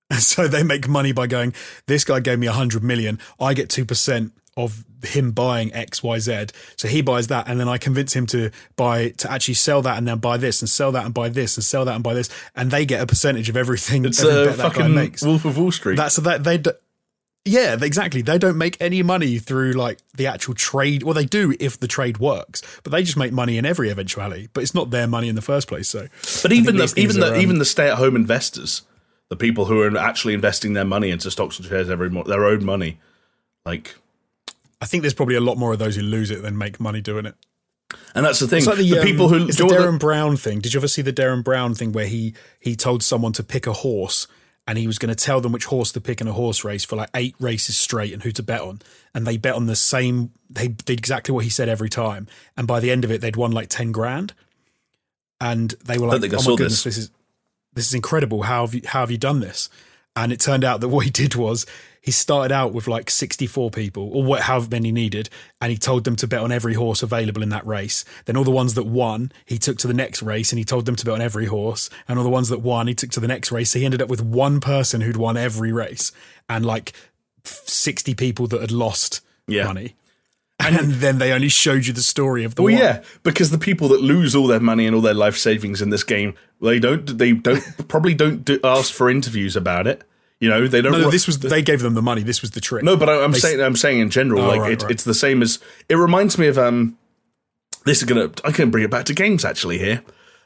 And 0.09 0.19
so 0.21 0.47
they 0.47 0.63
make 0.63 0.87
money 0.87 1.11
by 1.11 1.27
going, 1.27 1.53
this 1.87 2.03
guy 2.03 2.19
gave 2.19 2.39
me 2.39 2.47
a 2.47 2.51
hundred 2.51 2.83
million. 2.83 3.19
I 3.39 3.53
get 3.53 3.69
2% 3.69 4.31
of 4.59 4.85
him 5.03 5.31
buying 5.31 5.73
X, 5.73 6.03
Y, 6.03 6.19
Z. 6.19 6.47
So 6.75 6.87
he 6.87 7.01
buys 7.01 7.27
that. 7.27 7.47
And 7.47 7.59
then 7.59 7.67
I 7.67 7.77
convince 7.77 8.13
him 8.13 8.25
to 8.27 8.51
buy, 8.75 9.09
to 9.09 9.31
actually 9.31 9.53
sell 9.55 9.81
that 9.81 9.97
and 9.97 10.07
then 10.07 10.17
buy 10.19 10.37
this 10.37 10.61
and 10.61 10.69
sell 10.69 10.91
that 10.91 11.05
and 11.05 11.13
buy 11.13 11.29
this 11.29 11.57
and 11.57 11.63
sell 11.63 11.85
that 11.85 11.95
and 11.95 12.03
buy 12.03 12.13
this. 12.13 12.29
And 12.55 12.69
they 12.69 12.85
get 12.85 13.01
a 13.01 13.07
percentage 13.07 13.49
of 13.49 13.57
everything 13.57 14.05
It's 14.05 14.21
every 14.21 14.31
a 14.31 14.45
bet 14.45 14.57
that 14.57 14.63
guy 14.63 14.69
fucking 14.69 14.93
makes. 14.95 15.23
Wolf 15.23 15.45
of 15.45 15.57
Wall 15.57 15.71
Street. 15.71 15.95
That's 15.95 16.17
that 16.17 16.43
they. 16.43 16.57
Do, 16.57 16.71
yeah, 17.45 17.77
exactly. 17.81 18.21
They 18.21 18.37
don't 18.37 18.57
make 18.57 18.77
any 18.81 19.01
money 19.01 19.39
through 19.39 19.71
like 19.71 19.99
the 20.15 20.27
actual 20.27 20.53
trade. 20.53 21.03
Well, 21.03 21.13
they 21.13 21.25
do 21.25 21.55
if 21.59 21.79
the 21.79 21.87
trade 21.87 22.17
works, 22.19 22.61
but 22.83 22.91
they 22.91 23.01
just 23.01 23.17
make 23.17 23.31
money 23.31 23.57
in 23.57 23.65
every 23.65 23.89
eventuality. 23.89 24.49
But 24.53 24.63
it's 24.63 24.75
not 24.75 24.91
their 24.91 25.07
money 25.07 25.29
in 25.29 25.35
the 25.35 25.41
first 25.41 25.67
place. 25.67 25.87
So, 25.87 26.07
But 26.43 26.51
even 26.51 26.75
the 26.75 26.93
even 26.97 27.19
the 27.19 27.31
are, 27.31 27.35
um, 27.35 27.41
even 27.41 27.57
the 27.57 27.65
stay 27.65 27.89
at 27.89 27.97
home 27.97 28.15
investors, 28.15 28.83
the 29.29 29.37
people 29.37 29.65
who 29.65 29.81
are 29.81 29.97
actually 29.97 30.33
investing 30.33 30.73
their 30.73 30.85
money 30.85 31.09
into 31.09 31.31
stocks 31.31 31.57
and 31.57 31.67
shares 31.67 31.89
every 31.89 32.09
their 32.23 32.45
own 32.45 32.65
money, 32.65 32.99
like, 33.65 33.95
I 34.81 34.85
think 34.85 35.01
there's 35.03 35.13
probably 35.13 35.35
a 35.35 35.41
lot 35.41 35.57
more 35.57 35.73
of 35.73 35.79
those 35.79 35.95
who 35.95 36.01
lose 36.01 36.31
it 36.31 36.41
than 36.41 36.57
make 36.57 36.79
money 36.79 37.01
doing 37.01 37.25
it. 37.25 37.35
and 38.15 38.25
that's 38.25 38.39
the 38.39 38.47
thing. 38.47 38.59
It's 38.59 38.67
like 38.67 38.77
the, 38.77 38.89
the 38.89 38.99
um, 38.99 39.05
people 39.05 39.29
who 39.29 39.47
it's 39.47 39.57
the 39.57 39.65
Derren 39.65 39.93
the- 39.93 39.99
Brown 39.99 40.37
thing. 40.37 40.59
Did 40.59 40.73
you 40.73 40.79
ever 40.79 40.87
see 40.87 41.01
the 41.01 41.13
Derren 41.13 41.43
Brown 41.43 41.73
thing 41.75 41.91
where 41.91 42.07
he 42.07 42.33
he 42.59 42.75
told 42.75 43.03
someone 43.03 43.33
to 43.33 43.43
pick 43.43 43.67
a 43.67 43.73
horse 43.73 44.27
and 44.67 44.77
he 44.77 44.85
was 44.85 44.99
going 44.99 45.09
to 45.09 45.15
tell 45.15 45.41
them 45.41 45.51
which 45.51 45.65
horse 45.65 45.91
to 45.93 45.99
pick 45.99 46.21
in 46.21 46.27
a 46.27 46.33
horse 46.33 46.63
race 46.63 46.85
for 46.85 46.95
like 46.95 47.09
eight 47.15 47.35
races 47.39 47.75
straight 47.75 48.13
and 48.13 48.21
who 48.21 48.31
to 48.31 48.43
bet 48.43 48.61
on, 48.61 48.79
and 49.15 49.25
they 49.25 49.35
bet 49.35 49.55
on 49.55 49.65
the 49.65 49.75
same. 49.75 50.31
They 50.49 50.67
did 50.67 50.99
exactly 50.99 51.33
what 51.33 51.43
he 51.43 51.49
said 51.49 51.67
every 51.67 51.89
time, 51.89 52.27
and 52.55 52.67
by 52.67 52.79
the 52.79 52.91
end 52.91 53.03
of 53.03 53.11
it, 53.11 53.19
they'd 53.21 53.35
won 53.35 53.51
like 53.51 53.69
ten 53.69 53.91
grand, 53.91 54.33
and 55.41 55.71
they 55.85 55.97
were 55.97 56.07
like, 56.07 56.21
"Oh 56.23 56.51
my 56.51 56.55
goodness, 56.55 56.83
this. 56.83 56.83
this 56.83 56.97
is 56.97 57.11
this 57.73 57.87
is 57.87 57.93
incredible. 57.93 58.43
How 58.43 58.65
have 58.65 58.75
you 58.75 58.81
how 58.85 58.99
have 58.99 59.11
you 59.11 59.17
done 59.17 59.39
this?" 59.39 59.69
And 60.15 60.31
it 60.31 60.39
turned 60.39 60.63
out 60.63 60.81
that 60.81 60.89
what 60.89 61.05
he 61.05 61.11
did 61.11 61.35
was 61.35 61.65
he 62.09 62.11
started 62.11 62.51
out 62.51 62.73
with 62.73 62.87
like 62.87 63.07
64 63.11 63.69
people 63.69 64.09
or 64.11 64.23
what, 64.23 64.41
however 64.41 64.67
many 64.71 64.91
needed. 64.91 65.29
And 65.61 65.71
he 65.71 65.77
told 65.77 66.05
them 66.05 66.15
to 66.15 66.25
bet 66.27 66.39
on 66.41 66.51
every 66.51 66.73
horse 66.73 67.03
available 67.03 67.43
in 67.43 67.49
that 67.49 67.67
race. 67.67 68.03
Then 68.25 68.35
all 68.35 68.43
the 68.43 68.49
ones 68.49 68.73
that 68.73 68.87
won, 68.87 69.31
he 69.45 69.59
took 69.59 69.77
to 69.77 69.87
the 69.87 69.93
next 69.93 70.23
race 70.23 70.51
and 70.51 70.57
he 70.57 70.65
told 70.65 70.87
them 70.87 70.95
to 70.95 71.05
bet 71.05 71.13
on 71.13 71.21
every 71.21 71.45
horse. 71.45 71.87
And 72.07 72.17
all 72.17 72.23
the 72.23 72.31
ones 72.31 72.49
that 72.49 72.61
won, 72.61 72.87
he 72.87 72.95
took 72.95 73.11
to 73.11 73.19
the 73.19 73.27
next 73.27 73.51
race. 73.51 73.69
So 73.69 73.77
he 73.77 73.85
ended 73.85 74.01
up 74.01 74.09
with 74.09 74.23
one 74.23 74.59
person 74.59 75.01
who'd 75.01 75.17
won 75.17 75.37
every 75.37 75.71
race 75.71 76.11
and 76.49 76.65
like 76.65 76.93
60 77.43 78.15
people 78.15 78.47
that 78.47 78.61
had 78.61 78.71
lost 78.71 79.21
Yeah. 79.47 79.65
money. 79.65 79.95
And 80.61 80.91
then 80.95 81.19
they 81.19 81.31
only 81.31 81.47
showed 81.47 81.85
you 81.85 81.93
the 81.93 82.01
story 82.01 82.43
of 82.43 82.55
the 82.55 82.63
Well, 82.63 82.73
one. 82.73 82.81
yeah, 82.81 83.01
because 83.23 83.49
the 83.51 83.57
people 83.57 83.87
that 83.89 84.01
lose 84.01 84.35
all 84.35 84.45
their 84.47 84.59
money 84.59 84.85
and 84.87 84.93
all 84.95 85.01
their 85.01 85.13
life 85.13 85.37
savings 85.37 85.81
in 85.81 85.89
this 85.89 86.03
game, 86.03 86.33
they 86.61 86.79
don't, 86.79 87.17
they 87.17 87.31
don't, 87.31 87.63
probably 87.87 88.13
don't 88.13 88.43
do, 88.43 88.59
ask 88.63 88.91
for 88.93 89.09
interviews 89.09 89.55
about 89.55 89.87
it. 89.87 90.03
You 90.39 90.49
know, 90.49 90.67
they 90.67 90.81
don't. 90.81 90.93
No, 90.93 91.05
ru- 91.05 91.11
this 91.11 91.27
was 91.27 91.39
they 91.39 91.61
gave 91.61 91.81
them 91.81 91.95
the 91.95 92.01
money. 92.01 92.23
This 92.23 92.41
was 92.41 92.51
the 92.51 92.61
trick. 92.61 92.83
No, 92.83 92.95
but 92.95 93.09
I, 93.09 93.23
I'm 93.23 93.33
They- 93.33 93.39
saying 93.39 93.61
I'm 93.61 93.75
saying 93.75 93.99
in 93.99 94.09
general, 94.09 94.41
Oh, 94.41 94.47
like 94.47 94.61
right, 94.61 94.71
it, 94.71 94.83
right. 94.83 94.91
it's 94.91 95.03
the 95.03 95.13
same 95.13 95.41
as 95.41 95.59
it 95.89 95.95
reminds 95.95 96.37
me 96.37 96.47
of 96.47 96.57
um. 96.57 96.97
This 97.85 97.99
is 97.99 98.03
gonna 98.05 98.29
I 98.45 98.51
can 98.51 98.71
bring 98.71 98.83
it 98.83 98.91
back 98.91 99.05
to 99.05 99.13
games 99.13 99.43
actually 99.45 99.79
here. 99.79 100.03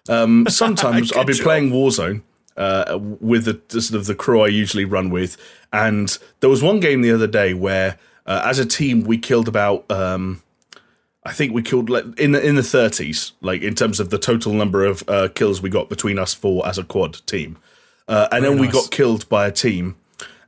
Um, 0.10 0.46
sometimes 0.50 1.12
I'll 1.14 1.26
be 1.26 1.34
job. 1.34 1.44
playing 1.44 1.72
Warzone 1.72 2.22
uh, 2.58 2.98
with 3.00 3.46
the, 3.46 3.62
the 3.70 3.82
sort 3.82 4.00
of 4.00 4.06
the 4.06 4.16
crew 4.16 4.42
I 4.42 4.48
usually 4.48 4.86
run 4.86 5.10
with, 5.10 5.38
and 5.72 6.18
there 6.40 6.50
was 6.50 6.62
one 6.64 6.80
game 6.80 7.02
the 7.02 7.12
other 7.12 7.28
day 7.28 7.54
where, 7.54 7.98
uh, 8.26 8.42
as 8.46 8.60
a 8.60 8.66
team, 8.66 9.04
we 9.04 9.18
killed 9.18 9.48
about 9.48 9.90
um, 9.92 10.42
I 11.24 11.34
think 11.34 11.54
we 11.54 11.62
killed 11.62 11.90
like 11.90 12.06
in 12.20 12.32
the 12.34 12.46
in 12.46 12.56
the 12.56 12.64
thirties, 12.64 13.32
like 13.42 13.62
in 13.62 13.76
terms 13.76 14.00
of 14.00 14.10
the 14.10 14.20
total 14.20 14.54
number 14.54 14.84
of 14.86 15.04
uh, 15.08 15.28
kills 15.34 15.62
we 15.62 15.70
got 15.70 15.90
between 15.90 16.18
us 16.20 16.34
four 16.34 16.66
as 16.68 16.78
a 16.78 16.84
quad 16.84 17.26
team. 17.26 17.58
Uh, 18.08 18.28
and 18.32 18.44
then 18.44 18.60
we 18.60 18.68
nice. 18.68 18.74
got 18.74 18.92
killed 18.92 19.28
by 19.30 19.48
a 19.48 19.52
team, 19.52 19.96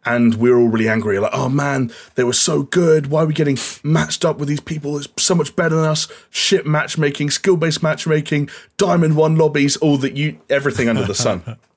and 0.05 0.35
we 0.35 0.51
were 0.51 0.57
all 0.57 0.67
really 0.67 0.89
angry. 0.89 1.19
Like, 1.19 1.31
oh 1.33 1.49
man, 1.49 1.91
they 2.15 2.23
were 2.23 2.33
so 2.33 2.63
good. 2.63 3.07
Why 3.07 3.23
are 3.23 3.25
we 3.25 3.33
getting 3.33 3.57
matched 3.83 4.25
up 4.25 4.37
with 4.37 4.49
these 4.49 4.59
people? 4.59 4.97
It's 4.97 5.07
so 5.17 5.35
much 5.35 5.55
better 5.55 5.75
than 5.75 5.85
us. 5.85 6.07
Shit 6.29 6.65
matchmaking, 6.65 7.31
skill 7.31 7.57
based 7.57 7.81
matchmaking, 7.81 8.49
diamond 8.77 9.15
one 9.15 9.35
lobbies, 9.35 9.77
all 9.77 9.97
that 9.97 10.15
you, 10.15 10.39
everything 10.49 10.89
under 10.89 11.05
the 11.05 11.15
sun. 11.15 11.57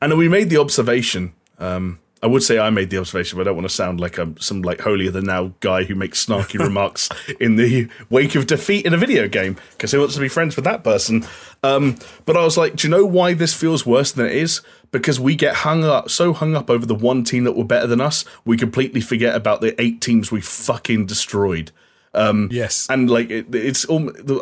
And 0.00 0.16
we 0.16 0.28
made 0.28 0.48
the 0.48 0.58
observation 0.58 1.32
Um, 1.58 1.98
I 2.22 2.26
would 2.26 2.42
say 2.42 2.58
I 2.58 2.70
made 2.70 2.90
the 2.90 2.98
observation, 2.98 3.36
but 3.36 3.42
I 3.42 3.44
don't 3.44 3.56
want 3.56 3.68
to 3.68 3.74
sound 3.74 4.00
like 4.00 4.18
I'm 4.18 4.36
some 4.38 4.62
like 4.62 4.80
holier 4.80 5.10
than 5.10 5.26
thou 5.26 5.52
guy 5.60 5.84
who 5.84 5.94
makes 5.94 6.24
snarky 6.24 6.58
remarks 6.64 7.08
in 7.38 7.56
the 7.56 7.88
wake 8.10 8.34
of 8.34 8.46
defeat 8.46 8.86
in 8.86 8.94
a 8.94 8.96
video 8.96 9.28
game 9.28 9.56
because 9.72 9.92
who 9.92 10.00
wants 10.00 10.14
to 10.14 10.20
be 10.20 10.28
friends 10.28 10.56
with 10.56 10.64
that 10.64 10.82
person? 10.82 11.24
Um, 11.62 11.96
but 12.24 12.36
I 12.36 12.44
was 12.44 12.56
like, 12.56 12.76
do 12.76 12.88
you 12.88 12.90
know 12.90 13.06
why 13.06 13.34
this 13.34 13.54
feels 13.54 13.86
worse 13.86 14.10
than 14.12 14.26
it 14.26 14.34
is? 14.34 14.62
Because 14.90 15.20
we 15.20 15.34
get 15.34 15.56
hung 15.56 15.84
up, 15.84 16.08
so 16.08 16.32
hung 16.32 16.56
up 16.56 16.70
over 16.70 16.86
the 16.86 16.94
one 16.94 17.22
team 17.22 17.44
that 17.44 17.52
were 17.52 17.64
better 17.64 17.86
than 17.86 18.00
us, 18.00 18.24
we 18.44 18.56
completely 18.56 19.00
forget 19.02 19.34
about 19.34 19.60
the 19.60 19.78
eight 19.80 20.00
teams 20.00 20.32
we 20.32 20.40
fucking 20.40 21.06
destroyed. 21.06 21.72
Um, 22.14 22.48
yes, 22.50 22.86
and 22.88 23.10
like 23.10 23.28
it, 23.28 23.54
it's, 23.54 23.86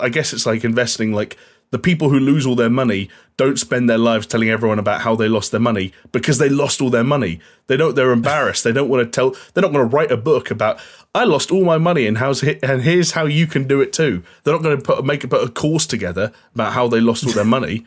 I 0.01 0.09
guess 0.09 0.33
it's 0.33 0.47
like 0.47 0.65
investing 0.65 1.13
like 1.13 1.37
the 1.71 1.79
people 1.79 2.11
who 2.11 2.21
lose 2.21 2.47
all 2.47 2.55
their 2.55 2.71
money 2.71 3.11
don't 3.37 3.59
spend 3.59 3.91
their 3.91 3.99
lives 3.99 4.27
telling 4.27 4.49
everyone 4.49 4.79
about 4.79 5.03
how 5.03 5.15
they 5.15 5.29
lost 5.29 5.51
their 5.51 5.61
money 5.61 5.93
because 6.13 6.39
they 6.39 6.49
lost 6.49 6.81
all 6.81 6.91
their 6.91 7.05
money. 7.05 7.41
They 7.67 7.77
don't. 7.77 7.97
They're 7.97 8.13
embarrassed. 8.13 8.65
they 8.65 8.73
don't 8.73 8.89
want 8.89 9.05
to 9.05 9.11
tell. 9.11 9.31
They're 9.53 9.63
not 9.63 9.73
going 9.73 9.89
to 9.89 9.95
write 9.97 10.11
a 10.11 10.17
book 10.17 10.51
about 10.51 10.81
I 11.15 11.25
lost 11.25 11.51
all 11.51 11.65
my 11.65 11.79
money 11.79 12.07
and 12.07 12.19
how's 12.19 12.43
and 12.43 12.83
here's 12.83 13.13
how 13.13 13.27
you 13.27 13.47
can 13.47 13.67
do 13.67 13.81
it 13.81 13.93
too. 13.93 14.23
They're 14.45 14.55
not 14.55 14.63
going 14.63 14.77
to 14.77 14.83
put 14.83 15.05
make 15.05 15.29
put 15.29 15.43
a 15.43 15.51
course 15.51 15.87
together 15.87 16.33
about 16.55 16.73
how 16.73 16.89
they 16.89 17.01
lost 17.01 17.27
all 17.27 17.33
their 17.33 17.45
money. 17.45 17.85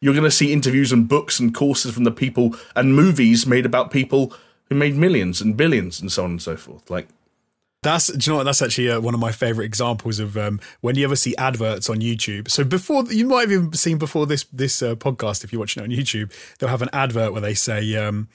You're 0.00 0.14
going 0.14 0.24
to 0.24 0.30
see 0.30 0.52
interviews 0.52 0.92
and 0.92 1.08
books 1.08 1.40
and 1.40 1.54
courses 1.54 1.92
from 1.92 2.04
the 2.04 2.10
people 2.10 2.54
and 2.76 2.94
movies 2.94 3.46
made 3.46 3.66
about 3.66 3.90
people 3.90 4.32
who 4.68 4.74
made 4.74 4.94
millions 4.94 5.40
and 5.40 5.56
billions 5.56 6.00
and 6.00 6.12
so 6.12 6.24
on 6.24 6.30
and 6.30 6.42
so 6.42 6.56
forth. 6.56 6.88
Like 6.90 7.08
that's 7.82 8.08
do 8.08 8.18
you 8.18 8.32
know 8.32 8.38
what? 8.38 8.44
That's 8.44 8.60
actually 8.60 8.90
uh, 8.90 9.00
one 9.00 9.14
of 9.14 9.20
my 9.20 9.30
favorite 9.30 9.64
examples 9.64 10.18
of 10.18 10.36
um, 10.36 10.60
when 10.80 10.96
you 10.96 11.04
ever 11.04 11.16
see 11.16 11.36
adverts 11.36 11.88
on 11.88 12.00
YouTube. 12.00 12.50
So 12.50 12.64
before 12.64 13.04
you 13.04 13.26
might 13.26 13.42
have 13.42 13.52
even 13.52 13.72
seen 13.74 13.98
before 13.98 14.26
this 14.26 14.44
this 14.52 14.82
uh, 14.82 14.96
podcast, 14.96 15.44
if 15.44 15.52
you're 15.52 15.60
watching 15.60 15.82
it 15.82 15.86
on 15.86 15.90
YouTube, 15.90 16.32
they'll 16.58 16.70
have 16.70 16.82
an 16.82 16.90
advert 16.92 17.32
where 17.32 17.40
they 17.40 17.54
say. 17.54 17.94
Um, 17.96 18.28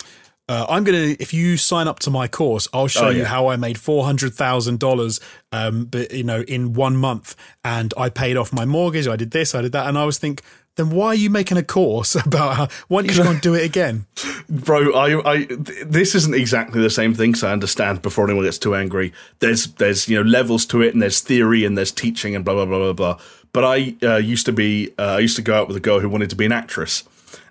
uh, 0.49 0.66
I'm 0.68 0.84
gonna. 0.84 1.16
If 1.20 1.34
you 1.34 1.55
sign 1.55 1.88
up 1.88 1.99
to 1.99 2.09
my 2.09 2.28
course, 2.28 2.68
I'll 2.74 2.89
show 2.89 3.07
oh, 3.07 3.09
yeah. 3.09 3.20
you 3.20 3.26
how 3.26 3.47
I 3.47 3.55
made 3.55 3.78
four 3.78 4.03
hundred 4.03 4.34
thousand 4.34 4.80
dollars. 4.80 5.22
Um, 5.53 5.86
but 5.86 6.11
you 6.14 6.26
know, 6.26 6.41
in 6.41 6.74
one 6.74 6.97
month, 6.97 7.38
and 7.64 7.93
I 7.97 8.09
paid 8.09 8.36
off 8.36 8.51
my 8.51 8.66
mortgage. 8.66 9.07
I 9.07 9.16
did 9.16 9.32
this, 9.32 9.55
I 9.55 9.61
did 9.61 9.72
that, 9.72 9.88
and 9.88 9.97
I 9.97 10.03
was 10.03 10.18
think, 10.18 10.41
then 10.76 10.89
why 10.89 11.07
are 11.07 11.15
you 11.15 11.30
making 11.30 11.57
a 11.57 11.63
course 11.63 12.15
about 12.26 12.55
how? 12.55 12.67
Why 12.88 13.01
don't 13.01 13.05
you 13.05 13.15
just 13.15 13.24
go 13.24 13.32
and 13.32 13.41
do 13.41 13.53
it 13.53 13.63
again, 13.63 14.05
bro? 14.49 14.93
I, 14.93 15.34
I, 15.34 15.47
this 15.86 16.15
isn't 16.15 16.34
exactly 16.34 16.82
the 16.82 16.89
same 16.89 17.13
thing. 17.13 17.36
So 17.36 17.47
I 17.47 17.51
understand 17.51 18.01
before 18.01 18.26
anyone 18.26 18.45
gets 18.45 18.57
too 18.57 18.76
angry. 18.76 19.13
There's, 19.39 19.67
there's, 19.74 20.07
you 20.07 20.17
know, 20.17 20.30
levels 20.30 20.65
to 20.67 20.82
it, 20.82 20.93
and 20.93 21.01
there's 21.01 21.21
theory, 21.21 21.65
and 21.65 21.78
there's 21.78 21.91
teaching, 21.91 22.36
and 22.36 22.43
blah 22.43 22.53
blah 22.55 22.65
blah 22.65 22.80
blah 22.80 22.93
blah. 22.93 23.19
But 23.51 23.63
I 23.65 23.95
uh, 24.01 24.17
used 24.17 24.45
to 24.47 24.51
be, 24.51 24.91
uh, 24.97 25.03
I 25.03 25.19
used 25.19 25.36
to 25.36 25.43
go 25.43 25.55
out 25.55 25.67
with 25.67 25.78
a 25.78 25.82
girl 25.82 25.99
who 25.99 26.09
wanted 26.09 26.32
to 26.32 26.36
be 26.36 26.45
an 26.45 26.51
actress, 26.51 27.03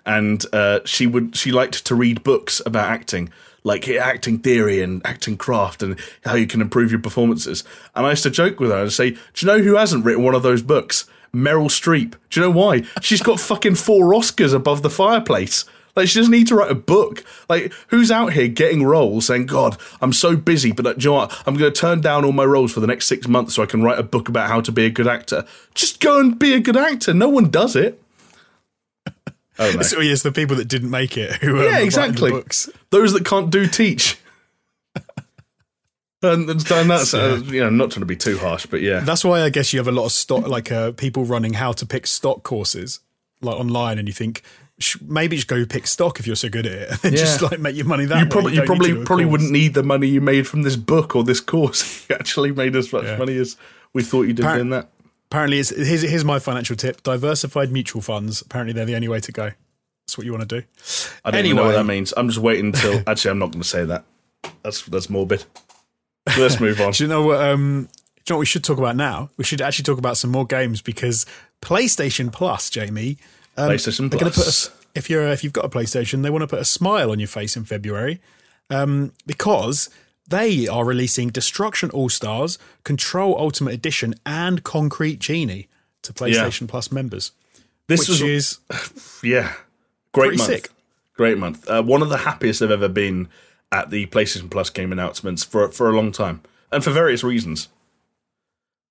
and 0.05 0.43
uh, 0.51 0.81
she 0.85 1.07
would, 1.07 1.35
she 1.35 1.51
liked 1.51 1.85
to 1.85 1.95
read 1.95 2.23
books 2.23 2.61
about 2.65 2.89
acting 2.89 3.31
like 3.63 3.87
acting 3.87 4.39
theory 4.39 4.81
and 4.81 5.01
acting 5.05 5.37
craft 5.37 5.81
and 5.81 5.97
how 6.25 6.35
you 6.35 6.45
can 6.45 6.59
improve 6.59 6.91
your 6.91 6.99
performances. 6.99 7.63
And 7.95 8.05
I 8.05 8.09
used 8.09 8.23
to 8.23 8.29
joke 8.29 8.59
with 8.59 8.71
her 8.71 8.81
and 8.81 8.91
say, 8.91 9.11
Do 9.11 9.19
you 9.37 9.47
know 9.47 9.59
who 9.59 9.77
hasn't 9.77 10.03
written 10.03 10.23
one 10.23 10.35
of 10.35 10.43
those 10.43 10.61
books? 10.61 11.05
Meryl 11.35 11.65
Streep. 11.65 12.15
Do 12.29 12.39
you 12.39 12.45
know 12.45 12.51
why? 12.51 12.83
She's 13.01 13.21
got 13.21 13.39
fucking 13.39 13.75
four 13.75 14.11
Oscars 14.13 14.53
above 14.53 14.81
the 14.81 14.89
fireplace. 14.89 15.65
Like 15.95 16.07
she 16.07 16.19
doesn't 16.19 16.31
need 16.31 16.47
to 16.47 16.55
write 16.55 16.71
a 16.71 16.75
book. 16.75 17.23
Like 17.49 17.71
who's 17.87 18.11
out 18.11 18.33
here 18.33 18.47
getting 18.47 18.83
roles 18.83 19.27
saying, 19.27 19.45
"God, 19.45 19.77
I'm 20.01 20.13
so 20.13 20.35
busy, 20.35 20.71
but 20.71 20.85
uh, 20.85 20.93
do 20.93 21.03
you 21.03 21.09
know 21.09 21.17
what? 21.17 21.43
I'm 21.45 21.55
going 21.55 21.71
to 21.71 21.79
turn 21.79 22.01
down 22.01 22.25
all 22.25 22.31
my 22.31 22.45
roles 22.45 22.71
for 22.71 22.79
the 22.79 22.87
next 22.87 23.05
six 23.05 23.27
months 23.27 23.53
so 23.53 23.63
I 23.63 23.67
can 23.67 23.83
write 23.83 23.99
a 23.99 24.03
book 24.03 24.27
about 24.27 24.49
how 24.49 24.61
to 24.61 24.71
be 24.71 24.85
a 24.85 24.89
good 24.89 25.07
actor." 25.07 25.45
Just 25.75 25.99
go 25.99 26.19
and 26.19 26.37
be 26.37 26.53
a 26.53 26.59
good 26.59 26.77
actor. 26.77 27.13
No 27.13 27.29
one 27.29 27.49
does 27.49 27.75
it. 27.75 27.99
Oh, 29.59 29.81
so 29.83 29.99
yes, 29.99 30.23
the 30.23 30.31
people 30.31 30.55
that 30.55 30.67
didn't 30.67 30.89
make 30.89 31.15
it 31.15 31.33
who 31.33 31.61
yeah, 31.61 31.77
exactly. 31.77 32.31
books. 32.31 32.71
Those 32.89 33.13
that 33.13 33.23
can't 33.23 33.51
do 33.51 33.67
teach. 33.67 34.17
And, 36.23 36.49
and 36.49 36.89
that's 36.89 37.13
uh, 37.13 37.41
you 37.45 37.59
know 37.59 37.69
not 37.69 37.91
trying 37.91 38.01
to 38.01 38.05
be 38.05 38.15
too 38.15 38.37
harsh, 38.37 38.65
but 38.65 38.81
yeah, 38.81 39.01
that's 39.01 39.25
why 39.25 39.41
I 39.41 39.49
guess 39.49 39.73
you 39.73 39.79
have 39.79 39.89
a 39.89 39.91
lot 39.91 40.05
of 40.05 40.13
stock 40.13 40.47
like 40.47 40.71
uh, 40.71 40.93
people 40.93 41.25
running 41.25 41.53
how 41.53 41.73
to 41.73 41.85
pick 41.85 42.07
stock 42.07 42.43
courses 42.43 43.01
like 43.41 43.57
online, 43.57 43.99
and 43.99 44.07
you 44.07 44.13
think 44.13 44.41
maybe 45.01 45.35
just 45.35 45.47
go 45.47 45.65
pick 45.65 45.87
stock 45.87 46.19
if 46.19 46.27
you're 46.27 46.35
so 46.35 46.49
good 46.49 46.65
at 46.65 46.71
it, 46.71 46.89
and 47.03 47.13
yeah. 47.13 47.19
just 47.19 47.41
like 47.41 47.59
make 47.59 47.75
your 47.75 47.85
money 47.85 48.05
that 48.05 48.19
you 48.19 48.25
way. 48.25 48.29
Probably, 48.29 48.53
you, 48.53 48.61
you 48.61 48.65
probably 48.65 49.05
probably 49.05 49.25
wouldn't 49.25 49.51
need 49.51 49.73
the 49.73 49.83
money 49.83 50.07
you 50.07 50.21
made 50.21 50.47
from 50.47 50.63
this 50.63 50.75
book 50.75 51.15
or 51.15 51.23
this 51.23 51.39
course. 51.39 52.05
you 52.09 52.15
actually 52.15 52.51
made 52.51 52.75
as 52.75 52.91
much 52.91 53.03
yeah. 53.03 53.17
money 53.17 53.37
as 53.37 53.57
we 53.93 54.03
thought 54.03 54.23
you 54.23 54.33
did 54.33 54.45
Appar- 54.45 54.59
in 54.59 54.69
that. 54.69 54.89
Apparently, 55.29 55.59
it's, 55.59 55.69
here's 55.69 56.03
here's 56.03 56.25
my 56.25 56.39
financial 56.39 56.75
tip: 56.75 57.03
diversified 57.03 57.71
mutual 57.71 58.01
funds. 58.01 58.41
Apparently, 58.41 58.73
they're 58.73 58.85
the 58.85 58.95
only 58.95 59.07
way 59.07 59.19
to 59.19 59.31
go. 59.31 59.51
That's 60.05 60.17
what 60.17 60.25
you 60.25 60.33
want 60.33 60.47
to 60.47 60.61
do. 60.61 60.67
I 61.23 61.31
don't 61.31 61.39
anyway. 61.39 61.55
know 61.55 61.65
what 61.65 61.73
that 61.73 61.85
means. 61.85 62.13
I'm 62.15 62.27
just 62.27 62.39
waiting 62.39 62.67
until. 62.67 63.01
actually, 63.07 63.31
I'm 63.31 63.39
not 63.39 63.51
going 63.51 63.61
to 63.61 63.67
say 63.67 63.85
that. 63.85 64.05
That's 64.61 64.83
that's 64.83 65.09
morbid. 65.09 65.45
Let's 66.37 66.59
move 66.59 66.79
on. 66.81 66.91
Do 66.93 67.03
you 67.03 67.09
know 67.09 67.23
what? 67.23 67.41
Um, 67.41 67.89
do 68.25 68.31
you 68.31 68.35
know 68.35 68.37
what 68.37 68.39
we 68.39 68.45
should 68.45 68.63
talk 68.63 68.77
about 68.77 68.95
now? 68.95 69.29
We 69.35 69.43
should 69.43 69.59
actually 69.59 69.83
talk 69.83 69.97
about 69.97 70.15
some 70.15 70.31
more 70.31 70.45
games 70.45 70.81
because 70.81 71.25
PlayStation 71.61 72.31
Plus, 72.31 72.69
Jamie. 72.69 73.17
Um, 73.57 73.69
PlayStation 73.69 74.09
Plus. 74.09 74.69
A, 74.69 74.71
if 74.95 75.09
you're 75.09 75.27
if 75.27 75.43
you've 75.43 75.51
got 75.51 75.65
a 75.65 75.69
PlayStation, 75.69 76.23
they 76.23 76.29
want 76.29 76.41
to 76.41 76.47
put 76.47 76.59
a 76.59 76.65
smile 76.65 77.11
on 77.11 77.19
your 77.19 77.27
face 77.27 77.57
in 77.57 77.65
February 77.65 78.21
um, 78.69 79.11
because 79.25 79.89
they 80.27 80.67
are 80.69 80.85
releasing 80.85 81.29
Destruction 81.29 81.89
AllStars, 81.89 82.57
Control 82.85 83.37
Ultimate 83.37 83.73
Edition, 83.73 84.15
and 84.25 84.63
Concrete 84.63 85.19
Genie 85.19 85.67
to 86.03 86.13
PlayStation 86.13 86.61
yeah. 86.61 86.67
Plus 86.69 86.91
members. 86.91 87.31
This 87.87 88.07
which 88.07 88.21
is 88.21 88.59
yeah, 89.23 89.53
great 90.13 90.37
month. 90.37 90.49
Sick. 90.49 90.69
Great 91.15 91.37
month. 91.37 91.69
Uh, 91.69 91.83
one 91.83 92.01
of 92.01 92.09
the 92.09 92.17
happiest 92.17 92.61
I've 92.61 92.71
ever 92.71 92.87
been 92.87 93.27
at 93.73 93.89
the 93.89 94.05
PlayStation 94.05 94.49
Plus 94.49 94.69
game 94.69 94.91
announcements 94.91 95.43
for 95.43 95.69
for 95.69 95.89
a 95.89 95.93
long 95.93 96.11
time, 96.11 96.41
and 96.71 96.83
for 96.83 96.91
various 96.91 97.23
reasons. 97.23 97.69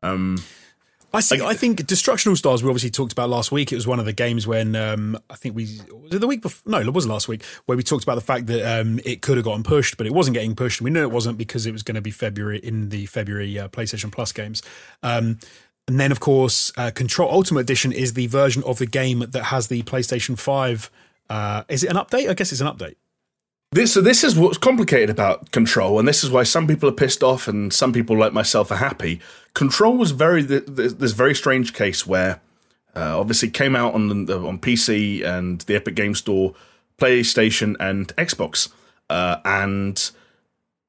Um, 0.03 0.43
I 1.15 1.21
see. 1.21 1.41
I, 1.41 1.51
I 1.51 1.55
think 1.55 1.87
Destruction 1.87 2.33
AllStars 2.33 2.63
we 2.63 2.69
obviously 2.69 2.91
talked 2.91 3.13
about 3.13 3.31
last 3.31 3.53
week. 3.53 3.71
It 3.71 3.77
was 3.77 3.87
one 3.87 4.01
of 4.01 4.07
the 4.07 4.13
games 4.13 4.47
when 4.47 4.75
um, 4.75 5.17
I 5.31 5.37
think 5.37 5.55
we 5.55 5.79
was 5.93 6.13
it 6.15 6.21
the 6.21 6.27
week 6.27 6.43
before. 6.43 6.71
No, 6.71 6.81
it 6.81 6.93
was 6.93 7.07
last 7.07 7.29
week 7.29 7.45
where 7.67 7.77
we 7.77 7.85
talked 7.85 8.03
about 8.03 8.17
the 8.17 8.23
fact 8.23 8.47
that 8.47 8.81
um, 8.81 8.99
it 9.05 9.23
could 9.23 9.37
have 9.37 9.45
gotten 9.45 9.63
pushed, 9.63 9.97
but 9.97 10.07
it 10.07 10.13
wasn't 10.13 10.35
getting 10.35 10.57
pushed. 10.57 10.81
And 10.81 10.87
we 10.87 10.91
knew 10.91 11.03
it 11.03 11.13
wasn't 11.13 11.39
because 11.39 11.65
it 11.65 11.73
was 11.73 11.85
going 11.85 11.95
to 11.95 12.01
be 12.03 12.11
February 12.11 12.59
in 12.59 12.89
the 12.89 13.07
February 13.07 13.59
uh, 13.59 13.69
PlayStation 13.69 14.11
Plus 14.11 14.33
games. 14.33 14.63
Um, 15.03 15.39
and 15.87 16.01
then, 16.01 16.13
of 16.13 16.21
course, 16.21 16.73
uh, 16.77 16.91
Control 16.93 17.31
Ultimate 17.31 17.61
Edition 17.61 17.93
is 17.93 18.15
the 18.15 18.27
version 18.29 18.63
of 18.65 18.79
the 18.79 18.87
game 18.87 19.21
that 19.21 19.45
has 19.45 19.69
the 19.69 19.83
PlayStation 19.83 20.39
Five. 20.39 20.91
Uh, 21.31 21.65
is 21.69 21.85
it 21.85 21.91
an 21.91 21.97
update? 21.97 22.29
I 22.29 22.35
guess 22.35 22.53
it's 22.53 22.61
an 22.61 22.69
update. 22.69 22.97
This, 23.73 23.95
so 23.95 24.03
this 24.03 24.23
is 24.23 24.37
what's 24.37 24.59
complicated 24.59 25.09
about 25.09 25.51
Control, 25.51 25.99
and 25.99 26.07
this 26.07 26.23
is 26.23 26.31
why 26.31 26.43
some 26.43 26.67
people 26.67 26.91
are 26.91 26.93
pissed 26.93 27.23
off 27.23 27.49
and 27.49 27.73
some 27.73 27.91
people 27.91 28.19
like 28.19 28.35
myself 28.35 28.71
are 28.71 28.77
happy. 28.77 29.19
Control 29.55 29.97
was 29.97 30.11
very 30.11 30.43
this 30.43 31.13
very 31.13 31.35
strange 31.35 31.73
case 31.73 32.07
where 32.07 32.43
uh, 32.95 33.19
obviously 33.19 33.49
came 33.49 33.75
out 33.75 33.95
on 33.95 34.27
the, 34.27 34.39
on 34.39 34.59
PC 34.59 35.25
and 35.25 35.63
the 35.63 35.75
Epic 35.75 35.95
Game 35.95 36.15
Store, 36.15 36.55
PlayStation 36.99 37.75
and 37.81 38.15
Xbox, 38.17 38.69
uh, 39.09 39.39
and 39.47 40.11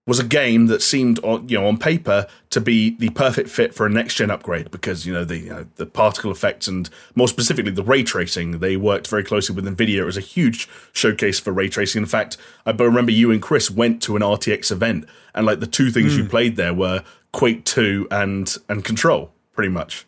was 0.06 0.20
a 0.20 0.24
game 0.24 0.68
that 0.68 0.82
seemed, 0.82 1.18
on, 1.20 1.47
you 1.47 1.58
know, 1.58 1.66
on 1.66 1.78
paper 1.78 2.28
to 2.49 2.60
be 2.60 2.91
the 2.97 3.10
perfect 3.12 3.49
fit 3.49 3.74
for 3.74 3.86
a 3.86 3.89
next 3.89 4.16
gen 4.16 4.30
upgrade 4.30 4.70
because 4.70 5.06
you 5.06 5.14
know 5.14 5.24
the 5.24 5.38
you 5.38 5.49
know, 5.49 5.66
the 5.76 5.86
particle 5.86 6.30
effects 6.30 6.68
and 6.68 6.89
more 7.16 7.28
specifically 7.28 7.72
the 7.72 7.84
ray 7.84 8.04
tracing. 8.04 8.60
They 8.60 8.76
worked 8.76 9.08
very 9.08 9.24
closely 9.24 9.56
with 9.56 9.66
Nvidia. 9.66 9.99
It 9.99 10.06
was 10.06 10.18
a 10.18 10.22
huge 10.22 10.68
showcase 10.91 11.39
for 11.39 11.54
ray 11.54 11.70
tracing. 11.70 12.01
In 12.01 12.08
fact, 12.08 12.38
I 12.66 12.72
remember 12.72 13.12
you 13.12 13.32
and 13.32 13.41
Chris 13.41 13.72
went 13.72 14.01
to 14.04 14.16
an 14.16 14.22
RTX 14.22 14.72
event, 14.72 15.06
and 15.34 15.45
like 15.45 15.62
the 15.62 15.68
two 15.68 15.89
things 15.89 16.14
mm. 16.14 16.18
you 16.18 16.24
hmm. 16.24 16.30
played 16.30 16.56
there 16.58 16.74
were 16.74 17.04
Quake 17.32 17.64
Two 17.64 18.08
and 18.12 18.56
and 18.68 18.84
Control, 18.84 19.32
pretty 19.54 19.70
much. 19.70 20.06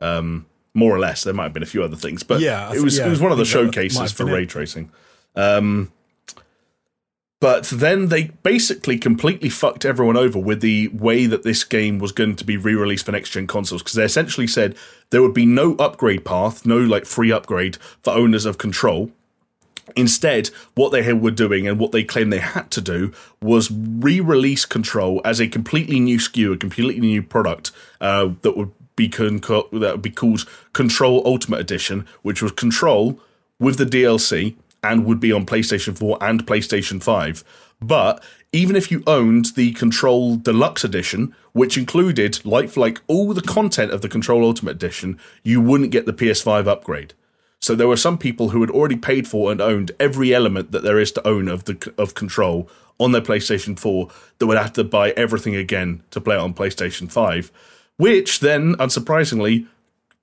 Um, 0.00 0.46
more 0.74 0.94
or 0.94 0.98
less, 0.98 1.24
there 1.24 1.34
might 1.34 1.44
have 1.44 1.52
been 1.52 1.62
a 1.62 1.66
few 1.66 1.82
other 1.82 1.96
things, 1.96 2.22
but 2.22 2.40
yeah, 2.40 2.72
it 2.72 2.82
was 2.82 2.98
yeah, 2.98 3.06
it 3.06 3.10
was 3.10 3.20
one 3.20 3.32
of 3.32 3.38
the 3.38 3.44
showcases 3.44 4.12
for 4.12 4.26
ray 4.26 4.46
tracing. 4.46 4.92
Um, 5.34 5.90
but 7.40 7.64
then 7.66 8.08
they 8.08 8.24
basically 8.42 8.98
completely 8.98 9.48
fucked 9.48 9.84
everyone 9.84 10.16
over 10.16 10.38
with 10.38 10.60
the 10.60 10.88
way 10.88 11.26
that 11.26 11.44
this 11.44 11.62
game 11.62 11.98
was 11.98 12.10
going 12.10 12.34
to 12.36 12.44
be 12.44 12.56
re 12.56 12.74
released 12.74 13.06
for 13.06 13.12
next 13.12 13.30
gen 13.30 13.46
consoles 13.46 13.82
because 13.82 13.94
they 13.94 14.04
essentially 14.04 14.46
said 14.46 14.76
there 15.10 15.22
would 15.22 15.34
be 15.34 15.46
no 15.46 15.74
upgrade 15.76 16.24
path, 16.24 16.66
no 16.66 16.78
like 16.78 17.06
free 17.06 17.30
upgrade 17.30 17.76
for 18.02 18.12
owners 18.12 18.44
of 18.44 18.58
Control. 18.58 19.10
Instead, 19.96 20.48
what 20.74 20.90
they 20.90 21.12
were 21.12 21.30
doing 21.30 21.66
and 21.66 21.78
what 21.78 21.92
they 21.92 22.04
claimed 22.04 22.32
they 22.32 22.38
had 22.38 22.70
to 22.72 22.80
do 22.80 23.12
was 23.40 23.70
re 23.70 24.20
release 24.20 24.66
Control 24.66 25.20
as 25.24 25.40
a 25.40 25.48
completely 25.48 26.00
new 26.00 26.18
SKU, 26.18 26.54
a 26.54 26.58
completely 26.58 27.00
new 27.00 27.22
product 27.22 27.70
uh, 28.00 28.30
that 28.42 28.56
would 28.56 28.72
be 28.96 29.08
con- 29.08 29.38
that 29.38 29.70
would 29.72 30.02
be 30.02 30.10
called 30.10 30.44
Control 30.72 31.22
Ultimate 31.24 31.60
Edition, 31.60 32.04
which 32.22 32.42
was 32.42 32.52
Control 32.52 33.20
with 33.60 33.78
the 33.78 33.84
DLC 33.84 34.56
and 34.88 35.04
would 35.04 35.20
be 35.20 35.32
on 35.32 35.46
PlayStation 35.46 35.96
4 35.96 36.18
and 36.20 36.46
PlayStation 36.46 37.02
5. 37.02 37.44
But 37.80 38.22
even 38.52 38.74
if 38.74 38.90
you 38.90 39.02
owned 39.06 39.46
the 39.54 39.72
Control 39.72 40.36
Deluxe 40.36 40.84
Edition, 40.84 41.34
which 41.52 41.76
included, 41.76 42.44
like 42.44 42.70
for 42.70 42.80
like 42.80 43.00
all 43.06 43.32
the 43.34 43.42
content 43.42 43.92
of 43.92 44.00
the 44.00 44.08
Control 44.08 44.44
Ultimate 44.44 44.72
Edition, 44.72 45.18
you 45.42 45.60
wouldn't 45.60 45.90
get 45.90 46.06
the 46.06 46.12
PS5 46.12 46.66
upgrade. 46.66 47.14
So 47.60 47.74
there 47.74 47.88
were 47.88 47.96
some 47.96 48.18
people 48.18 48.50
who 48.50 48.60
had 48.60 48.70
already 48.70 48.96
paid 48.96 49.26
for 49.26 49.50
and 49.50 49.60
owned 49.60 49.92
every 49.98 50.32
element 50.32 50.72
that 50.72 50.82
there 50.82 50.98
is 50.98 51.12
to 51.12 51.26
own 51.26 51.48
of 51.48 51.64
the 51.64 51.92
of 51.98 52.14
Control 52.14 52.68
on 52.98 53.12
their 53.12 53.20
PlayStation 53.22 53.78
4 53.78 54.08
that 54.38 54.46
would 54.46 54.58
have 54.58 54.72
to 54.74 54.84
buy 54.84 55.10
everything 55.10 55.54
again 55.54 56.02
to 56.10 56.20
play 56.20 56.36
it 56.36 56.40
on 56.40 56.54
PlayStation 56.54 57.10
5, 57.10 57.52
which 57.96 58.40
then 58.40 58.74
unsurprisingly, 58.76 59.66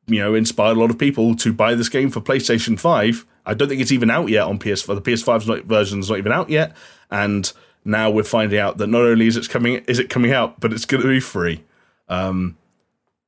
you 0.08 0.20
know, 0.20 0.36
inspired 0.36 0.78
a 0.78 0.80
lot 0.80 0.90
of 0.90 0.98
people 0.98 1.36
to 1.38 1.54
buy 1.54 1.76
this 1.76 1.90
game 1.90 2.10
for 2.10 2.22
PlayStation 2.22 2.80
5. 2.80 3.26
I 3.46 3.54
don't 3.54 3.68
think 3.68 3.82
it's 3.82 3.92
even 3.92 4.10
out 4.10 4.30
yet 4.30 4.44
on 4.44 4.60
PS4. 4.60 4.96
The 4.96 5.12
PS5's 5.12 5.48
not, 5.48 5.64
version's 5.66 6.10
not 6.10 6.18
even 6.18 6.32
out 6.32 6.50
yet, 6.50 6.76
and 7.12 7.52
now 7.84 8.10
we're 8.10 8.24
finding 8.24 8.60
out 8.60 8.78
that 8.78 8.88
not 8.88 9.02
only 9.02 9.28
is 9.28 9.38
it 9.38 9.50
coming 9.50 9.76
is 9.88 10.00
it 10.00 10.10
coming 10.10 10.32
out, 10.32 10.60
but 10.60 10.74
it's 10.74 10.86
going 10.86 11.04
to 11.04 11.10
be 11.10 11.20
free. 11.20 11.64
Um, 12.10 12.58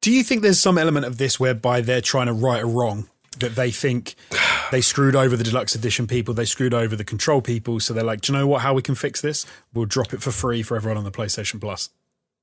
Do 0.02 0.12
you 0.12 0.24
think 0.24 0.42
there's 0.42 0.60
some 0.60 0.78
element 0.78 1.06
of 1.06 1.18
this 1.18 1.40
whereby 1.40 1.82
they're 1.82 2.02
trying 2.02 2.28
to 2.28 2.34
right 2.34 2.62
a 2.62 2.66
wrong 2.66 3.08
that 3.40 3.56
they 3.56 3.72
think 3.72 4.16
they 4.72 4.82
screwed 4.82 5.16
over 5.16 5.38
the 5.38 5.44
deluxe 5.44 5.76
edition 5.76 6.08
people, 6.08 6.34
they 6.34 6.46
screwed 6.46 6.74
over 6.74 6.96
the 6.96 7.04
control 7.04 7.42
people, 7.42 7.80
so 7.80 7.94
they're 7.94 8.04
like, 8.04 8.22
do 8.22 8.34
you 8.34 8.40
know 8.40 8.48
what? 8.48 8.62
How 8.62 8.74
we 8.74 8.82
can 8.82 8.96
fix 8.96 9.22
this? 9.22 9.46
We'll 9.74 9.86
drop 9.86 10.14
it 10.14 10.22
for 10.22 10.32
free 10.32 10.64
for 10.64 10.76
everyone 10.76 10.98
on 10.98 11.04
the 11.04 11.12
PlayStation 11.12 11.62
Plus. 11.62 11.90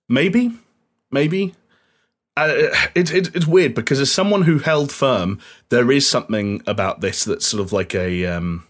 Maybe, 0.08 0.52
maybe. 1.10 1.54
Uh, 2.36 2.68
it, 2.94 3.12
it, 3.12 3.34
it's 3.34 3.46
weird 3.46 3.74
because 3.74 4.00
as 4.00 4.10
someone 4.10 4.42
who 4.42 4.58
held 4.58 4.90
firm, 4.90 5.38
there 5.68 5.92
is 5.92 6.08
something 6.08 6.62
about 6.66 7.00
this 7.00 7.24
that's 7.24 7.46
sort 7.46 7.60
of 7.60 7.72
like 7.72 7.94
a. 7.94 8.26
Um, 8.26 8.66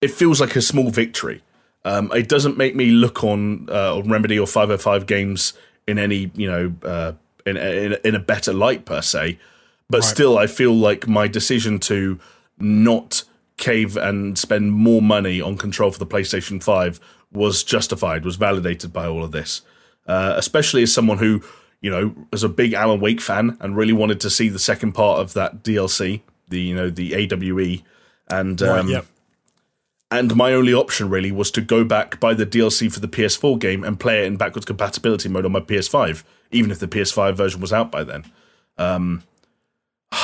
it 0.00 0.10
feels 0.10 0.40
like 0.40 0.56
a 0.56 0.62
small 0.62 0.90
victory. 0.90 1.42
Um, 1.84 2.10
it 2.12 2.28
doesn't 2.28 2.58
make 2.58 2.74
me 2.74 2.90
look 2.90 3.22
on, 3.22 3.68
uh, 3.70 3.96
on 3.96 4.10
Remedy 4.10 4.38
or 4.38 4.46
505 4.46 5.06
games 5.06 5.52
in 5.86 5.98
any, 5.98 6.32
you 6.34 6.50
know, 6.50 6.74
uh, 6.82 7.12
in, 7.46 7.56
in, 7.56 7.96
in 8.04 8.14
a 8.14 8.18
better 8.18 8.52
light 8.52 8.84
per 8.84 9.00
se. 9.00 9.38
But 9.88 10.00
right. 10.00 10.04
still, 10.04 10.36
I 10.36 10.48
feel 10.48 10.74
like 10.74 11.06
my 11.06 11.28
decision 11.28 11.78
to 11.80 12.18
not 12.58 13.22
cave 13.56 13.96
and 13.96 14.36
spend 14.36 14.72
more 14.72 15.00
money 15.00 15.40
on 15.40 15.56
control 15.56 15.90
for 15.90 15.98
the 15.98 16.06
PlayStation 16.06 16.62
5 16.62 16.98
was 17.32 17.62
justified, 17.62 18.24
was 18.24 18.36
validated 18.36 18.92
by 18.92 19.06
all 19.06 19.22
of 19.22 19.30
this. 19.30 19.62
Uh, 20.06 20.34
especially 20.36 20.82
as 20.82 20.92
someone 20.92 21.18
who, 21.18 21.42
you 21.86 21.92
know, 21.92 22.12
was 22.32 22.42
a 22.42 22.48
big 22.48 22.72
Alan 22.72 22.98
Wake 22.98 23.20
fan 23.20 23.56
and 23.60 23.76
really 23.76 23.92
wanted 23.92 24.20
to 24.22 24.28
see 24.28 24.48
the 24.48 24.58
second 24.58 24.90
part 24.90 25.20
of 25.20 25.34
that 25.34 25.62
DLC, 25.62 26.20
the 26.48 26.60
you 26.60 26.74
know 26.74 26.90
the 26.90 27.14
AWE, 27.14 27.84
and 28.28 28.60
um, 28.60 28.88
yep. 28.88 29.06
and 30.10 30.34
my 30.34 30.52
only 30.52 30.74
option 30.74 31.08
really 31.08 31.30
was 31.30 31.52
to 31.52 31.60
go 31.60 31.84
back 31.84 32.18
buy 32.18 32.34
the 32.34 32.44
DLC 32.44 32.92
for 32.92 32.98
the 32.98 33.06
PS4 33.06 33.60
game 33.60 33.84
and 33.84 34.00
play 34.00 34.24
it 34.24 34.26
in 34.26 34.36
backwards 34.36 34.66
compatibility 34.66 35.28
mode 35.28 35.44
on 35.44 35.52
my 35.52 35.60
PS5, 35.60 36.24
even 36.50 36.72
if 36.72 36.80
the 36.80 36.88
PS5 36.88 37.36
version 37.36 37.60
was 37.60 37.72
out 37.72 37.92
by 37.92 38.02
then. 38.02 38.24
Um, 38.78 39.22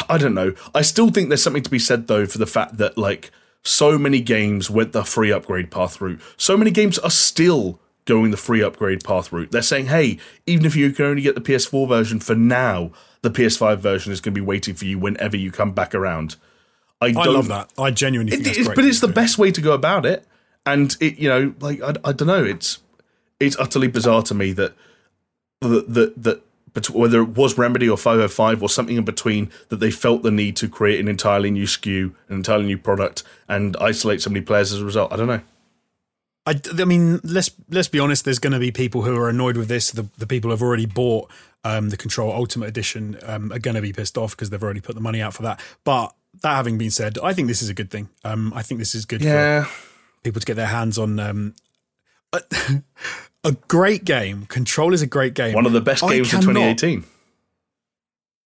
I 0.08 0.18
don't 0.18 0.34
know. 0.34 0.54
I 0.74 0.82
still 0.82 1.10
think 1.10 1.28
there's 1.28 1.44
something 1.44 1.62
to 1.62 1.70
be 1.70 1.78
said 1.78 2.08
though 2.08 2.26
for 2.26 2.38
the 2.38 2.46
fact 2.46 2.78
that 2.78 2.98
like 2.98 3.30
so 3.62 3.96
many 3.98 4.20
games 4.20 4.68
went 4.68 4.90
the 4.90 5.04
free 5.04 5.30
upgrade 5.30 5.70
path 5.70 6.00
route. 6.00 6.20
So 6.36 6.56
many 6.56 6.72
games 6.72 6.98
are 6.98 7.10
still 7.10 7.78
going 8.04 8.30
the 8.30 8.36
free 8.36 8.62
upgrade 8.62 9.04
path 9.04 9.32
route. 9.32 9.50
They're 9.50 9.62
saying, 9.62 9.86
hey, 9.86 10.18
even 10.46 10.66
if 10.66 10.74
you 10.74 10.90
can 10.92 11.06
only 11.06 11.22
get 11.22 11.34
the 11.34 11.40
PS4 11.40 11.88
version 11.88 12.20
for 12.20 12.34
now, 12.34 12.90
the 13.22 13.30
PS5 13.30 13.78
version 13.78 14.12
is 14.12 14.20
going 14.20 14.34
to 14.34 14.40
be 14.40 14.44
waiting 14.44 14.74
for 14.74 14.84
you 14.84 14.98
whenever 14.98 15.36
you 15.36 15.50
come 15.50 15.72
back 15.72 15.94
around. 15.94 16.36
I, 17.00 17.06
I 17.16 17.24
love 17.24 17.48
that. 17.48 17.70
I 17.78 17.90
genuinely 17.90 18.36
think 18.36 18.56
it, 18.58 18.74
But 18.74 18.84
it's 18.84 19.00
the 19.00 19.08
best 19.08 19.38
way 19.38 19.50
to 19.50 19.60
go 19.60 19.72
about 19.72 20.06
it. 20.06 20.26
And 20.64 20.96
it, 21.00 21.18
you 21.18 21.28
know, 21.28 21.54
like 21.60 21.82
I, 21.82 21.94
I 22.04 22.12
don't 22.12 22.28
know, 22.28 22.44
it's 22.44 22.78
it's 23.40 23.58
utterly 23.58 23.88
bizarre 23.88 24.22
to 24.22 24.34
me 24.34 24.52
that 24.52 24.74
that 25.60 25.92
that, 25.92 26.42
that 26.74 26.90
whether 26.90 27.20
it 27.20 27.30
was 27.30 27.58
Remedy 27.58 27.88
or 27.88 27.96
505 27.96 28.62
or 28.62 28.68
something 28.68 28.96
in 28.96 29.04
between, 29.04 29.50
that 29.68 29.80
they 29.80 29.90
felt 29.90 30.22
the 30.22 30.30
need 30.30 30.56
to 30.56 30.68
create 30.68 31.00
an 31.00 31.08
entirely 31.08 31.50
new 31.50 31.66
SKU, 31.66 32.14
an 32.28 32.36
entirely 32.36 32.66
new 32.66 32.78
product, 32.78 33.24
and 33.48 33.76
isolate 33.78 34.22
so 34.22 34.30
many 34.30 34.40
players 34.40 34.72
as 34.72 34.80
a 34.80 34.84
result. 34.84 35.12
I 35.12 35.16
don't 35.16 35.26
know. 35.26 35.42
I, 36.44 36.60
I 36.78 36.84
mean, 36.84 37.20
let's 37.22 37.50
let's 37.70 37.88
be 37.88 38.00
honest. 38.00 38.24
There's 38.24 38.38
going 38.38 38.52
to 38.52 38.58
be 38.58 38.72
people 38.72 39.02
who 39.02 39.16
are 39.16 39.28
annoyed 39.28 39.56
with 39.56 39.68
this. 39.68 39.92
The, 39.92 40.08
the 40.18 40.26
people 40.26 40.50
who've 40.50 40.62
already 40.62 40.86
bought 40.86 41.30
um, 41.64 41.90
the 41.90 41.96
Control 41.96 42.32
Ultimate 42.32 42.66
Edition 42.66 43.16
um, 43.22 43.52
are 43.52 43.58
going 43.58 43.76
to 43.76 43.82
be 43.82 43.92
pissed 43.92 44.18
off 44.18 44.32
because 44.32 44.50
they've 44.50 44.62
already 44.62 44.80
put 44.80 44.94
the 44.94 45.00
money 45.00 45.22
out 45.22 45.34
for 45.34 45.42
that. 45.42 45.60
But 45.84 46.14
that 46.42 46.56
having 46.56 46.78
been 46.78 46.90
said, 46.90 47.18
I 47.22 47.32
think 47.32 47.48
this 47.48 47.62
is 47.62 47.68
a 47.68 47.74
good 47.74 47.90
thing. 47.90 48.08
Um, 48.24 48.52
I 48.54 48.62
think 48.62 48.80
this 48.80 48.94
is 48.94 49.04
good 49.04 49.22
yeah. 49.22 49.64
for 49.64 49.86
people 50.24 50.40
to 50.40 50.46
get 50.46 50.54
their 50.54 50.66
hands 50.66 50.98
on 50.98 51.20
um, 51.20 51.54
a 53.44 53.52
great 53.68 54.04
game. 54.04 54.46
Control 54.46 54.94
is 54.94 55.02
a 55.02 55.06
great 55.06 55.34
game. 55.34 55.54
One 55.54 55.66
of 55.66 55.72
the 55.72 55.80
best 55.80 56.02
games 56.02 56.30
cannot, 56.30 56.44
of 56.44 56.54
2018. 56.54 57.04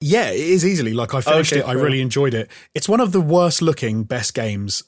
Yeah, 0.00 0.30
it 0.30 0.40
is 0.40 0.66
easily. 0.66 0.92
Like 0.92 1.14
I 1.14 1.20
finished 1.20 1.52
okay, 1.52 1.62
it, 1.62 1.66
I 1.66 1.72
really 1.72 2.00
enjoyed 2.00 2.34
it. 2.34 2.50
It's 2.74 2.88
one 2.88 3.00
of 3.00 3.12
the 3.12 3.20
worst 3.20 3.62
looking 3.62 4.04
best 4.04 4.34
games. 4.34 4.82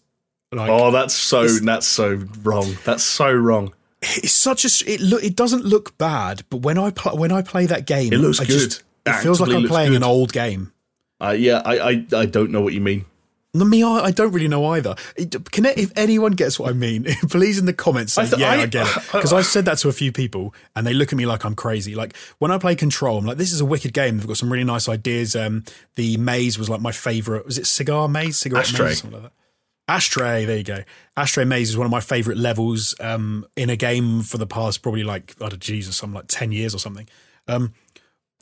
Like, 0.53 0.70
oh, 0.70 0.90
that's 0.90 1.14
so 1.14 1.47
that's 1.49 1.86
so 1.86 2.24
wrong. 2.42 2.76
That's 2.84 3.03
so 3.03 3.32
wrong. 3.32 3.74
It's 4.03 4.32
such 4.32 4.64
a 4.64 4.92
it 4.92 5.01
look. 5.01 5.24
It 5.24 5.34
doesn't 5.34 5.64
look 5.64 5.99
bad, 5.99 6.44
but 6.51 6.59
when 6.59 6.78
I 6.78 6.90
play 6.90 7.12
when 7.14 7.32
I 7.32 7.42
play 7.42 7.66
that 7.66 7.86
game, 7.86 8.12
it 8.12 8.18
looks 8.18 8.40
I 8.40 8.44
good. 8.44 8.70
Just, 8.70 8.82
it 9.05 9.14
feels 9.22 9.40
like 9.40 9.51
I'm 9.51 9.66
playing 9.66 9.90
good. 9.90 9.99
an 9.99 10.05
old 10.05 10.32
game. 10.32 10.72
Uh, 11.20 11.34
yeah, 11.36 11.62
I, 11.64 11.78
I 11.78 12.07
I 12.12 12.26
don't 12.26 12.51
know 12.51 12.61
what 12.61 12.74
you 12.74 12.80
mean. 12.80 13.07
Me, 13.55 13.82
I 13.82 14.11
don't 14.11 14.32
really 14.32 14.49
know 14.49 14.66
either. 14.66 14.97
Can 15.51 15.64
if 15.64 15.90
anyone 15.97 16.32
gets 16.32 16.59
what 16.59 16.68
I 16.68 16.74
mean, 16.74 17.05
please 17.30 17.59
in 17.59 17.64
the 17.64 17.72
comments 17.72 18.12
say, 18.12 18.22
I 18.22 18.26
th- 18.26 18.38
"Yeah, 18.38 18.51
I, 18.51 18.57
I 18.57 18.66
get 18.66 18.86
it." 18.86 19.03
Because 19.12 19.32
I've 19.32 19.47
said 19.47 19.64
that 19.64 19.78
to 19.78 19.88
a 19.88 19.92
few 19.92 20.12
people, 20.12 20.55
and 20.74 20.86
they 20.86 20.92
look 20.92 21.11
at 21.11 21.16
me 21.16 21.24
like 21.24 21.44
I'm 21.44 21.55
crazy. 21.55 21.94
Like 21.94 22.14
when 22.38 22.51
I 22.51 22.59
play 22.59 22.74
Control, 22.76 23.16
I'm 23.16 23.24
like, 23.24 23.38
"This 23.38 23.53
is 23.53 23.61
a 23.62 23.64
wicked 23.64 23.94
game." 23.94 24.18
They've 24.18 24.26
got 24.26 24.36
some 24.36 24.53
really 24.53 24.64
nice 24.64 24.90
ideas. 24.90 25.34
Um, 25.34 25.64
the 25.94 26.18
maze 26.18 26.59
was 26.59 26.68
like 26.68 26.82
my 26.82 26.92
favorite. 26.92 27.47
Was 27.47 27.57
it 27.57 27.66
cigar 27.66 28.09
maze, 28.09 28.36
cigarette 28.36 28.66
Ashtray. 28.66 28.88
maze, 28.88 28.99
something 29.01 29.22
like 29.22 29.30
that? 29.30 29.45
Ashtray, 29.89 30.45
there 30.45 30.57
you 30.57 30.64
go. 30.64 30.82
Ashtray 31.16 31.45
Maze 31.45 31.70
is 31.70 31.76
one 31.76 31.84
of 31.84 31.91
my 31.91 32.01
favorite 32.01 32.39
levels 32.39 32.95
um, 33.01 33.47
in 33.57 33.70
a 33.70 33.76
game 33.76 34.22
for 34.22 34.37
the 34.37 34.47
past 34.47 34.82
probably 34.82 35.05
like 35.05 35.34
I 35.37 35.45
don't 35.45 35.53
know, 35.53 35.59
Jesus, 35.59 35.97
some 35.97 36.12
like 36.12 36.26
ten 36.28 36.53
years 36.53 36.74
or 36.74 36.78
something. 36.78 37.09
Um, 37.47 37.72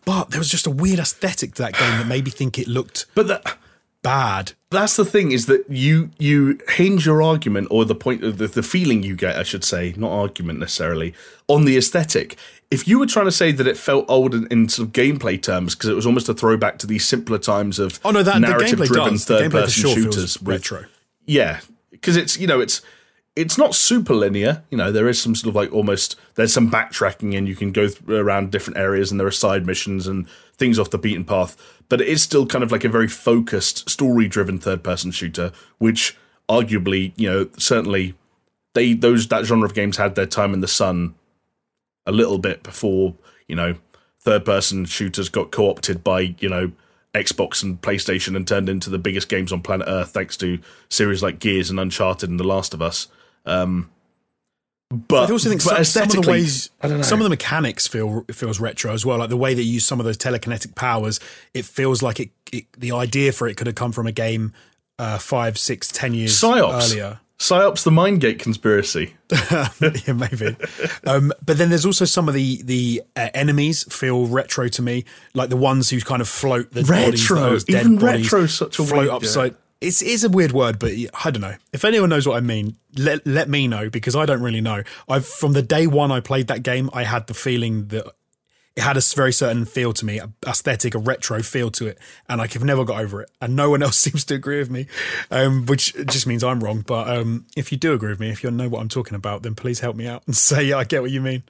but 0.04 0.30
there 0.30 0.40
was 0.40 0.48
just 0.48 0.66
a 0.66 0.70
weird 0.70 0.98
aesthetic 0.98 1.54
to 1.54 1.62
that 1.62 1.74
game 1.74 1.98
that 1.98 2.06
made 2.06 2.24
me 2.24 2.30
think 2.30 2.58
it 2.58 2.68
looked. 2.68 3.06
But 3.14 3.26
that 3.28 3.58
bad. 4.04 4.52
That's 4.70 4.96
the 4.96 5.04
thing 5.04 5.32
is 5.32 5.46
that 5.46 5.68
you 5.68 6.10
you 6.18 6.60
hinge 6.68 7.06
your 7.06 7.22
argument 7.22 7.68
or 7.70 7.84
the 7.84 7.94
point 7.94 8.22
of 8.22 8.38
the, 8.38 8.46
the 8.46 8.62
feeling 8.62 9.02
you 9.02 9.16
get, 9.16 9.36
I 9.36 9.42
should 9.42 9.64
say, 9.64 9.94
not 9.96 10.12
argument 10.12 10.60
necessarily, 10.60 11.14
on 11.48 11.64
the 11.64 11.76
aesthetic. 11.76 12.36
If 12.70 12.86
you 12.86 12.98
were 12.98 13.06
trying 13.06 13.26
to 13.26 13.32
say 13.32 13.50
that 13.52 13.66
it 13.66 13.76
felt 13.76 14.04
old 14.08 14.34
in, 14.34 14.46
in 14.48 14.68
sort 14.68 14.88
of 14.88 14.92
gameplay 14.92 15.40
terms 15.40 15.74
because 15.74 15.88
it 15.88 15.94
was 15.94 16.06
almost 16.06 16.28
a 16.28 16.34
throwback 16.34 16.78
to 16.78 16.86
these 16.86 17.06
simpler 17.06 17.38
times 17.38 17.78
of 17.78 18.00
oh 18.04 18.10
no, 18.10 18.22
that 18.22 18.40
narrative-driven 18.40 19.18
third-person 19.18 19.82
sure 19.82 19.94
shooters, 19.94 20.40
with, 20.40 20.48
retro. 20.48 20.84
Yeah, 21.26 21.60
because 21.90 22.16
it's 22.16 22.38
you 22.38 22.46
know 22.46 22.60
it's 22.60 22.82
it's 23.36 23.58
not 23.58 23.74
super 23.74 24.14
linear. 24.14 24.62
You 24.70 24.78
know, 24.78 24.92
there 24.92 25.08
is 25.08 25.20
some 25.20 25.34
sort 25.34 25.50
of 25.50 25.56
like 25.56 25.72
almost 25.72 26.16
there's 26.36 26.52
some 26.52 26.70
backtracking 26.70 27.36
and 27.36 27.48
you 27.48 27.56
can 27.56 27.72
go 27.72 27.88
th- 27.88 28.08
around 28.08 28.52
different 28.52 28.78
areas 28.78 29.10
and 29.10 29.18
there 29.18 29.26
are 29.26 29.32
side 29.32 29.66
missions 29.66 30.06
and 30.06 30.28
things 30.56 30.78
off 30.78 30.90
the 30.90 30.98
beaten 30.98 31.24
path. 31.24 31.56
But 31.88 32.00
it 32.00 32.08
is 32.08 32.22
still 32.22 32.46
kind 32.46 32.62
of 32.62 32.70
like 32.70 32.84
a 32.84 32.88
very 32.88 33.08
focused, 33.08 33.88
story 33.90 34.28
driven 34.28 34.58
third 34.58 34.84
person 34.84 35.10
shooter, 35.10 35.52
which 35.78 36.16
arguably, 36.48 37.12
you 37.16 37.28
know, 37.28 37.48
certainly 37.58 38.14
they 38.74 38.92
those 38.94 39.26
that 39.28 39.44
genre 39.44 39.66
of 39.66 39.74
games 39.74 39.96
had 39.96 40.14
their 40.14 40.26
time 40.26 40.54
in 40.54 40.60
the 40.60 40.68
sun 40.68 41.14
a 42.06 42.12
little 42.12 42.38
bit 42.38 42.62
before, 42.62 43.14
you 43.48 43.56
know, 43.56 43.76
third 44.20 44.44
person 44.44 44.84
shooters 44.84 45.28
got 45.28 45.50
co 45.50 45.70
opted 45.70 46.04
by, 46.04 46.34
you 46.38 46.48
know, 46.48 46.72
Xbox 47.14 47.62
and 47.62 47.80
PlayStation 47.80 48.36
and 48.36 48.46
turned 48.46 48.68
into 48.68 48.90
the 48.90 48.98
biggest 48.98 49.28
games 49.28 49.52
on 49.52 49.62
planet 49.62 49.86
Earth 49.88 50.10
thanks 50.10 50.36
to 50.38 50.58
series 50.88 51.22
like 51.22 51.38
Gears 51.38 51.70
and 51.70 51.78
Uncharted 51.78 52.28
and 52.28 52.38
The 52.38 52.44
Last 52.44 52.74
of 52.74 52.82
Us. 52.82 53.06
Um, 53.46 53.90
but 54.90 55.28
I 55.28 55.32
also 55.32 55.48
think 55.48 55.60
some, 55.60 55.82
some, 55.84 56.02
of 56.04 56.10
the 56.10 56.30
ways, 56.30 56.70
some 57.02 57.20
of 57.20 57.24
the 57.24 57.30
mechanics 57.30 57.86
feel 57.86 58.24
feels 58.30 58.60
retro 58.60 58.92
as 58.92 59.04
well. 59.04 59.18
Like 59.18 59.30
the 59.30 59.36
way 59.36 59.54
they 59.54 59.62
use 59.62 59.84
some 59.84 59.98
of 59.98 60.06
those 60.06 60.18
telekinetic 60.18 60.74
powers, 60.74 61.18
it 61.52 61.64
feels 61.64 62.02
like 62.02 62.20
it, 62.20 62.30
it 62.52 62.66
the 62.78 62.92
idea 62.92 63.32
for 63.32 63.48
it 63.48 63.56
could 63.56 63.66
have 63.66 63.74
come 63.74 63.92
from 63.92 64.06
a 64.06 64.12
game 64.12 64.52
uh, 64.98 65.18
five, 65.18 65.58
six, 65.58 65.88
ten 65.88 66.14
years 66.14 66.36
Psi-Ops. 66.38 66.92
earlier. 66.92 67.20
Psi-Ops, 67.38 67.84
the 67.84 67.90
Mindgate 67.90 68.38
conspiracy. 68.38 69.16
yeah, 69.52 70.12
maybe. 70.12 70.56
um, 71.06 71.32
but 71.44 71.58
then 71.58 71.68
there's 71.68 71.84
also 71.84 72.04
some 72.04 72.28
of 72.28 72.34
the 72.34 72.62
the 72.62 73.02
uh, 73.16 73.28
enemies 73.34 73.84
feel 73.92 74.26
retro 74.26 74.68
to 74.68 74.82
me, 74.82 75.04
like 75.34 75.50
the 75.50 75.56
ones 75.56 75.90
who 75.90 76.00
kind 76.00 76.22
of 76.22 76.28
float 76.28 76.70
the 76.72 76.84
retro. 76.84 77.36
Bodies, 77.36 77.64
Even 77.68 77.98
retro, 77.98 78.46
such 78.46 78.78
a 78.78 78.84
float 78.84 78.98
weird, 78.98 79.10
upside. 79.10 79.52
Yeah 79.52 79.58
it's, 79.84 80.02
it's 80.02 80.24
a 80.24 80.28
weird 80.28 80.52
word, 80.52 80.78
but 80.78 80.92
I 81.24 81.30
don't 81.30 81.42
know. 81.42 81.56
If 81.72 81.84
anyone 81.84 82.08
knows 82.08 82.26
what 82.26 82.36
I 82.36 82.40
mean, 82.40 82.76
let 82.96 83.26
let 83.26 83.48
me 83.48 83.68
know 83.68 83.90
because 83.90 84.16
I 84.16 84.24
don't 84.24 84.40
really 84.40 84.60
know. 84.60 84.82
I've 85.08 85.26
from 85.26 85.52
the 85.52 85.62
day 85.62 85.86
one 85.86 86.10
I 86.10 86.20
played 86.20 86.46
that 86.46 86.62
game, 86.62 86.88
I 86.92 87.04
had 87.04 87.26
the 87.26 87.34
feeling 87.34 87.88
that 87.88 88.06
it 88.76 88.82
had 88.82 88.96
a 88.96 89.00
very 89.14 89.32
certain 89.32 89.64
feel 89.64 89.92
to 89.92 90.04
me, 90.04 90.18
a 90.18 90.30
aesthetic, 90.46 90.94
a 90.94 90.98
retro 90.98 91.42
feel 91.42 91.70
to 91.72 91.86
it, 91.86 91.98
and 92.28 92.40
I 92.40 92.48
have 92.48 92.64
never 92.64 92.84
got 92.84 93.00
over 93.00 93.22
it. 93.22 93.30
And 93.40 93.54
no 93.54 93.70
one 93.70 93.82
else 93.84 93.96
seems 93.98 94.24
to 94.26 94.34
agree 94.34 94.58
with 94.58 94.70
me, 94.70 94.86
um, 95.30 95.66
which 95.66 95.94
just 96.06 96.26
means 96.26 96.42
I'm 96.42 96.60
wrong. 96.62 96.80
But 96.80 97.08
um, 97.08 97.46
if 97.56 97.70
you 97.70 97.78
do 97.78 97.92
agree 97.92 98.10
with 98.10 98.20
me, 98.20 98.30
if 98.30 98.42
you 98.42 98.50
know 98.50 98.68
what 98.68 98.80
I'm 98.80 98.88
talking 98.88 99.14
about, 99.14 99.42
then 99.42 99.54
please 99.54 99.80
help 99.80 99.96
me 99.96 100.06
out 100.06 100.22
and 100.26 100.36
say 100.36 100.64
yeah, 100.64 100.78
I 100.78 100.84
get 100.84 101.02
what 101.02 101.10
you 101.10 101.20
mean. 101.20 101.42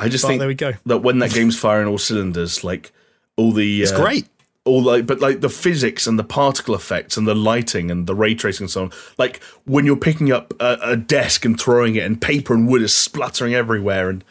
I 0.00 0.08
just 0.08 0.22
but 0.22 0.28
think 0.28 0.38
there 0.38 0.48
we 0.48 0.54
go. 0.54 0.74
That 0.86 0.98
when 0.98 1.18
that 1.18 1.32
game's 1.32 1.58
firing 1.58 1.88
all 1.88 1.98
cylinders, 1.98 2.62
like 2.62 2.92
all 3.36 3.52
the 3.52 3.82
it's 3.82 3.92
uh, 3.92 4.00
great 4.00 4.28
all 4.68 4.82
like, 4.82 5.06
but 5.06 5.20
like 5.20 5.40
the 5.40 5.48
physics 5.48 6.06
and 6.06 6.18
the 6.18 6.24
particle 6.24 6.74
effects 6.74 7.16
and 7.16 7.26
the 7.26 7.34
lighting 7.34 7.90
and 7.90 8.06
the 8.06 8.14
ray 8.14 8.34
tracing 8.34 8.64
and 8.64 8.70
so 8.70 8.82
on. 8.84 8.92
Like 9.16 9.42
when 9.64 9.86
you're 9.86 9.96
picking 9.96 10.30
up 10.30 10.52
a, 10.60 10.78
a 10.82 10.96
desk 10.96 11.44
and 11.44 11.58
throwing 11.58 11.96
it, 11.96 12.04
and 12.04 12.20
paper 12.20 12.54
and 12.54 12.68
wood 12.68 12.82
is 12.82 12.94
spluttering 12.94 13.54
everywhere, 13.54 14.10
and 14.10 14.22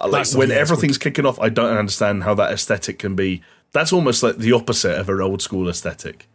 like 0.00 0.10
That's- 0.10 0.34
when 0.34 0.50
everything's 0.50 0.98
kicking 0.98 1.26
off, 1.26 1.38
I 1.40 1.48
don't 1.48 1.76
understand 1.76 2.24
how 2.24 2.34
that 2.34 2.52
aesthetic 2.52 2.98
can 2.98 3.14
be. 3.14 3.42
That's 3.72 3.92
almost 3.92 4.22
like 4.22 4.36
the 4.38 4.52
opposite 4.52 4.98
of 4.98 5.08
an 5.08 5.20
old 5.20 5.42
school 5.42 5.68
aesthetic. 5.68 6.28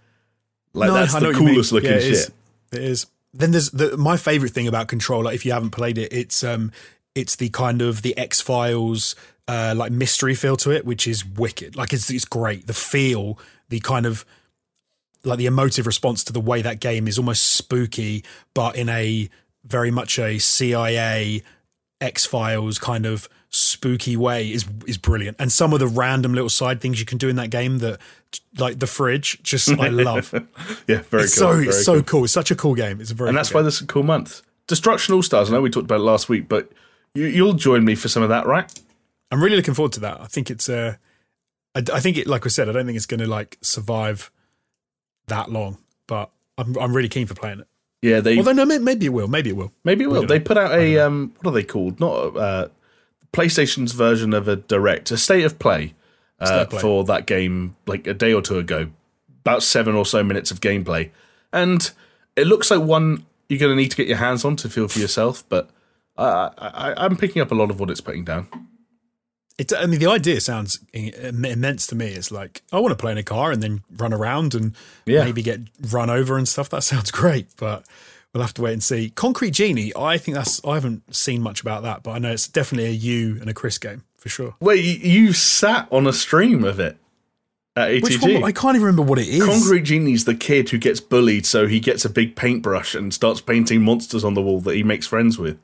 Like 0.74 0.92
that's 0.92 1.14
I 1.16 1.20
the 1.20 1.28
what 1.28 1.36
you 1.36 1.42
mean. 1.42 1.54
coolest 1.56 1.72
looking 1.72 1.90
Yeah, 1.92 1.98
it 1.98 2.02
shit. 2.02 2.12
is. 2.12 2.32
It 2.72 2.84
is. 2.84 3.06
Then 3.34 3.52
there's 3.52 3.70
the 3.72 3.96
my 3.98 4.18
favorite 4.18 4.52
thing 4.52 4.68
about 4.68 4.88
Controller. 4.88 5.32
If 5.32 5.46
you 5.46 5.52
haven't 5.52 5.72
played 5.72 5.98
it, 5.98 6.12
it's 6.12 6.44
um, 6.44 6.72
it's 7.16 7.36
the 7.36 7.50
kind 7.50 7.82
of 7.82 8.02
the 8.02 8.18
X 8.18 8.42
Files 8.42 9.16
uh, 9.48 9.74
like 9.76 9.92
mystery 9.92 10.36
feel 10.36 10.58
to 10.58 10.72
it, 10.72 10.86
which 10.86 11.08
is 11.08 11.26
wicked. 11.26 11.76
Like 11.76 11.94
it's 11.94 12.10
it's 12.10 12.26
great. 12.26 12.68
The 12.68 12.74
feel, 12.74 13.40
the 13.70 13.80
kind 13.80 14.06
of 14.06 14.26
like 15.24 15.38
the 15.38 15.46
emotive 15.48 15.86
response 15.88 16.24
to 16.26 16.34
the 16.34 16.40
way 16.40 16.62
that 16.62 16.80
game 16.80 17.08
is 17.08 17.18
almost 17.18 17.46
spooky, 17.46 18.24
but 18.54 18.76
in 18.76 18.90
a 18.90 19.30
very 19.66 19.92
much 19.92 20.18
a 20.20 20.40
CIA 20.40 21.44
X 22.02 22.26
Files 22.26 22.80
kind 22.80 23.06
of 23.06 23.28
spooky 23.52 24.16
way 24.16 24.52
is 24.52 24.66
is 24.86 24.98
brilliant. 24.98 25.38
And 25.40 25.52
some 25.52 25.74
of 25.74 25.80
the 25.80 25.88
random 25.88 26.34
little 26.34 26.50
side 26.50 26.82
things 26.82 27.00
you 27.00 27.06
can 27.06 27.18
do 27.18 27.30
in 27.30 27.36
that 27.38 27.50
game 27.50 27.80
that 27.80 28.00
like 28.58 28.80
the 28.80 28.88
fridge, 28.88 29.40
just 29.44 29.70
I 29.70 29.88
love. 29.90 30.32
Yeah, 30.88 31.02
very 31.02 31.24
It's 31.24 31.38
cool. 31.38 31.48
so 31.50 31.54
very 31.54 31.68
it's 31.68 31.86
so 31.86 31.94
cool. 31.96 32.04
cool. 32.04 32.24
It's 32.26 32.34
such 32.34 32.52
a 32.52 32.56
cool 32.56 32.76
game. 32.76 33.02
It's 33.02 33.12
a 33.12 33.14
very 33.16 33.30
and 33.30 33.36
cool 33.36 33.40
that's 33.40 33.54
why 33.54 33.60
game. 33.62 33.66
this 33.66 33.76
is 33.76 33.82
a 33.82 33.88
cool 33.88 34.04
month. 34.04 34.42
Destruction 34.68 35.16
AllStars. 35.16 35.48
I 35.50 35.52
know 35.54 35.62
we 35.62 35.70
talked 35.72 35.86
about 35.86 36.00
it 36.02 36.04
last 36.04 36.30
week, 36.30 36.48
but 36.48 36.72
you, 37.16 37.26
you'll 37.26 37.54
join 37.54 37.84
me 37.84 37.96
for 37.96 38.08
some 38.08 38.22
of 38.22 38.30
that, 38.30 38.46
right? 38.46 38.72
I'm 39.32 39.42
really 39.44 39.56
looking 39.56 39.74
forward 39.74 39.94
to 39.94 40.00
that. 40.02 40.22
I 40.22 40.26
think 40.28 40.52
it's 40.52 40.70
uh, 40.70 40.96
I, 41.74 41.84
I 41.94 42.00
think 42.00 42.18
it 42.18 42.28
like 42.28 42.46
I 42.46 42.50
said, 42.50 42.70
I 42.70 42.72
don't 42.72 42.86
think 42.86 42.96
it's 42.98 43.06
going 43.08 43.20
to 43.20 43.28
like 43.28 43.58
survive 43.62 44.32
that 45.28 45.52
long, 45.52 45.80
but 46.08 46.30
I'm 46.58 46.78
I'm 46.78 46.96
really 46.96 47.10
keen 47.10 47.26
for 47.26 47.34
playing 47.34 47.62
it. 47.62 47.68
Yeah, 48.02 48.20
they 48.22 48.38
Although 48.38 48.54
no, 48.54 48.66
maybe 48.66 49.08
it 49.08 49.10
will. 49.10 49.28
Maybe 49.28 49.50
it 49.50 49.56
will. 49.58 49.74
maybe 49.84 50.04
it 50.06 50.08
will. 50.08 50.26
They 50.26 50.40
put 50.40 50.58
out 50.58 50.72
a 50.72 51.00
um, 51.00 51.34
what 51.42 51.52
are 51.52 51.54
they 51.54 51.64
called? 51.64 52.00
Not 52.00 52.38
uh, 52.38 52.68
PlayStation's 53.34 53.92
version 53.94 54.34
of 54.34 54.48
a 54.48 54.56
direct, 54.56 55.12
a 55.12 55.18
state 55.18 55.44
of 55.46 55.60
play, 55.60 55.94
uh, 56.40 56.66
play. 56.66 56.80
for 56.80 57.04
that 57.06 57.26
game, 57.26 57.76
like 57.86 58.08
a 58.08 58.14
day 58.14 58.34
or 58.34 58.42
two 58.42 58.58
ago. 58.58 58.90
About 59.42 59.64
seven 59.64 59.96
or 59.96 60.06
so 60.06 60.24
minutes 60.24 60.52
of 60.52 60.60
gameplay, 60.62 61.12
and 61.54 61.92
it 62.36 62.46
looks 62.46 62.70
like 62.70 62.82
one 62.82 63.26
you're 63.48 63.58
going 63.60 63.72
to 63.72 63.76
need 63.82 63.90
to 63.90 63.98
get 63.98 64.08
your 64.08 64.18
hands 64.18 64.44
on 64.46 64.56
to 64.58 64.70
feel 64.70 64.88
for 64.88 65.00
yourself. 65.00 65.44
But 65.50 65.70
I, 66.18 66.52
I, 66.58 66.94
I'm 67.06 67.16
picking 67.16 67.42
up 67.42 67.50
a 67.52 67.56
lot 67.56 67.72
of 67.72 67.80
what 67.80 67.90
it's 67.90 68.02
putting 68.02 68.26
down. 68.26 68.48
It, 69.58 69.74
I 69.74 69.86
mean, 69.88 70.00
the 70.00 70.08
idea 70.08 70.40
sounds 70.40 70.80
immense 70.94 71.88
to 71.88 71.96
me. 71.96 72.08
It's 72.08 72.32
like 72.32 72.62
I 72.72 72.80
want 72.80 72.92
to 72.92 72.96
play 73.02 73.12
in 73.14 73.18
a 73.18 73.24
car 73.24 73.52
and 73.52 73.64
then 73.64 73.82
run 73.98 74.14
around 74.14 74.54
and 74.56 74.76
Yeah. 75.06 75.24
maybe 75.24 75.42
get 75.42 75.62
run 75.90 76.10
over 76.10 76.38
and 76.38 76.48
stuff. 76.48 76.70
That 76.70 76.84
sounds 76.84 77.12
great, 77.22 77.48
but 77.58 77.86
we'll 78.34 78.44
have 78.44 78.54
to 78.56 78.62
wait 78.62 78.74
and 78.74 78.84
see. 78.84 79.10
Concrete 79.12 79.52
Genie, 79.52 79.92
I 79.96 80.18
think 80.18 80.36
that's 80.36 80.64
I 80.66 80.76
haven't 80.76 81.16
seen 81.16 81.42
much 81.42 81.62
about 81.62 81.84
that, 81.84 82.04
but 82.04 82.12
I 82.12 82.20
know 82.20 82.32
it's 82.32 82.48
definitely 82.48 82.90
a 82.90 82.94
you 82.94 83.38
and 83.40 83.50
a 83.50 83.54
Chris 83.54 83.78
game 83.78 84.04
for 84.18 84.30
sure. 84.30 84.56
Wait, 84.60 84.84
you, 84.84 85.10
you 85.10 85.34
sat 85.34 85.88
on 85.92 86.08
a 86.08 86.14
stream 86.14 86.64
of 86.64 86.80
it 86.80 86.98
at 87.76 87.90
ATG? 87.90 88.04
Which 88.04 88.22
one? 88.22 88.44
I 88.44 88.52
can't 88.52 88.76
even 88.76 88.86
remember 88.86 89.04
what 89.04 89.20
it 89.20 89.28
is. 89.28 89.44
Concrete 89.44 89.84
Genie's 89.84 90.26
the 90.26 90.36
kid 90.36 90.70
who 90.70 90.78
gets 90.78 91.00
bullied, 91.00 91.46
so 91.46 91.68
he 91.68 91.80
gets 91.80 92.06
a 92.06 92.10
big 92.10 92.36
paintbrush 92.36 92.96
and 92.96 93.14
starts 93.14 93.42
painting 93.42 93.82
monsters 93.82 94.24
on 94.24 94.34
the 94.34 94.42
wall 94.42 94.60
that 94.62 94.76
he 94.76 94.84
makes 94.84 95.08
friends 95.08 95.38
with. 95.38 95.60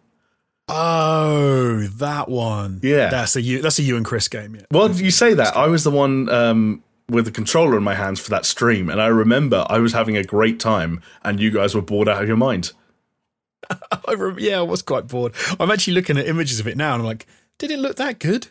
Oh, 0.67 1.87
that 1.97 2.27
one. 2.27 2.79
Yeah. 2.81 3.09
that's 3.09 3.35
a 3.35 3.41
you. 3.41 3.61
That's 3.61 3.77
a 3.77 3.83
you 3.83 3.97
and 3.97 4.05
Chris 4.05 4.27
game. 4.27 4.55
Yeah. 4.55 4.61
Well, 4.71 4.89
you 4.91 5.11
say 5.11 5.35
that. 5.35 5.55
I 5.55 5.67
was 5.67 5.83
the 5.83 5.91
one 5.91 6.27
um, 6.29 6.83
with 7.09 7.25
the 7.25 7.31
controller 7.31 7.77
in 7.77 7.83
my 7.83 7.95
hands 7.95 8.19
for 8.19 8.29
that 8.31 8.45
stream, 8.45 8.89
and 8.89 9.01
I 9.01 9.07
remember 9.07 9.65
I 9.69 9.79
was 9.79 9.93
having 9.93 10.17
a 10.17 10.23
great 10.23 10.59
time, 10.59 11.01
and 11.23 11.39
you 11.39 11.51
guys 11.51 11.75
were 11.75 11.81
bored 11.81 12.09
out 12.09 12.21
of 12.21 12.27
your 12.27 12.37
mind. 12.37 12.71
I 14.07 14.13
rem- 14.13 14.39
yeah, 14.39 14.59
I 14.59 14.63
was 14.63 14.81
quite 14.81 15.07
bored. 15.07 15.33
I'm 15.59 15.71
actually 15.71 15.93
looking 15.93 16.17
at 16.17 16.27
images 16.27 16.59
of 16.59 16.67
it 16.67 16.77
now, 16.77 16.93
and 16.93 17.01
I'm 17.01 17.07
like, 17.07 17.25
did 17.57 17.71
it 17.71 17.79
look 17.79 17.97
that 17.97 18.19
good? 18.19 18.47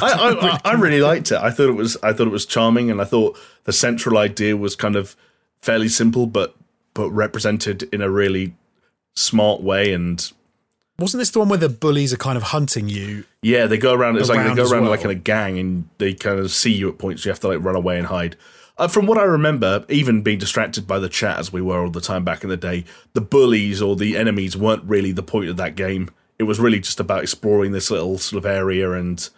I, 0.00 0.12
I, 0.12 0.30
I, 0.64 0.72
I 0.72 0.74
really 0.74 1.00
liked 1.00 1.30
it. 1.30 1.38
I 1.38 1.50
thought 1.50 1.68
it 1.68 1.76
was 1.76 1.96
I 2.02 2.12
thought 2.12 2.26
it 2.26 2.30
was 2.30 2.46
charming, 2.46 2.90
and 2.90 3.00
I 3.00 3.04
thought 3.04 3.38
the 3.64 3.72
central 3.72 4.18
idea 4.18 4.56
was 4.56 4.76
kind 4.76 4.96
of 4.96 5.16
fairly 5.60 5.88
simple, 5.88 6.26
but 6.26 6.56
but 6.94 7.10
represented 7.10 7.84
in 7.92 8.02
a 8.02 8.10
really 8.10 8.54
smart 9.14 9.62
way. 9.62 9.92
And 9.92 10.30
Wasn't 10.98 11.20
this 11.20 11.30
the 11.30 11.40
one 11.40 11.48
where 11.48 11.58
the 11.58 11.68
bullies 11.68 12.12
are 12.12 12.18
kind 12.18 12.36
of 12.36 12.44
hunting 12.44 12.88
you? 12.88 13.24
yeah, 13.42 13.66
they 13.66 13.78
go 13.78 13.92
around. 13.92 14.16
It's 14.16 14.28
like 14.28 14.46
they 14.46 14.54
go 14.54 14.68
around 14.68 14.82
well. 14.82 14.90
like 14.90 15.04
in 15.04 15.10
a 15.10 15.14
gang, 15.14 15.58
and 15.58 15.88
they 15.98 16.14
kind 16.14 16.38
of 16.38 16.50
see 16.50 16.72
you 16.72 16.88
at 16.88 16.98
points. 16.98 17.24
You 17.24 17.30
have 17.30 17.40
to 17.40 17.48
like 17.48 17.64
run 17.64 17.74
away 17.74 17.98
and 17.98 18.06
hide. 18.06 18.36
Uh, 18.78 18.88
from 18.88 19.06
what 19.06 19.18
I 19.18 19.24
remember, 19.24 19.84
even 19.88 20.22
being 20.22 20.38
distracted 20.38 20.86
by 20.86 20.98
the 20.98 21.08
chat 21.08 21.38
as 21.38 21.52
we 21.52 21.60
were 21.60 21.82
all 21.82 21.90
the 21.90 22.00
time 22.00 22.24
back 22.24 22.42
in 22.42 22.48
the 22.48 22.56
day, 22.56 22.84
the 23.12 23.20
bullies 23.20 23.82
or 23.82 23.96
the 23.96 24.16
enemies 24.16 24.56
weren't 24.56 24.84
really 24.84 25.12
the 25.12 25.22
point 25.22 25.48
of 25.48 25.56
that 25.58 25.76
game. 25.76 26.10
It 26.38 26.44
was 26.44 26.58
really 26.58 26.80
just 26.80 26.98
about 26.98 27.22
exploring 27.22 27.72
this 27.72 27.90
little 27.90 28.18
sort 28.18 28.44
of 28.44 28.50
area 28.50 28.92
and 28.92 29.28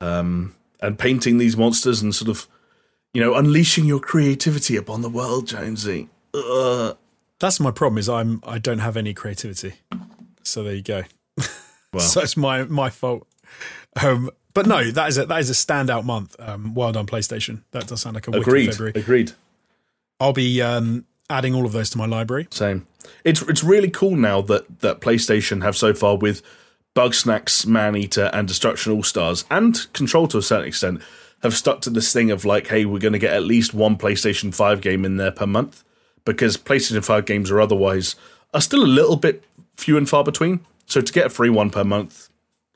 um 0.00 0.54
and 0.80 0.98
painting 0.98 1.38
these 1.38 1.56
monsters 1.56 2.02
and 2.02 2.14
sort 2.14 2.28
of 2.28 2.48
you 3.12 3.20
know 3.20 3.34
unleashing 3.34 3.84
your 3.84 4.00
creativity 4.00 4.76
upon 4.76 5.02
the 5.02 5.10
world, 5.10 5.46
Jonesy. 5.46 6.08
Ugh. 6.34 6.96
That's 7.38 7.60
my 7.60 7.70
problem. 7.70 7.98
Is 7.98 8.08
I'm 8.08 8.40
I 8.46 8.58
don't 8.58 8.78
have 8.78 8.96
any 8.96 9.12
creativity. 9.12 9.74
So 10.44 10.62
there 10.62 10.74
you 10.74 10.82
go. 10.82 11.02
Well. 11.92 12.00
so 12.00 12.20
it's 12.20 12.36
my 12.36 12.64
my 12.64 12.90
fault. 12.90 13.26
Um, 14.00 14.30
but 14.52 14.66
no, 14.66 14.90
that 14.90 15.08
is 15.08 15.18
a 15.18 15.26
that 15.26 15.40
is 15.40 15.50
a 15.50 15.52
standout 15.52 16.04
month. 16.04 16.36
Um, 16.38 16.74
well 16.74 16.92
done, 16.92 17.06
PlayStation. 17.06 17.62
That 17.72 17.88
does 17.88 18.02
sound 18.02 18.14
like 18.14 18.28
a 18.28 18.30
wicked 18.30 18.46
Agreed. 18.46 18.70
February. 18.70 18.92
Agreed. 18.94 19.32
I'll 20.20 20.32
be 20.32 20.62
um, 20.62 21.06
adding 21.28 21.54
all 21.54 21.66
of 21.66 21.72
those 21.72 21.90
to 21.90 21.98
my 21.98 22.06
library. 22.06 22.46
Same. 22.50 22.86
It's 23.24 23.42
it's 23.42 23.64
really 23.64 23.90
cool 23.90 24.16
now 24.16 24.40
that 24.42 24.80
that 24.80 25.00
PlayStation 25.00 25.62
have 25.62 25.76
so 25.76 25.92
far 25.92 26.16
with 26.16 26.42
Bugsnax, 26.94 27.66
Man 27.66 27.96
Eater, 27.96 28.30
and 28.32 28.46
Destruction 28.46 28.96
AllStars, 28.96 29.44
and 29.50 29.92
Control 29.92 30.28
to 30.28 30.38
a 30.38 30.42
certain 30.42 30.68
extent, 30.68 31.02
have 31.42 31.54
stuck 31.54 31.80
to 31.82 31.90
this 31.90 32.12
thing 32.12 32.30
of 32.30 32.44
like, 32.44 32.68
hey, 32.68 32.84
we're 32.84 33.00
going 33.00 33.12
to 33.12 33.18
get 33.18 33.34
at 33.34 33.42
least 33.42 33.74
one 33.74 33.96
PlayStation 33.96 34.54
Five 34.54 34.80
game 34.80 35.04
in 35.04 35.16
there 35.16 35.32
per 35.32 35.46
month, 35.46 35.82
because 36.24 36.56
PlayStation 36.56 37.04
Five 37.04 37.26
games 37.26 37.50
are 37.50 37.60
otherwise 37.60 38.14
are 38.52 38.60
still 38.60 38.84
a 38.84 38.86
little 38.86 39.16
bit 39.16 39.42
few 39.76 39.96
and 39.96 40.08
far 40.08 40.24
between. 40.24 40.60
So 40.86 41.00
to 41.00 41.12
get 41.12 41.26
a 41.26 41.30
free 41.30 41.50
one 41.50 41.70
per 41.70 41.84
month 41.84 42.28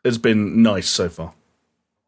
has 0.04 0.18
been 0.18 0.62
nice 0.62 0.88
so 0.88 1.08
far. 1.08 1.34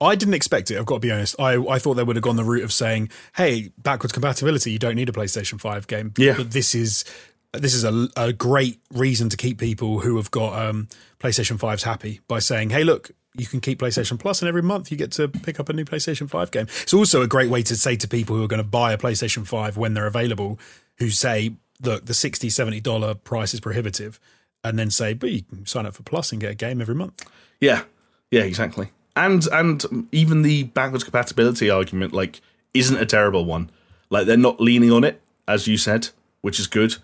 I 0.00 0.14
didn't 0.14 0.34
expect 0.34 0.70
it. 0.70 0.78
I've 0.78 0.86
got 0.86 0.96
to 0.96 1.00
be 1.00 1.10
honest. 1.10 1.36
I, 1.38 1.56
I 1.56 1.78
thought 1.78 1.94
they 1.94 2.02
would 2.02 2.16
have 2.16 2.22
gone 2.22 2.36
the 2.36 2.44
route 2.44 2.64
of 2.64 2.72
saying, 2.72 3.10
"Hey, 3.36 3.70
backwards 3.76 4.12
compatibility. 4.12 4.72
You 4.72 4.78
don't 4.78 4.94
need 4.94 5.10
a 5.10 5.12
PlayStation 5.12 5.60
Five 5.60 5.86
game." 5.86 6.14
Yeah. 6.16 6.36
but 6.38 6.52
this 6.52 6.74
is 6.74 7.04
this 7.52 7.74
is 7.74 7.84
a, 7.84 8.08
a 8.16 8.32
great 8.32 8.78
reason 8.92 9.28
to 9.28 9.36
keep 9.36 9.58
people 9.58 10.00
who 10.00 10.16
have 10.16 10.30
got 10.30 10.60
um, 10.60 10.88
PlayStation 11.18 11.58
Fives 11.58 11.82
happy 11.82 12.20
by 12.28 12.38
saying, 12.38 12.70
"Hey, 12.70 12.82
look, 12.82 13.10
you 13.36 13.44
can 13.44 13.60
keep 13.60 13.80
PlayStation 13.80 14.18
Plus, 14.18 14.40
and 14.40 14.48
every 14.48 14.62
month 14.62 14.90
you 14.90 14.96
get 14.96 15.12
to 15.12 15.28
pick 15.28 15.60
up 15.60 15.68
a 15.68 15.74
new 15.74 15.84
PlayStation 15.84 16.30
Five 16.30 16.50
game." 16.50 16.66
It's 16.82 16.94
also 16.94 17.20
a 17.20 17.26
great 17.26 17.50
way 17.50 17.62
to 17.64 17.76
say 17.76 17.96
to 17.96 18.08
people 18.08 18.36
who 18.36 18.44
are 18.44 18.48
going 18.48 18.62
to 18.62 18.64
buy 18.64 18.92
a 18.92 18.98
PlayStation 18.98 19.46
Five 19.46 19.76
when 19.76 19.92
they're 19.92 20.06
available, 20.06 20.58
who 20.96 21.10
say, 21.10 21.56
"Look, 21.82 22.06
the 22.06 22.14
$60, 22.14 22.46
$70 22.46 23.22
price 23.22 23.52
is 23.52 23.60
prohibitive," 23.60 24.18
and 24.64 24.78
then 24.78 24.90
say, 24.90 25.14
"But 25.14 25.30
you 25.30 25.42
can 25.42 25.66
sign 25.66 25.86
up 25.86 25.94
for 25.94 26.02
Plus 26.02 26.32
and 26.32 26.40
get 26.40 26.52
a 26.52 26.54
game 26.54 26.80
every 26.80 26.94
month." 26.94 27.24
Yeah, 27.60 27.84
yeah, 28.30 28.42
exactly. 28.42 28.90
And 29.16 29.46
and 29.52 30.08
even 30.12 30.42
the 30.42 30.64
backwards 30.64 31.04
compatibility 31.04 31.70
argument 31.70 32.12
like 32.12 32.40
isn't 32.74 32.96
a 32.96 33.06
terrible 33.06 33.44
one. 33.44 33.70
Like 34.08 34.26
they're 34.26 34.36
not 34.36 34.60
leaning 34.60 34.90
on 34.92 35.04
it, 35.04 35.20
as 35.46 35.66
you 35.66 35.76
said, 35.76 36.08
which 36.40 36.60
is 36.60 36.66
good. 36.66 36.96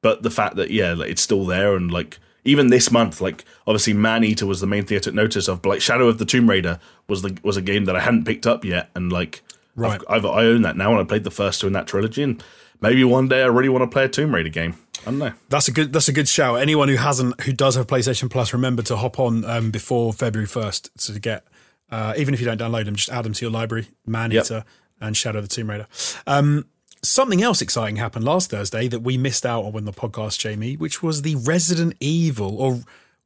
But 0.00 0.22
the 0.22 0.30
fact 0.30 0.56
that 0.56 0.70
yeah, 0.70 0.94
like, 0.94 1.10
it's 1.10 1.22
still 1.22 1.44
there, 1.46 1.76
and 1.76 1.90
like 1.90 2.18
even 2.44 2.68
this 2.68 2.90
month, 2.90 3.20
like 3.20 3.44
obviously 3.66 3.94
Maneater 3.94 4.46
was 4.46 4.60
the 4.60 4.66
main 4.66 4.84
thing 4.84 4.96
I 4.96 5.00
took 5.00 5.14
notice 5.14 5.48
of, 5.48 5.62
but 5.62 5.70
like 5.70 5.80
Shadow 5.80 6.08
of 6.08 6.18
the 6.18 6.24
Tomb 6.24 6.50
Raider 6.50 6.80
was 7.08 7.22
the 7.22 7.38
was 7.42 7.56
a 7.56 7.62
game 7.62 7.84
that 7.84 7.96
I 7.96 8.00
hadn't 8.00 8.24
picked 8.24 8.46
up 8.46 8.64
yet, 8.64 8.90
and 8.94 9.12
like 9.12 9.42
Right. 9.74 10.00
I've, 10.08 10.24
I've 10.24 10.26
I 10.26 10.44
own 10.44 10.62
that 10.62 10.76
now, 10.76 10.90
and 10.92 11.00
I 11.00 11.04
played 11.04 11.24
the 11.24 11.30
first 11.30 11.60
two 11.60 11.66
in 11.66 11.72
that 11.72 11.86
trilogy, 11.86 12.22
and 12.22 12.42
maybe 12.80 13.02
one 13.04 13.28
day 13.28 13.42
I 13.42 13.46
really 13.46 13.68
want 13.68 13.82
to 13.82 13.86
play 13.92 14.04
a 14.04 14.08
Tomb 14.08 14.34
Raider 14.34 14.48
game. 14.50 14.74
I 15.02 15.04
don't 15.06 15.18
know. 15.18 15.32
That's 15.48 15.68
a 15.68 15.72
good. 15.72 15.92
That's 15.92 16.08
a 16.08 16.12
good 16.12 16.28
shout. 16.28 16.60
Anyone 16.60 16.88
who 16.88 16.96
hasn't, 16.96 17.40
who 17.40 17.52
does 17.52 17.74
have 17.76 17.86
PlayStation 17.86 18.30
Plus, 18.30 18.52
remember 18.52 18.82
to 18.82 18.96
hop 18.96 19.18
on 19.18 19.44
um, 19.44 19.70
before 19.70 20.12
February 20.12 20.46
first 20.46 20.90
to 21.06 21.18
get. 21.18 21.46
Uh, 21.90 22.14
even 22.16 22.32
if 22.34 22.40
you 22.40 22.46
don't 22.46 22.60
download 22.60 22.84
them, 22.86 22.94
just 22.94 23.10
add 23.10 23.24
them 23.24 23.32
to 23.34 23.44
your 23.44 23.50
library. 23.50 23.86
Man 24.06 24.30
Yep. 24.30 24.44
Eater 24.44 24.64
and 25.00 25.16
Shadow 25.16 25.40
of 25.40 25.48
the 25.48 25.54
Tomb 25.54 25.68
Raider. 25.68 25.86
Um, 26.26 26.66
something 27.02 27.42
else 27.42 27.60
exciting 27.60 27.96
happened 27.96 28.24
last 28.24 28.50
Thursday 28.50 28.88
that 28.88 29.00
we 29.00 29.18
missed 29.18 29.44
out 29.44 29.64
on 29.64 29.72
when 29.72 29.84
the 29.84 29.92
podcast, 29.92 30.38
Jamie, 30.38 30.76
which 30.76 31.02
was 31.02 31.22
the 31.22 31.34
Resident 31.34 31.94
Evil, 32.00 32.56
or 32.56 32.80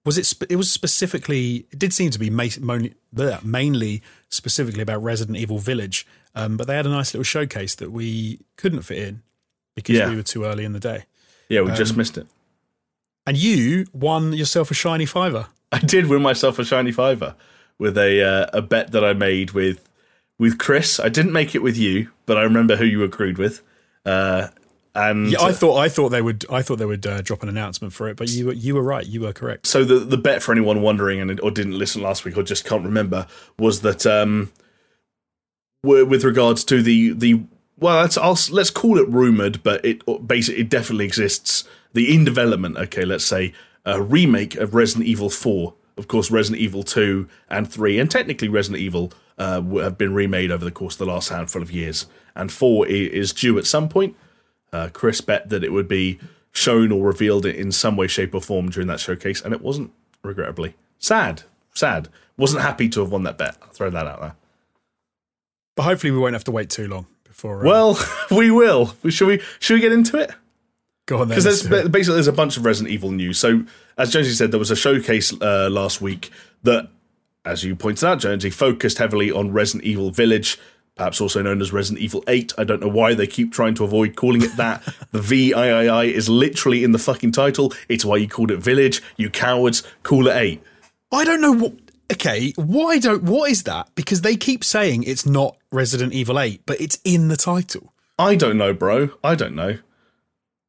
was 0.05 0.17
it? 0.19 0.25
Spe- 0.27 0.51
it 0.51 0.57
was 0.57 0.71
specifically. 0.71 1.67
It 1.71 1.79
did 1.79 1.93
seem 1.93 2.11
to 2.11 2.19
be 2.19 2.31
ma- 2.31 2.45
bleh, 2.45 3.45
mainly 3.45 4.03
specifically 4.31 4.83
about 4.83 5.03
Resident 5.03 5.37
Evil 5.37 5.59
Village, 5.59 6.07
um, 6.37 6.57
but 6.57 6.69
they 6.69 6.77
had 6.77 6.87
a 6.87 6.91
nice 6.91 7.13
little 7.13 7.25
showcase 7.25 7.75
that 7.77 7.91
we 7.91 8.39
couldn't 8.57 8.83
fit 8.83 8.99
in 8.99 9.23
because 9.75 9.97
Yeah. 9.97 10.09
we 10.11 10.17
were 10.17 10.23
too 10.23 10.45
early 10.45 10.65
in 10.65 10.73
the 10.73 10.81
day. 10.81 11.05
Yeah, 11.49 11.63
we 11.63 11.71
Um, 11.73 11.77
just 11.77 11.97
missed 11.97 12.17
it. 12.17 12.27
And 13.27 13.37
you 13.37 13.87
won 13.93 14.33
yourself 14.33 14.71
a 14.71 14.75
shiny 14.75 15.07
fiver. 15.07 15.47
I 15.73 15.79
did 15.81 16.07
win 16.07 16.23
myself 16.23 16.59
a 16.61 16.65
shiny 16.65 16.93
fiver 16.93 17.35
with 17.79 17.99
a 17.99 18.23
uh, 18.23 18.47
a 18.53 18.63
bet 18.63 18.93
that 18.93 19.05
I 19.05 19.13
made 19.15 19.51
with 19.51 19.89
with 20.39 20.59
Chris. 20.59 21.01
I 21.01 21.09
didn't 21.09 21.33
make 21.33 21.55
it 21.55 21.63
with 21.63 21.77
you, 21.77 22.11
but 22.27 22.37
I 22.37 22.43
remember 22.43 22.77
who 22.77 22.85
you 22.85 23.03
agreed 23.03 23.37
with. 23.39 23.63
Uh, 24.05 24.49
and 24.95 25.31
Yeah, 25.31 25.43
I 25.43 25.53
thought 25.53 25.77
I 25.79 25.89
thought 25.89 26.11
they 26.11 26.23
would 26.23 26.45
I 26.51 26.63
thought 26.63 26.77
they 26.79 26.87
would 26.87 27.05
uh, 27.07 27.21
drop 27.23 27.43
an 27.43 27.49
announcement 27.49 27.93
for 27.93 28.09
it, 28.09 28.17
but 28.17 28.29
you 28.29 28.47
were 28.47 28.53
you 28.53 28.75
were 28.77 28.83
right. 28.83 29.05
You 29.07 29.23
were 29.23 29.33
correct. 29.33 29.67
so 29.67 29.85
the 29.85 29.99
the 29.99 30.17
bet 30.17 30.43
for 30.43 30.53
anyone 30.53 30.81
wondering 30.81 31.21
and 31.21 31.41
or 31.41 31.51
didn't 31.51 31.77
listen 31.79 32.01
last 32.03 32.25
week 32.25 32.37
or 32.37 32.43
just 32.45 32.65
can't 32.65 32.85
remember 32.85 33.27
was 33.59 33.81
that 33.81 34.07
um, 34.07 34.53
with 35.83 36.25
regards 36.25 36.65
to 36.65 36.83
the 36.83 37.13
the 37.13 37.43
well, 37.79 38.01
let's 38.01 38.17
I'll, 38.17 38.39
let's 38.51 38.71
call 38.71 38.99
it 38.99 39.09
rumored, 39.09 39.63
but 39.63 39.85
it 39.85 40.03
basically 40.27 40.63
it 40.63 40.69
definitely 40.69 41.05
exists. 41.05 41.65
The 41.93 42.15
in 42.15 42.25
development, 42.25 42.77
okay, 42.77 43.05
let's 43.05 43.25
say 43.25 43.53
a 43.85 44.01
remake 44.03 44.55
of 44.57 44.75
Resident 44.75 45.07
Evil 45.07 45.31
Four. 45.31 45.75
Of 45.97 46.09
course, 46.09 46.31
Resident 46.31 46.61
Evil 46.61 46.83
Two 46.83 47.29
and 47.49 47.71
Three, 47.71 47.99
and 47.99 48.11
technically 48.11 48.49
Resident 48.49 48.83
Evil 48.83 49.13
uh, 49.39 49.63
have 49.63 49.97
been 49.97 50.15
remade 50.15 50.51
over 50.51 50.65
the 50.65 50.71
course 50.71 50.95
of 50.95 50.99
the 50.99 51.07
last 51.07 51.29
handful 51.31 51.63
of 51.63 51.71
years, 51.71 52.07
and 52.35 52.53
Four 52.53 52.87
is 52.87 53.33
due 53.33 53.59
at 53.59 53.67
some 53.67 53.89
point. 53.89 54.17
Uh, 54.73 54.89
Chris 54.93 55.21
bet 55.21 55.49
that 55.49 55.65
it 55.65 55.73
would 55.73 55.89
be 55.89 56.19
shown 56.53 56.91
or 56.91 57.07
revealed 57.07 57.47
in 57.47 57.71
some 57.71 57.97
way, 57.97 58.07
shape, 58.07 58.35
or 58.35 58.41
form 58.41 58.71
during 58.71 58.89
that 58.89 59.01
showcase, 59.01 59.41
and 59.41 59.55
it 59.55 59.61
wasn't, 59.61 59.93
regrettably. 60.23 60.75
Sad. 60.99 61.43
Sad. 61.75 62.09
Wasn't 62.37 62.63
happy 62.63 62.89
to 62.91 63.01
have 63.01 63.11
won 63.11 63.23
that 63.23 63.39
bet. 63.39 63.57
I'll 63.63 63.69
throw 63.69 63.91
that 63.91 64.07
out 64.07 64.21
there. 64.21 64.35
But 65.77 65.85
hopefully 65.85 66.11
we 66.11 66.19
won't 66.19 66.35
have 66.35 66.45
to 66.45 66.51
wait 66.51 66.71
too 66.71 66.89
long 66.89 67.07
before. 67.25 67.65
Uh, 67.65 67.69
Well, 67.69 67.99
we 68.31 68.51
will. 68.51 68.95
Should 69.09 69.29
we? 69.29 69.43
Should 69.61 69.75
we 69.75 69.81
get 69.81 69.93
into 69.93 70.19
it? 70.19 70.33
go 71.07 71.21
on 71.21 71.29
then. 71.29 71.39
Because 71.39 71.63
there's 71.63 71.89
basically 71.89 72.17
there's 72.17 72.27
a 72.27 72.33
bunch 72.33 72.57
of 72.57 72.65
Resident 72.65 72.93
Evil 72.93 73.13
news. 73.13 73.39
So 73.39 73.65
as 73.97 74.11
Jonesy 74.11 74.33
said, 74.33 74.51
there 74.51 74.59
was 74.59 74.71
a 74.71 74.77
showcase 74.77 75.33
uh, 75.41 75.69
last 75.71 76.01
week 76.03 76.31
that, 76.65 76.89
as 77.45 77.65
you 77.65 77.75
pointed 77.75 78.05
out, 78.05 78.19
Jonesy 78.19 78.51
focused 78.51 78.99
heavily 78.99 79.31
on 79.31 79.53
Resident 79.53 79.85
Evil 79.85 80.11
Village, 80.11 80.59
perhaps 80.97 81.21
also 81.21 81.43
known 81.43 81.63
as 81.63 81.73
Resident 81.73 82.03
Evil 82.03 82.23
8. 82.29 82.53
I 82.59 82.65
don't 82.65 82.81
know 82.81 82.89
why 82.89 83.15
they 83.15 83.27
keep 83.27 83.53
trying 83.53 83.75
to 83.77 83.85
avoid 83.85 84.17
calling 84.17 84.43
it 84.43 84.57
that. 84.57 84.83
the 85.13 85.21
VIII 85.21 86.15
is 86.15 86.29
literally 86.29 86.85
in 86.85 86.93
the 86.93 86.99
fucking 86.99 87.33
title. 87.33 87.73
It's 87.89 88.05
why 88.05 88.17
you 88.17 88.29
called 88.29 88.51
it 88.51 88.59
Village. 88.59 89.01
You 89.17 89.31
cowards, 89.31 89.83
call 90.03 90.27
it 90.27 90.37
8. 90.37 90.63
I 91.13 91.25
don't 91.25 91.41
know 91.41 91.53
what. 91.53 91.73
Okay, 92.13 92.53
why 92.57 92.99
don't? 92.99 93.25
What 93.25 93.51
is 93.51 93.65
that? 93.65 93.89
Because 93.95 94.21
they 94.23 94.37
keep 94.37 94.63
saying 94.63 95.03
it's 95.05 95.27
not 95.27 95.57
Resident 95.73 96.13
Evil 96.13 96.39
Eight, 96.39 96.63
but 96.67 96.81
it's 96.81 96.99
in 97.05 97.29
the 97.29 97.37
title. 97.37 97.93
I 98.19 98.37
don't 98.37 98.57
know, 98.57 98.73
bro. 98.73 99.11
I 99.25 99.35
don't 99.35 99.55
know. 99.55 99.79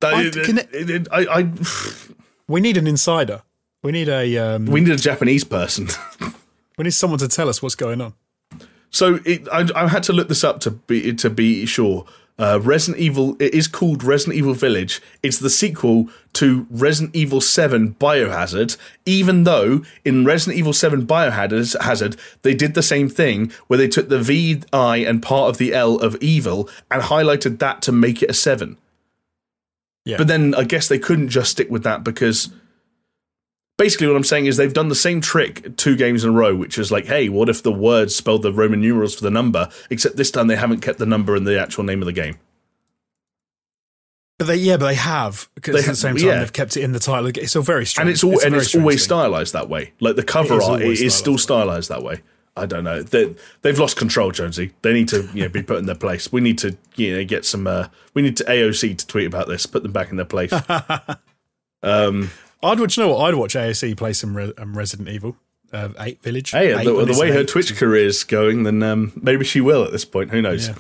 That- 0.02 0.14
I- 0.14 0.24
it- 0.24 0.36
it- 0.36 0.90
it- 0.90 1.08
I- 1.12 1.40
I- 1.40 1.52
We 2.50 2.62
need 2.62 2.78
an 2.78 2.88
insider. 2.88 3.42
We 3.84 3.92
need 3.92 4.08
a. 4.08 4.38
Um, 4.38 4.66
we 4.68 4.80
need 4.80 4.92
a 4.94 4.98
Japanese 4.98 5.44
person. 5.44 5.90
we 6.78 6.84
need 6.86 6.92
someone 6.94 7.20
to 7.20 7.28
tell 7.28 7.50
us 7.50 7.62
what's 7.62 7.76
going 7.76 8.00
on. 8.02 8.14
So 8.90 9.20
it, 9.26 9.48
I, 9.52 9.68
I 9.76 9.88
had 9.90 10.04
to 10.04 10.14
look 10.14 10.30
this 10.30 10.44
up 10.46 10.62
to 10.62 10.72
be 10.72 11.14
to 11.14 11.30
be 11.30 11.66
sure. 11.66 12.06
Uh, 12.40 12.60
Resident 12.62 13.02
Evil 13.02 13.36
it 13.40 13.54
is 13.54 13.68
called 13.68 14.04
Resident 14.04 14.36
Evil 14.36 14.54
Village. 14.54 15.02
It's 15.24 15.40
the 15.40 15.50
sequel 15.50 16.10
to 16.34 16.68
Resident 16.70 17.16
Evil 17.16 17.42
Seven 17.42 17.96
Biohazard. 17.96 18.78
Even 19.08 19.44
though 19.44 19.82
in 20.06 20.24
Resident 20.24 20.60
Evil 20.60 20.74
Seven 20.74 21.08
Biohazard 21.08 21.82
Hazard, 21.82 22.16
they 22.44 22.54
did 22.54 22.76
the 22.76 22.84
same 22.84 23.10
thing 23.10 23.52
where 23.66 23.78
they 23.78 23.88
took 23.88 24.10
the 24.10 24.20
V 24.20 24.62
I 24.72 24.98
and 24.98 25.24
part 25.24 25.50
of 25.50 25.58
the 25.58 25.74
L 25.74 25.98
of 25.98 26.16
evil 26.22 26.70
and 26.92 27.02
highlighted 27.02 27.58
that 27.58 27.82
to 27.84 27.92
make 27.92 28.22
it 28.22 28.30
a 28.30 28.36
seven. 28.36 28.78
Yeah. 30.06 30.18
But 30.18 30.28
then 30.28 30.54
I 30.54 30.64
guess 30.64 30.88
they 30.88 31.00
couldn't 31.00 31.30
just 31.30 31.52
stick 31.52 31.72
with 31.72 31.84
that 31.84 32.04
because 32.04 32.52
basically 33.78 34.08
what 34.08 34.16
I'm 34.16 34.24
saying 34.24 34.48
is 34.48 34.58
they've 34.58 34.74
done 34.74 34.90
the 34.90 34.96
same 34.96 35.22
trick 35.22 35.78
two 35.78 35.96
games 35.96 36.24
in 36.24 36.32
a 36.32 36.34
row, 36.34 36.56
which 36.56 36.78
is 36.78 36.92
like, 36.92 37.06
hey, 37.06 37.30
what 37.30 37.50
if 37.50 37.64
the 37.64 37.72
words 37.72 38.16
spelled 38.16 38.42
the 38.42 38.52
Roman 38.52 38.82
numerals 38.82 39.16
for 39.16 39.24
the 39.24 39.32
number, 39.32 39.70
except 39.90 40.18
this 40.18 40.32
time 40.32 40.48
they 40.48 40.56
haven't 40.56 40.82
kept 40.82 41.00
the 41.00 41.06
number 41.06 41.36
in 41.36 41.44
the 41.44 41.60
actual 41.60 41.84
name 41.84 42.02
of 42.02 42.08
the 42.08 42.14
game. 42.14 42.38
But 44.38 44.48
they, 44.48 44.58
yeah, 44.58 44.78
but 44.78 44.88
they 44.88 44.96
have 44.96 45.50
because 45.56 45.74
They 45.74 45.80
at 45.80 45.86
the 45.86 45.96
same 45.96 46.16
time 46.16 46.28
yeah. 46.28 46.40
they've 46.40 46.54
kept 46.54 46.78
it 46.78 46.84
in 46.84 46.92
the 46.92 47.00
title. 47.00 47.28
It's 47.28 47.56
all 47.56 47.64
very 47.64 47.88
strange, 47.88 48.04
And 48.04 48.10
it's 48.14 48.24
all 48.24 48.40
and 48.46 48.56
it's 48.56 48.76
always 48.76 49.04
stylized 49.04 49.54
that 49.54 49.68
way. 49.68 49.94
Like 50.00 50.16
the 50.16 50.24
cover 50.24 50.56
It 50.56 50.58
is 50.58 50.64
art 50.64 50.82
always 50.82 51.02
is 51.02 51.16
still 51.16 51.40
stylized 51.40 51.88
stylized 51.88 51.90
that 51.90 52.04
way. 52.04 52.22
I 52.56 52.68
don't 52.68 52.84
know. 52.84 53.02
They 53.02 53.36
they've 53.64 53.78
lost 53.78 53.98
control, 53.98 54.32
Jonesy. 54.32 54.74
They 54.84 54.94
need 54.94 55.08
to 55.10 55.28
you 55.34 55.44
know 55.44 55.50
be 55.50 55.64
put 55.64 55.78
in 55.78 55.88
their 55.88 55.96
place. 55.96 56.32
We 56.32 56.42
need 56.42 56.60
to 56.60 56.78
you 56.96 57.18
know 57.18 57.26
get 57.26 57.46
some. 57.46 57.66
Uh, 57.66 57.88
we 58.14 58.22
need 58.22 58.38
to 58.38 58.44
AOC 58.44 59.00
to 59.00 59.08
tweet 59.08 59.26
about 59.26 59.48
this. 59.48 59.66
Put 59.66 59.82
them 59.82 59.92
back 59.92 60.12
in 60.12 60.18
their 60.18 60.26
place. 60.26 60.54
um, 61.84 62.30
I'd 62.64 62.80
watch. 62.80 62.98
You 62.98 63.04
know 63.04 63.10
what? 63.10 63.26
I'd 63.26 63.36
watch 63.36 63.56
AOC 63.56 63.98
play 63.98 64.14
some 64.14 64.36
Re- 64.36 64.54
um, 64.58 64.78
Resident 64.78 65.10
Evil 65.10 65.38
uh, 65.74 65.90
Eight 66.00 66.22
Village. 66.22 66.52
Hey, 66.52 66.74
Eight, 66.74 66.86
the, 66.86 67.06
the 67.06 67.18
way 67.20 67.32
her. 67.32 67.44
Twitch 67.44 67.76
career 67.76 68.06
is 68.06 68.24
going, 68.24 68.64
then 68.64 68.82
um, 68.84 69.12
maybe 69.16 69.46
she 69.46 69.62
will 69.62 69.84
at 69.84 69.92
this 69.92 70.06
point. 70.06 70.32
Who 70.32 70.42
knows? 70.42 70.70
Yeah. 70.70 70.76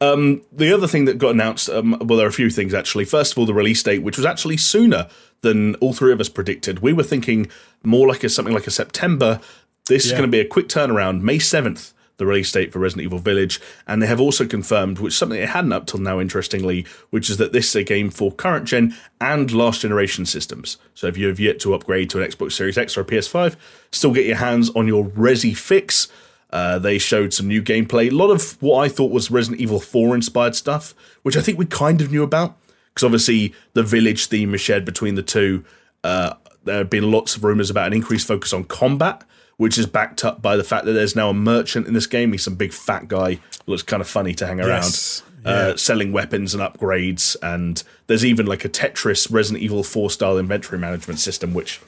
Um, 0.00 0.42
the 0.50 0.72
other 0.72 0.88
thing 0.88 1.04
that 1.04 1.18
got 1.18 1.30
announced, 1.30 1.68
um, 1.70 1.96
well, 2.00 2.18
there 2.18 2.26
are 2.26 2.30
a 2.30 2.32
few 2.32 2.50
things 2.50 2.74
actually. 2.74 3.04
First 3.04 3.32
of 3.32 3.38
all, 3.38 3.46
the 3.46 3.54
release 3.54 3.82
date, 3.82 4.02
which 4.02 4.16
was 4.16 4.26
actually 4.26 4.56
sooner 4.56 5.08
than 5.42 5.76
all 5.76 5.92
three 5.92 6.12
of 6.12 6.20
us 6.20 6.28
predicted. 6.28 6.80
We 6.80 6.92
were 6.92 7.04
thinking 7.04 7.48
more 7.84 8.08
like 8.08 8.24
a 8.24 8.28
something 8.28 8.54
like 8.54 8.66
a 8.66 8.72
September. 8.72 9.40
This 9.86 10.06
is 10.06 10.12
going 10.12 10.24
to 10.24 10.28
be 10.28 10.40
a 10.40 10.44
quick 10.44 10.68
turnaround. 10.68 11.22
May 11.22 11.38
seventh, 11.38 11.92
the 12.22 12.26
release 12.26 12.52
date 12.52 12.72
for 12.72 12.78
Resident 12.78 13.04
Evil 13.04 13.18
Village, 13.18 13.60
and 13.86 14.00
they 14.00 14.06
have 14.06 14.20
also 14.20 14.46
confirmed, 14.46 15.00
which 15.00 15.12
something 15.12 15.38
they 15.38 15.46
hadn't 15.46 15.72
up 15.72 15.86
till 15.86 16.00
now, 16.00 16.20
interestingly, 16.20 16.86
which 17.10 17.28
is 17.28 17.36
that 17.38 17.52
this 17.52 17.68
is 17.68 17.76
a 17.76 17.82
game 17.82 18.10
for 18.10 18.30
current 18.30 18.66
gen 18.66 18.94
and 19.20 19.52
last 19.52 19.80
generation 19.80 20.24
systems. 20.24 20.78
So 20.94 21.08
if 21.08 21.16
you 21.16 21.26
have 21.26 21.40
yet 21.40 21.58
to 21.60 21.74
upgrade 21.74 22.10
to 22.10 22.22
an 22.22 22.30
Xbox 22.30 22.52
Series 22.52 22.78
X 22.78 22.96
or 22.96 23.00
a 23.00 23.04
PS5, 23.04 23.56
still 23.90 24.12
get 24.12 24.26
your 24.26 24.36
hands 24.36 24.70
on 24.70 24.86
your 24.86 25.04
Resi 25.04 25.56
Fix. 25.56 26.08
Uh, 26.50 26.78
they 26.78 26.98
showed 26.98 27.32
some 27.32 27.48
new 27.48 27.62
gameplay, 27.62 28.10
a 28.10 28.14
lot 28.14 28.30
of 28.30 28.60
what 28.62 28.84
I 28.84 28.88
thought 28.88 29.10
was 29.10 29.30
Resident 29.30 29.60
Evil 29.60 29.80
4 29.80 30.14
inspired 30.14 30.54
stuff, 30.54 30.94
which 31.22 31.36
I 31.36 31.40
think 31.40 31.58
we 31.58 31.66
kind 31.66 32.00
of 32.00 32.12
knew 32.12 32.22
about, 32.22 32.56
because 32.88 33.04
obviously 33.04 33.54
the 33.72 33.82
village 33.82 34.26
theme 34.26 34.54
is 34.54 34.60
shared 34.60 34.84
between 34.84 35.14
the 35.14 35.22
two. 35.22 35.64
Uh, 36.04 36.34
there 36.64 36.78
have 36.78 36.90
been 36.90 37.10
lots 37.10 37.36
of 37.36 37.42
rumors 37.42 37.70
about 37.70 37.86
an 37.88 37.94
increased 37.94 38.28
focus 38.28 38.52
on 38.52 38.64
combat, 38.64 39.24
which 39.62 39.78
is 39.78 39.86
backed 39.86 40.24
up 40.24 40.42
by 40.42 40.56
the 40.56 40.64
fact 40.64 40.86
that 40.86 40.92
there's 40.92 41.14
now 41.14 41.30
a 41.30 41.34
merchant 41.34 41.86
in 41.86 41.94
this 41.94 42.08
game. 42.08 42.32
He's 42.32 42.42
some 42.42 42.56
big 42.56 42.72
fat 42.72 43.06
guy, 43.06 43.38
looks 43.66 43.84
kind 43.84 44.00
of 44.00 44.08
funny 44.08 44.34
to 44.34 44.44
hang 44.44 44.58
around, 44.58 44.82
Yes, 44.82 45.22
uh, 45.44 45.76
selling 45.76 46.10
weapons 46.12 46.52
and 46.52 46.60
upgrades. 46.60 47.36
And 47.44 47.80
there's 48.08 48.24
even 48.24 48.46
like 48.46 48.64
a 48.64 48.68
Tetris 48.68 49.30
Resident 49.32 49.62
Evil 49.62 49.84
4 49.84 50.10
style 50.10 50.36
inventory 50.36 50.78
management 50.80 51.20
system, 51.20 51.54
which 51.54 51.80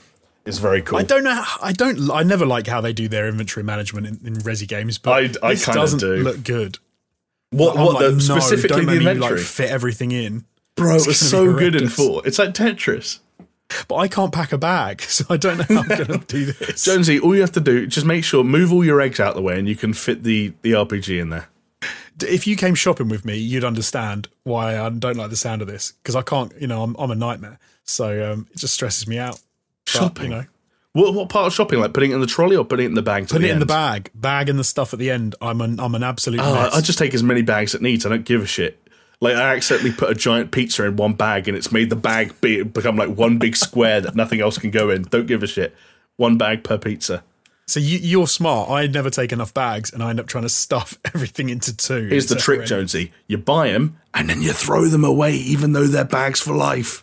is 0.45 0.61
very 0.61 0.83
cool. 0.83 1.01
I 1.01 1.03
don't 1.03 1.25
know. 1.25 1.43
I 1.61 1.73
don't. 1.73 2.09
I 2.13 2.23
never 2.23 2.47
like 2.47 2.69
how 2.69 2.81
they 2.81 2.93
do 2.93 3.09
their 3.09 3.27
inventory 3.27 3.65
management 3.65 4.07
in, 4.07 4.21
in 4.25 4.35
Resi 4.43 4.69
games, 4.69 4.97
but 4.99 5.11
I- 5.43 5.49
I 5.49 5.55
this 5.55 5.65
kinda 5.65 5.81
doesn't 5.81 5.99
do. 5.99 6.15
look 6.19 6.45
good. 6.45 6.79
what, 7.51 7.77
what 7.77 7.95
like, 7.95 8.05
the, 8.05 8.13
no, 8.13 8.19
specifically 8.39 8.69
don't 8.69 8.87
the 8.87 8.87
make 8.87 9.01
me 9.03 9.11
inventory? 9.11 9.39
like 9.41 9.47
fit 9.49 9.71
everything 9.71 10.13
in. 10.13 10.45
Bro, 10.77 10.95
it 10.95 11.07
was 11.09 11.19
so 11.19 11.53
good 11.53 11.75
in 11.75 11.89
4. 11.89 12.23
It's 12.25 12.39
like 12.39 12.55
Tetris. 12.55 13.19
But 13.89 13.97
I 13.97 14.09
can't 14.09 14.33
pack 14.33 14.53
a 14.53 14.59
bag, 14.59 15.01
so 15.03 15.25
I 15.31 15.37
don't 15.37 15.59
know 15.59 15.65
how 15.77 15.83
I'm 15.83 15.89
going 15.89 16.21
to 16.21 16.27
do 16.27 16.45
this. 16.53 16.85
Jonesy, 16.85 17.19
all 17.19 17.35
you 17.35 17.41
have 17.41 17.53
to 17.53 17.61
do, 17.61 17.87
just 17.87 18.07
make 18.07 18.23
sure, 18.25 18.45
move 18.45 18.73
all 18.73 18.85
your 18.85 19.01
eggs 19.01 19.19
out 19.21 19.31
of 19.31 19.35
the 19.37 19.43
way 19.43 19.59
and 19.59 19.69
you 19.69 19.75
can 19.77 19.93
fit 19.95 20.23
the, 20.23 20.53
the 20.63 20.73
RPG 20.73 21.21
in 21.21 21.31
there. 21.31 21.49
if 22.23 22.47
you 22.47 22.57
came 22.57 22.75
shopping 22.75 23.09
with 23.09 23.25
me, 23.25 23.37
you'd 23.37 23.65
understand 23.65 24.29
why 24.45 24.79
I 24.79 24.89
don't 24.91 25.17
like 25.17 25.31
the 25.31 25.37
sound 25.37 25.63
of 25.63 25.69
this 25.69 25.93
because 26.03 26.15
I 26.15 26.23
can't. 26.23 26.53
You 26.61 26.67
know, 26.69 26.83
I'm 26.83 26.95
I'm 26.99 27.11
a 27.11 27.15
nightmare, 27.17 27.59
so 27.85 28.33
um, 28.33 28.47
it 28.53 28.59
just 28.59 28.75
stresses 28.75 29.09
me 29.09 29.19
out. 29.19 29.41
But, 29.87 29.91
Shopping? 29.91 30.25
you 30.31 30.31
know, 30.31 30.45
What, 30.93 31.13
what 31.15 31.29
part 31.29 31.47
of 31.49 31.53
shopping? 31.53 31.81
Like 31.81 31.93
putting 31.93 32.13
it 32.13 32.15
in 32.15 32.21
the 32.21 32.27
trolley 32.27 32.57
or 32.57 32.65
putting 32.65 32.85
it 32.87 32.89
in 32.91 32.95
the 32.95 33.03
bag? 33.03 33.27
To 33.29 33.35
put 33.35 33.43
the 33.43 33.49
it 33.49 33.53
in 33.53 33.59
the 33.59 33.67
bag, 33.67 34.11
bag 34.15 34.49
and 34.49 34.59
the 34.59 34.65
stuff 34.65 34.93
at 34.93 34.99
the 35.01 35.11
end. 35.11 35.35
I'm 35.41 35.61
an 35.61 35.81
I'm 35.81 35.95
an 35.97 36.03
absolute 36.05 36.41
Oh, 36.41 36.55
mess. 36.55 36.75
I 36.75 36.81
just 36.81 36.99
take 36.99 37.13
as 37.15 37.23
many 37.25 37.43
bags 37.43 37.75
as 37.75 37.81
it 37.81 37.83
needs. 37.83 38.07
I 38.07 38.11
don't 38.11 38.25
give 38.25 38.43
a 38.43 38.47
shit. 38.47 38.79
Like 39.21 39.37
I 39.37 39.55
accidentally 39.55 39.93
put 39.93 40.11
a 40.11 40.15
giant 40.15 40.51
pizza 40.51 40.85
in 40.85 40.97
one 40.97 41.15
bag, 41.15 41.49
and 41.49 41.57
it's 41.57 41.73
made 41.73 41.91
the 41.91 41.97
bag 41.97 42.41
be, 42.41 42.63
become 42.63 42.97
like 42.97 43.11
one 43.11 43.39
big 43.39 43.57
square 43.57 44.01
that 44.01 44.15
nothing 44.15 44.41
else 44.41 44.59
can 44.59 44.71
go 44.71 44.91
in. 44.91 45.03
Don't 45.03 45.27
give 45.27 45.43
a 45.43 45.47
shit. 45.47 45.75
One 46.17 46.37
bag 46.37 46.63
per 46.63 46.79
pizza. 46.79 47.25
so 47.67 47.81
you, 47.81 47.99
you're 47.99 48.27
smart. 48.27 48.71
I 48.71 48.87
never 48.87 49.11
take 49.11 49.33
enough 49.33 49.55
bags, 49.55 49.93
and 49.93 50.03
I 50.03 50.11
end 50.11 50.21
up 50.21 50.27
trying 50.27 50.43
to 50.45 50.49
stuff 50.49 50.99
everything 51.15 51.49
into 51.49 51.77
two. 51.77 52.09
Here's 52.09 52.27
the 52.27 52.37
trick. 52.37 52.67
Jonesy. 52.67 53.13
You 53.27 53.39
buy 53.39 53.71
them 53.71 53.99
and 54.13 54.29
then 54.29 54.43
you 54.43 54.53
throw 54.53 54.87
them 54.87 55.05
away, 55.05 55.33
even 55.35 55.73
though 55.73 55.87
they're 55.87 56.05
bags 56.05 56.41
for 56.41 56.55
life. 56.55 57.03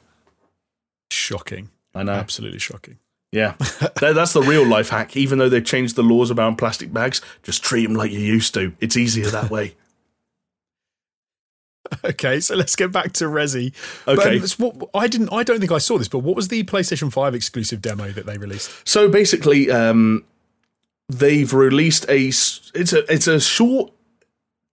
Shocking. 1.10 1.70
I 1.94 2.04
know. 2.04 2.14
Absolutely 2.14 2.60
shocking. 2.60 2.98
Yeah, 3.32 3.56
that's 4.02 4.34
the 4.34 4.42
real 4.42 4.66
life 4.66 4.90
hack. 4.90 5.16
Even 5.16 5.40
though 5.40 5.48
they've 5.48 5.64
changed 5.64 5.96
the 5.96 6.04
laws 6.04 6.30
about 6.32 6.58
plastic 6.58 6.92
bags, 6.92 7.22
just 7.44 7.64
treat 7.64 7.86
them 7.86 7.96
like 7.96 8.12
you 8.12 8.20
used 8.20 8.54
to. 8.56 8.74
It's 8.82 8.98
easier 8.98 9.28
that 9.28 9.50
way. 9.50 9.76
Okay, 12.04 12.40
so 12.40 12.56
let's 12.56 12.76
get 12.76 12.92
back 12.92 13.14
to 13.14 13.26
Resi. 13.26 13.74
Okay. 14.08 14.40
But, 14.40 14.60
um, 14.60 14.80
what, 14.80 14.90
I 14.94 15.08
didn't. 15.08 15.30
I 15.32 15.44
don't 15.44 15.60
think 15.60 15.72
I 15.72 15.78
saw 15.78 15.98
this, 15.98 16.08
but 16.08 16.20
what 16.20 16.36
was 16.36 16.48
the 16.48 16.64
PlayStation 16.64 17.12
Five 17.12 17.36
exclusive 17.36 17.82
demo 17.82 18.10
that 18.12 18.26
they 18.26 18.38
released? 18.38 18.72
So 18.88 19.08
basically, 19.10 19.70
um, 19.70 20.24
they've 21.10 21.54
released 21.54 22.06
a 22.10 22.28
it's 22.28 22.94
a 22.94 23.14
it's 23.14 23.28
a 23.28 23.40
short 23.40 23.92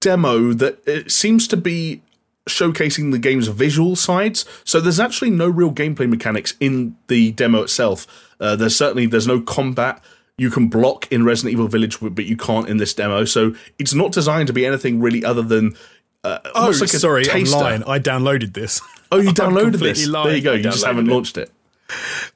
demo 0.01 0.53
that 0.55 0.79
it 0.87 1.11
seems 1.11 1.49
to 1.49 1.57
be 1.57 2.03
showcasing 2.49 3.13
the 3.13 3.19
game's 3.19 3.49
visual 3.49 3.95
sides. 3.97 4.45
So 4.65 4.81
there's 4.81 5.01
actually 5.01 5.31
no 5.31 5.49
real 5.49 5.73
gameplay 5.73 6.09
mechanics 6.09 6.55
in 6.61 6.97
the 7.09 7.33
demo 7.33 7.63
itself. 7.63 8.07
Uh, 8.41 8.57
there's 8.57 8.77
certainly 8.77 9.07
there's 9.07 9.27
no 9.27 9.41
combat. 9.41 10.03
you 10.39 10.51
can 10.51 10.69
block 10.69 11.11
in 11.13 11.25
Resident 11.25 11.53
Evil 11.53 11.69
Village, 11.69 11.99
but 12.01 12.25
you 12.25 12.37
can't 12.37 12.69
in 12.69 12.77
this 12.79 12.95
demo. 12.95 13.25
So 13.25 13.55
it's 13.79 13.93
not 13.93 14.13
designed 14.13 14.47
to 14.47 14.53
be 14.53 14.65
anything 14.65 15.01
really 15.01 15.25
other 15.25 15.43
than. 15.43 15.77
Uh, 16.25 16.39
Oh, 16.55 16.73
like 16.81 16.89
sorry, 16.89 17.23
I'm 17.31 17.41
taster. 17.45 17.57
lying. 17.57 17.85
I 17.85 17.99
downloaded 17.99 18.55
this. 18.55 18.81
Oh, 19.13 19.19
you 19.19 19.31
downloaded 19.43 19.79
this. 19.79 20.07
lying. 20.07 20.27
There 20.29 20.37
you 20.37 20.43
go. 20.43 20.53
You 20.55 20.63
just 20.65 20.85
haven't 20.85 21.09
it. 21.09 21.13
launched 21.13 21.39
it. 21.39 21.51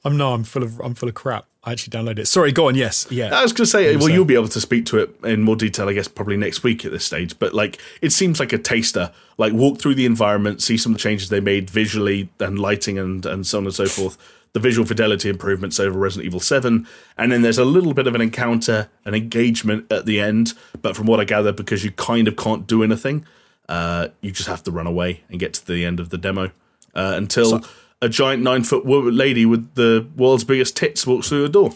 I'm 0.05 0.17
no, 0.17 0.33
I'm 0.33 0.45
full 0.45 0.63
of 0.63 0.81
I'm 0.81 0.95
full 0.95 1.09
of 1.09 1.15
crap. 1.15 1.47
I 1.65 1.73
actually 1.73 1.97
downloaded 1.97 2.21
it. 2.21 2.27
Sorry, 2.27 2.51
go 2.51 2.67
on. 2.69 2.75
Yes, 2.75 3.07
yeah. 3.11 3.39
I 3.39 3.43
was 3.43 3.53
going 3.53 3.67
to 3.67 3.71
say, 3.71 3.95
well, 3.97 4.09
so. 4.09 4.13
you'll 4.13 4.25
be 4.25 4.35
able 4.35 4.49
to 4.49 4.61
speak 4.61 4.85
to 4.87 4.99
it 4.99 5.15
in 5.25 5.43
more 5.43 5.55
detail, 5.55 5.89
I 5.89 5.93
guess, 5.93 6.09
probably 6.09 6.37
next 6.37 6.65
week 6.65 6.85
at 6.85 6.91
this 6.91 7.05
stage. 7.05 7.39
But 7.39 7.55
like, 7.55 7.79
it 8.01 8.11
seems 8.11 8.41
like 8.41 8.53
a 8.53 8.59
taster. 8.59 9.13
Like, 9.39 9.53
walk 9.53 9.79
through 9.79 9.95
the 9.95 10.05
environment, 10.07 10.61
see 10.61 10.77
some 10.77 10.91
of 10.93 10.99
the 10.99 11.03
changes 11.03 11.29
they 11.29 11.39
made 11.39 11.71
visually 11.71 12.31
and 12.41 12.59
lighting 12.59 12.99
and 12.99 13.25
and 13.27 13.47
so 13.47 13.59
on 13.59 13.65
and 13.65 13.75
so 13.75 13.87
forth. 13.87 14.17
The 14.55 14.61
visual 14.61 14.87
fidelity 14.87 15.29
improvements 15.31 15.79
over 15.81 15.99
Resident 15.99 16.27
Evil 16.27 16.41
Seven, 16.41 16.87
and 17.17 17.31
then 17.31 17.43
there's 17.43 17.59
a 17.59 17.65
little 17.65 17.95
bit 17.95 18.07
of 18.07 18.15
an 18.15 18.21
encounter, 18.21 18.89
an 19.05 19.15
engagement 19.15 19.91
at 19.93 20.05
the 20.05 20.19
end. 20.21 20.55
But 20.83 20.97
from 20.97 21.07
what 21.07 21.21
I 21.21 21.25
gather, 21.25 21.53
because 21.53 21.85
you 21.85 21.91
kind 21.93 22.27
of 22.27 22.37
can't 22.37 22.67
do 22.67 22.83
anything, 22.83 23.25
uh, 23.73 24.09
you 24.21 24.31
just 24.31 24.49
have 24.49 24.63
to 24.65 24.71
run 24.71 24.87
away 24.87 25.23
and 25.31 25.41
get 25.41 25.55
to 25.55 25.67
the 25.67 25.85
end 25.85 25.99
of 26.01 26.09
the 26.11 26.19
demo 26.19 26.51
uh, 26.95 27.15
until. 27.17 27.65
a 28.03 28.09
giant 28.09 28.43
nine 28.43 28.65
foot 28.65 28.85
lady 28.85 29.47
with 29.47 29.75
the 29.77 30.05
world's 30.17 30.43
biggest 30.43 30.77
tits 30.77 31.07
walks 31.07 31.29
through 31.29 31.43
the 31.43 31.49
door. 31.49 31.71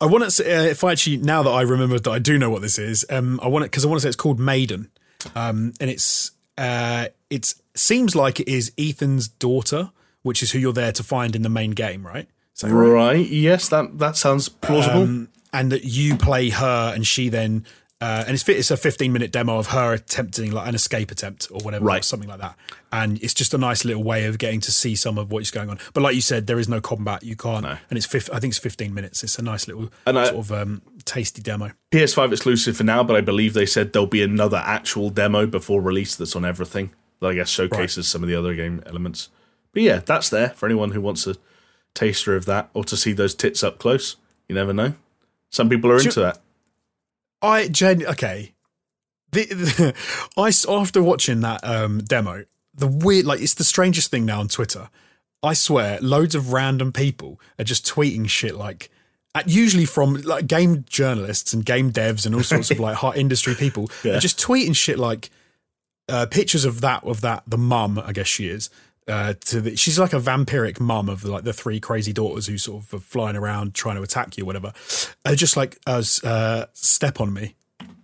I 0.00 0.06
want 0.06 0.24
to 0.24 0.30
say, 0.30 0.56
uh, 0.56 0.62
if 0.62 0.82
I 0.82 0.92
actually, 0.92 1.18
now 1.18 1.42
that 1.42 1.50
I 1.50 1.60
remember 1.60 1.98
that 1.98 2.10
I 2.10 2.18
do 2.18 2.38
know 2.38 2.48
what 2.48 2.62
this 2.62 2.78
is, 2.78 3.04
um, 3.10 3.38
I 3.42 3.48
want 3.48 3.64
it 3.66 3.70
because 3.70 3.84
I 3.84 3.88
want 3.88 3.98
to 4.00 4.02
say 4.04 4.08
it's 4.08 4.16
called 4.16 4.40
Maiden. 4.40 4.90
Um, 5.36 5.74
and 5.80 5.90
it's, 5.90 6.30
uh, 6.56 7.08
it 7.28 7.52
seems 7.74 8.16
like 8.16 8.40
it 8.40 8.48
is 8.48 8.72
Ethan's 8.78 9.28
daughter, 9.28 9.90
which 10.22 10.42
is 10.42 10.52
who 10.52 10.58
you're 10.58 10.72
there 10.72 10.92
to 10.92 11.02
find 11.02 11.36
in 11.36 11.42
the 11.42 11.50
main 11.50 11.72
game, 11.72 12.06
right? 12.06 12.26
So, 12.54 12.68
Right? 12.68 13.26
Yes, 13.28 13.68
that 13.68 13.98
that 13.98 14.16
sounds 14.16 14.48
plausible. 14.48 15.02
um, 15.02 15.28
and 15.52 15.70
that 15.72 15.84
you 15.84 16.16
play 16.16 16.48
her 16.48 16.92
and 16.94 17.06
she 17.06 17.28
then, 17.28 17.66
uh, 18.02 18.24
and 18.26 18.34
it's, 18.34 18.48
it's 18.48 18.70
a 18.70 18.76
15 18.76 19.12
minute 19.12 19.30
demo 19.30 19.58
of 19.58 19.68
her 19.68 19.92
attempting 19.92 20.50
like 20.50 20.66
an 20.68 20.74
escape 20.74 21.10
attempt 21.10 21.48
or 21.52 21.60
whatever, 21.62 21.88
or 21.90 22.02
something 22.02 22.28
like 22.28 22.40
that. 22.40 22.56
And 22.90 23.22
it's 23.22 23.32
just 23.34 23.54
a 23.54 23.58
nice 23.58 23.84
little 23.84 24.02
way 24.02 24.24
of 24.26 24.38
getting 24.38 24.60
to 24.60 24.72
see 24.72 24.96
some 24.96 25.18
of 25.18 25.30
what's 25.30 25.50
going 25.50 25.70
on. 25.70 25.78
But 25.94 26.02
like 26.02 26.14
you 26.14 26.20
said, 26.20 26.46
there 26.46 26.58
is 26.58 26.68
no 26.68 26.80
combat. 26.80 27.22
You 27.22 27.36
can't, 27.36 27.64
and 27.64 27.78
it's, 27.92 28.06
fif- 28.06 28.28
I 28.32 28.40
think 28.40 28.50
it's 28.52 28.58
15 28.58 28.92
minutes. 28.92 29.22
It's 29.22 29.38
a 29.38 29.42
nice 29.42 29.68
little 29.68 29.90
And 30.06 30.18
I- 30.18 30.24
sort 30.26 30.38
of 30.38 30.52
um, 30.52 30.82
tasty 31.04 31.40
demo. 31.42 31.70
PS5 31.92 32.32
exclusive 32.32 32.76
for 32.76 32.84
now, 32.84 33.02
but 33.04 33.16
I 33.16 33.20
believe 33.20 33.54
they 33.54 33.66
said 33.66 33.92
there'll 33.92 34.06
be 34.06 34.22
another 34.22 34.62
actual 34.64 35.08
demo 35.10 35.46
before 35.46 35.80
release 35.80 36.16
that's 36.16 36.34
on 36.36 36.44
everything. 36.44 36.92
That 37.20 37.28
I 37.28 37.34
guess 37.34 37.48
showcases 37.50 38.08
some 38.08 38.22
of 38.24 38.28
the 38.28 38.34
other 38.34 38.54
game 38.54 38.82
elements. 38.84 39.28
But 39.72 39.82
yeah, 39.82 40.00
that's 40.04 40.28
there 40.28 40.50
for 40.50 40.66
anyone 40.66 40.90
who 40.90 41.00
wants 41.00 41.26
a 41.26 41.36
taster 41.94 42.34
of 42.34 42.46
that 42.46 42.68
or 42.74 42.82
to 42.84 42.96
see 42.96 43.12
those 43.12 43.34
tits 43.34 43.62
up 43.62 43.78
close. 43.78 44.16
You 44.48 44.56
never 44.56 44.72
know. 44.72 44.94
Some 45.48 45.68
people 45.68 45.90
are 45.92 45.98
into 45.98 46.18
that. 46.20 46.38
I 47.42 47.68
gen 47.68 48.06
okay. 48.06 48.52
The, 49.32 49.44
the 49.46 49.94
I 50.36 50.52
after 50.72 51.02
watching 51.02 51.40
that 51.40 51.60
um, 51.64 51.98
demo, 51.98 52.44
the 52.74 52.86
weird 52.86 53.26
like 53.26 53.40
it's 53.40 53.54
the 53.54 53.64
strangest 53.64 54.10
thing 54.10 54.24
now 54.24 54.40
on 54.40 54.48
Twitter. 54.48 54.88
I 55.42 55.54
swear, 55.54 55.98
loads 56.00 56.34
of 56.36 56.52
random 56.52 56.92
people 56.92 57.40
are 57.58 57.64
just 57.64 57.84
tweeting 57.86 58.28
shit 58.28 58.54
like. 58.56 58.90
At, 59.34 59.48
usually 59.48 59.86
from 59.86 60.20
like 60.22 60.46
game 60.46 60.84
journalists 60.86 61.54
and 61.54 61.64
game 61.64 61.90
devs 61.90 62.26
and 62.26 62.34
all 62.34 62.42
sorts 62.42 62.70
of 62.70 62.78
like 62.86 62.96
hot 62.96 63.16
industry 63.16 63.54
people 63.54 63.90
Yeah. 64.04 64.16
are 64.16 64.20
just 64.20 64.38
tweeting 64.38 64.76
shit 64.76 64.98
like 64.98 65.30
uh, 66.10 66.26
pictures 66.26 66.66
of 66.66 66.82
that 66.82 67.02
of 67.04 67.22
that 67.22 67.42
the 67.46 67.56
mum 67.56 67.98
I 67.98 68.12
guess 68.12 68.26
she 68.26 68.48
is 68.48 68.68
uh, 69.08 69.34
to 69.46 69.60
the, 69.60 69.76
she's 69.76 69.98
like 69.98 70.12
a 70.12 70.20
vampiric 70.20 70.78
mum 70.80 71.08
of 71.08 71.24
like 71.24 71.44
the 71.44 71.52
three 71.52 71.80
crazy 71.80 72.12
daughters 72.12 72.46
who 72.46 72.56
sort 72.58 72.84
of 72.84 72.94
are 72.94 72.98
flying 73.00 73.36
around 73.36 73.74
trying 73.74 73.96
to 73.96 74.02
attack 74.02 74.36
you 74.36 74.44
or 74.44 74.46
whatever. 74.46 74.72
Uh, 75.24 75.34
just 75.34 75.56
like 75.56 75.78
as 75.86 76.22
uh, 76.24 76.66
step 76.72 77.20
on 77.20 77.32
me 77.32 77.54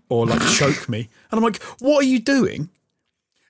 or 0.09 0.27
like 0.27 0.41
choke 0.57 0.89
me, 0.89 1.09
and 1.31 1.39
I'm 1.39 1.43
like, 1.45 1.63
what 1.81 2.05
are 2.05 2.07
you 2.09 2.19
doing? 2.19 2.69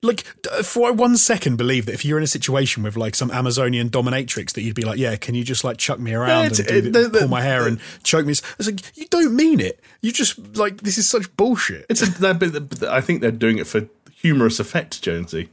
Like 0.01 0.21
for 0.63 0.93
one 0.93 1.17
second, 1.17 1.57
believe 1.57 1.87
that 1.87 1.93
if 1.93 2.05
you're 2.05 2.19
in 2.19 2.23
a 2.25 2.29
situation 2.29 2.85
with 2.85 2.97
like 2.97 3.17
some 3.17 3.33
Amazonian 3.33 3.91
dominatrix, 3.91 4.53
that 4.53 4.63
you'd 4.63 4.77
be 4.77 4.83
like, 4.85 4.97
yeah, 4.97 5.17
can 5.17 5.35
you 5.35 5.43
just 5.43 5.65
like 5.65 5.77
chuck 5.77 5.99
me 5.99 6.15
around 6.15 6.45
and 6.61 6.69
do, 6.69 6.75
it- 6.77 6.93
the- 6.93 7.09
the- 7.09 7.19
pull 7.21 7.29
my 7.29 7.43
hair 7.43 7.67
and 7.67 7.81
choke 8.05 8.25
me? 8.25 8.31
It's 8.33 8.67
like 8.67 8.97
you 8.97 9.07
don't 9.09 9.35
mean 9.35 9.59
it. 9.59 9.81
You 10.01 10.13
just 10.13 10.57
like 10.57 10.83
this 10.83 10.99
is 10.99 11.09
such 11.11 11.35
bullshit. 11.35 11.85
It's 11.89 12.03
a, 12.03 12.89
I 12.93 13.01
think 13.01 13.23
they're 13.23 13.33
doing 13.33 13.59
it 13.59 13.67
for 13.67 13.89
humorous 14.15 14.61
effect, 14.61 15.03
Jonesy. 15.03 15.49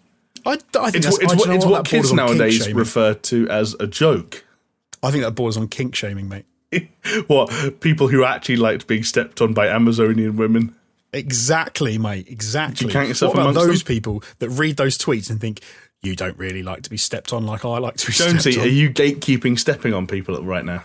I, 0.46 0.52
I 0.52 0.92
think 0.92 0.96
It's, 0.98 1.06
that's, 1.06 1.12
what- 1.18 1.24
it's 1.24 1.34
I, 1.34 1.36
what, 1.36 1.50
it's 1.56 1.66
what? 1.66 1.72
what 1.72 1.86
kids 1.86 2.12
on 2.12 2.18
nowadays 2.18 2.72
refer 2.74 3.14
to 3.16 3.50
as 3.50 3.74
a 3.80 3.88
joke. 3.88 4.44
I 5.04 5.12
think 5.12 5.24
that 5.24 5.32
borders 5.32 5.58
on 5.58 5.68
kink 5.68 5.96
shaming, 5.96 6.30
mate. 6.30 6.46
what 7.28 7.80
people 7.80 8.08
who 8.08 8.24
actually 8.24 8.58
liked 8.58 8.88
being 8.88 9.04
stepped 9.04 9.42
on 9.42 9.54
by 9.54 9.68
Amazonian 9.68 10.36
women. 10.36 10.76
Exactly, 11.14 11.98
mate. 11.98 12.28
Exactly. 12.28 12.88
You 12.88 12.94
count 12.94 13.08
yourself 13.08 13.34
what 13.36 13.42
about 13.42 13.54
those 13.56 13.84
them? 13.84 13.88
people 13.96 14.24
that 14.40 14.50
read 14.50 14.76
those 14.78 14.98
tweets 14.98 15.30
and 15.30 15.40
think 15.40 15.62
you 16.02 16.16
don't 16.16 16.38
really 16.38 16.62
like 16.62 16.84
to 16.84 16.90
be 16.90 16.98
stepped 16.98 17.32
on 17.34 17.46
like 17.46 17.64
I 17.64 17.78
like 17.78 17.96
to 17.98 18.08
be 18.08 18.14
Jonesy, 18.14 18.52
stepped 18.52 18.66
are 18.68 18.70
you 18.70 18.90
gatekeeping 18.90 19.58
stepping 19.58 19.94
on 19.94 20.08
people 20.08 20.44
right 20.44 20.66
now? 20.66 20.84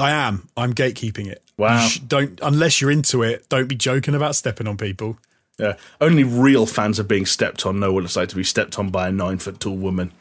I 0.00 0.10
am. 0.10 0.48
I'm 0.56 0.72
gatekeeping 0.74 1.28
it. 1.28 1.42
Wow. 1.58 1.86
Sh- 1.86 1.98
don't 2.00 2.38
unless 2.42 2.80
you're 2.80 2.90
into 2.90 3.22
it. 3.22 3.48
Don't 3.48 3.68
be 3.68 3.76
joking 3.76 4.14
about 4.14 4.34
stepping 4.34 4.66
on 4.66 4.76
people. 4.76 5.18
Yeah, 5.58 5.74
only 6.00 6.24
real 6.24 6.66
fans 6.66 6.98
of 6.98 7.06
being 7.06 7.26
stepped 7.26 7.66
on 7.66 7.78
know 7.78 7.92
what 7.92 8.04
it's 8.04 8.16
like 8.16 8.28
to 8.30 8.36
be 8.36 8.44
stepped 8.44 8.78
on 8.78 8.90
by 8.90 9.08
a 9.08 9.12
nine 9.12 9.38
foot 9.38 9.60
tall 9.60 9.76
woman. 9.76 10.12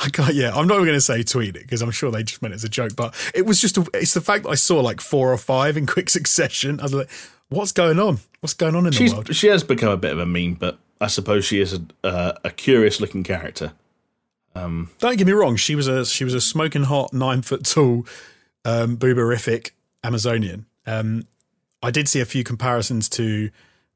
I 0.00 0.08
can't. 0.08 0.34
Yeah, 0.34 0.54
I'm 0.54 0.66
not 0.66 0.74
even 0.74 0.86
going 0.86 0.96
to 0.96 1.00
say 1.00 1.22
tweet 1.22 1.56
it 1.56 1.62
because 1.62 1.82
I'm 1.82 1.90
sure 1.90 2.10
they 2.10 2.22
just 2.22 2.42
meant 2.42 2.52
it 2.52 2.56
as 2.56 2.64
a 2.64 2.68
joke. 2.68 2.94
But 2.96 3.14
it 3.34 3.46
was 3.46 3.60
just. 3.60 3.76
A, 3.78 3.86
it's 3.94 4.14
the 4.14 4.20
fact 4.20 4.44
that 4.44 4.50
I 4.50 4.54
saw 4.54 4.80
like 4.80 5.00
four 5.00 5.32
or 5.32 5.38
five 5.38 5.76
in 5.76 5.86
quick 5.86 6.10
succession. 6.10 6.80
I 6.80 6.84
was 6.84 6.94
like, 6.94 7.10
"What's 7.48 7.72
going 7.72 7.98
on? 7.98 8.18
What's 8.40 8.54
going 8.54 8.74
on 8.74 8.86
in 8.86 8.92
the 8.92 9.12
world?" 9.12 9.34
she 9.34 9.48
has 9.48 9.64
become 9.64 9.90
a 9.90 9.96
bit 9.96 10.12
of 10.12 10.18
a 10.18 10.26
meme, 10.26 10.54
but 10.54 10.78
I 11.00 11.06
suppose 11.06 11.44
she 11.44 11.60
is 11.60 11.74
a 11.74 11.82
uh, 12.02 12.32
a 12.44 12.50
curious 12.50 13.00
looking 13.00 13.24
character. 13.24 13.72
Don't 14.54 15.16
get 15.16 15.26
me 15.26 15.32
wrong. 15.32 15.56
She 15.56 15.74
was 15.74 15.88
a 15.88 16.04
she 16.04 16.24
was 16.24 16.34
a 16.34 16.40
smoking 16.40 16.84
hot 16.84 17.12
nine 17.12 17.42
foot 17.42 17.64
tall, 17.64 18.06
um, 18.64 18.96
booberific 18.96 19.70
Amazonian. 20.02 20.66
Um, 20.86 21.26
I 21.84 21.90
did 21.90 22.08
see 22.08 22.20
a 22.20 22.24
few 22.24 22.42
comparisons 22.44 23.08
to 23.10 23.50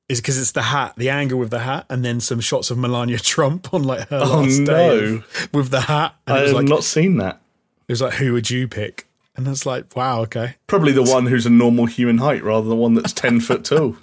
is 0.08 0.20
because 0.20 0.38
it's 0.38 0.52
the 0.52 0.62
hat, 0.62 0.94
the 0.96 1.10
angle 1.10 1.38
with 1.38 1.50
the 1.50 1.58
hat, 1.60 1.84
and 1.90 2.04
then 2.04 2.20
some 2.20 2.40
shots 2.40 2.70
of 2.70 2.78
Melania 2.78 3.18
Trump 3.32 3.74
on 3.74 3.84
like 3.84 4.08
her 4.08 4.20
Oh, 4.22 4.40
last 4.42 4.58
day 4.58 4.64
no. 4.64 4.98
of- 5.16 5.48
with 5.52 5.70
the 5.70 5.82
hat. 5.82 6.14
And 6.26 6.36
I 6.38 6.40
was 6.42 6.50
have 6.50 6.56
like 6.60 6.68
not 6.68 6.84
seen 6.84 7.16
that. 7.18 7.40
it 7.88 7.92
was 7.92 8.00
like 8.02 8.14
who 8.14 8.32
would 8.32 8.48
you 8.50 8.68
pick? 8.68 9.06
And 9.36 9.46
it's 9.48 9.66
like 9.66 9.94
wow, 9.96 10.20
okay. 10.22 10.54
Probably 10.66 10.92
the 10.92 11.02
one 11.02 11.26
who's 11.26 11.46
a 11.46 11.50
normal 11.50 11.86
human 11.86 12.18
height 12.18 12.42
rather 12.42 12.62
than 12.62 12.70
the 12.70 12.76
one 12.76 12.94
that's 12.94 13.12
ten 13.12 13.40
foot 13.40 13.64
tall. 13.64 13.96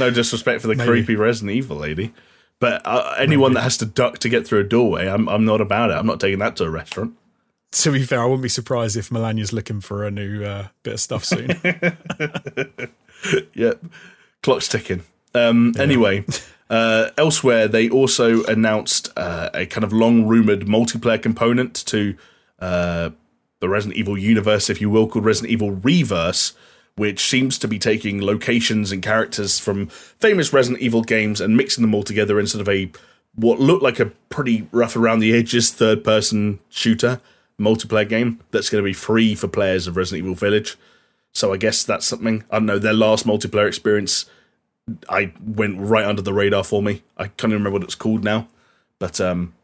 No 0.00 0.10
disrespect 0.10 0.60
for 0.62 0.68
the 0.68 0.74
Maybe. 0.76 0.88
creepy 0.88 1.16
Resident 1.16 1.56
Evil 1.56 1.76
lady, 1.76 2.12
but 2.60 2.82
uh, 2.84 3.14
anyone 3.18 3.52
that 3.54 3.62
has 3.62 3.76
to 3.78 3.86
duck 3.86 4.18
to 4.20 4.28
get 4.28 4.46
through 4.46 4.60
a 4.60 4.64
doorway, 4.64 5.08
I'm 5.08 5.28
I'm 5.28 5.44
not 5.44 5.60
about 5.60 5.90
it. 5.90 5.94
I'm 5.94 6.06
not 6.06 6.20
taking 6.20 6.38
that 6.38 6.56
to 6.56 6.64
a 6.64 6.70
restaurant. 6.70 7.14
To 7.72 7.92
be 7.92 8.02
fair, 8.02 8.22
I 8.22 8.24
wouldn't 8.24 8.42
be 8.42 8.48
surprised 8.48 8.96
if 8.96 9.10
Melania's 9.10 9.52
looking 9.52 9.82
for 9.82 10.04
a 10.04 10.10
new 10.10 10.42
uh, 10.42 10.68
bit 10.82 10.94
of 10.94 11.00
stuff 11.00 11.24
soon. 11.24 11.48
Yep. 13.54 13.84
Clock's 14.42 14.68
ticking. 14.68 15.02
Um, 15.34 15.74
Anyway, 15.78 16.24
uh, 16.70 17.10
elsewhere, 17.16 17.68
they 17.68 17.88
also 17.90 18.44
announced 18.44 19.10
uh, 19.16 19.50
a 19.54 19.66
kind 19.66 19.84
of 19.84 19.92
long 19.92 20.26
rumored 20.26 20.66
multiplayer 20.66 21.20
component 21.20 21.74
to 21.86 22.16
uh, 22.60 23.10
the 23.60 23.68
Resident 23.68 23.98
Evil 23.98 24.16
universe, 24.16 24.70
if 24.70 24.80
you 24.80 24.88
will, 24.90 25.08
called 25.08 25.24
Resident 25.24 25.50
Evil 25.52 25.72
Re:Verse, 25.72 26.52
which 26.96 27.28
seems 27.28 27.58
to 27.58 27.68
be 27.68 27.78
taking 27.78 28.22
locations 28.22 28.92
and 28.92 29.02
characters 29.02 29.58
from 29.58 29.88
famous 29.88 30.52
Resident 30.52 30.82
Evil 30.82 31.02
games 31.02 31.40
and 31.40 31.56
mixing 31.56 31.82
them 31.82 31.94
all 31.94 32.02
together 32.02 32.38
in 32.38 32.46
sort 32.46 32.60
of 32.60 32.68
a 32.68 32.90
what 33.34 33.60
looked 33.60 33.82
like 33.82 34.00
a 34.00 34.06
pretty 34.30 34.68
rough 34.72 34.96
around 34.96 35.20
the 35.20 35.32
edges 35.32 35.70
third 35.70 36.02
person 36.02 36.58
shooter 36.68 37.20
multiplayer 37.60 38.08
game 38.08 38.40
that's 38.50 38.70
going 38.70 38.82
to 38.82 38.86
be 38.88 38.92
free 38.92 39.34
for 39.34 39.48
players 39.48 39.86
of 39.86 39.96
Resident 39.96 40.24
Evil 40.24 40.34
Village. 40.36 40.76
So 41.32 41.52
I 41.52 41.56
guess 41.56 41.84
that's 41.84 42.06
something. 42.06 42.44
I 42.50 42.56
don't 42.56 42.66
know. 42.66 42.78
Their 42.78 42.92
last 42.94 43.26
multiplayer 43.26 43.66
experience, 43.68 44.26
I 45.08 45.32
went 45.44 45.78
right 45.78 46.04
under 46.04 46.22
the 46.22 46.32
radar 46.32 46.64
for 46.64 46.82
me. 46.82 47.02
I 47.16 47.24
can't 47.24 47.50
even 47.50 47.62
remember 47.62 47.70
what 47.78 47.82
it's 47.82 47.94
called 47.94 48.24
now, 48.24 48.48
but 48.98 49.20
um, 49.20 49.54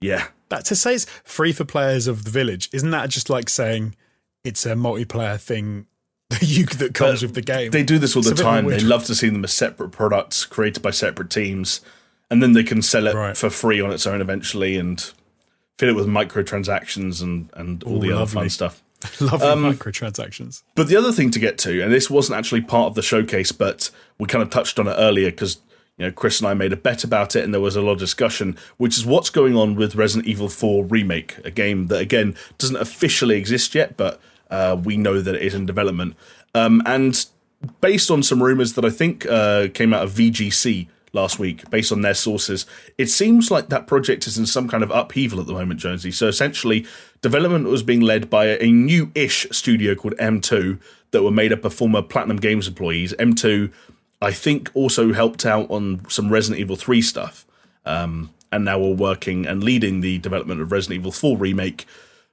yeah, 0.00 0.28
that 0.50 0.64
to 0.66 0.76
say 0.76 0.94
it's 0.94 1.06
free 1.24 1.52
for 1.52 1.64
players 1.64 2.06
of 2.06 2.24
the 2.24 2.30
village, 2.30 2.68
isn't 2.72 2.90
that 2.90 3.10
just 3.10 3.28
like 3.28 3.48
saying 3.48 3.96
it's 4.44 4.64
a 4.64 4.74
multiplayer 4.74 5.38
thing 5.40 5.86
that 6.30 6.42
you 6.42 6.64
that 6.66 6.94
comes 6.94 7.22
with 7.22 7.34
the 7.34 7.42
game? 7.42 7.70
they 7.72 7.82
do 7.82 7.98
this 7.98 8.14
all 8.14 8.20
It's 8.20 8.30
the 8.30 8.36
time. 8.42 8.66
They 8.66 8.78
love 8.80 9.04
to 9.06 9.14
see 9.14 9.28
them 9.28 9.44
as 9.44 9.52
separate 9.52 9.90
products 9.90 10.44
created 10.46 10.82
by 10.82 10.90
separate 10.92 11.30
teams, 11.30 11.80
and 12.30 12.42
then 12.42 12.52
they 12.52 12.62
can 12.62 12.82
sell 12.82 13.06
it 13.08 13.14
Right. 13.14 13.36
for 13.36 13.50
free 13.50 13.80
on 13.80 13.90
its 13.92 14.06
own 14.06 14.20
eventually 14.20 14.76
and 14.76 15.12
fill 15.80 15.88
it 15.88 15.96
with 15.96 16.06
microtransactions 16.06 17.22
and 17.22 17.48
and 17.54 17.82
all 17.84 17.96
Ooh, 17.96 18.00
the 18.00 18.08
other 18.12 18.20
lovely. 18.20 18.34
fun 18.42 18.50
stuff. 18.50 18.82
Lovely 19.20 19.48
Um, 19.48 19.62
microtransactions. 19.64 20.62
But 20.74 20.88
the 20.88 20.96
other 20.96 21.10
thing 21.10 21.30
to 21.30 21.38
get 21.38 21.56
to, 21.58 21.82
and 21.82 21.90
this 21.90 22.10
wasn't 22.10 22.38
actually 22.38 22.60
part 22.60 22.88
of 22.88 22.94
the 22.96 23.02
showcase, 23.02 23.50
but 23.50 23.90
we 24.18 24.26
kind 24.26 24.42
of 24.42 24.50
touched 24.50 24.78
on 24.78 24.86
it 24.86 24.94
earlier 24.98 25.30
because 25.30 25.58
you 25.96 26.04
know 26.04 26.12
Chris 26.12 26.38
and 26.38 26.46
I 26.48 26.52
made 26.52 26.74
a 26.74 26.76
bet 26.76 27.02
about 27.02 27.34
it, 27.34 27.42
and 27.42 27.54
there 27.54 27.62
was 27.62 27.76
a 27.76 27.80
lot 27.80 27.92
of 27.92 27.98
discussion, 27.98 28.58
which 28.76 28.98
is 28.98 29.06
what's 29.06 29.30
going 29.30 29.56
on 29.56 29.74
with 29.74 29.94
Resident 29.94 30.28
Evil 30.28 30.50
4 30.50 30.84
remake, 30.84 31.38
a 31.44 31.50
game 31.50 31.86
that 31.86 32.00
again 32.02 32.34
doesn't 32.58 32.76
officially 32.76 33.38
exist 33.38 33.74
yet, 33.74 33.96
but 33.96 34.20
uh, 34.50 34.76
we 34.84 34.98
know 34.98 35.22
that 35.22 35.34
it 35.34 35.42
is 35.42 35.54
in 35.54 35.64
development. 35.64 36.14
Um, 36.54 36.82
and 36.84 37.24
based 37.80 38.10
on 38.10 38.22
some 38.22 38.42
rumors 38.42 38.74
that 38.74 38.84
I 38.84 38.90
think 38.90 39.24
uh, 39.24 39.68
came 39.72 39.94
out 39.94 40.02
of 40.04 40.10
VGC 40.12 40.88
last 41.12 41.38
week, 41.38 41.68
based 41.70 41.92
on 41.92 42.02
their 42.02 42.14
sources, 42.14 42.66
it 42.98 43.06
seems 43.06 43.50
like 43.50 43.68
that 43.68 43.86
project 43.86 44.26
is 44.26 44.38
in 44.38 44.46
some 44.46 44.68
kind 44.68 44.82
of 44.82 44.90
upheaval 44.90 45.40
at 45.40 45.46
the 45.46 45.52
moment, 45.52 45.80
Jonesy. 45.80 46.10
So 46.10 46.28
essentially, 46.28 46.86
development 47.22 47.66
was 47.66 47.82
being 47.82 48.00
led 48.00 48.30
by 48.30 48.46
a 48.46 48.70
new 48.70 49.10
ish 49.14 49.46
studio 49.50 49.94
called 49.94 50.16
M2 50.16 50.80
that 51.10 51.22
were 51.22 51.30
made 51.30 51.52
up 51.52 51.64
of 51.64 51.74
former 51.74 52.02
Platinum 52.02 52.36
Games 52.36 52.68
employees. 52.68 53.12
M2, 53.14 53.72
I 54.22 54.32
think, 54.32 54.70
also 54.74 55.12
helped 55.12 55.44
out 55.44 55.70
on 55.70 56.08
some 56.08 56.30
Resident 56.30 56.60
Evil 56.60 56.76
3 56.76 57.02
stuff. 57.02 57.46
Um, 57.84 58.30
and 58.52 58.64
now 58.64 58.78
we're 58.78 58.94
working 58.94 59.46
and 59.46 59.62
leading 59.62 60.00
the 60.00 60.18
development 60.18 60.60
of 60.60 60.72
Resident 60.72 61.00
Evil 61.00 61.12
4 61.12 61.36
remake. 61.36 61.86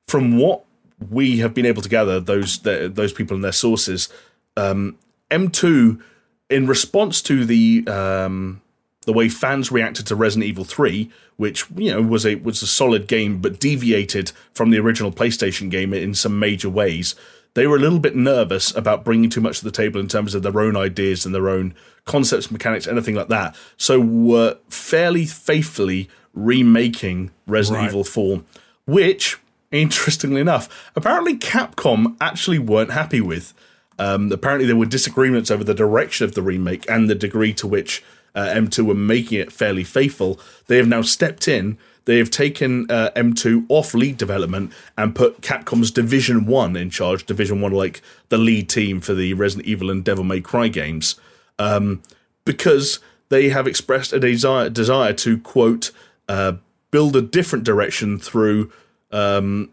From 0.08 0.38
what 0.38 0.64
we 1.10 1.40
have 1.40 1.54
been 1.54 1.66
able 1.66 1.82
to 1.82 1.90
gather, 1.90 2.20
those 2.20 2.60
those 2.60 3.14
people 3.14 3.36
and 3.36 3.44
their 3.44 3.52
sources, 3.52 4.10
um, 4.56 4.98
M2, 5.30 6.02
in 6.50 6.68
response 6.68 7.22
to 7.24 7.46
the 7.46 7.86
um, 7.88 8.62
the 9.08 9.14
way 9.14 9.30
fans 9.30 9.72
reacted 9.72 10.06
to 10.06 10.18
Resident 10.18 10.50
Evil 10.50 10.66
3, 10.66 11.10
which 11.38 11.66
you 11.78 11.92
know 11.92 12.02
was 12.02 12.26
a 12.26 12.36
was 12.36 12.62
a 12.62 12.68
solid 12.68 13.08
game 13.08 13.40
but 13.40 13.58
deviated 13.58 14.34
from 14.54 14.70
the 14.70 14.78
original 14.78 15.14
PlayStation 15.14 15.72
game 15.72 15.94
in 15.94 16.14
some 16.14 16.38
major 16.38 16.70
ways. 16.70 17.16
They 17.54 17.66
were 17.68 17.78
a 17.78 17.80
little 17.80 18.00
bit 18.00 18.18
nervous 18.18 18.76
about 18.76 19.06
bringing 19.06 19.30
too 19.30 19.40
much 19.40 19.60
to 19.60 19.64
the 19.64 19.72
table 19.72 20.02
in 20.02 20.10
terms 20.10 20.36
of 20.36 20.44
their 20.44 20.60
own 20.60 20.76
ideas 20.76 21.26
and 21.26 21.34
their 21.34 21.48
own 21.48 21.74
concepts, 22.04 22.52
mechanics, 22.52 22.86
anything 22.86 23.16
like 23.16 23.30
that. 23.30 23.56
So 23.78 23.98
were 23.98 24.58
fairly 24.70 25.26
faithfully 25.26 26.10
remaking 26.34 27.32
Resident 27.48 27.84
right. 27.84 27.90
Evil 27.90 28.04
4, 28.04 28.44
which, 28.86 29.40
interestingly 29.72 30.42
enough, 30.42 30.92
apparently 30.98 31.38
Capcom 31.38 32.18
actually 32.20 32.60
weren't 32.60 32.92
happy 32.92 33.22
with. 33.22 33.54
Um, 33.98 34.32
apparently, 34.32 34.68
there 34.68 34.76
were 34.76 34.86
disagreements 34.86 35.50
over 35.50 35.64
the 35.64 35.74
direction 35.74 36.26
of 36.26 36.36
the 36.36 36.44
remake 36.44 36.88
and 36.90 37.10
the 37.10 37.16
degree 37.16 37.54
to 37.54 37.66
which 37.66 38.04
uh, 38.38 38.54
M2 38.54 38.86
were 38.86 38.94
making 38.94 39.40
it 39.40 39.52
fairly 39.52 39.84
faithful. 39.84 40.40
They 40.68 40.78
have 40.78 40.88
now 40.88 41.02
stepped 41.02 41.48
in. 41.48 41.80
They 42.06 42.20
have 42.20 42.30
taken 42.30 42.90
uh, 42.90 43.10
M2 43.16 43.66
off 43.68 43.96
lead 43.96 44.18
development 44.18 44.72
and 44.96 45.16
put 45.16 45.42
Capcom's 45.42 45.90
Division 45.90 46.46
1 46.46 46.76
in 46.78 46.92
charge. 46.92 47.26
Division 47.26 47.62
1, 47.62 47.72
like 47.72 48.04
the 48.30 48.38
lead 48.38 48.70
team 48.70 49.02
for 49.02 49.16
the 49.16 49.34
Resident 49.34 49.68
Evil 49.68 49.90
and 49.90 50.06
Devil 50.06 50.24
May 50.24 50.40
Cry 50.40 50.68
games. 50.68 51.16
Um, 51.58 52.04
because 52.46 53.00
they 53.30 53.50
have 53.50 53.66
expressed 53.66 54.14
a 54.14 54.20
desire, 54.20 54.70
desire 54.70 55.14
to, 55.14 55.40
quote, 55.40 55.92
uh, 56.30 56.54
build 56.92 57.16
a 57.16 57.22
different 57.22 57.66
direction 57.66 58.20
through 58.20 58.72
um, 59.12 59.72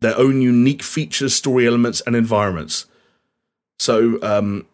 their 0.00 0.18
own 0.18 0.42
unique 0.42 0.82
features, 0.82 1.34
story 1.34 1.68
elements, 1.68 2.02
and 2.04 2.16
environments. 2.16 2.86
So, 3.78 4.20
um, 4.22 4.66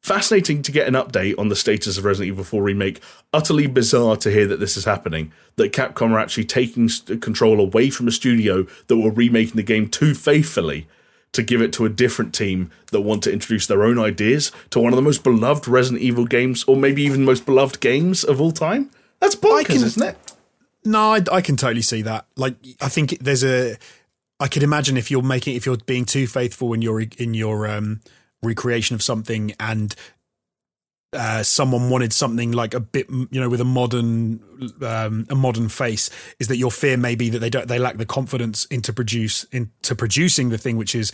Fascinating 0.00 0.62
to 0.62 0.72
get 0.72 0.88
an 0.88 0.94
update 0.94 1.38
on 1.38 1.50
the 1.50 1.56
status 1.56 1.98
of 1.98 2.04
Resident 2.04 2.32
Evil 2.32 2.44
4 2.44 2.62
Remake. 2.62 3.00
Utterly 3.34 3.66
bizarre 3.66 4.16
to 4.16 4.30
hear 4.30 4.46
that 4.46 4.58
this 4.58 4.76
is 4.78 4.86
happening. 4.86 5.30
That 5.56 5.72
Capcom 5.72 6.12
are 6.12 6.18
actually 6.18 6.46
taking 6.46 6.88
control 7.20 7.60
away 7.60 7.90
from 7.90 8.08
a 8.08 8.12
studio 8.12 8.66
that 8.86 8.96
were 8.96 9.10
remaking 9.10 9.56
the 9.56 9.62
game 9.62 9.88
too 9.88 10.14
faithfully 10.14 10.88
to 11.32 11.42
give 11.42 11.60
it 11.60 11.72
to 11.74 11.84
a 11.84 11.90
different 11.90 12.34
team 12.34 12.70
that 12.92 13.02
want 13.02 13.22
to 13.24 13.32
introduce 13.32 13.66
their 13.66 13.84
own 13.84 13.98
ideas 13.98 14.50
to 14.70 14.80
one 14.80 14.92
of 14.92 14.96
the 14.96 15.02
most 15.02 15.22
beloved 15.22 15.68
Resident 15.68 16.02
Evil 16.02 16.24
games, 16.24 16.64
or 16.64 16.76
maybe 16.76 17.02
even 17.02 17.20
the 17.20 17.26
most 17.26 17.44
beloved 17.44 17.80
games 17.80 18.24
of 18.24 18.40
all 18.40 18.52
time. 18.52 18.90
That's 19.20 19.36
bonkers, 19.36 19.66
can, 19.66 19.76
isn't 19.76 20.02
it? 20.02 20.16
No, 20.84 21.12
I, 21.12 21.20
I 21.30 21.40
can 21.42 21.56
totally 21.56 21.82
see 21.82 22.02
that. 22.02 22.26
Like, 22.36 22.56
I 22.80 22.88
think 22.88 23.18
there's 23.20 23.44
a. 23.44 23.76
I 24.40 24.48
could 24.48 24.62
imagine 24.62 24.96
if 24.96 25.10
you're 25.10 25.22
making, 25.22 25.56
if 25.56 25.66
you're 25.66 25.76
being 25.76 26.06
too 26.06 26.26
faithful 26.26 26.72
in 26.72 26.80
your 26.80 27.02
in 27.02 27.34
your 27.34 27.68
um, 27.68 28.00
recreation 28.42 28.94
of 28.94 29.02
something 29.02 29.54
and 29.60 29.94
uh, 31.12 31.42
someone 31.42 31.90
wanted 31.90 32.12
something 32.12 32.52
like 32.52 32.72
a 32.72 32.80
bit, 32.80 33.08
you 33.10 33.40
know, 33.40 33.48
with 33.48 33.60
a 33.60 33.64
modern, 33.64 34.40
um, 34.82 35.26
a 35.28 35.34
modern 35.34 35.68
face, 35.68 36.08
is 36.38 36.48
that 36.48 36.56
your 36.56 36.70
fear 36.70 36.96
may 36.96 37.14
be 37.14 37.28
that 37.30 37.40
they 37.40 37.50
don't, 37.50 37.66
they 37.66 37.78
lack 37.78 37.96
the 37.96 38.06
confidence 38.06 38.64
into 38.66 38.92
produce 38.92 39.44
into 39.44 39.96
producing 39.96 40.50
the 40.50 40.58
thing, 40.58 40.76
which 40.76 40.94
is, 40.94 41.12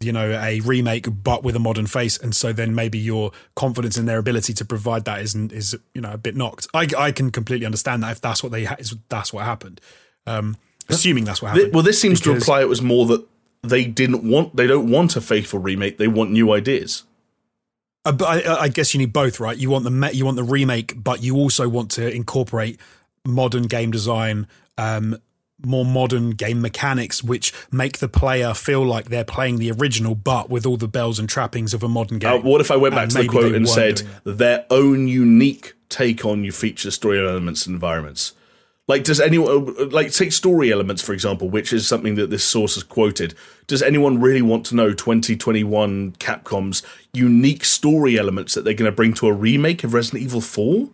you 0.00 0.10
know, 0.10 0.32
a 0.32 0.58
remake 0.60 1.06
but 1.22 1.44
with 1.44 1.54
a 1.54 1.60
modern 1.60 1.86
face, 1.86 2.18
and 2.18 2.34
so 2.34 2.52
then 2.52 2.74
maybe 2.74 2.98
your 2.98 3.30
confidence 3.54 3.96
in 3.96 4.06
their 4.06 4.18
ability 4.18 4.52
to 4.52 4.64
provide 4.64 5.04
that 5.04 5.20
isn't 5.20 5.52
is 5.52 5.76
you 5.94 6.00
know 6.00 6.12
a 6.12 6.18
bit 6.18 6.34
knocked. 6.34 6.66
I 6.74 6.88
I 6.98 7.12
can 7.12 7.30
completely 7.30 7.66
understand 7.66 8.02
that 8.02 8.10
if 8.10 8.20
that's 8.20 8.42
what 8.42 8.50
they 8.50 8.64
ha- 8.64 8.76
is 8.80 8.96
that's 9.08 9.32
what 9.32 9.44
happened. 9.44 9.80
Um, 10.26 10.56
assuming 10.88 11.24
that's 11.24 11.40
what 11.40 11.52
happened. 11.52 11.72
Well, 11.72 11.84
this 11.84 12.00
seems 12.00 12.20
to 12.22 12.32
imply 12.32 12.62
it 12.62 12.68
was 12.68 12.82
more 12.82 13.06
that 13.06 13.24
they 13.64 13.84
didn't 13.84 14.28
want 14.28 14.56
they 14.56 14.66
don't 14.66 14.90
want 14.90 15.16
a 15.16 15.20
faithful 15.20 15.58
remake. 15.58 15.98
They 15.98 16.08
want 16.08 16.30
new 16.30 16.52
ideas. 16.52 17.04
Uh, 18.04 18.12
but 18.12 18.46
I, 18.46 18.64
I, 18.64 18.68
guess 18.68 18.92
you 18.92 18.98
need 18.98 19.14
both, 19.14 19.40
right? 19.40 19.56
You 19.56 19.70
want 19.70 19.84
the 19.84 20.10
you 20.12 20.26
want 20.26 20.36
the 20.36 20.44
remake, 20.44 20.92
but 21.02 21.22
you 21.22 21.36
also 21.36 21.68
want 21.68 21.90
to 21.92 22.10
incorporate 22.10 22.78
modern 23.24 23.62
game 23.62 23.90
design, 23.90 24.46
um, 24.76 25.16
more 25.64 25.86
modern 25.86 26.32
game 26.32 26.60
mechanics, 26.60 27.24
which 27.24 27.54
make 27.72 27.98
the 27.98 28.08
player 28.08 28.52
feel 28.52 28.84
like 28.84 29.06
they're 29.06 29.24
playing 29.24 29.58
the 29.58 29.72
original, 29.72 30.14
but 30.14 30.50
with 30.50 30.66
all 30.66 30.76
the 30.76 30.88
bells 30.88 31.18
and 31.18 31.30
trappings 31.30 31.72
of 31.72 31.82
a 31.82 31.88
modern 31.88 32.18
game. 32.18 32.30
Uh, 32.30 32.38
what 32.38 32.60
if 32.60 32.70
I 32.70 32.76
went 32.76 32.94
back 32.94 33.04
and 33.04 33.12
to 33.12 33.22
the 33.22 33.28
quote 33.28 33.54
and 33.54 33.66
said 33.66 34.02
their 34.24 34.66
own 34.68 35.08
unique 35.08 35.72
take 35.88 36.26
on 36.26 36.44
your 36.44 36.52
feature, 36.52 36.90
story 36.90 37.18
elements, 37.18 37.64
and 37.66 37.74
environments? 37.74 38.34
Like, 38.86 39.04
does 39.04 39.20
anyone 39.20 39.74
uh, 39.78 39.86
like 39.86 40.12
take 40.12 40.32
story 40.32 40.70
elements 40.70 41.02
for 41.02 41.12
example, 41.12 41.48
which 41.48 41.72
is 41.72 41.86
something 41.86 42.16
that 42.16 42.30
this 42.30 42.44
source 42.44 42.74
has 42.74 42.82
quoted? 42.82 43.34
Does 43.66 43.82
anyone 43.82 44.20
really 44.20 44.42
want 44.42 44.66
to 44.66 44.76
know 44.76 44.92
2021 44.92 46.12
Capcom's 46.12 46.82
unique 47.12 47.64
story 47.64 48.18
elements 48.18 48.54
that 48.54 48.64
they're 48.64 48.74
going 48.74 48.90
to 48.90 48.94
bring 48.94 49.14
to 49.14 49.26
a 49.26 49.32
remake 49.32 49.84
of 49.84 49.94
Resident 49.94 50.22
Evil 50.22 50.40
4? 50.42 50.90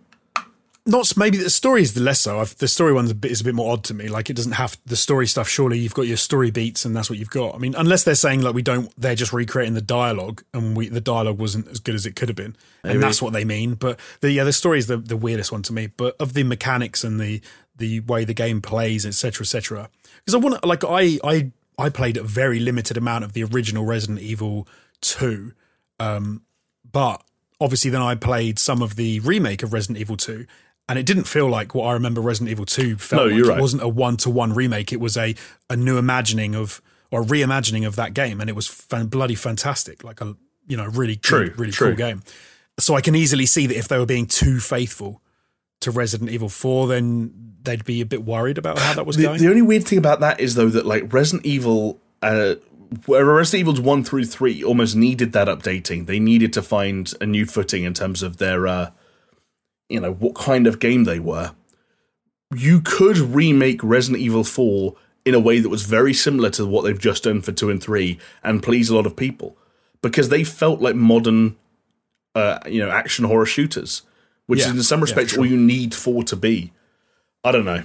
Not 0.87 1.15
maybe 1.17 1.37
the 1.37 1.51
story 1.51 1.83
is 1.83 1.93
the 1.93 2.01
less 2.01 2.21
so. 2.21 2.41
I've, 2.41 2.57
the 2.57 2.67
story 2.67 2.93
one 2.95 3.05
is 3.05 3.41
a 3.43 3.45
bit 3.45 3.55
more 3.55 3.73
odd 3.73 3.85
to 3.85 3.95
me. 3.95 4.09
Like 4.09 4.31
it 4.31 4.35
doesn't 4.35 4.53
have 4.53 4.79
the 4.87 4.97
story 4.97 5.27
stuff. 5.27 5.47
Surely 5.47 5.79
you've 5.79 5.95
got 5.95 6.07
your 6.07 6.17
story 6.17 6.51
beats, 6.51 6.87
and 6.87 6.97
that's 6.97 7.11
what 7.11 7.19
you've 7.19 7.31
got. 7.31 7.55
I 7.55 7.59
mean, 7.59 7.75
unless 7.77 8.05
they're 8.05 8.15
saying 8.15 8.41
like 8.41 8.55
we 8.55 8.63
don't, 8.63 8.91
they're 8.99 9.15
just 9.15 9.33
recreating 9.33 9.75
the 9.75 9.83
dialogue, 9.83 10.43
and 10.55 10.75
we 10.75 10.89
the 10.89 11.01
dialogue 11.01 11.39
wasn't 11.39 11.69
as 11.69 11.81
good 11.81 11.95
as 11.95 12.07
it 12.07 12.17
could 12.17 12.31
have 12.31 12.37
been, 12.37 12.57
maybe. 12.83 12.95
and 12.95 13.03
that's 13.03 13.21
what 13.21 13.35
they 13.35 13.45
mean. 13.45 13.75
But 13.75 14.01
the 14.21 14.33
yeah, 14.33 14.45
the 14.45 14.55
story 14.55 14.79
is 14.79 14.87
the 14.87 14.97
the 14.97 15.19
weirdest 15.19 15.53
one 15.53 15.63
to 15.65 15.73
me. 15.75 15.89
But 15.89 16.17
of 16.19 16.33
the 16.33 16.45
mechanics 16.45 17.05
and 17.05 17.21
the 17.21 17.43
the 17.81 18.01
way 18.01 18.25
the 18.25 18.35
game 18.35 18.63
plays, 18.63 19.05
etc., 19.05 19.43
etc. 19.43 19.91
Because 20.19 20.35
I 20.35 20.39
want 20.39 20.63
to, 20.63 20.69
like 20.69 20.85
I 20.85 21.19
I 21.25 21.51
I 21.77 21.89
played 21.89 22.17
a 22.17 22.23
very 22.23 22.61
limited 22.61 22.97
amount 22.97 23.25
of 23.25 23.33
the 23.33 23.43
original 23.43 23.85
Resident 23.85 24.21
Evil 24.21 24.69
two, 25.01 25.53
um, 25.99 26.43
but 26.91 27.23
obviously 27.61 27.91
then 27.91 28.03
I 28.03 28.15
played 28.15 28.59
some 28.59 28.83
of 28.83 28.95
the 28.95 29.19
remake 29.21 29.63
of 29.63 29.73
Resident 29.73 29.99
Evil 29.99 30.17
two, 30.17 30.47
and 30.89 30.99
it 30.99 31.07
didn't 31.07 31.25
feel 31.25 31.49
like 31.49 31.75
what 31.75 31.87
I 31.87 31.93
remember 31.95 32.21
Resident 32.21 32.51
Evil 32.51 32.67
two 32.67 32.97
felt. 32.97 33.23
No, 33.23 33.27
like. 33.27 33.37
you're 33.37 33.49
right. 33.49 33.59
It 33.59 33.63
wasn't 33.63 33.83
a 33.83 33.89
one 33.89 34.17
to 34.19 34.31
one 34.31 34.53
remake. 34.53 34.93
It 34.93 35.01
was 35.01 35.17
a 35.17 35.35
a 35.69 35.77
new 35.77 35.99
imagining 35.99 36.55
of 36.55 36.81
or 37.11 37.25
reimagining 37.25 37.87
of 37.87 37.97
that 37.97 38.15
game, 38.15 38.41
and 38.41 38.49
it 38.49 38.55
was 38.55 38.69
fan, 38.69 39.07
bloody 39.07 39.35
fantastic. 39.35 40.05
Like 40.05 40.21
a 40.21 40.37
you 40.69 40.77
know 40.77 40.87
really 40.87 41.17
true, 41.17 41.49
cool, 41.49 41.57
really 41.57 41.73
true. 41.73 41.89
cool 41.89 41.97
game. 41.97 42.23
So 42.79 42.95
I 42.95 43.01
can 43.01 43.15
easily 43.15 43.47
see 43.47 43.67
that 43.67 43.77
if 43.77 43.89
they 43.89 43.99
were 43.99 44.07
being 44.07 44.27
too 44.27 44.61
faithful 44.61 45.21
to 45.81 45.91
Resident 45.91 46.31
Evil 46.31 46.49
4, 46.49 46.89
then 46.89 47.55
they'd 47.63 47.85
be 47.85 48.01
a 48.01 48.07
bit 48.07 48.25
worried 48.25 48.59
about 48.59 48.79
how 48.79 48.95
that 48.95 49.07
was 49.07 49.17
the, 49.17 49.25
going. 49.25 49.41
The 49.41 49.49
only 49.49 49.63
weird 49.63 49.85
thing 49.87 49.99
about 49.99 50.21
that 50.21 50.41
is 50.41 50.55
though 50.55 50.69
that 50.69 50.87
like 50.87 51.13
Resident 51.13 51.47
Evil, 51.47 51.99
uh, 52.23 52.57
where 53.07 53.25
Resident 53.25 53.61
Evil's 53.61 53.81
one 53.81 54.05
through 54.05 54.25
three 54.25 54.63
almost 54.63 54.97
needed 54.97 55.33
that 55.33 55.49
updating. 55.49 56.07
They 56.07 56.19
needed 56.19 56.53
to 56.55 56.63
find 56.63 57.13
a 57.21 57.27
new 57.27 57.47
footing 57.47 57.85
in 57.85 57.95
terms 57.95 58.23
of 58.23 58.39
their, 58.39 58.67
uh, 58.67 58.91
you 59.89 60.01
know, 60.01 60.13
what 60.13 60.35
kind 60.35 60.67
of 60.67 60.79
game 60.79 61.05
they 61.05 61.19
were. 61.19 61.53
You 62.55 62.81
could 62.81 63.19
remake 63.19 63.83
Resident 63.83 64.23
Evil 64.23 64.45
4 64.45 64.95
in 65.25 65.35
a 65.35 65.41
way 65.41 65.61
that 65.61 65.69
was 65.69 65.85
very 65.85 66.13
similar 66.13 66.51
to 66.51 66.67
what 66.67 66.83
they've 66.83 66.99
just 66.99 67.25
done 67.25 67.43
for 67.43 67.53
two 67.53 67.71
and 67.71 67.83
three 67.83 68.19
and 68.43 68.63
please 68.63 68.91
a 68.91 68.97
lot 68.97 69.07
of 69.07 69.17
people 69.17 69.57
because 70.03 70.31
they 70.31 70.43
felt 70.45 70.81
like 70.81 70.97
modern, 70.97 71.57
uh, 72.35 72.59
you 72.67 72.85
know, 72.85 72.91
action 72.91 73.27
horror 73.27 73.47
shooters 73.47 74.03
which 74.51 74.59
yeah, 74.59 74.67
is 74.67 74.73
in 74.73 74.83
some 74.83 75.01
respects 75.01 75.31
yeah, 75.31 75.37
sure. 75.37 75.45
all 75.45 75.51
you 75.51 75.57
need 75.57 75.95
four 75.95 76.25
to 76.25 76.35
be. 76.35 76.73
I 77.45 77.53
don't 77.53 77.65
know. 77.65 77.85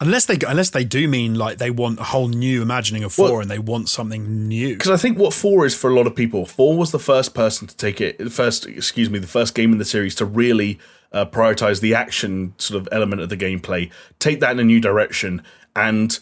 Unless 0.00 0.24
they 0.24 0.38
unless 0.48 0.70
they 0.70 0.84
do 0.84 1.06
mean 1.06 1.34
like 1.34 1.58
they 1.58 1.70
want 1.70 2.00
a 2.00 2.04
whole 2.04 2.28
new 2.28 2.62
imagining 2.62 3.04
of 3.04 3.12
four 3.12 3.32
well, 3.32 3.40
and 3.40 3.50
they 3.50 3.58
want 3.58 3.90
something 3.90 4.48
new. 4.48 4.72
Because 4.74 4.90
I 4.90 4.96
think 4.96 5.18
what 5.18 5.34
four 5.34 5.66
is 5.66 5.74
for 5.74 5.90
a 5.90 5.94
lot 5.94 6.06
of 6.06 6.16
people, 6.16 6.46
four 6.46 6.78
was 6.78 6.92
the 6.92 6.98
first 6.98 7.34
person 7.34 7.68
to 7.68 7.76
take 7.76 8.00
it. 8.00 8.32
First, 8.32 8.64
excuse 8.64 9.10
me, 9.10 9.18
the 9.18 9.26
first 9.26 9.54
game 9.54 9.70
in 9.70 9.76
the 9.76 9.84
series 9.84 10.14
to 10.14 10.24
really 10.24 10.78
uh, 11.12 11.26
prioritize 11.26 11.82
the 11.82 11.94
action 11.94 12.54
sort 12.56 12.80
of 12.80 12.88
element 12.90 13.20
of 13.20 13.28
the 13.28 13.36
gameplay, 13.36 13.90
take 14.18 14.40
that 14.40 14.52
in 14.52 14.58
a 14.58 14.64
new 14.64 14.80
direction, 14.80 15.42
and 15.74 16.20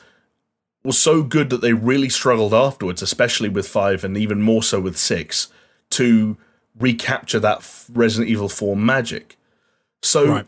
was 0.82 0.98
so 0.98 1.22
good 1.22 1.48
that 1.50 1.60
they 1.60 1.74
really 1.74 2.08
struggled 2.08 2.52
afterwards, 2.52 3.02
especially 3.02 3.48
with 3.48 3.68
five 3.68 4.02
and 4.02 4.16
even 4.16 4.42
more 4.42 4.64
so 4.64 4.80
with 4.80 4.98
six, 4.98 5.46
to 5.90 6.36
recapture 6.76 7.38
that 7.38 7.64
Resident 7.92 8.28
Evil 8.28 8.48
four 8.48 8.76
magic. 8.76 9.36
So 10.04 10.28
right. 10.28 10.46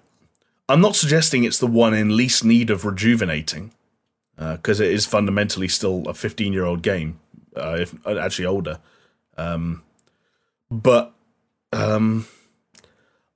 I'm 0.69 0.81
not 0.81 0.97
suggesting 0.97 1.45
it's 1.45 1.59
the 1.59 1.67
one 1.67 1.95
in 1.95 2.17
least 2.17 2.45
need 2.45 2.71
of 2.71 2.85
rejuvenating, 2.85 3.73
because 4.37 4.81
uh, 4.81 4.85
it 4.85 4.91
is 4.91 5.07
fundamentally 5.07 5.69
still 5.69 6.07
a 6.09 6.15
15 6.15 6.53
year 6.53 6.65
old 6.65 6.83
game. 6.83 7.21
uh, 7.57 7.77
if 7.81 7.95
uh, 8.07 8.19
actually 8.19 8.47
older. 8.47 8.79
Um, 9.37 9.83
but 10.71 11.15
um, 11.73 12.27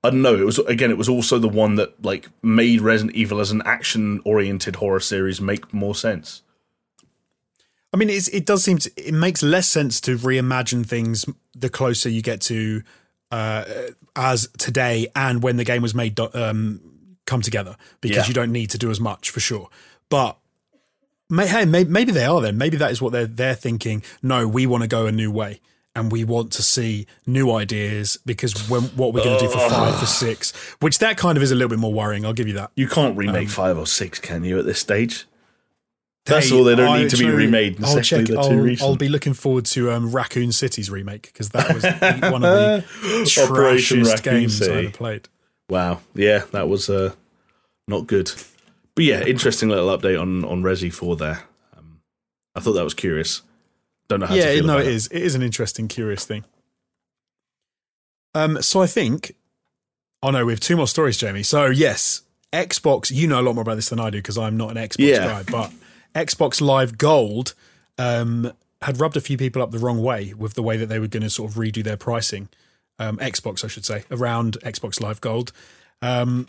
I 0.03 0.09
don't 0.09 0.21
know. 0.21 0.35
It 0.35 0.45
was 0.45 0.59
again. 0.59 0.91
It 0.91 0.97
was 0.97 1.09
also 1.09 1.39
the 1.39 1.49
one 1.49 1.75
that 1.75 2.03
like 2.03 2.29
made 2.41 2.81
Resident 2.81 3.15
Evil 3.15 3.39
as 3.39 3.51
an 3.51 3.61
action-oriented 3.65 4.77
horror 4.77 4.99
series 4.99 5.41
make 5.41 5.73
more 5.73 5.95
sense. 5.95 6.41
I 7.93 7.97
mean, 7.97 8.09
it's, 8.09 8.29
it 8.29 8.45
does 8.45 8.63
seem 8.63 8.77
to, 8.77 8.91
it 8.95 9.13
makes 9.13 9.43
less 9.43 9.67
sense 9.67 9.99
to 10.01 10.17
reimagine 10.17 10.85
things 10.85 11.25
the 11.53 11.69
closer 11.69 12.07
you 12.07 12.21
get 12.21 12.39
to 12.41 12.83
uh, 13.31 13.63
as 14.15 14.47
today 14.57 15.07
and 15.15 15.41
when 15.41 15.57
the 15.57 15.63
game 15.63 15.81
was 15.81 15.95
made 15.95 16.19
um, 16.19 16.81
come 17.25 17.41
together 17.41 17.75
because 18.01 18.17
Yeah. 18.17 18.27
you 18.27 18.33
don't 18.33 18.51
need 18.51 18.69
to 18.71 18.77
do 18.77 18.91
as 18.91 18.99
much 18.99 19.29
for 19.29 19.39
sure. 19.39 19.69
But 20.09 20.37
may, 21.29 21.47
hey, 21.47 21.65
may, 21.65 21.83
maybe 21.85 22.11
they 22.11 22.25
are 22.25 22.41
then. 22.41 22.57
Maybe 22.57 22.77
that 22.77 22.91
is 22.91 23.01
what 23.01 23.11
they're 23.13 23.25
they're 23.27 23.55
thinking. 23.55 24.03
No, 24.21 24.47
we 24.47 24.65
want 24.67 24.81
to 24.83 24.87
go 24.87 25.05
a 25.07 25.11
new 25.11 25.31
way. 25.31 25.61
And 25.93 26.09
we 26.09 26.23
want 26.23 26.53
to 26.53 26.63
see 26.63 27.05
new 27.27 27.51
ideas 27.51 28.17
because 28.25 28.69
when 28.69 28.83
what 28.95 29.13
we're 29.13 29.25
going 29.25 29.37
to 29.37 29.45
do 29.45 29.51
for 29.51 29.59
five, 29.69 29.99
for 29.99 30.05
six, 30.05 30.51
which 30.79 30.99
that 30.99 31.17
kind 31.17 31.35
of 31.37 31.43
is 31.43 31.51
a 31.51 31.55
little 31.55 31.67
bit 31.67 31.79
more 31.79 31.93
worrying. 31.93 32.25
I'll 32.25 32.31
give 32.31 32.47
you 32.47 32.53
that. 32.53 32.71
You 32.75 32.87
can't 32.87 33.17
remake 33.17 33.47
Um, 33.49 33.53
five 33.53 33.77
or 33.77 33.85
six, 33.85 34.17
can 34.17 34.45
you? 34.45 34.57
At 34.57 34.63
this 34.63 34.79
stage, 34.79 35.25
that's 36.25 36.49
Hey, 36.49 36.55
all. 36.55 36.63
They 36.63 36.75
don't 36.75 36.99
need 36.99 37.09
to 37.09 37.17
be 37.17 37.29
remade. 37.29 37.83
I'll 37.83 38.01
check. 38.01 38.29
I'll. 38.29 38.83
I'll 38.83 38.95
be 38.95 39.09
looking 39.09 39.33
forward 39.33 39.65
to 39.67 39.91
um, 39.91 40.11
Raccoon 40.11 40.51
City's 40.51 40.89
remake 40.89 41.23
because 41.23 41.49
that 41.49 41.73
was 41.73 41.83
one 42.31 42.43
of 42.43 42.51
the 42.51 42.85
trashiest 43.25 44.23
games 44.23 44.61
I 44.61 44.65
ever 44.73 44.89
played. 44.91 45.27
Wow. 45.69 46.01
Yeah, 46.13 46.39
that 46.51 46.67
was 46.67 46.89
uh, 46.89 47.13
not 47.87 48.07
good. 48.07 48.31
But 48.95 49.05
yeah, 49.05 49.23
interesting 49.25 49.69
little 49.69 49.87
update 49.97 50.19
on 50.21 50.43
on 50.45 50.61
Resi 50.63 50.93
Four 50.93 51.15
there. 51.15 51.43
Um, 51.77 52.01
I 52.55 52.59
thought 52.59 52.73
that 52.73 52.83
was 52.83 52.93
curious. 52.93 53.41
Don't 54.09 54.19
know 54.19 54.25
how 54.27 54.35
Yeah, 54.35 54.47
to 54.47 54.53
feel 54.57 54.65
no, 54.65 54.73
about 54.77 54.85
it 54.87 54.91
is. 54.93 55.07
It 55.07 55.21
is 55.21 55.35
an 55.35 55.41
interesting, 55.41 55.87
curious 55.87 56.25
thing. 56.25 56.43
Um, 58.35 58.61
so 58.61 58.81
I 58.81 58.87
think. 58.87 59.35
Oh 60.23 60.29
no, 60.29 60.45
we 60.45 60.53
have 60.53 60.59
two 60.59 60.75
more 60.77 60.87
stories, 60.87 61.17
Jamie. 61.17 61.41
So 61.43 61.65
yes, 61.67 62.21
Xbox. 62.53 63.11
You 63.11 63.27
know 63.27 63.39
a 63.39 63.43
lot 63.43 63.55
more 63.55 63.63
about 63.63 63.75
this 63.75 63.89
than 63.89 63.99
I 63.99 64.09
do 64.09 64.19
because 64.19 64.37
I'm 64.37 64.57
not 64.57 64.69
an 64.69 64.77
Xbox 64.77 64.97
Yeah. 65.07 65.25
guy. 65.25 65.43
But 65.49 65.71
Xbox 66.15 66.61
Live 66.61 66.97
Gold 66.97 67.53
um, 67.97 68.51
had 68.81 68.99
rubbed 68.99 69.17
a 69.17 69.21
few 69.21 69.37
people 69.37 69.61
up 69.61 69.71
the 69.71 69.79
wrong 69.79 70.01
way 70.01 70.33
with 70.33 70.53
the 70.55 70.63
way 70.63 70.77
that 70.77 70.87
they 70.87 70.99
were 70.99 71.07
going 71.07 71.23
to 71.23 71.29
sort 71.29 71.51
of 71.51 71.57
redo 71.57 71.83
their 71.83 71.97
pricing. 71.97 72.49
Um, 72.99 73.17
Xbox, 73.17 73.63
I 73.65 73.67
should 73.67 73.85
say, 73.85 74.03
around 74.11 74.57
Xbox 74.63 75.01
Live 75.01 75.21
Gold. 75.21 75.51
Um, 76.01 76.47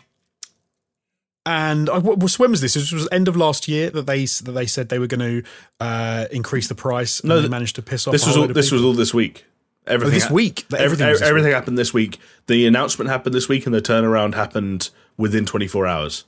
and 1.45 1.89
I, 1.89 1.97
what, 1.97 2.39
when 2.39 2.51
was 2.51 2.61
this? 2.61 2.75
This 2.75 2.91
was 2.91 3.07
end 3.11 3.27
of 3.27 3.35
last 3.35 3.67
year 3.67 3.89
that 3.89 4.05
they 4.05 4.25
that 4.25 4.51
they 4.53 4.65
said 4.65 4.89
they 4.89 4.99
were 4.99 5.07
going 5.07 5.41
to 5.43 5.49
uh, 5.79 6.25
increase 6.31 6.67
the 6.67 6.75
price. 6.75 7.23
No, 7.23 7.41
they 7.41 7.49
managed 7.49 7.75
to 7.75 7.81
piss 7.81 8.07
off. 8.07 8.13
This 8.13 8.25
was 8.25 8.37
all. 8.37 8.47
This 8.47 8.71
was 8.71 8.83
all 8.83 8.93
this 8.93 9.13
week. 9.13 9.45
Oh, 9.85 9.93
Everything 9.93 10.13
this 10.13 10.25
ha- 10.27 10.33
week. 10.33 10.65
Everything 10.77 11.07
this 11.07 11.21
everything 11.21 11.49
week. 11.49 11.55
happened 11.55 11.77
this 11.77 11.93
week. 11.93 12.17
The 12.47 12.65
announcement 12.65 13.09
happened 13.09 13.35
this 13.35 13.49
week, 13.49 13.65
and 13.65 13.75
the 13.75 13.81
turnaround 13.81 14.35
happened 14.35 14.89
within 15.17 15.45
24 15.45 15.85
hours. 15.85 16.23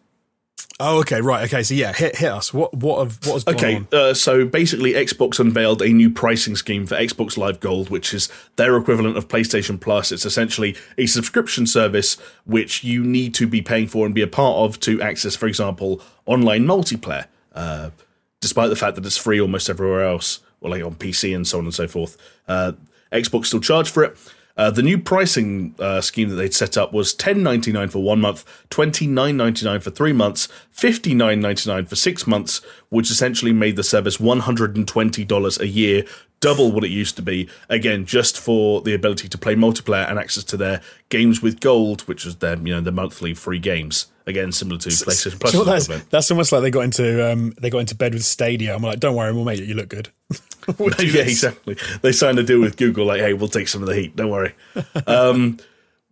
Oh, 0.77 0.99
okay, 0.99 1.21
right. 1.21 1.45
Okay, 1.45 1.63
so 1.63 1.73
yeah, 1.73 1.93
hit 1.93 2.17
hit 2.17 2.29
us. 2.29 2.53
What 2.53 2.73
what 2.73 2.99
have 2.99 3.25
what 3.25 3.33
has 3.33 3.43
gone 3.45 3.55
Okay, 3.55 3.85
uh, 3.93 4.13
so 4.13 4.45
basically, 4.45 4.91
Xbox 4.91 5.39
unveiled 5.39 5.81
a 5.81 5.87
new 5.87 6.09
pricing 6.09 6.57
scheme 6.57 6.85
for 6.85 6.95
Xbox 6.95 7.37
Live 7.37 7.61
Gold, 7.61 7.89
which 7.89 8.13
is 8.13 8.27
their 8.57 8.75
equivalent 8.75 9.15
of 9.15 9.29
PlayStation 9.29 9.79
Plus. 9.79 10.11
It's 10.11 10.25
essentially 10.25 10.75
a 10.97 11.05
subscription 11.05 11.65
service 11.65 12.17
which 12.43 12.83
you 12.83 13.05
need 13.05 13.33
to 13.35 13.47
be 13.47 13.61
paying 13.61 13.87
for 13.87 14.05
and 14.05 14.13
be 14.13 14.21
a 14.21 14.27
part 14.27 14.57
of 14.57 14.77
to 14.81 15.01
access, 15.01 15.33
for 15.33 15.47
example, 15.47 16.01
online 16.25 16.65
multiplayer. 16.65 17.27
Uh, 17.53 17.91
despite 18.41 18.69
the 18.69 18.75
fact 18.75 18.95
that 18.95 19.05
it's 19.05 19.17
free 19.17 19.39
almost 19.39 19.69
everywhere 19.69 20.03
else, 20.03 20.41
or 20.59 20.69
like 20.71 20.83
on 20.83 20.95
PC 20.95 21.33
and 21.33 21.47
so 21.47 21.57
on 21.57 21.63
and 21.63 21.73
so 21.73 21.87
forth, 21.87 22.17
uh, 22.49 22.73
Xbox 23.13 23.45
still 23.45 23.61
charge 23.61 23.89
for 23.89 24.03
it. 24.03 24.17
Uh, 24.57 24.71
the 24.71 24.81
new 24.81 24.97
pricing 24.97 25.75
uh, 25.79 25.99
scheme 25.99 26.29
that 26.29 26.35
they'd 26.35 26.53
set 26.53 26.77
up 26.77 26.93
was 26.93 27.13
ten 27.13 27.43
ninety 27.43 27.71
nine 27.71 27.89
for 27.89 28.01
one 28.01 28.21
month, 28.21 28.45
twenty 28.69 29.05
nine 29.05 29.35
ninety 29.35 29.65
nine 29.65 29.81
for 29.81 29.91
three 29.91 30.13
months, 30.13 30.47
fifty 30.71 31.13
nine 31.13 31.41
ninety 31.41 31.69
nine 31.69 31.85
for 31.85 31.95
six 31.95 32.25
months, 32.25 32.61
which 32.89 33.11
essentially 33.11 33.51
made 33.51 33.75
the 33.75 33.83
service 33.83 34.19
one 34.19 34.39
hundred 34.39 34.77
and 34.77 34.87
twenty 34.87 35.25
dollars 35.25 35.59
a 35.59 35.67
year, 35.67 36.05
double 36.39 36.71
what 36.71 36.85
it 36.85 36.89
used 36.89 37.17
to 37.17 37.21
be. 37.21 37.49
Again, 37.69 38.05
just 38.05 38.39
for 38.39 38.81
the 38.81 38.93
ability 38.93 39.27
to 39.27 39.37
play 39.37 39.55
multiplayer 39.55 40.09
and 40.09 40.17
access 40.17 40.43
to 40.45 40.57
their 40.57 40.81
games 41.09 41.41
with 41.41 41.59
gold, 41.59 42.01
which 42.01 42.23
was 42.23 42.37
their 42.37 42.57
you 42.57 42.73
know 42.73 42.81
the 42.81 42.93
monthly 42.93 43.33
free 43.33 43.59
games. 43.59 44.07
Again, 44.27 44.51
similar 44.51 44.79
to 44.79 44.89
PlayStation 44.89 45.39
Plus. 45.39 45.51
Do 45.51 45.59
you 45.59 45.65
know 45.65 45.71
what 45.71 45.87
that's, 45.87 46.05
that's 46.05 46.31
almost 46.31 46.51
like 46.51 46.61
they 46.61 46.71
got 46.71 46.81
into 46.81 47.31
um, 47.31 47.53
they 47.59 47.69
got 47.69 47.79
into 47.79 47.95
bed 47.95 48.13
with 48.13 48.23
Stadia. 48.23 48.73
I'm 48.73 48.81
like, 48.81 48.99
don't 48.99 49.15
worry, 49.15 49.33
we'll 49.33 49.43
make 49.43 49.59
it. 49.59 49.65
You 49.65 49.75
look 49.75 49.89
good. 49.89 50.09
Yeah, 50.99 51.21
exactly. 51.21 51.77
They 52.01 52.11
signed 52.11 52.39
a 52.39 52.43
deal 52.43 52.61
with 52.61 52.77
Google, 52.77 53.05
like, 53.05 53.21
hey, 53.21 53.33
we'll 53.33 53.49
take 53.49 53.67
some 53.67 53.81
of 53.81 53.87
the 53.87 53.95
heat. 53.95 54.15
Don't 54.15 54.29
worry. 54.29 54.53
Um, 55.07 55.59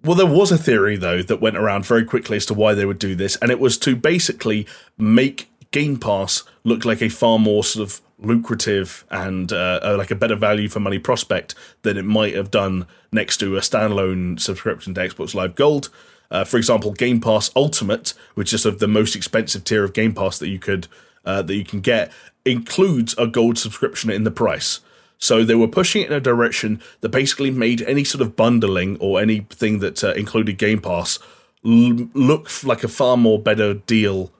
well, 0.03 0.15
there 0.15 0.25
was 0.25 0.51
a 0.51 0.57
theory 0.57 0.97
though 0.97 1.21
that 1.21 1.41
went 1.41 1.57
around 1.57 1.85
very 1.85 2.03
quickly 2.03 2.37
as 2.37 2.45
to 2.47 2.53
why 2.53 2.73
they 2.73 2.85
would 2.85 2.99
do 2.99 3.15
this, 3.15 3.35
and 3.37 3.51
it 3.51 3.59
was 3.59 3.77
to 3.79 3.95
basically 3.95 4.67
make 4.97 5.49
Game 5.71 5.97
Pass 5.97 6.43
look 6.63 6.85
like 6.85 7.01
a 7.01 7.09
far 7.09 7.39
more 7.39 7.63
sort 7.63 7.87
of 7.87 8.01
lucrative 8.19 9.05
and 9.09 9.51
uh, 9.51 9.79
uh, 9.83 9.95
like 9.97 10.11
a 10.11 10.15
better 10.15 10.35
value 10.35 10.69
for 10.69 10.79
money 10.79 10.99
prospect 10.99 11.55
than 11.81 11.97
it 11.97 12.05
might 12.05 12.35
have 12.35 12.51
done 12.51 12.85
next 13.11 13.37
to 13.37 13.57
a 13.57 13.59
standalone 13.59 14.39
subscription 14.39 14.93
to 14.93 15.01
Xbox 15.01 15.33
Live 15.33 15.55
Gold. 15.55 15.89
Uh, 16.31 16.43
for 16.43 16.57
example, 16.57 16.91
Game 16.91 17.19
Pass 17.21 17.51
Ultimate, 17.55 18.13
which 18.35 18.53
is 18.53 18.63
sort 18.63 18.73
of 18.73 18.79
the 18.79 18.87
most 18.87 19.15
expensive 19.15 19.63
tier 19.63 19.83
of 19.83 19.93
Game 19.93 20.13
Pass 20.13 20.39
that 20.39 20.47
you 20.49 20.59
could 20.59 20.87
uh, 21.25 21.41
that 21.41 21.55
you 21.55 21.63
can 21.63 21.79
get, 21.79 22.11
includes 22.45 23.15
a 23.17 23.27
gold 23.27 23.57
subscription 23.57 24.09
in 24.09 24.23
the 24.23 24.31
price. 24.31 24.79
So 25.17 25.45
they 25.45 25.55
were 25.55 25.67
pushing 25.67 26.01
it 26.01 26.07
in 26.07 26.13
a 26.13 26.19
direction 26.19 26.81
that 26.99 27.09
basically 27.09 27.49
made 27.49 27.81
any 27.83 28.03
sort 28.03 28.21
of 28.21 28.35
bundling 28.35 28.97
or 28.99 29.21
anything 29.21 29.79
that 29.79 30.03
uh, 30.03 30.11
included 30.13 30.57
Game 30.57 30.81
Pass 30.81 31.17
l- 31.65 32.09
look 32.13 32.49
like 32.63 32.83
a 32.83 32.89
far 32.89 33.15
more 33.15 33.39
better 33.39 33.75
deal 33.75 34.31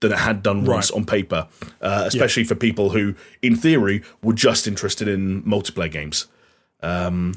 than 0.00 0.12
it 0.12 0.18
had 0.18 0.42
done 0.42 0.64
once 0.64 0.90
on 0.90 1.04
paper, 1.04 1.48
uh, 1.82 2.04
especially 2.06 2.44
for 2.44 2.54
people 2.54 2.90
who, 2.90 3.14
in 3.42 3.56
theory, 3.56 4.02
were 4.22 4.32
just 4.32 4.66
interested 4.66 5.08
in 5.08 5.42
multiplayer 5.42 5.90
games. 5.90 6.26
Um, 6.82 7.34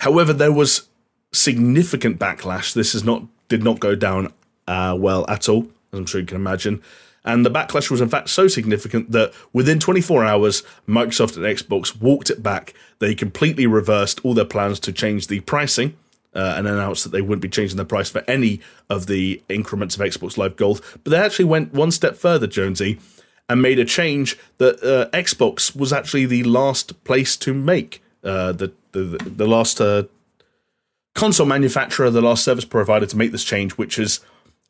however, 0.00 0.32
there 0.32 0.52
was 0.52 0.88
significant 1.32 2.18
backlash. 2.18 2.74
This 2.74 2.94
is 2.94 3.04
not 3.04 3.24
did 3.48 3.62
not 3.62 3.78
go 3.80 3.94
down 3.94 4.32
uh, 4.66 4.96
well 4.98 5.24
at 5.28 5.48
all, 5.48 5.68
as 5.92 5.98
I'm 5.98 6.06
sure 6.06 6.20
you 6.20 6.26
can 6.26 6.36
imagine. 6.36 6.82
And 7.24 7.44
the 7.44 7.50
backlash 7.50 7.90
was 7.90 8.00
in 8.00 8.08
fact 8.08 8.28
so 8.28 8.48
significant 8.48 9.12
that 9.12 9.32
within 9.52 9.80
24 9.80 10.24
hours, 10.24 10.62
Microsoft 10.86 11.36
and 11.36 11.44
Xbox 11.46 11.98
walked 12.00 12.28
it 12.30 12.42
back. 12.42 12.74
They 12.98 13.14
completely 13.14 13.66
reversed 13.66 14.22
all 14.24 14.34
their 14.34 14.44
plans 14.44 14.78
to 14.80 14.92
change 14.92 15.28
the 15.28 15.40
pricing 15.40 15.96
uh, 16.34 16.54
and 16.56 16.66
announced 16.66 17.04
that 17.04 17.10
they 17.10 17.22
wouldn't 17.22 17.42
be 17.42 17.48
changing 17.48 17.76
the 17.76 17.84
price 17.84 18.10
for 18.10 18.22
any 18.28 18.60
of 18.90 19.06
the 19.06 19.42
increments 19.48 19.94
of 19.94 20.02
Xbox 20.02 20.36
Live 20.36 20.56
Gold. 20.56 20.82
But 21.02 21.10
they 21.10 21.18
actually 21.18 21.46
went 21.46 21.72
one 21.72 21.90
step 21.90 22.16
further, 22.16 22.46
Jonesy, 22.46 22.98
and 23.48 23.62
made 23.62 23.78
a 23.78 23.84
change 23.84 24.38
that 24.58 24.82
uh, 24.82 25.08
Xbox 25.16 25.74
was 25.74 25.92
actually 25.92 26.26
the 26.26 26.44
last 26.44 27.04
place 27.04 27.36
to 27.38 27.54
make. 27.54 28.02
Uh, 28.22 28.52
the, 28.52 28.72
the 28.92 29.18
the 29.36 29.46
last 29.46 29.82
uh, 29.82 30.04
console 31.14 31.46
manufacturer, 31.46 32.10
the 32.10 32.22
last 32.22 32.42
service 32.42 32.64
provider 32.64 33.04
to 33.04 33.16
make 33.16 33.32
this 33.32 33.44
change, 33.44 33.72
which 33.72 33.98
is 33.98 34.20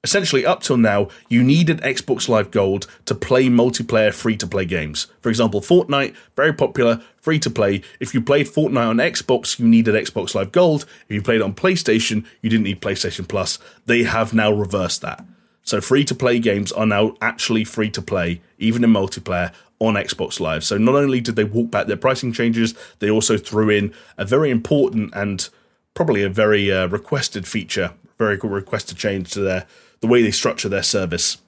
essentially 0.05 0.47
up 0.47 0.63
till 0.63 0.77
now, 0.77 1.09
you 1.29 1.43
needed 1.43 1.81
Xbox 1.81 2.29
Live 2.29 2.53
Gold 2.53 2.87
to 3.07 3.15
play 3.15 3.47
multiplayer 3.47 4.15
free 4.15 4.37
to 4.37 4.47
play 4.47 4.65
games. 4.67 5.09
For 5.21 5.31
example, 5.31 5.61
Fortnite, 5.61 6.15
very 6.37 6.53
popular, 6.53 7.03
free 7.21 7.41
to 7.41 7.51
play. 7.51 7.83
If 7.99 8.15
you 8.15 8.21
played 8.21 8.47
Fortnite 8.47 8.89
on 8.89 8.97
Xbox, 8.99 9.59
you 9.59 9.67
needed 9.67 9.95
Xbox 9.95 10.35
Live 10.35 10.53
Gold. 10.53 10.85
If 11.09 11.15
you 11.15 11.23
played 11.23 11.43
on 11.43 11.55
PlayStation, 11.55 12.25
you 12.43 12.51
didn't 12.51 12.65
need 12.65 12.83
PlayStation 12.83 13.27
Plus. 13.27 13.59
They 13.87 14.05
have 14.05 14.35
now 14.35 14.53
reversed 14.53 15.01
that. 15.01 15.25
So 15.63 15.81
free 15.81 16.05
to 16.05 16.15
play 16.15 16.39
games 16.39 16.71
are 16.71 16.87
now 16.87 17.17
actually 17.23 17.65
free 17.65 17.91
to 17.91 18.03
play, 18.03 18.43
even 18.59 18.85
in 18.85 18.91
multiplayer, 18.91 19.53
on 19.79 19.95
Xbox 19.95 20.39
Live. 20.39 20.63
So 20.63 20.77
not 20.77 20.95
only 20.95 21.21
did 21.21 21.37
they 21.37 21.45
walk 21.45 21.71
back 21.71 21.87
their 21.87 21.97
pricing 21.97 22.33
changes, 22.33 22.75
they 22.99 23.11
also 23.11 23.39
threw 23.39 23.71
in 23.71 23.95
a 24.19 24.27
very 24.27 24.51
important 24.51 25.13
and 25.15 25.49
probably 25.95 26.23
a 26.23 26.29
very 26.29 26.71
uh, 26.71 26.89
requested 26.89 27.47
feature, 27.47 27.95
very 28.19 28.37
requested 28.37 28.99
change 28.99 29.31
to 29.33 29.41
their 29.41 29.67
the 30.05 30.11
way 30.13 30.23
they 30.23 30.31
structure 30.31 30.69
their 30.69 30.83
service. 30.83 31.39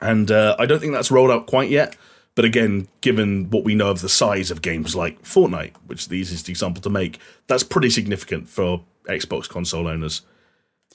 And 0.00 0.30
uh, 0.30 0.56
I 0.58 0.64
don't 0.64 0.80
think 0.80 0.94
that's 0.94 1.10
rolled 1.10 1.30
out 1.30 1.46
quite 1.46 1.68
yet. 1.68 1.94
But 2.34 2.46
again, 2.46 2.88
given 3.02 3.50
what 3.50 3.64
we 3.64 3.74
know 3.74 3.90
of 3.90 4.00
the 4.00 4.08
size 4.08 4.50
of 4.50 4.62
games 4.62 4.96
like 4.96 5.22
Fortnite, 5.22 5.74
which 5.86 6.00
is 6.00 6.08
the 6.08 6.16
easiest 6.16 6.48
example 6.48 6.82
to 6.82 6.90
make, 6.90 7.18
that's 7.48 7.62
pretty 7.62 7.90
significant 7.90 8.48
for 8.48 8.82
Xbox 9.04 9.46
console 9.46 9.86
owners. 9.86 10.22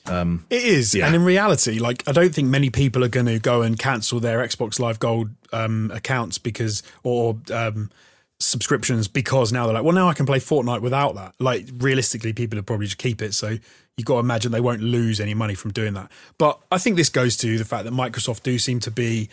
It 0.08 0.42
is, 0.50 0.96
Yeah. 0.96 1.06
and 1.06 1.16
in 1.16 1.24
reality, 1.24 1.78
like 1.78 2.04
I 2.08 2.12
don't 2.12 2.34
think 2.34 2.48
many 2.48 2.72
people 2.72 3.04
are 3.04 3.08
going 3.10 3.28
to 3.28 3.38
go 3.38 3.62
and 3.62 3.78
cancel 3.78 4.20
their 4.20 4.40
Xbox 4.40 4.80
Live 4.80 4.98
Gold 5.00 5.30
um, 5.54 5.92
accounts 5.94 6.40
because 6.40 6.82
or 7.04 7.38
um, 7.54 7.92
subscriptions 8.40 9.08
because 9.08 9.54
now 9.54 9.66
they're 9.66 9.76
like, 9.76 9.84
well, 9.84 9.94
now 9.94 10.10
I 10.10 10.14
can 10.16 10.26
play 10.26 10.40
Fortnite 10.40 10.82
without 10.82 11.14
that. 11.16 11.36
Like 11.40 11.68
realistically, 11.78 12.34
people 12.34 12.58
would 12.58 12.66
probably 12.68 12.88
just 12.88 12.98
keep 12.98 13.22
it. 13.22 13.34
So 13.36 13.58
you 13.98 14.04
got 14.04 14.16
to 14.16 14.20
imagine 14.20 14.52
they 14.52 14.62
won't 14.62 14.82
lose 14.82 15.20
any 15.20 15.34
money 15.34 15.56
from 15.56 15.72
doing 15.72 15.94
that. 15.94 16.12
But 16.38 16.60
I 16.72 16.78
think 16.78 16.96
this 16.96 17.10
goes 17.10 17.38
to 17.38 17.58
the 17.58 17.66
fact 17.66 17.86
that 17.86 17.94
Microsoft 17.94 18.44
do 18.44 18.58
seem 18.58 18.80
to 18.82 18.92
be 18.92 19.30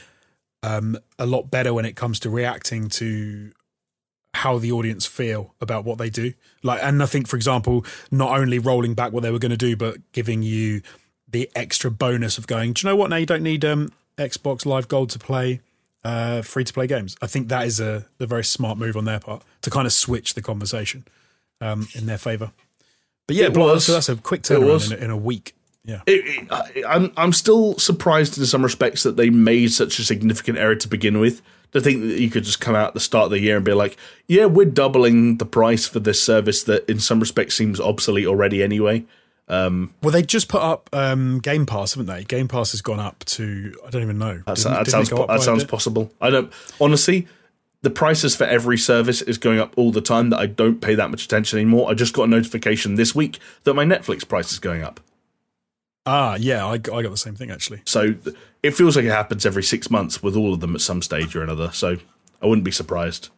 um, 0.63 0.99
a 1.19 1.27
lot 1.27 1.51
better 1.51 1.73
when 1.73 1.85
it 1.85 1.97
comes 1.97 2.21
to 2.21 2.31
reacting 2.31 2.89
to 2.91 3.53
how 4.35 4.59
the 4.59 4.73
audience 4.73 5.07
feel 5.07 5.55
about 5.61 5.85
what 5.85 5.99
they 5.99 6.11
do. 6.11 6.33
Like, 6.63 6.83
and 6.83 7.03
I 7.03 7.07
think, 7.07 7.29
for 7.29 7.37
example, 7.37 7.85
not 8.11 8.39
only 8.39 8.59
rolling 8.59 8.95
back 8.95 9.13
what 9.13 9.23
they 9.23 9.31
were 9.31 9.39
going 9.39 9.51
to 9.51 9.57
do, 9.57 9.77
but 9.77 9.97
giving 10.13 10.43
you 10.43 10.83
the 11.27 11.51
extra 11.55 11.91
bonus 11.91 12.39
of 12.39 12.47
going. 12.47 12.73
Do 12.73 12.87
you 12.87 12.93
know 12.93 12.97
what? 12.97 13.11
Now 13.11 13.17
you 13.17 13.27
don't 13.27 13.43
need 13.43 13.65
um, 13.65 13.93
Xbox 14.17 14.67
Live 14.67 14.89
Gold 14.89 15.11
to 15.11 15.19
play 15.19 15.61
uh, 16.05 16.43
free 16.43 16.65
to 16.65 16.73
play 16.73 16.87
games. 16.87 17.17
I 17.21 17.27
think 17.27 17.49
that 17.49 17.67
is 17.67 17.81
a, 17.81 18.07
a 18.21 18.27
very 18.27 18.45
smart 18.45 18.79
move 18.79 18.97
on 18.97 19.05
their 19.05 19.21
part 19.21 19.43
to 19.63 19.71
kind 19.71 19.87
of 19.87 19.93
switch 19.93 20.35
the 20.35 20.43
conversation 20.43 21.05
um, 21.61 21.89
in 21.95 22.07
their 22.07 22.19
favor. 22.19 22.53
But 23.29 23.37
yeah, 23.37 23.49
was. 23.49 23.85
so 23.87 23.93
that's 23.93 24.09
a 24.09 24.17
quick 24.17 24.43
turnaround 24.43 24.91
in 24.93 24.99
a, 25.01 25.05
in 25.05 25.11
a 25.11 25.17
week. 25.17 25.55
Yeah. 25.85 26.01
It, 26.07 26.25
it, 26.27 26.49
I- 26.51 26.97
I'm 26.97 27.13
I'm 27.17 27.33
still 27.33 27.79
surprised 27.79 28.37
in 28.37 28.45
some 28.47 28.63
respects 28.65 29.05
that 29.05 29.17
they 29.17 29.31
made 29.31 29.71
such 29.71 29.99
a 30.01 30.05
significant 30.05 30.59
error 30.59 30.75
to 30.75 30.89
begin 30.89 31.21
with. 31.21 31.41
To 31.73 31.81
think 31.83 32.01
that 32.01 32.19
you 32.19 32.31
could 32.31 32.45
just 32.45 32.61
come 32.61 32.75
out 32.75 32.89
at 32.89 32.95
the 32.95 33.01
start 33.01 33.27
of 33.27 33.31
the 33.31 33.41
year 33.41 33.57
and 33.57 33.65
be 33.65 33.75
like, 33.75 33.97
"Yeah, 34.27 34.47
we're 34.47 34.65
doubling 34.65 35.37
the 35.37 35.45
price 35.45 35.87
for 35.87 36.01
this 36.01 36.23
service 36.23 36.63
that, 36.65 36.89
in 36.91 36.99
some 36.99 37.21
respects, 37.21 37.55
seems 37.57 37.79
obsolete 37.79 38.27
already 38.27 38.63
anyway." 38.63 39.05
Well, 39.51 40.13
they 40.13 40.23
just 40.23 40.49
put 40.49 40.61
up 40.63 40.89
um, 40.93 41.39
Game 41.41 41.67
Pass, 41.67 41.95
haven't 41.95 42.07
they? 42.07 42.25
Game 42.25 42.49
Pass 42.49 42.73
has 42.73 42.81
gone 42.83 43.01
up 43.01 43.25
to 43.27 43.75
I 43.87 43.91
don't 43.91 44.03
even 44.03 44.19
know. 44.19 44.43
That's, 44.47 44.63
Didn't- 44.63 44.75
that 44.77 44.85
didn't 44.85 44.93
sounds 44.93 45.09
it 45.09 45.11
go 45.13 45.17
po- 45.19 45.23
up 45.25 45.29
by 45.29 45.37
that 45.37 45.43
sounds 45.43 45.65
possible. 45.65 46.11
I 46.21 46.31
don't 46.31 46.53
honestly. 46.81 47.29
The 47.83 47.91
prices 47.91 48.35
for 48.35 48.45
every 48.45 48.77
service 48.77 49.23
is 49.23 49.39
going 49.39 49.61
up 49.61 49.73
all 49.77 49.93
the 49.93 50.01
time. 50.01 50.31
That 50.31 50.41
I 50.41 50.47
don't 50.47 50.81
pay 50.81 50.95
that 50.97 51.11
much 51.11 51.25
attention 51.25 51.59
anymore. 51.61 51.91
I 51.91 51.95
just 51.95 52.13
got 52.13 52.25
a 52.25 52.27
notification 52.27 52.97
this 52.97 53.15
week 53.15 53.39
that 53.65 53.75
my 53.75 53.85
Netflix 53.85 54.27
price 54.29 54.51
is 54.53 54.59
going 54.59 54.83
up. 54.83 55.01
Ah, 56.07 56.37
yeah, 56.41 56.67
I, 56.67 56.79
got- 56.79 56.99
I 56.99 57.03
got 57.03 57.11
the 57.11 57.17
same 57.19 57.35
thing 57.35 57.51
actually. 57.51 57.83
So 57.85 58.15
it 58.63 58.73
feels 58.73 58.97
like 58.97 59.05
it 59.05 59.11
happens 59.11 59.45
every 59.47 59.63
six 59.63 59.91
months 59.91 60.23
with 60.23 60.35
all 60.37 60.55
of 60.55 60.61
them 60.61 60.75
at 60.75 60.81
some 60.81 61.03
stage 61.03 61.37
or 61.37 61.43
another. 61.43 61.71
So 61.73 61.99
I 62.43 62.47
wouldn't 62.47 62.65
be 62.65 62.71
surprised. 62.73 63.29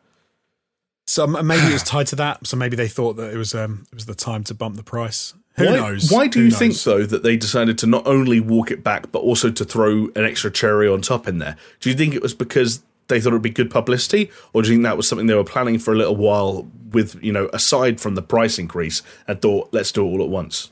So 1.07 1.27
maybe 1.27 1.67
it 1.67 1.73
was 1.73 1.83
tied 1.83 2.07
to 2.09 2.17
that. 2.17 2.47
So 2.47 2.57
maybe 2.57 2.77
they 2.77 2.87
thought 2.89 3.15
that 3.17 3.35
it 3.35 3.37
was 3.37 3.55
um, 3.55 3.87
it 3.91 3.95
was 3.97 4.07
the 4.07 4.15
time 4.15 4.45
to 4.45 4.55
bump 4.55 4.77
the 4.77 4.85
price. 4.85 5.35
Who 5.57 5.67
why, 5.67 5.73
knows? 5.77 6.11
Why 6.13 6.29
do 6.29 6.39
Who 6.39 6.45
you 6.47 6.51
think 6.53 6.73
knows? 6.75 6.85
though 6.85 7.05
that 7.07 7.25
they 7.25 7.37
decided 7.37 7.77
to 7.79 7.87
not 7.87 8.07
only 8.07 8.39
walk 8.39 8.71
it 8.71 8.85
back 8.85 9.11
but 9.11 9.19
also 9.19 9.51
to 9.51 9.65
throw 9.65 10.05
an 10.15 10.25
extra 10.25 10.51
cherry 10.53 10.87
on 10.89 11.03
top 11.03 11.27
in 11.27 11.39
there? 11.39 11.57
Do 11.81 11.91
you 11.91 11.97
think 11.97 12.15
it 12.15 12.23
was 12.23 12.33
because 12.35 12.83
they 13.11 13.21
thought 13.21 13.29
it'd 13.35 13.43
be 13.43 13.51
good 13.51 13.71
publicity, 13.71 14.31
or 14.55 14.63
do 14.63 14.69
you 14.69 14.75
think 14.77 14.85
that 14.85 14.97
was 14.97 15.07
something 15.07 15.27
they 15.27 15.35
were 15.35 15.45
planning 15.45 15.79
for 15.79 15.93
a 15.93 15.97
little 15.97 16.17
while 16.17 16.67
with 16.91 17.23
you 17.23 17.33
know 17.33 17.51
aside 17.53 18.01
from 18.01 18.15
the 18.15 18.23
price 18.23 18.59
increase 18.59 19.03
and 19.29 19.41
thought 19.43 19.69
let's 19.73 19.93
do 19.93 20.05
it 20.05 20.09
all 20.09 20.23
at 20.23 20.29
once? 20.31 20.71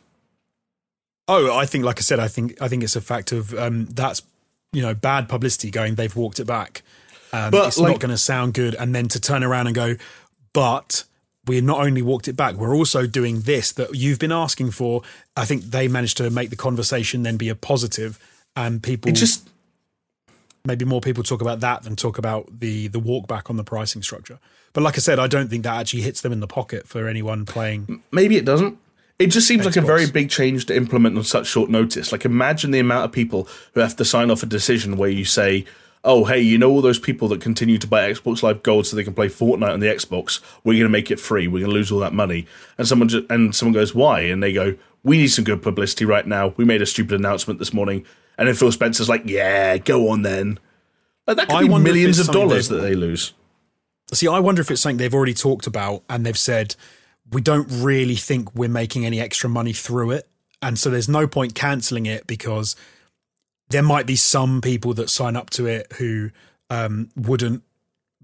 Oh, 1.31 1.55
I 1.55 1.67
think, 1.67 1.85
like 1.85 1.99
I 1.99 2.01
said, 2.01 2.19
I 2.19 2.29
think 2.29 2.61
I 2.63 2.69
think 2.69 2.83
it's 2.83 2.97
a 2.97 3.01
fact 3.03 3.33
of 3.33 3.53
um, 3.55 3.87
that's 3.87 4.23
you 4.73 4.81
know 4.83 4.95
bad 4.95 5.29
publicity. 5.29 5.71
Going, 5.71 5.97
they've 5.97 6.15
walked 6.17 6.41
it 6.41 6.47
back. 6.47 6.83
Um, 7.33 7.51
But, 7.51 7.69
it's 7.69 7.79
like- 7.79 7.93
not 7.93 8.01
going 8.01 8.11
to 8.11 8.19
sound 8.19 8.55
good, 8.55 8.75
and 8.75 8.95
then 8.95 9.09
to 9.09 9.21
turn 9.21 9.45
around 9.45 9.67
and 9.67 9.75
go, 9.77 9.97
but 10.55 11.05
we 11.47 11.61
not 11.61 11.81
only 11.81 12.01
walked 12.01 12.29
it 12.29 12.35
back, 12.37 12.55
we're 12.55 12.75
also 12.75 13.07
doing 13.07 13.41
this 13.43 13.73
that 13.73 13.95
you've 13.95 14.19
been 14.19 14.33
asking 14.33 14.71
for. 14.71 15.03
I 15.37 15.45
think 15.45 15.65
they 15.65 15.89
managed 15.89 16.17
to 16.19 16.31
make 16.31 16.49
the 16.51 16.57
conversation 16.57 17.23
then 17.23 17.37
be 17.37 17.51
a 17.51 17.55
positive, 17.55 18.19
and 18.57 18.83
people 18.83 19.11
It 19.11 19.15
just 19.15 19.49
maybe 20.69 20.85
more 20.85 21.01
people 21.01 21.25
talk 21.25 21.41
about 21.41 21.59
that 21.61 21.83
than 21.83 21.97
talk 21.97 22.19
about 22.19 22.61
the 22.61 22.87
the 22.87 23.01
walk 23.01 23.27
back 23.27 23.51
on 23.51 23.57
the 23.57 23.65
pricing 23.65 24.03
structure. 24.03 24.39
But 24.73 24.83
like 24.85 24.97
I 24.97 25.01
said, 25.01 25.19
I 25.19 25.27
don't 25.27 25.49
think 25.49 25.65
that 25.65 25.75
actually 25.81 26.03
hits 26.03 26.21
them 26.21 26.33
in 26.33 26.39
the 26.39 26.47
pocket 26.47 26.87
for 26.87 27.09
anyone 27.09 27.45
playing. 27.45 28.03
maybe 28.13 28.37
it 28.37 28.45
doesn't. 28.45 28.79
It 29.19 29.29
just 29.29 29.49
seems 29.49 29.65
like 29.67 29.75
a 29.75 29.81
very 29.81 30.09
big 30.09 30.31
change 30.31 30.67
to 30.67 30.77
implement 30.77 31.19
on 31.19 31.25
such 31.25 31.49
short 31.49 31.69
notice. 31.69 32.13
Like, 32.13 32.25
imagine 32.25 32.71
the 32.71 32.79
amount 32.79 33.07
of 33.07 33.11
people 33.11 33.49
who 33.75 33.81
have 33.81 33.97
to 33.97 34.05
sign 34.05 34.31
off 34.31 34.45
a 34.45 34.47
decision 34.47 34.97
where 34.97 35.11
you 35.11 35.25
say, 35.25 35.65
"Oh, 36.05 36.25
hey, 36.27 36.41
you 36.41 36.57
know 36.57 36.71
all 36.71 36.83
those 36.83 37.01
people 37.01 37.27
that 37.29 37.41
continue 37.41 37.79
to 37.79 37.87
buy 37.89 38.09
Xbox 38.13 38.45
Live 38.45 38.63
Gold 38.63 38.87
so 38.87 38.95
they 38.95 39.03
can 39.03 39.15
play 39.15 39.27
Fortnite 39.27 39.73
on 39.73 39.81
the 39.81 39.89
Xbox? 39.89 40.41
We're 40.63 40.75
going 40.75 40.85
to 40.85 40.89
make 40.89 41.11
it 41.11 41.19
free. 41.19 41.49
We're 41.49 41.65
going 41.65 41.73
to 41.73 41.75
lose 41.75 41.91
all 41.91 41.99
that 41.99 42.15
money." 42.15 42.47
And 42.77 42.87
someone 42.87 43.09
just, 43.09 43.27
and 43.29 43.53
someone 43.53 43.75
goes, 43.75 43.93
"Why?" 43.93 44.21
And 44.21 44.41
they 44.41 44.53
go, 44.53 44.77
"We 45.03 45.19
need 45.19 45.29
some 45.29 45.45
good 45.45 45.63
publicity 45.63 46.05
right 46.05 46.27
now. 46.27 46.55
We 46.57 46.65
made 46.65 46.83
a 46.83 46.87
stupid 46.87 47.19
announcement 47.19 47.59
this 47.59 47.75
morning." 47.75 48.05
And 48.39 48.47
then 48.47 48.55
Phil 48.55 48.73
Spencer's 48.73 49.09
like, 49.09 49.25
"Yeah, 49.27 49.77
go 49.79 50.09
on 50.11 50.23
then." 50.23 50.59
Like 51.27 51.37
that 51.37 51.49
could 51.49 51.57
I 51.57 51.63
be 51.63 51.79
millions 51.79 52.19
of 52.21 52.29
dollars 52.29 52.69
that 52.69 52.77
they 52.77 52.95
lose. 52.95 53.35
See, 54.15 54.29
I 54.29 54.39
wonder 54.39 54.63
if 54.63 54.71
it's 54.71 54.81
something 54.81 54.97
they've 54.97 55.13
already 55.13 55.35
talked 55.35 55.67
about 55.67 56.03
and 56.09 56.25
they've 56.25 56.39
said 56.39 56.75
we 57.31 57.43
don't 57.43 57.69
really 57.71 58.15
think 58.15 58.55
we're 58.55 58.71
making 58.71 59.05
any 59.05 59.21
extra 59.21 59.51
money 59.51 59.75
through 59.75 60.13
it, 60.13 60.29
and 60.63 60.79
so 60.79 60.89
there's 60.89 61.09
no 61.09 61.27
point 61.27 61.55
cancelling 61.55 62.07
it 62.07 62.27
because 62.27 62.77
there 63.69 63.83
might 63.83 64.07
be 64.07 64.17
some 64.17 64.63
people 64.63 64.95
that 64.95 65.11
sign 65.11 65.37
up 65.37 65.51
to 65.51 65.67
it 65.67 65.93
who 65.99 66.31
um, 66.71 67.11
wouldn't, 67.17 67.63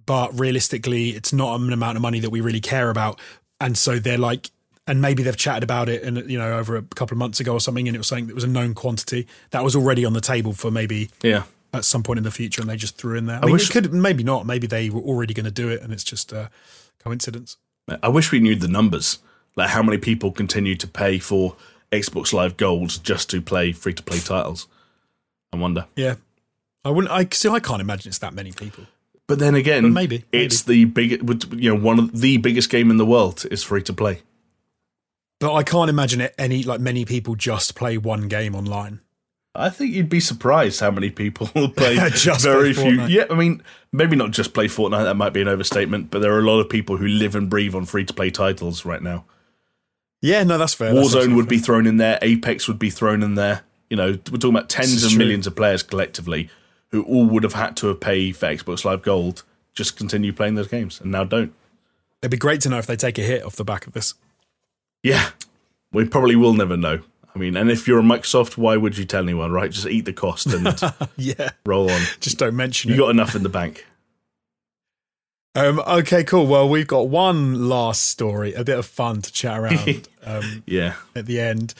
but 0.06 0.38
realistically, 0.38 1.10
it's 1.10 1.34
not 1.34 1.60
an 1.60 1.70
amount 1.72 1.96
of 1.96 2.02
money 2.02 2.20
that 2.20 2.30
we 2.30 2.40
really 2.40 2.60
care 2.60 2.88
about, 2.88 3.20
and 3.60 3.76
so 3.76 3.98
they're 3.98 4.16
like. 4.16 4.50
And 4.86 5.00
maybe 5.00 5.22
they've 5.22 5.36
chatted 5.36 5.62
about 5.62 5.88
it, 5.88 6.02
and 6.02 6.28
you 6.30 6.36
know, 6.36 6.58
over 6.58 6.76
a 6.76 6.82
couple 6.82 7.14
of 7.14 7.18
months 7.18 7.40
ago 7.40 7.54
or 7.54 7.60
something, 7.60 7.88
and 7.88 7.94
it 7.94 7.98
was 7.98 8.06
saying 8.08 8.28
it 8.28 8.34
was 8.34 8.44
a 8.44 8.48
known 8.48 8.74
quantity 8.74 9.26
that 9.50 9.64
was 9.64 9.74
already 9.74 10.04
on 10.04 10.12
the 10.12 10.20
table 10.20 10.52
for 10.52 10.70
maybe 10.70 11.08
Yeah. 11.22 11.44
at 11.72 11.86
some 11.86 12.02
point 12.02 12.18
in 12.18 12.24
the 12.24 12.30
future, 12.30 12.60
and 12.60 12.68
they 12.68 12.76
just 12.76 12.98
threw 12.98 13.16
in 13.16 13.24
there. 13.24 13.38
I, 13.42 13.46
mean, 13.46 13.52
wish- 13.54 13.70
could 13.70 13.92
maybe 13.94 14.22
not. 14.22 14.44
Maybe 14.44 14.66
they 14.66 14.90
were 14.90 15.00
already 15.00 15.32
going 15.32 15.46
to 15.46 15.50
do 15.50 15.70
it, 15.70 15.80
and 15.80 15.90
it's 15.90 16.04
just 16.04 16.32
a 16.32 16.50
coincidence. 17.02 17.56
I 18.02 18.08
wish 18.08 18.30
we 18.30 18.40
knew 18.40 18.54
the 18.56 18.68
numbers, 18.68 19.18
like 19.56 19.70
how 19.70 19.82
many 19.82 19.96
people 19.98 20.32
continue 20.32 20.74
to 20.76 20.86
pay 20.86 21.18
for 21.18 21.56
Xbox 21.90 22.32
Live 22.34 22.56
Gold 22.58 22.98
just 23.02 23.30
to 23.30 23.40
play 23.40 23.72
free 23.72 23.94
to 23.94 24.02
play 24.02 24.18
titles. 24.18 24.66
I 25.52 25.56
wonder. 25.56 25.86
Yeah, 25.96 26.16
I 26.84 26.90
wouldn't. 26.90 27.10
I 27.12 27.26
see. 27.32 27.48
I 27.48 27.60
can't 27.60 27.80
imagine 27.80 28.10
it's 28.10 28.18
that 28.18 28.34
many 28.34 28.52
people. 28.52 28.84
But 29.26 29.38
then 29.38 29.54
again, 29.54 29.84
But 29.84 29.92
maybe, 29.92 30.24
it's 30.32 30.62
the 30.62 30.84
big, 30.84 31.12
you 31.54 31.74
know, 31.74 31.80
one 31.80 31.98
of 31.98 32.20
the 32.20 32.36
biggest 32.36 32.68
game 32.68 32.90
in 32.90 32.98
the 32.98 33.06
world 33.06 33.46
is 33.50 33.62
free 33.62 33.82
to 33.84 33.92
play. 33.94 34.20
But 35.44 35.52
I 35.52 35.62
can't 35.62 35.90
imagine 35.90 36.22
it. 36.22 36.34
Any 36.38 36.62
like 36.62 36.80
many 36.80 37.04
people 37.04 37.34
just 37.34 37.74
play 37.74 37.98
one 37.98 38.28
game 38.28 38.54
online. 38.54 39.00
I 39.54 39.68
think 39.68 39.92
you'd 39.92 40.08
be 40.08 40.18
surprised 40.18 40.80
how 40.80 40.90
many 40.90 41.10
people 41.10 41.46
play 41.76 41.96
Just 42.14 42.44
very 42.44 42.72
play 42.72 42.96
few. 42.96 43.02
Yeah, 43.04 43.26
I 43.28 43.34
mean, 43.34 43.62
maybe 43.92 44.16
not 44.16 44.30
just 44.30 44.54
play 44.54 44.68
Fortnite. 44.68 45.04
That 45.04 45.16
might 45.16 45.34
be 45.34 45.42
an 45.42 45.48
overstatement, 45.48 46.10
but 46.10 46.22
there 46.22 46.32
are 46.32 46.38
a 46.38 46.50
lot 46.50 46.60
of 46.60 46.70
people 46.70 46.96
who 46.96 47.06
live 47.06 47.34
and 47.34 47.50
breathe 47.50 47.74
on 47.74 47.84
free 47.84 48.06
to 48.06 48.14
play 48.14 48.30
titles 48.30 48.86
right 48.86 49.02
now. 49.02 49.26
Yeah, 50.22 50.44
no, 50.44 50.56
that's 50.56 50.72
fair. 50.72 50.94
Warzone 50.94 51.04
absolutely 51.04 51.34
would 51.34 51.48
be 51.50 51.58
thrown 51.58 51.86
in 51.86 51.98
there. 51.98 52.18
Apex 52.22 52.66
would 52.66 52.78
be 52.78 52.88
thrown 52.88 53.22
in 53.22 53.34
there. 53.34 53.64
You 53.90 53.98
know, 53.98 54.12
we're 54.12 54.38
talking 54.38 54.56
about 54.56 54.70
tens 54.70 55.04
of 55.04 55.10
true. 55.10 55.18
millions 55.18 55.46
of 55.46 55.54
players 55.54 55.82
collectively 55.82 56.48
who 56.88 57.02
all 57.02 57.26
would 57.26 57.42
have 57.42 57.52
had 57.52 57.76
to 57.76 57.88
have 57.88 58.00
paid 58.00 58.34
for 58.34 58.46
Xbox 58.46 58.86
Live 58.86 59.02
Gold 59.02 59.42
just 59.74 59.98
continue 59.98 60.32
playing 60.32 60.54
those 60.54 60.68
games 60.68 61.02
and 61.02 61.12
now 61.12 61.24
don't. 61.24 61.52
It'd 62.22 62.30
be 62.30 62.38
great 62.38 62.62
to 62.62 62.70
know 62.70 62.78
if 62.78 62.86
they 62.86 62.96
take 62.96 63.18
a 63.18 63.22
hit 63.22 63.44
off 63.44 63.56
the 63.56 63.64
back 63.64 63.86
of 63.86 63.92
this. 63.92 64.14
Yeah, 65.04 65.30
we 65.92 66.04
probably 66.06 66.34
will 66.34 66.54
never 66.54 66.76
know. 66.76 67.00
I 67.34 67.38
mean, 67.38 67.56
and 67.56 67.70
if 67.70 67.86
you're 67.86 67.98
a 67.98 68.02
Microsoft, 68.02 68.56
why 68.56 68.76
would 68.76 68.96
you 68.98 69.04
tell 69.04 69.22
anyone, 69.22 69.52
right? 69.52 69.70
Just 69.70 69.86
eat 69.86 70.04
the 70.06 70.12
cost 70.12 70.46
and 70.46 70.66
Yeah, 71.16 71.50
roll 71.66 71.90
on. 71.90 72.00
just 72.20 72.38
don't 72.38 72.56
mention 72.56 72.88
You 72.88 72.94
it. 72.94 72.96
You 72.96 73.02
got 73.04 73.10
enough 73.10 73.34
in 73.36 73.42
the 73.42 73.48
bank. 73.48 73.84
um, 75.54 75.80
okay, 75.80 76.24
cool. 76.24 76.46
Well, 76.46 76.68
we've 76.68 76.86
got 76.86 77.08
one 77.08 77.68
last 77.68 78.04
story, 78.04 78.54
a 78.54 78.64
bit 78.64 78.78
of 78.78 78.86
fun 78.86 79.20
to 79.22 79.32
chat 79.32 79.58
around 79.58 80.08
um, 80.24 80.62
Yeah. 80.66 80.94
at 81.14 81.26
the 81.26 81.40
end. 81.40 81.74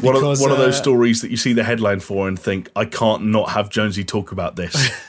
One 0.00 0.16
of, 0.16 0.22
one 0.22 0.50
of 0.52 0.58
those 0.58 0.78
uh, 0.78 0.82
stories 0.82 1.20
that 1.20 1.30
you 1.30 1.36
see 1.36 1.52
the 1.52 1.64
headline 1.64 2.00
for 2.00 2.26
and 2.28 2.38
think, 2.38 2.70
I 2.76 2.84
can't 2.86 3.26
not 3.26 3.50
have 3.50 3.68
Jonesy 3.68 4.04
talk 4.04 4.32
about 4.32 4.56
this. 4.56 4.90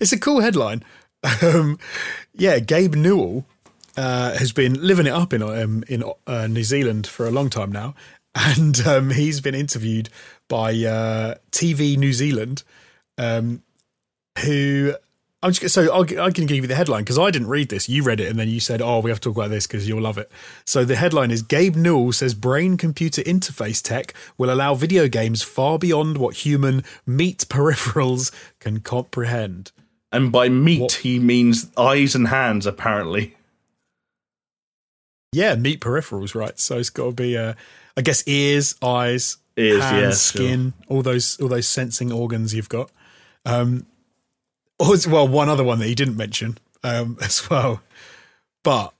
It's 0.00 0.12
a 0.12 0.18
cool 0.20 0.40
headline. 0.40 0.84
Um, 1.42 1.78
yeah, 2.34 2.58
Gabe 2.58 2.94
Newell 2.94 3.46
uh, 3.96 4.36
has 4.36 4.52
been 4.52 4.74
living 4.86 5.06
it 5.06 5.12
up 5.12 5.32
in 5.32 5.42
um, 5.42 5.84
in 5.88 6.02
uh, 6.26 6.46
New 6.46 6.64
Zealand 6.64 7.06
for 7.06 7.26
a 7.26 7.30
long 7.30 7.50
time 7.50 7.72
now, 7.72 7.94
and 8.34 8.80
um, 8.86 9.10
he's 9.10 9.40
been 9.40 9.54
interviewed 9.54 10.08
by 10.48 10.70
uh, 10.70 11.34
TV 11.52 11.96
New 11.96 12.12
Zealand, 12.12 12.62
um, 13.18 13.62
who. 14.44 14.94
I'm 15.42 15.52
just, 15.52 15.74
so 15.74 15.92
I'll, 15.92 16.20
I 16.20 16.30
can 16.32 16.46
give 16.46 16.56
you 16.56 16.66
the 16.66 16.74
headline 16.74 17.02
because 17.04 17.18
I 17.18 17.30
didn't 17.30 17.48
read 17.48 17.68
this. 17.68 17.88
You 17.88 18.02
read 18.02 18.20
it 18.20 18.28
and 18.28 18.38
then 18.40 18.48
you 18.48 18.58
said, 18.58 18.80
"Oh, 18.82 18.98
we 19.00 19.10
have 19.10 19.20
to 19.20 19.28
talk 19.28 19.36
about 19.36 19.50
this 19.50 19.66
because 19.66 19.86
you'll 19.86 20.00
love 20.02 20.18
it." 20.18 20.32
So 20.64 20.84
the 20.84 20.96
headline 20.96 21.30
is: 21.30 21.42
Gabe 21.42 21.76
Newell 21.76 22.12
says 22.12 22.34
brain-computer 22.34 23.22
interface 23.22 23.80
tech 23.82 24.14
will 24.38 24.50
allow 24.50 24.74
video 24.74 25.06
games 25.08 25.42
far 25.42 25.78
beyond 25.78 26.18
what 26.18 26.36
human 26.46 26.82
meat 27.06 27.44
peripherals 27.48 28.32
can 28.60 28.80
comprehend. 28.80 29.70
and 30.10 30.32
by 30.32 30.48
meat, 30.48 30.80
What- 30.80 30.92
he 31.04 31.18
means 31.20 31.70
eyes 31.76 32.14
and 32.14 32.28
hands, 32.28 32.66
apparently. 32.66 33.35
Yeah, 35.36 35.54
meat 35.54 35.80
peripherals, 35.80 36.34
right? 36.34 36.58
So 36.58 36.78
it's 36.78 36.88
got 36.88 37.04
to 37.04 37.12
be, 37.12 37.36
uh, 37.36 37.52
I 37.94 38.00
guess, 38.00 38.26
ears, 38.26 38.74
eyes, 38.82 39.36
Ears, 39.58 39.82
hands, 39.82 40.02
yeah, 40.02 40.10
skin, 40.10 40.72
all 40.88 41.02
those 41.02 41.38
all 41.40 41.48
those 41.48 41.68
sensing 41.68 42.10
organs 42.10 42.54
you've 42.54 42.70
got. 42.70 42.90
Um, 43.44 43.84
or 44.78 44.94
well, 45.06 45.28
one 45.28 45.50
other 45.50 45.62
one 45.62 45.78
that 45.80 45.88
he 45.88 45.94
didn't 45.94 46.16
mention 46.16 46.56
um, 46.82 47.18
as 47.22 47.50
well. 47.50 47.82
But, 48.62 48.94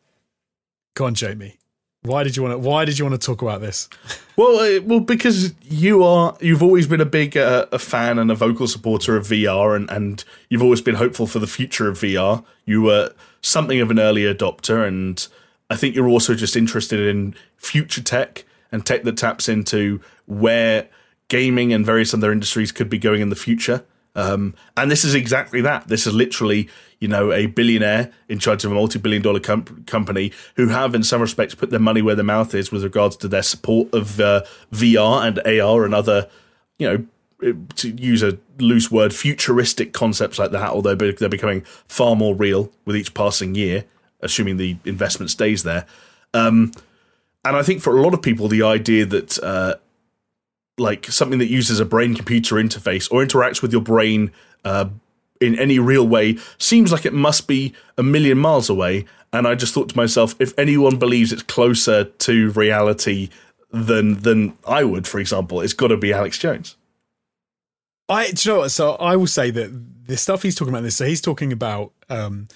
go 0.92 1.06
on, 1.06 1.14
Jamie. 1.14 1.56
Why 2.02 2.22
did 2.22 2.36
you 2.36 2.42
want 2.42 2.52
to? 2.52 2.58
Why 2.58 2.84
did 2.84 2.98
you 2.98 3.06
want 3.06 3.18
to 3.18 3.26
talk 3.26 3.40
about 3.40 3.62
this? 3.62 3.88
Well, 4.38 4.58
uh, 4.58 4.82
well, 4.82 5.00
because 5.00 5.54
you 5.62 6.04
are 6.04 6.36
you've 6.42 6.62
always 6.62 6.86
been 6.86 7.00
a 7.00 7.06
big 7.06 7.38
uh, 7.38 7.64
a 7.72 7.78
fan 7.78 8.18
and 8.18 8.30
a 8.30 8.34
vocal 8.34 8.66
supporter 8.66 9.16
of 9.16 9.26
VR, 9.28 9.74
and 9.74 9.90
and 9.90 10.22
you've 10.50 10.62
always 10.62 10.82
been 10.82 10.96
hopeful 10.96 11.26
for 11.26 11.38
the 11.38 11.46
future 11.46 11.88
of 11.88 11.98
VR. 11.98 12.44
You 12.66 12.82
were 12.82 13.14
something 13.40 13.80
of 13.80 13.90
an 13.90 13.98
early 13.98 14.24
adopter, 14.24 14.86
and 14.86 15.26
I 15.68 15.76
think 15.76 15.94
you're 15.94 16.08
also 16.08 16.34
just 16.34 16.56
interested 16.56 17.00
in 17.00 17.34
future 17.56 18.02
tech 18.02 18.44
and 18.70 18.84
tech 18.84 19.02
that 19.04 19.16
taps 19.16 19.48
into 19.48 20.00
where 20.26 20.88
gaming 21.28 21.72
and 21.72 21.84
various 21.84 22.14
other 22.14 22.30
industries 22.32 22.72
could 22.72 22.88
be 22.88 22.98
going 22.98 23.20
in 23.20 23.30
the 23.30 23.36
future. 23.36 23.84
Um, 24.14 24.54
and 24.76 24.90
this 24.90 25.04
is 25.04 25.14
exactly 25.14 25.60
that. 25.60 25.88
This 25.88 26.06
is 26.06 26.14
literally, 26.14 26.68
you 27.00 27.08
know, 27.08 27.32
a 27.32 27.46
billionaire 27.46 28.12
in 28.28 28.38
charge 28.38 28.64
of 28.64 28.72
a 28.72 28.74
multi-billion 28.74 29.22
dollar 29.22 29.40
com- 29.40 29.84
company 29.86 30.32
who 30.54 30.68
have, 30.68 30.94
in 30.94 31.02
some 31.02 31.20
respects, 31.20 31.54
put 31.54 31.70
their 31.70 31.80
money 31.80 32.00
where 32.00 32.14
their 32.14 32.24
mouth 32.24 32.54
is 32.54 32.72
with 32.72 32.82
regards 32.82 33.16
to 33.16 33.28
their 33.28 33.42
support 33.42 33.92
of 33.92 34.18
uh, 34.18 34.42
VR 34.72 35.26
and 35.26 35.60
AR 35.60 35.84
and 35.84 35.94
other, 35.94 36.28
you 36.78 36.88
know, 36.88 37.54
to 37.76 37.90
use 37.90 38.22
a 38.22 38.38
loose 38.58 38.90
word, 38.90 39.14
futuristic 39.14 39.92
concepts 39.92 40.38
like 40.38 40.50
that. 40.52 40.70
Although 40.70 40.94
they're 40.94 41.28
becoming 41.28 41.62
far 41.86 42.16
more 42.16 42.34
real 42.34 42.72
with 42.86 42.96
each 42.96 43.12
passing 43.12 43.54
year, 43.54 43.84
assuming 44.26 44.58
the 44.58 44.76
investment 44.84 45.30
stays 45.30 45.62
there. 45.62 45.86
Um, 46.34 46.72
and 47.44 47.56
I 47.56 47.62
think 47.62 47.80
for 47.80 47.96
a 47.96 48.02
lot 48.02 48.12
of 48.12 48.20
people, 48.20 48.48
the 48.48 48.62
idea 48.62 49.06
that 49.06 49.38
uh, 49.42 49.76
like 50.78 51.06
something 51.06 51.38
that 51.38 51.50
uses 51.50 51.80
a 51.80 51.84
brain 51.84 52.14
computer 52.14 52.56
interface 52.56 53.10
or 53.10 53.24
interacts 53.24 53.62
with 53.62 53.72
your 53.72 53.80
brain 53.80 54.32
uh, 54.64 54.88
in 55.40 55.58
any 55.58 55.78
real 55.78 56.06
way 56.06 56.38
seems 56.58 56.92
like 56.92 57.06
it 57.06 57.12
must 57.12 57.48
be 57.48 57.72
a 57.96 58.02
million 58.02 58.38
miles 58.38 58.68
away. 58.68 59.06
And 59.32 59.46
I 59.46 59.54
just 59.54 59.74
thought 59.74 59.88
to 59.90 59.96
myself, 59.96 60.34
if 60.38 60.58
anyone 60.58 60.98
believes 60.98 61.32
it's 61.32 61.42
closer 61.42 62.04
to 62.04 62.50
reality 62.50 63.28
than 63.70 64.20
than 64.22 64.56
I 64.66 64.84
would, 64.84 65.06
for 65.06 65.18
example, 65.18 65.60
it's 65.60 65.72
got 65.72 65.88
to 65.88 65.96
be 65.96 66.12
Alex 66.12 66.38
Jones. 66.38 66.76
I, 68.08 68.26
you 68.26 68.52
know? 68.52 68.68
So 68.68 68.92
I 68.94 69.16
will 69.16 69.26
say 69.26 69.50
that 69.50 70.06
the 70.06 70.16
stuff 70.16 70.42
he's 70.42 70.54
talking 70.54 70.72
about 70.72 70.84
this. 70.84 70.96
So 70.96 71.04
he's 71.04 71.20
talking 71.20 71.52
about 71.52 71.92
um, 72.08 72.48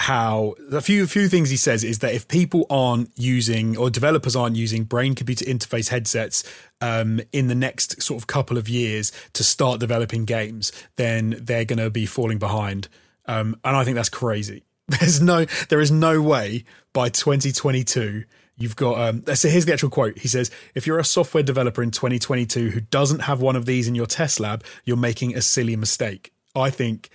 how 0.00 0.54
a 0.70 0.80
few 0.80 1.06
few 1.06 1.28
things 1.28 1.50
he 1.50 1.56
says 1.56 1.82
is 1.82 1.98
that 1.98 2.14
if 2.14 2.28
people 2.28 2.66
aren't 2.70 3.10
using 3.16 3.76
or 3.76 3.90
developers 3.90 4.36
aren't 4.36 4.54
using 4.54 4.84
brain 4.84 5.14
computer 5.14 5.44
interface 5.44 5.88
headsets 5.88 6.44
um, 6.80 7.20
in 7.32 7.48
the 7.48 7.54
next 7.54 8.00
sort 8.00 8.20
of 8.20 8.26
couple 8.26 8.56
of 8.56 8.68
years 8.68 9.10
to 9.32 9.42
start 9.42 9.80
developing 9.80 10.24
games, 10.24 10.70
then 10.96 11.36
they're 11.40 11.64
going 11.64 11.80
to 11.80 11.90
be 11.90 12.06
falling 12.06 12.38
behind. 12.38 12.88
Um, 13.26 13.58
and 13.64 13.76
I 13.76 13.84
think 13.84 13.96
that's 13.96 14.08
crazy. 14.08 14.64
There's 14.88 15.20
no 15.20 15.44
there 15.68 15.80
is 15.80 15.90
no 15.90 16.22
way 16.22 16.64
by 16.92 17.08
2022 17.08 18.24
you've 18.56 18.76
got 18.76 18.98
um 19.00 19.22
so 19.34 19.48
here's 19.48 19.66
the 19.66 19.72
actual 19.72 19.90
quote 19.90 20.18
he 20.18 20.28
says 20.28 20.50
if 20.74 20.86
you're 20.86 20.98
a 20.98 21.04
software 21.04 21.42
developer 21.42 21.82
in 21.82 21.90
2022 21.90 22.70
who 22.70 22.80
doesn't 22.80 23.20
have 23.20 23.40
one 23.40 23.54
of 23.54 23.66
these 23.66 23.86
in 23.86 23.94
your 23.94 24.06
test 24.06 24.40
lab 24.40 24.64
you're 24.84 24.96
making 24.96 25.36
a 25.36 25.42
silly 25.42 25.76
mistake 25.76 26.32
i 26.56 26.70
think 26.70 27.10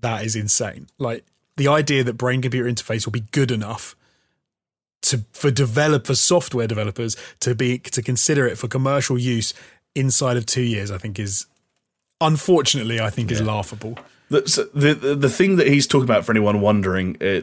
that 0.00 0.24
is 0.24 0.36
insane 0.36 0.86
like 0.98 1.24
the 1.56 1.68
idea 1.68 2.04
that 2.04 2.14
brain 2.14 2.42
computer 2.42 2.70
interface 2.70 3.06
will 3.06 3.12
be 3.12 3.24
good 3.32 3.50
enough 3.50 3.96
to 5.02 5.24
for 5.32 5.50
developer 5.50 6.14
software 6.14 6.66
developers 6.66 7.16
to 7.40 7.54
be 7.54 7.78
to 7.78 8.02
consider 8.02 8.46
it 8.46 8.58
for 8.58 8.68
commercial 8.68 9.18
use 9.18 9.54
inside 9.94 10.36
of 10.36 10.46
two 10.46 10.62
years, 10.62 10.90
I 10.90 10.98
think 10.98 11.18
is 11.18 11.46
unfortunately 12.20 13.00
I 13.00 13.10
think 13.10 13.30
yeah. 13.30 13.36
is 13.36 13.42
laughable. 13.42 13.98
The, 14.30 14.70
the 14.74 15.14
the 15.14 15.28
thing 15.28 15.56
that 15.56 15.68
he's 15.68 15.86
talking 15.86 16.04
about 16.04 16.24
for 16.24 16.32
anyone 16.32 16.60
wondering, 16.62 17.22
uh, 17.22 17.42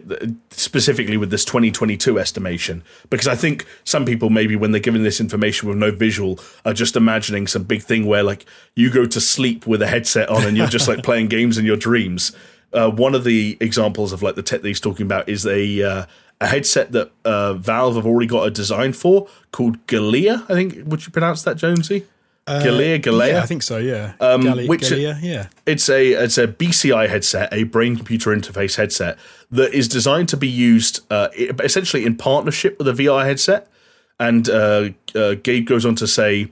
specifically 0.49 1.15
with 1.15 1.29
this 1.29 1.45
2022 1.45 2.19
estimation, 2.19 2.83
because 3.09 3.27
I 3.27 3.35
think 3.35 3.65
some 3.83 4.03
people 4.03 4.31
maybe 4.31 4.55
when 4.55 4.71
they're 4.71 4.81
given 4.81 5.03
this 5.03 5.21
information 5.21 5.69
with 5.69 5.77
no 5.77 5.91
visual 5.91 6.39
are 6.65 6.73
just 6.73 6.95
imagining 6.95 7.45
some 7.45 7.63
big 7.63 7.83
thing 7.83 8.07
where 8.07 8.23
like 8.23 8.45
you 8.75 8.89
go 8.89 9.05
to 9.05 9.21
sleep 9.21 9.67
with 9.67 9.81
a 9.83 9.88
headset 9.88 10.27
on 10.27 10.43
and 10.43 10.57
you're 10.57 10.67
just 10.67 10.88
like 10.88 11.03
playing 11.03 11.27
games 11.27 11.59
in 11.59 11.65
your 11.65 11.77
dreams. 11.77 12.35
Uh, 12.73 12.89
one 12.89 13.15
of 13.15 13.23
the 13.23 13.57
examples 13.60 14.14
of 14.14 14.22
like 14.22 14.35
the 14.35 14.43
tech 14.43 14.61
that 14.61 14.68
he's 14.68 14.80
talking 14.80 15.06
about 15.06 15.27
is 15.27 15.45
a 15.45 15.84
uh, 15.84 16.06
a 16.39 16.48
headset 16.48 16.91
that 16.91 17.11
uh, 17.23 17.53
Valve 17.53 17.95
have 17.95 18.06
already 18.06 18.27
got 18.27 18.48
a 18.48 18.52
design 18.52 18.93
for 18.93 19.27
called 19.52 19.85
Galea. 19.88 20.43
I 20.49 20.53
think 20.53 20.80
would 20.85 21.06
you 21.06 21.11
pronounce 21.11 21.43
that 21.43 21.57
Jonesy? 21.57 22.06
Uh, 22.48 22.61
Galea, 22.64 22.99
Galea. 22.99 23.34
Yeah, 23.34 23.43
I 23.43 23.45
think 23.45 23.61
so. 23.61 23.77
Yeah. 23.77 24.14
Um, 24.19 24.43
which 24.68 24.81
Galea, 24.81 25.22
yeah. 25.22 25.48
It's 25.65 25.88
a 25.89 26.11
it's 26.14 26.38
a 26.38 26.48
BCI 26.48 27.07
headset, 27.07 27.53
a 27.53 27.64
brain 27.64 27.95
computer 27.95 28.31
interface 28.31 28.76
headset 28.76 29.19
that 29.52 29.73
is 29.73 29.88
designed 29.88 30.30
to 30.30 30.38
be 30.38 30.48
used 30.48 31.02
uh, 31.11 31.30
essentially 31.35 32.06
in 32.06 32.18
partnership 32.18 32.80
with 32.80 32.88
a 32.88 32.93
VR 32.93 33.23
headset. 33.23 33.68
And 34.19 34.49
uh, 34.49 34.89
uh, 35.15 35.35
Gabe 35.35 35.65
goes 35.65 35.85
on 35.85 35.95
to 35.95 36.07
say, 36.07 36.52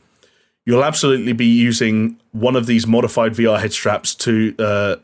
you'll 0.65 0.83
absolutely 0.83 1.33
be 1.33 1.45
using 1.45 2.19
one 2.31 2.55
of 2.55 2.65
these 2.65 2.85
modified 2.85 3.33
VR 3.33 3.59
head 3.59 3.73
straps 3.73 4.13
to 4.15 4.55
uh, 4.59 4.95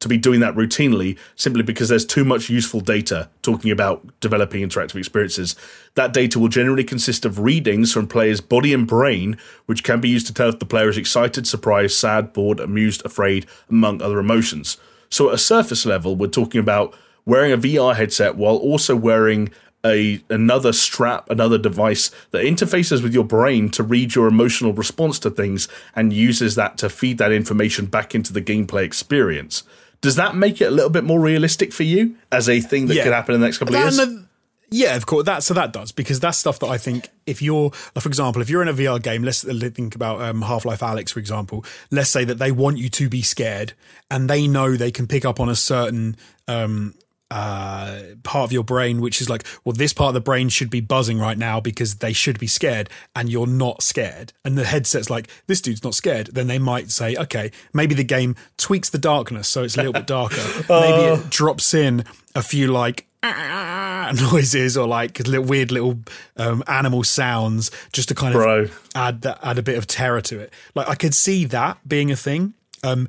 to 0.00 0.08
be 0.08 0.18
doing 0.18 0.40
that 0.40 0.54
routinely 0.54 1.18
simply 1.36 1.62
because 1.62 1.88
there's 1.88 2.04
too 2.04 2.24
much 2.24 2.50
useful 2.50 2.80
data 2.80 3.30
talking 3.42 3.70
about 3.70 4.06
developing 4.20 4.62
interactive 4.62 4.96
experiences. 4.96 5.56
That 5.94 6.12
data 6.12 6.38
will 6.38 6.48
generally 6.48 6.84
consist 6.84 7.24
of 7.24 7.38
readings 7.38 7.92
from 7.92 8.06
players' 8.06 8.40
body 8.40 8.74
and 8.74 8.86
brain, 8.86 9.38
which 9.64 9.84
can 9.84 10.00
be 10.00 10.08
used 10.08 10.26
to 10.26 10.34
tell 10.34 10.48
if 10.48 10.58
the 10.58 10.66
player 10.66 10.88
is 10.88 10.98
excited, 10.98 11.46
surprised, 11.46 11.96
sad, 11.96 12.32
bored, 12.32 12.60
amused, 12.60 13.04
afraid, 13.06 13.46
among 13.70 14.02
other 14.02 14.18
emotions. 14.18 14.76
So, 15.08 15.28
at 15.28 15.34
a 15.34 15.38
surface 15.38 15.86
level, 15.86 16.14
we're 16.14 16.26
talking 16.26 16.60
about 16.60 16.94
wearing 17.24 17.52
a 17.52 17.58
VR 17.58 17.94
headset 17.96 18.36
while 18.36 18.56
also 18.56 18.94
wearing 18.94 19.50
a 19.84 20.20
another 20.28 20.72
strap, 20.72 21.30
another 21.30 21.58
device 21.58 22.10
that 22.32 22.44
interfaces 22.44 23.02
with 23.02 23.14
your 23.14 23.24
brain 23.24 23.70
to 23.70 23.82
read 23.82 24.14
your 24.14 24.26
emotional 24.26 24.72
response 24.72 25.18
to 25.20 25.30
things 25.30 25.68
and 25.94 26.12
uses 26.12 26.54
that 26.56 26.76
to 26.78 26.88
feed 26.88 27.18
that 27.18 27.32
information 27.32 27.86
back 27.86 28.14
into 28.14 28.32
the 28.32 28.42
gameplay 28.42 28.82
experience. 28.82 29.62
Does 30.00 30.16
that 30.16 30.36
make 30.36 30.60
it 30.60 30.66
a 30.66 30.70
little 30.70 30.90
bit 30.90 31.04
more 31.04 31.20
realistic 31.20 31.72
for 31.72 31.82
you 31.82 32.16
as 32.30 32.48
a 32.48 32.60
thing 32.60 32.86
that 32.86 32.94
yeah. 32.94 33.04
could 33.04 33.12
happen 33.12 33.34
in 33.34 33.40
the 33.40 33.46
next 33.46 33.58
couple 33.58 33.74
of 33.74 33.80
years? 33.80 34.26
Yeah, 34.70 34.96
of 34.96 35.06
course. 35.06 35.26
That 35.26 35.42
so 35.42 35.54
that 35.54 35.72
does 35.72 35.92
because 35.92 36.18
that's 36.18 36.38
stuff 36.38 36.58
that 36.58 36.66
I 36.66 36.78
think 36.78 37.08
if 37.24 37.40
you're, 37.40 37.70
for 37.70 38.08
example, 38.08 38.42
if 38.42 38.50
you're 38.50 38.62
in 38.62 38.68
a 38.68 38.74
VR 38.74 39.00
game, 39.00 39.22
let's 39.22 39.44
think 39.44 39.94
about 39.94 40.20
um, 40.20 40.42
Half 40.42 40.64
Life 40.64 40.80
Alyx, 40.80 41.10
for 41.10 41.20
example. 41.20 41.64
Let's 41.90 42.10
say 42.10 42.24
that 42.24 42.38
they 42.38 42.50
want 42.50 42.78
you 42.78 42.88
to 42.88 43.08
be 43.08 43.22
scared, 43.22 43.74
and 44.10 44.28
they 44.28 44.48
know 44.48 44.76
they 44.76 44.90
can 44.90 45.06
pick 45.06 45.24
up 45.24 45.38
on 45.38 45.48
a 45.48 45.54
certain 45.54 46.16
um, 46.48 46.94
uh, 47.30 48.00
part 48.22 48.44
of 48.44 48.52
your 48.52 48.62
brain, 48.62 49.00
which 49.00 49.20
is 49.20 49.28
like, 49.28 49.44
well, 49.64 49.72
this 49.72 49.92
part 49.92 50.08
of 50.08 50.14
the 50.14 50.20
brain 50.20 50.48
should 50.48 50.70
be 50.70 50.80
buzzing 50.80 51.18
right 51.18 51.36
now 51.36 51.60
because 51.60 51.96
they 51.96 52.12
should 52.12 52.38
be 52.38 52.46
scared, 52.46 52.88
and 53.14 53.28
you're 53.28 53.46
not 53.46 53.82
scared. 53.82 54.32
And 54.44 54.56
the 54.56 54.64
headset's 54.64 55.10
like, 55.10 55.28
this 55.46 55.60
dude's 55.60 55.82
not 55.82 55.94
scared. 55.94 56.28
Then 56.28 56.46
they 56.46 56.58
might 56.58 56.90
say, 56.90 57.16
okay, 57.16 57.50
maybe 57.72 57.94
the 57.94 58.04
game 58.04 58.36
tweaks 58.56 58.90
the 58.90 58.98
darkness 58.98 59.48
so 59.48 59.64
it's 59.64 59.74
a 59.74 59.78
little 59.78 59.92
bit 59.92 60.06
darker. 60.06 60.36
Maybe 60.68 61.02
it 61.04 61.18
oh. 61.18 61.26
drops 61.30 61.74
in 61.74 62.04
a 62.34 62.42
few 62.42 62.68
like 62.68 63.06
noises 63.22 64.76
or 64.76 64.86
like 64.86 65.18
little 65.26 65.44
weird 65.44 65.70
little 65.72 65.98
um, 66.36 66.62
animal 66.66 67.02
sounds 67.04 67.70
just 67.92 68.08
to 68.08 68.14
kind 68.14 68.34
of 68.34 68.40
Bro. 68.40 68.66
add 68.94 69.22
that, 69.22 69.38
add 69.42 69.58
a 69.58 69.62
bit 69.62 69.78
of 69.78 69.86
terror 69.86 70.20
to 70.22 70.40
it. 70.40 70.52
Like 70.74 70.88
I 70.88 70.94
could 70.94 71.14
see 71.14 71.44
that 71.46 71.78
being 71.86 72.10
a 72.10 72.16
thing. 72.16 72.54
Um, 72.84 73.08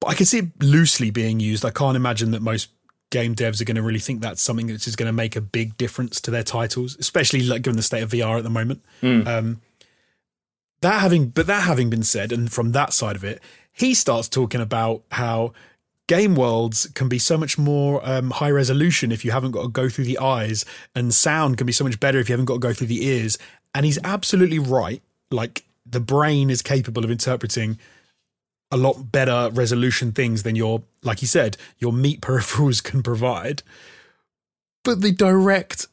but 0.00 0.08
I 0.08 0.14
can 0.14 0.26
see 0.26 0.38
it 0.38 0.62
loosely 0.62 1.10
being 1.10 1.40
used. 1.40 1.64
I 1.64 1.70
can't 1.70 1.96
imagine 1.96 2.30
that 2.32 2.42
most 2.42 2.70
game 3.10 3.34
devs 3.34 3.60
are 3.60 3.64
going 3.64 3.76
to 3.76 3.82
really 3.82 3.98
think 3.98 4.20
that's 4.20 4.40
something 4.40 4.68
that 4.68 4.86
is 4.86 4.96
going 4.96 5.08
to 5.08 5.12
make 5.12 5.36
a 5.36 5.40
big 5.40 5.76
difference 5.76 6.20
to 6.22 6.30
their 6.30 6.42
titles, 6.42 6.96
especially 6.98 7.42
like 7.42 7.62
given 7.62 7.76
the 7.76 7.82
state 7.82 8.02
of 8.02 8.10
VR 8.10 8.38
at 8.38 8.44
the 8.44 8.50
moment. 8.50 8.82
Mm. 9.02 9.26
Um, 9.26 9.60
that 10.80 11.00
having, 11.00 11.28
but 11.28 11.46
that 11.46 11.64
having 11.64 11.90
been 11.90 12.02
said, 12.02 12.32
and 12.32 12.50
from 12.50 12.72
that 12.72 12.92
side 12.92 13.16
of 13.16 13.24
it, 13.24 13.40
he 13.72 13.94
starts 13.94 14.28
talking 14.28 14.60
about 14.60 15.02
how 15.12 15.52
game 16.06 16.34
worlds 16.34 16.86
can 16.94 17.08
be 17.08 17.18
so 17.18 17.36
much 17.36 17.58
more 17.58 18.00
um, 18.08 18.30
high 18.30 18.50
resolution 18.50 19.12
if 19.12 19.24
you 19.24 19.30
haven't 19.30 19.52
got 19.52 19.62
to 19.62 19.68
go 19.68 19.88
through 19.88 20.04
the 20.04 20.18
eyes, 20.18 20.64
and 20.94 21.12
sound 21.12 21.58
can 21.58 21.66
be 21.66 21.72
so 21.72 21.84
much 21.84 22.00
better 22.00 22.18
if 22.18 22.28
you 22.28 22.32
haven't 22.32 22.46
got 22.46 22.54
to 22.54 22.60
go 22.60 22.72
through 22.72 22.86
the 22.86 23.06
ears. 23.06 23.38
And 23.74 23.84
he's 23.84 23.98
absolutely 24.04 24.58
right. 24.58 25.02
Like 25.30 25.64
the 25.84 26.00
brain 26.00 26.50
is 26.50 26.62
capable 26.62 27.04
of 27.04 27.10
interpreting 27.10 27.78
a 28.70 28.76
lot 28.76 29.12
better 29.12 29.50
resolution 29.52 30.12
things 30.12 30.42
than 30.42 30.56
your, 30.56 30.82
like 31.02 31.22
you 31.22 31.28
said, 31.28 31.56
your 31.78 31.92
meat 31.92 32.20
peripherals 32.22 32.82
can 32.82 33.02
provide. 33.02 33.62
But 34.84 35.02
the 35.02 35.12
direct, 35.12 35.86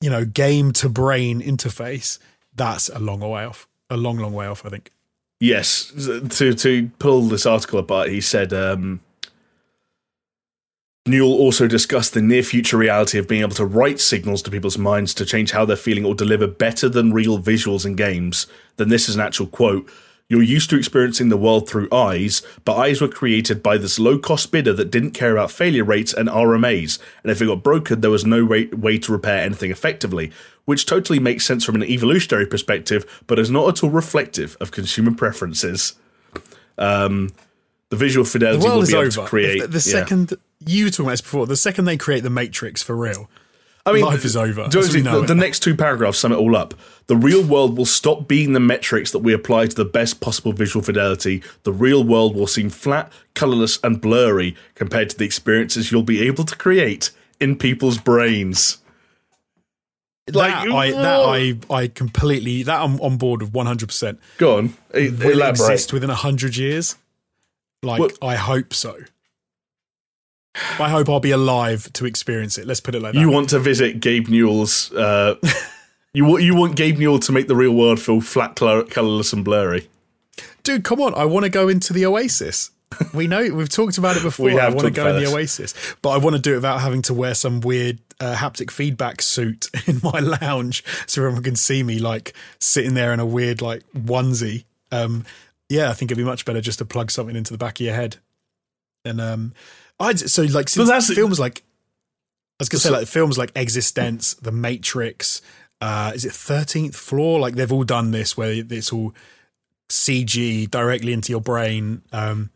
you 0.00 0.10
know, 0.10 0.24
game 0.24 0.72
to 0.72 0.88
brain 0.88 1.40
interface, 1.40 2.18
that's 2.54 2.88
a 2.88 2.98
long 2.98 3.20
way 3.20 3.44
off. 3.44 3.66
A 3.90 3.96
long, 3.96 4.18
long 4.18 4.34
way 4.34 4.46
off, 4.46 4.66
I 4.66 4.68
think. 4.68 4.92
Yes. 5.40 5.92
To 6.30 6.52
to 6.52 6.90
pull 6.98 7.22
this 7.22 7.46
article 7.46 7.78
apart, 7.78 8.10
he 8.10 8.20
said 8.20 8.52
um, 8.52 9.00
Newell 11.06 11.32
also 11.32 11.66
discussed 11.66 12.14
the 12.14 12.20
near 12.20 12.42
future 12.42 12.76
reality 12.76 13.18
of 13.18 13.28
being 13.28 13.40
able 13.40 13.54
to 13.54 13.64
write 13.64 14.00
signals 14.00 14.42
to 14.42 14.50
people's 14.50 14.78
minds 14.78 15.14
to 15.14 15.24
change 15.24 15.52
how 15.52 15.64
they're 15.64 15.76
feeling 15.76 16.04
or 16.04 16.14
deliver 16.14 16.46
better 16.46 16.88
than 16.88 17.12
real 17.12 17.38
visuals 17.38 17.86
in 17.86 17.96
games. 17.96 18.46
Then 18.76 18.88
this 18.88 19.08
is 19.08 19.14
an 19.14 19.20
actual 19.20 19.46
quote 19.46 19.88
You're 20.28 20.42
used 20.42 20.68
to 20.70 20.76
experiencing 20.76 21.30
the 21.30 21.38
world 21.38 21.68
through 21.68 21.88
eyes, 21.90 22.42
but 22.66 22.76
eyes 22.76 23.00
were 23.00 23.08
created 23.08 23.62
by 23.62 23.78
this 23.78 23.98
low 23.98 24.18
cost 24.18 24.52
bidder 24.52 24.74
that 24.74 24.90
didn't 24.90 25.12
care 25.12 25.32
about 25.32 25.50
failure 25.50 25.84
rates 25.84 26.12
and 26.12 26.28
RMAs, 26.28 26.98
and 27.22 27.32
if 27.32 27.40
it 27.40 27.46
got 27.46 27.62
broken, 27.62 28.02
there 28.02 28.10
was 28.10 28.26
no 28.26 28.44
way, 28.44 28.66
way 28.66 28.98
to 28.98 29.12
repair 29.12 29.42
anything 29.42 29.70
effectively, 29.70 30.30
which 30.66 30.84
totally 30.84 31.18
makes 31.18 31.46
sense 31.46 31.64
from 31.64 31.76
an 31.76 31.82
evolutionary 31.82 32.44
perspective, 32.44 33.22
but 33.26 33.38
is 33.38 33.50
not 33.50 33.68
at 33.68 33.82
all 33.82 33.88
reflective 33.88 34.54
of 34.60 34.70
consumer 34.70 35.14
preferences. 35.14 35.94
Um, 36.76 37.30
the 37.88 37.96
visual 37.96 38.26
fidelity 38.26 38.62
The 38.62 38.68
will 38.68 38.86
be 38.86 38.92
able 38.92 38.98
over. 39.00 39.10
to 39.10 39.24
create. 39.24 39.62
If 39.62 39.62
the, 39.62 39.68
the 39.68 39.90
yeah. 39.90 40.00
second 40.00 40.34
you 40.66 40.84
were 40.84 40.90
talking 40.90 41.06
about 41.06 41.12
this 41.12 41.20
before, 41.22 41.46
the 41.46 41.56
second 41.56 41.86
they 41.86 41.96
create 41.96 42.22
the 42.22 42.28
Matrix 42.30 42.82
for 42.82 42.94
real, 42.94 43.30
I 43.86 43.92
mean, 43.92 44.04
life 44.04 44.26
is 44.26 44.36
over. 44.36 44.68
do 44.68 44.78
you 44.78 44.84
as 44.84 44.94
we 44.94 45.00
know, 45.00 45.12
know 45.12 45.18
the, 45.20 45.24
it. 45.24 45.28
the 45.28 45.34
next 45.36 45.60
two 45.60 45.74
paragraphs 45.74 46.18
sum 46.18 46.32
it 46.32 46.36
all 46.36 46.54
up. 46.54 46.74
The 47.08 47.16
real 47.16 47.42
world 47.42 47.76
will 47.76 47.86
stop 47.86 48.28
being 48.28 48.52
the 48.52 48.60
metrics 48.60 49.10
that 49.12 49.20
we 49.20 49.32
apply 49.32 49.66
to 49.66 49.74
the 49.74 49.84
best 49.86 50.20
possible 50.20 50.52
visual 50.52 50.84
fidelity. 50.84 51.42
The 51.62 51.72
real 51.72 52.04
world 52.04 52.36
will 52.36 52.46
seem 52.46 52.68
flat, 52.70 53.10
colorless, 53.34 53.78
and 53.82 53.98
blurry 54.00 54.54
compared 54.74 55.08
to 55.10 55.16
the 55.16 55.24
experiences 55.24 55.90
you'll 55.90 56.02
be 56.02 56.20
able 56.26 56.44
to 56.44 56.54
create 56.54 57.10
in 57.40 57.56
people's 57.56 57.96
brains. 57.98 58.78
Like, 60.30 60.52
that 60.52 60.70
I 60.74 60.90
that 60.90 61.20
I 61.70 61.74
I 61.74 61.86
completely 61.88 62.62
that 62.64 62.78
I'm 62.82 63.00
on 63.00 63.16
board 63.16 63.40
with 63.40 63.54
100. 63.54 63.86
percent 63.88 64.20
Go 64.36 64.58
on, 64.58 64.74
Will 64.92 65.00
it 65.00 65.20
elaborate. 65.22 65.50
exist 65.52 65.94
within 65.94 66.10
hundred 66.10 66.58
years? 66.58 66.96
Like 67.82 68.00
Well- 68.00 68.10
I 68.20 68.34
hope 68.36 68.74
so. 68.74 68.94
I 70.78 70.90
hope 70.90 71.08
I'll 71.08 71.20
be 71.20 71.30
alive 71.30 71.90
to 71.94 72.04
experience 72.04 72.58
it. 72.58 72.66
Let's 72.66 72.80
put 72.80 72.94
it 72.94 73.00
like 73.00 73.14
that. 73.14 73.20
You 73.20 73.30
want 73.30 73.48
to 73.50 73.58
visit 73.60 74.00
Gabe 74.00 74.28
Newell's. 74.28 74.92
Uh, 74.92 75.36
you 76.12 76.24
want 76.24 76.42
you 76.42 76.54
want 76.54 76.76
Gabe 76.76 76.98
Newell 76.98 77.18
to 77.20 77.32
make 77.32 77.48
the 77.48 77.56
real 77.56 77.72
world 77.74 78.00
feel 78.00 78.20
flat, 78.20 78.56
colorless, 78.56 79.32
and 79.32 79.44
blurry. 79.44 79.88
dude, 80.62 80.84
come 80.84 81.00
on! 81.00 81.14
I 81.14 81.24
want 81.24 81.44
to 81.44 81.50
go 81.50 81.68
into 81.68 81.92
the 81.92 82.06
Oasis. 82.06 82.70
We 83.12 83.26
know 83.26 83.42
we've 83.52 83.68
talked 83.68 83.98
about 83.98 84.16
it 84.16 84.22
before. 84.24 84.46
We 84.46 84.54
have 84.54 84.72
I 84.72 84.76
want 84.76 84.86
to 84.86 84.90
go 84.90 85.08
in 85.08 85.22
the. 85.22 85.30
Oasis, 85.30 85.74
but 86.02 86.10
I 86.10 86.18
want 86.18 86.36
to 86.36 86.42
do 86.42 86.52
it 86.52 86.56
without 86.56 86.80
having 86.80 87.02
to 87.02 87.14
wear 87.14 87.34
some 87.34 87.60
weird 87.60 87.98
uh, 88.20 88.34
haptic 88.34 88.70
feedback 88.70 89.22
suit 89.22 89.68
in 89.86 90.00
my 90.02 90.20
lounge, 90.20 90.84
so 91.06 91.22
everyone 91.22 91.42
can 91.42 91.56
see 91.56 91.82
me 91.82 91.98
like 91.98 92.34
sitting 92.58 92.94
there 92.94 93.12
in 93.12 93.20
a 93.20 93.26
weird 93.26 93.60
like 93.60 93.82
onesie. 93.92 94.64
Um, 94.90 95.24
yeah, 95.68 95.90
I 95.90 95.92
think 95.92 96.10
it'd 96.10 96.18
be 96.20 96.28
much 96.28 96.44
better 96.44 96.60
just 96.60 96.78
to 96.78 96.84
plug 96.84 97.10
something 97.10 97.36
into 97.36 97.52
the 97.52 97.58
back 97.58 97.78
of 97.78 97.84
your 97.84 97.94
head. 97.94 98.16
And 99.04 99.20
um, 99.20 99.52
I 100.00 100.14
so 100.14 100.42
like 100.44 100.68
since 100.68 101.14
films 101.14 101.38
like 101.38 101.62
I 102.58 102.62
was 102.62 102.68
gonna 102.68 102.80
say 102.80 102.90
like 102.90 103.06
films 103.06 103.38
like 103.38 103.52
eXistenZ, 103.54 104.40
The 104.40 104.52
Matrix, 104.52 105.42
uh, 105.80 106.12
is 106.14 106.24
it 106.24 106.32
Thirteenth 106.32 106.96
Floor? 106.96 107.38
Like 107.40 107.54
they've 107.54 107.72
all 107.72 107.84
done 107.84 108.10
this 108.10 108.36
where 108.36 108.50
it's 108.52 108.92
all 108.92 109.14
CG 109.88 110.70
directly 110.70 111.12
into 111.12 111.30
your 111.32 111.40
brain, 111.40 112.02
um, 112.12 112.50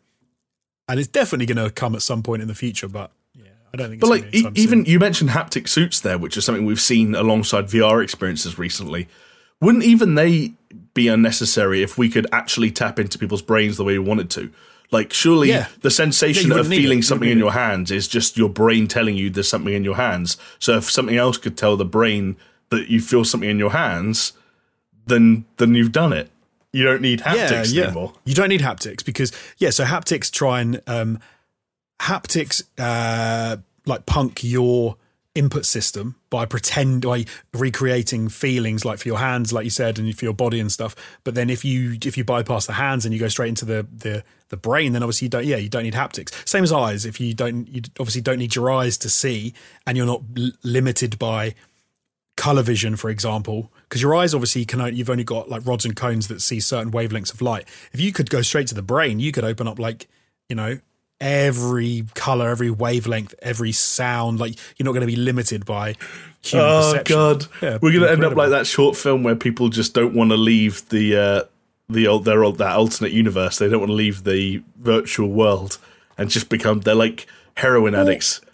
and 0.88 0.98
it's 1.00 1.08
definitely 1.08 1.46
going 1.46 1.64
to 1.64 1.72
come 1.72 1.94
at 1.94 2.02
some 2.02 2.22
point 2.22 2.42
in 2.42 2.48
the 2.48 2.54
future. 2.54 2.88
But 2.88 3.10
yeah, 3.34 3.44
I 3.72 3.76
don't 3.76 3.90
think. 3.90 4.00
But 4.00 4.10
it's 4.10 4.22
like 4.24 4.32
gonna 4.44 4.54
e- 4.56 4.60
even 4.62 4.80
soon. 4.80 4.92
you 4.92 4.98
mentioned 4.98 5.30
haptic 5.30 5.68
suits 5.68 6.00
there, 6.00 6.18
which 6.18 6.36
is 6.36 6.44
something 6.44 6.64
we've 6.66 6.80
seen 6.80 7.14
alongside 7.14 7.66
VR 7.66 8.02
experiences 8.02 8.58
recently. 8.58 9.08
Wouldn't 9.60 9.84
even 9.84 10.16
they 10.16 10.54
be 10.92 11.06
unnecessary 11.08 11.82
if 11.82 11.96
we 11.96 12.08
could 12.08 12.26
actually 12.32 12.70
tap 12.72 12.98
into 12.98 13.18
people's 13.18 13.42
brains 13.42 13.76
the 13.76 13.84
way 13.84 13.92
we 13.96 14.04
wanted 14.04 14.28
to? 14.30 14.50
Like, 14.90 15.12
surely 15.12 15.48
Yeah. 15.50 15.68
the 15.80 15.90
sensation 15.90 16.50
Yeah, 16.50 16.56
of 16.56 16.66
wouldn't 16.66 16.74
it. 16.74 16.82
feeling 16.82 17.00
something 17.00 17.28
in 17.28 17.36
need 17.38 17.42
your 17.44 17.52
hands 17.52 17.90
is 17.90 18.08
just 18.08 18.36
your 18.36 18.48
brain 18.50 18.88
telling 18.88 19.16
you 19.16 19.30
there's 19.30 19.48
something 19.48 19.72
in 19.72 19.84
your 19.84 19.94
hands. 19.96 20.36
So 20.58 20.76
if 20.76 20.90
something 20.90 21.16
else 21.16 21.38
could 21.38 21.56
tell 21.56 21.76
the 21.78 21.84
brain 21.86 22.36
that 22.72 22.88
you 22.90 23.00
feel 23.00 23.24
something 23.24 23.48
in 23.48 23.58
your 23.58 23.70
hands, 23.70 24.32
then 25.06 25.44
then 25.58 25.74
you've 25.74 25.92
done 25.92 26.12
it. 26.12 26.30
You 26.72 26.84
don't 26.84 27.02
need 27.02 27.20
haptics 27.20 27.70
anymore. 27.84 28.14
You 28.24 28.34
don't 28.34 28.48
need 28.48 28.62
haptics 28.62 29.04
because 29.04 29.30
yeah, 29.58 29.70
so 29.70 29.84
haptics 29.84 30.30
try 30.30 30.60
and 30.60 30.80
um, 30.86 31.20
haptics 32.00 32.62
uh, 32.78 33.58
like 33.86 34.06
punk 34.06 34.42
your 34.42 34.96
input 35.34 35.64
system 35.64 36.14
by 36.28 36.44
pretend 36.44 37.02
by 37.02 37.24
recreating 37.54 38.28
feelings 38.28 38.84
like 38.84 38.98
for 38.98 39.08
your 39.08 39.18
hands, 39.18 39.52
like 39.52 39.64
you 39.64 39.70
said, 39.70 39.98
and 39.98 40.16
for 40.16 40.24
your 40.24 40.34
body 40.34 40.60
and 40.60 40.70
stuff. 40.70 40.94
But 41.24 41.34
then 41.34 41.50
if 41.50 41.64
you 41.64 41.98
if 42.04 42.16
you 42.16 42.24
bypass 42.24 42.66
the 42.66 42.74
hands 42.74 43.04
and 43.04 43.12
you 43.12 43.20
go 43.20 43.28
straight 43.28 43.48
into 43.48 43.64
the 43.64 43.86
the 43.94 44.24
the 44.48 44.56
brain, 44.56 44.92
then 44.92 45.02
obviously 45.02 45.26
you 45.26 45.30
don't. 45.30 45.44
Yeah, 45.44 45.56
you 45.56 45.68
don't 45.68 45.84
need 45.84 45.94
haptics. 45.94 46.30
Same 46.48 46.64
as 46.64 46.72
eyes. 46.72 47.04
If 47.04 47.20
you 47.20 47.34
don't, 47.34 47.68
you 47.68 47.82
obviously 47.98 48.20
don't 48.20 48.38
need 48.38 48.54
your 48.54 48.70
eyes 48.70 48.96
to 48.98 49.10
see, 49.10 49.54
and 49.86 49.96
you're 49.96 50.06
not 50.06 50.22
l- 50.36 50.52
limited 50.62 51.18
by 51.18 51.54
color 52.36 52.62
vision, 52.62 52.96
for 52.96 53.10
example, 53.10 53.70
because 53.88 54.00
your 54.02 54.14
eyes 54.14 54.34
obviously 54.34 54.64
can 54.64 54.80
only, 54.80 54.94
you've 54.96 55.10
only 55.10 55.24
got 55.24 55.48
like 55.48 55.66
rods 55.66 55.84
and 55.84 55.94
cones 55.94 56.28
that 56.28 56.40
see 56.40 56.60
certain 56.60 56.90
wavelengths 56.90 57.32
of 57.32 57.42
light. 57.42 57.66
If 57.92 58.00
you 58.00 58.12
could 58.12 58.30
go 58.30 58.42
straight 58.42 58.66
to 58.68 58.74
the 58.74 58.82
brain, 58.82 59.20
you 59.20 59.32
could 59.32 59.44
open 59.44 59.68
up 59.68 59.78
like 59.78 60.08
you 60.48 60.56
know 60.56 60.78
every 61.20 62.04
color, 62.14 62.48
every 62.48 62.70
wavelength, 62.70 63.34
every 63.42 63.72
sound. 63.72 64.40
Like 64.40 64.56
you're 64.76 64.84
not 64.84 64.92
going 64.92 65.02
to 65.02 65.06
be 65.06 65.16
limited 65.16 65.64
by 65.64 65.94
human 66.42 66.66
Oh 66.68 66.90
perception. 66.92 67.14
god, 67.16 67.46
Yeah, 67.62 67.78
we're 67.80 67.92
gonna 67.92 68.10
end 68.10 68.24
up 68.24 68.34
like 68.34 68.50
that 68.50 68.66
short 68.66 68.96
film 68.96 69.22
where 69.22 69.36
people 69.36 69.68
just 69.68 69.94
don't 69.94 70.14
want 70.14 70.30
to 70.30 70.36
leave 70.36 70.88
the 70.88 71.16
uh, 71.16 71.42
the 71.88 72.06
old 72.08 72.24
their 72.24 72.42
old 72.44 72.58
that 72.58 72.74
alternate 72.76 73.12
universe. 73.12 73.58
They 73.58 73.68
don't 73.68 73.80
want 73.80 73.90
to 73.90 73.94
leave 73.94 74.24
the 74.24 74.62
virtual 74.80 75.28
world 75.28 75.78
and 76.18 76.28
just 76.30 76.48
become 76.48 76.80
they're 76.80 76.94
like 76.94 77.26
heroin 77.56 77.94
addicts. 77.94 78.40
Do 78.40 78.46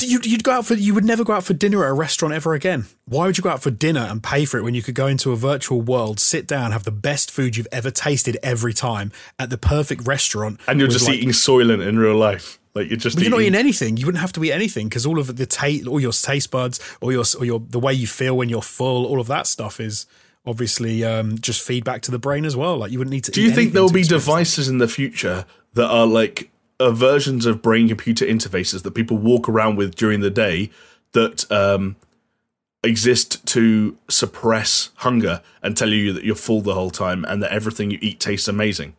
you, 0.00 0.20
you'd 0.22 0.44
go 0.44 0.52
out 0.52 0.66
for 0.66 0.74
you 0.74 0.94
would 0.94 1.04
never 1.04 1.24
go 1.24 1.32
out 1.32 1.44
for 1.44 1.54
dinner 1.54 1.84
at 1.84 1.90
a 1.90 1.92
restaurant 1.92 2.34
ever 2.34 2.54
again. 2.54 2.86
Why 3.06 3.26
would 3.26 3.38
you 3.38 3.42
go 3.42 3.50
out 3.50 3.62
for 3.62 3.70
dinner 3.70 4.00
and 4.00 4.22
pay 4.22 4.44
for 4.44 4.58
it 4.58 4.62
when 4.62 4.74
you 4.74 4.82
could 4.82 4.94
go 4.94 5.06
into 5.06 5.32
a 5.32 5.36
virtual 5.36 5.80
world, 5.80 6.18
sit 6.20 6.46
down, 6.46 6.72
have 6.72 6.84
the 6.84 6.90
best 6.90 7.30
food 7.30 7.56
you've 7.56 7.68
ever 7.70 7.90
tasted 7.90 8.36
every 8.42 8.72
time 8.74 9.12
at 9.38 9.50
the 9.50 9.58
perfect 9.58 10.06
restaurant, 10.06 10.60
And 10.66 10.80
you're 10.80 10.88
just 10.88 11.06
like, 11.06 11.18
eating 11.18 11.30
Soylent 11.30 11.86
in 11.86 11.98
real 11.98 12.16
life. 12.16 12.58
Like 12.74 12.88
you're 12.88 12.96
just 12.96 13.16
But 13.16 13.22
you're 13.22 13.30
not 13.30 13.40
eating. 13.40 13.54
eating 13.54 13.60
anything. 13.60 13.96
You 13.96 14.06
wouldn't 14.06 14.20
have 14.20 14.32
to 14.32 14.42
eat 14.44 14.50
anything 14.52 14.88
because 14.88 15.06
all 15.06 15.18
of 15.20 15.36
the 15.36 15.46
taste, 15.46 15.86
all 15.86 16.00
your 16.00 16.12
taste 16.12 16.50
buds, 16.50 16.80
or 17.00 17.12
your, 17.12 17.24
or 17.38 17.44
your 17.44 17.60
the 17.60 17.78
way 17.78 17.94
you 17.94 18.08
feel 18.08 18.36
when 18.36 18.48
you're 18.48 18.62
full, 18.62 19.06
all 19.06 19.20
of 19.20 19.28
that 19.28 19.46
stuff 19.46 19.78
is 19.78 20.06
obviously 20.44 21.04
um, 21.04 21.38
just 21.38 21.62
feedback 21.62 22.02
to 22.02 22.10
the 22.10 22.18
brain 22.18 22.44
as 22.44 22.56
well. 22.56 22.76
Like 22.78 22.90
you 22.90 22.98
wouldn't 22.98 23.12
need 23.12 23.24
to. 23.24 23.30
Do 23.30 23.42
you 23.42 23.52
think 23.52 23.74
there'll 23.74 23.92
be 23.92 24.02
devices 24.02 24.68
in 24.68 24.78
the 24.78 24.88
future 24.88 25.44
that 25.74 25.88
are 25.88 26.06
like 26.06 26.50
uh, 26.84 26.90
versions 26.90 27.46
of 27.46 27.62
brain 27.62 27.88
computer 27.88 28.26
interfaces 28.26 28.82
that 28.82 28.92
people 28.92 29.16
walk 29.16 29.48
around 29.48 29.76
with 29.76 29.94
during 29.94 30.20
the 30.20 30.30
day 30.30 30.70
that 31.12 31.50
um, 31.50 31.96
exist 32.82 33.44
to 33.46 33.96
suppress 34.08 34.90
hunger 34.96 35.40
and 35.62 35.76
tell 35.76 35.88
you 35.88 36.12
that 36.12 36.24
you're 36.24 36.34
full 36.34 36.60
the 36.60 36.74
whole 36.74 36.90
time 36.90 37.24
and 37.26 37.42
that 37.42 37.50
everything 37.52 37.90
you 37.90 37.98
eat 38.02 38.20
tastes 38.20 38.48
amazing? 38.48 38.94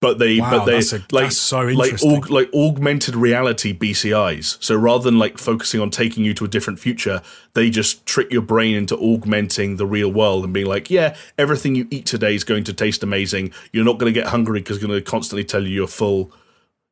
But 0.00 0.18
they, 0.18 0.40
Wow, 0.40 0.50
but 0.50 0.64
they 0.64 0.78
a- 0.78 1.02
like 1.12 1.30
so 1.30 1.60
like 1.60 1.92
aug, 1.96 2.30
like 2.30 2.48
augmented 2.54 3.14
reality 3.14 3.76
BCIs. 3.76 4.62
So 4.62 4.74
rather 4.74 5.04
than 5.04 5.18
like 5.18 5.36
focusing 5.36 5.78
on 5.78 5.90
taking 5.90 6.24
you 6.24 6.32
to 6.34 6.44
a 6.46 6.48
different 6.48 6.78
future, 6.78 7.20
they 7.52 7.68
just 7.68 8.06
trick 8.06 8.32
your 8.32 8.40
brain 8.40 8.76
into 8.76 8.96
augmenting 8.96 9.76
the 9.76 9.84
real 9.84 10.10
world 10.10 10.44
and 10.44 10.54
being 10.54 10.64
like, 10.66 10.88
yeah, 10.88 11.16
everything 11.36 11.74
you 11.74 11.86
eat 11.90 12.06
today 12.06 12.34
is 12.34 12.44
going 12.44 12.64
to 12.64 12.72
taste 12.72 13.02
amazing. 13.02 13.52
You're 13.72 13.84
not 13.84 13.98
going 13.98 14.10
to 14.10 14.18
get 14.18 14.28
hungry 14.28 14.60
because 14.60 14.78
it's 14.78 14.86
going 14.86 14.98
to 14.98 15.04
constantly 15.04 15.44
tell 15.44 15.66
you 15.66 15.74
you're 15.74 15.86
full. 15.86 16.32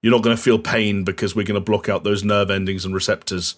You're 0.03 0.13
not 0.13 0.23
going 0.23 0.37
to 0.37 0.43
feel 0.43 0.59
pain 0.59 1.05
because 1.05 1.35
we're 1.35 1.45
going 1.45 1.61
to 1.61 1.65
block 1.65 1.89
out 1.89 2.05
those 2.05 2.23
nerve 2.23 2.51
endings 2.51 2.85
and 2.85 2.95
receptors. 2.95 3.57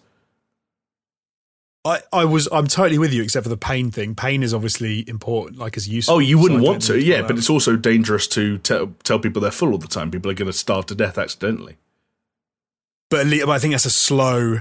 I, 1.85 2.01
I 2.13 2.25
was 2.27 2.47
I'm 2.53 2.67
totally 2.67 2.99
with 2.99 3.13
you 3.13 3.23
except 3.23 3.45
for 3.45 3.49
the 3.49 3.57
pain 3.57 3.91
thing. 3.91 4.15
Pain 4.15 4.43
is 4.43 4.53
obviously 4.53 5.09
important, 5.09 5.59
like 5.59 5.77
as 5.77 5.89
useful. 5.89 6.17
Oh, 6.17 6.19
you 6.19 6.39
wouldn't 6.39 6.61
I 6.61 6.65
want 6.65 6.83
to, 6.83 7.01
yeah, 7.01 7.23
but 7.23 7.39
it's 7.39 7.49
also 7.49 7.77
dangerous 7.77 8.27
to 8.29 8.59
tell, 8.59 8.95
tell 9.03 9.19
people 9.19 9.41
they're 9.41 9.51
full 9.51 9.73
all 9.73 9.79
the 9.79 9.89
time. 9.89 10.11
People 10.11 10.31
are 10.31 10.35
going 10.35 10.51
to 10.51 10.57
starve 10.57 10.87
to 10.87 10.95
death 10.95 11.17
accidentally. 11.17 11.77
but, 13.09 13.27
but 13.31 13.49
I 13.49 13.59
think 13.59 13.73
that's 13.73 13.87
a 13.87 13.91
slow. 13.91 14.59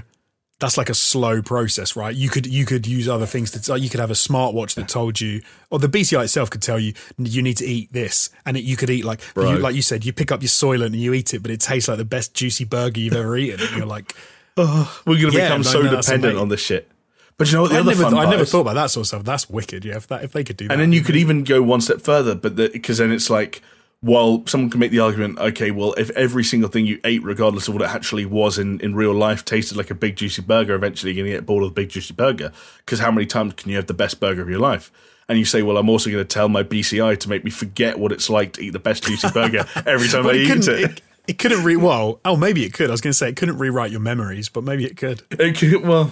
That's 0.60 0.76
like 0.78 0.90
a 0.90 0.94
slow 0.94 1.42
process, 1.42 1.96
right? 1.96 2.14
You 2.14 2.28
could 2.28 2.46
you 2.46 2.64
could 2.66 2.86
use 2.86 3.08
other 3.08 3.26
things 3.26 3.50
to. 3.52 3.78
You 3.78 3.88
could 3.90 3.98
have 4.00 4.10
a 4.10 4.14
smartwatch 4.14 4.74
that 4.74 4.88
told 4.88 5.20
you, 5.20 5.40
or 5.70 5.78
the 5.78 5.88
BCI 5.88 6.22
itself 6.24 6.50
could 6.50 6.62
tell 6.62 6.78
you 6.78 6.92
you 7.18 7.42
need 7.42 7.56
to 7.56 7.64
eat 7.66 7.92
this, 7.92 8.30
and 8.46 8.56
it, 8.56 8.60
you 8.64 8.76
could 8.76 8.90
eat 8.90 9.04
like 9.04 9.20
you, 9.36 9.56
like 9.58 9.74
you 9.74 9.82
said, 9.82 10.04
you 10.04 10.12
pick 10.12 10.30
up 10.30 10.42
your 10.42 10.48
Soylent 10.50 10.86
and 10.86 10.96
you 10.96 11.14
eat 11.14 11.32
it, 11.34 11.40
but 11.42 11.50
it 11.50 11.60
tastes 11.60 11.88
like 11.88 11.98
the 11.98 12.04
best 12.04 12.34
juicy 12.34 12.64
burger 12.64 13.00
you've 13.00 13.14
ever 13.16 13.36
eaten, 13.36 13.60
and 13.66 13.76
you're 13.76 13.86
like, 13.86 14.14
oh, 14.56 15.00
We're 15.06 15.18
going 15.18 15.32
to 15.32 15.38
Yeah, 15.38 15.48
become 15.48 15.64
so 15.64 15.82
no, 15.82 15.96
dependent 15.96 16.36
on 16.38 16.48
this 16.50 16.60
shit. 16.60 16.90
But 17.38 17.50
you 17.50 17.56
know 17.56 17.62
what? 17.62 17.70
The 17.70 17.76
I 17.78 17.80
other 17.80 17.90
never, 17.92 18.02
fun 18.02 18.14
I 18.18 18.28
never 18.28 18.42
is- 18.42 18.50
thought 18.52 18.60
about 18.60 18.74
that 18.74 18.90
sort 18.90 19.04
of 19.04 19.06
stuff. 19.08 19.24
That's 19.24 19.48
wicked. 19.48 19.86
Yeah, 19.86 19.96
if 19.96 20.06
that 20.08 20.24
if 20.24 20.32
they 20.32 20.44
could 20.44 20.58
do 20.58 20.68
that, 20.68 20.74
And 20.74 20.82
then 20.82 20.92
you 20.92 21.00
could 21.00 21.16
even 21.16 21.42
go 21.42 21.62
one 21.62 21.80
step 21.80 22.02
further, 22.02 22.34
but 22.34 22.54
because 22.54 22.98
then 22.98 23.10
it's 23.12 23.30
like, 23.30 23.62
while 24.00 24.46
someone 24.46 24.70
can 24.70 24.80
make 24.80 24.90
the 24.90 25.00
argument, 25.00 25.38
okay, 25.38 25.70
well, 25.70 25.92
if 25.94 26.08
every 26.10 26.42
single 26.42 26.70
thing 26.70 26.86
you 26.86 26.98
ate, 27.04 27.22
regardless 27.22 27.68
of 27.68 27.74
what 27.74 27.82
it 27.82 27.90
actually 27.90 28.24
was 28.24 28.58
in, 28.58 28.80
in 28.80 28.94
real 28.94 29.12
life, 29.12 29.44
tasted 29.44 29.76
like 29.76 29.90
a 29.90 29.94
big 29.94 30.16
juicy 30.16 30.40
burger, 30.40 30.74
eventually 30.74 31.12
you're 31.12 31.22
going 31.22 31.32
to 31.32 31.38
get 31.38 31.46
bored 31.46 31.64
of 31.64 31.70
the 31.70 31.74
big 31.74 31.90
juicy 31.90 32.14
burger. 32.14 32.50
Because 32.78 32.98
how 32.98 33.10
many 33.10 33.26
times 33.26 33.54
can 33.54 33.68
you 33.70 33.76
have 33.76 33.86
the 33.86 33.94
best 33.94 34.18
burger 34.18 34.40
of 34.40 34.48
your 34.48 34.58
life? 34.58 34.90
And 35.28 35.38
you 35.38 35.44
say, 35.44 35.62
well, 35.62 35.76
I'm 35.76 35.90
also 35.90 36.10
going 36.10 36.24
to 36.24 36.28
tell 36.28 36.48
my 36.48 36.62
BCI 36.62 37.18
to 37.20 37.28
make 37.28 37.44
me 37.44 37.50
forget 37.50 37.98
what 37.98 38.10
it's 38.10 38.30
like 38.30 38.54
to 38.54 38.62
eat 38.62 38.70
the 38.70 38.78
best 38.78 39.04
juicy 39.04 39.28
burger 39.30 39.66
every 39.86 40.08
time 40.08 40.26
I 40.26 40.32
eat 40.32 40.50
it. 40.50 40.68
It, 40.68 41.02
it 41.28 41.38
couldn't 41.38 41.62
re. 41.62 41.76
Well, 41.76 42.20
oh, 42.24 42.36
maybe 42.36 42.64
it 42.64 42.72
could. 42.72 42.88
I 42.88 42.92
was 42.92 43.00
going 43.02 43.12
to 43.12 43.16
say 43.16 43.28
it 43.28 43.36
couldn't 43.36 43.58
rewrite 43.58 43.90
your 43.90 44.00
memories, 44.00 44.48
but 44.48 44.64
maybe 44.64 44.86
it 44.86 44.96
could. 44.96 45.22
It 45.30 45.58
could- 45.58 45.86
well, 45.86 46.10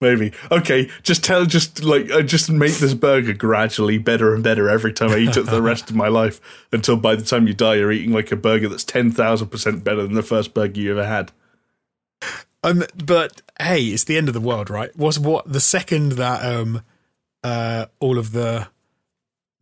Maybe. 0.00 0.32
Okay, 0.50 0.90
just 1.02 1.24
tell, 1.24 1.46
just 1.46 1.82
like, 1.82 2.10
uh, 2.10 2.20
just 2.20 2.50
make 2.50 2.74
this 2.74 2.92
burger 2.92 3.32
gradually 3.32 3.96
better 3.96 4.34
and 4.34 4.44
better 4.44 4.68
every 4.68 4.92
time 4.92 5.10
I 5.10 5.18
eat 5.18 5.36
it 5.36 5.44
for 5.44 5.50
the 5.50 5.62
rest 5.62 5.88
of 5.88 5.96
my 5.96 6.08
life 6.08 6.38
until 6.70 6.96
by 6.96 7.16
the 7.16 7.24
time 7.24 7.46
you 7.46 7.54
die, 7.54 7.76
you're 7.76 7.92
eating 7.92 8.12
like 8.12 8.30
a 8.30 8.36
burger 8.36 8.68
that's 8.68 8.84
10,000% 8.84 9.84
better 9.84 10.02
than 10.02 10.12
the 10.12 10.22
first 10.22 10.52
burger 10.52 10.80
you 10.80 10.90
ever 10.90 11.06
had. 11.06 11.32
Um, 12.62 12.84
but 13.04 13.42
hey, 13.60 13.84
it's 13.84 14.04
the 14.04 14.16
end 14.16 14.28
of 14.28 14.34
the 14.34 14.40
world, 14.40 14.70
right? 14.70 14.94
Was 14.96 15.18
what 15.18 15.50
the 15.50 15.60
second 15.60 16.12
that 16.12 16.44
um, 16.44 16.82
uh, 17.44 17.86
all 18.00 18.18
of 18.18 18.32
the 18.32 18.68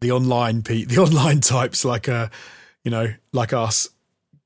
the 0.00 0.10
online 0.10 0.62
pe- 0.62 0.84
the 0.84 0.98
online 0.98 1.40
types 1.40 1.84
like 1.84 2.08
uh, 2.08 2.28
you 2.82 2.90
know, 2.90 3.12
like 3.32 3.52
us, 3.52 3.90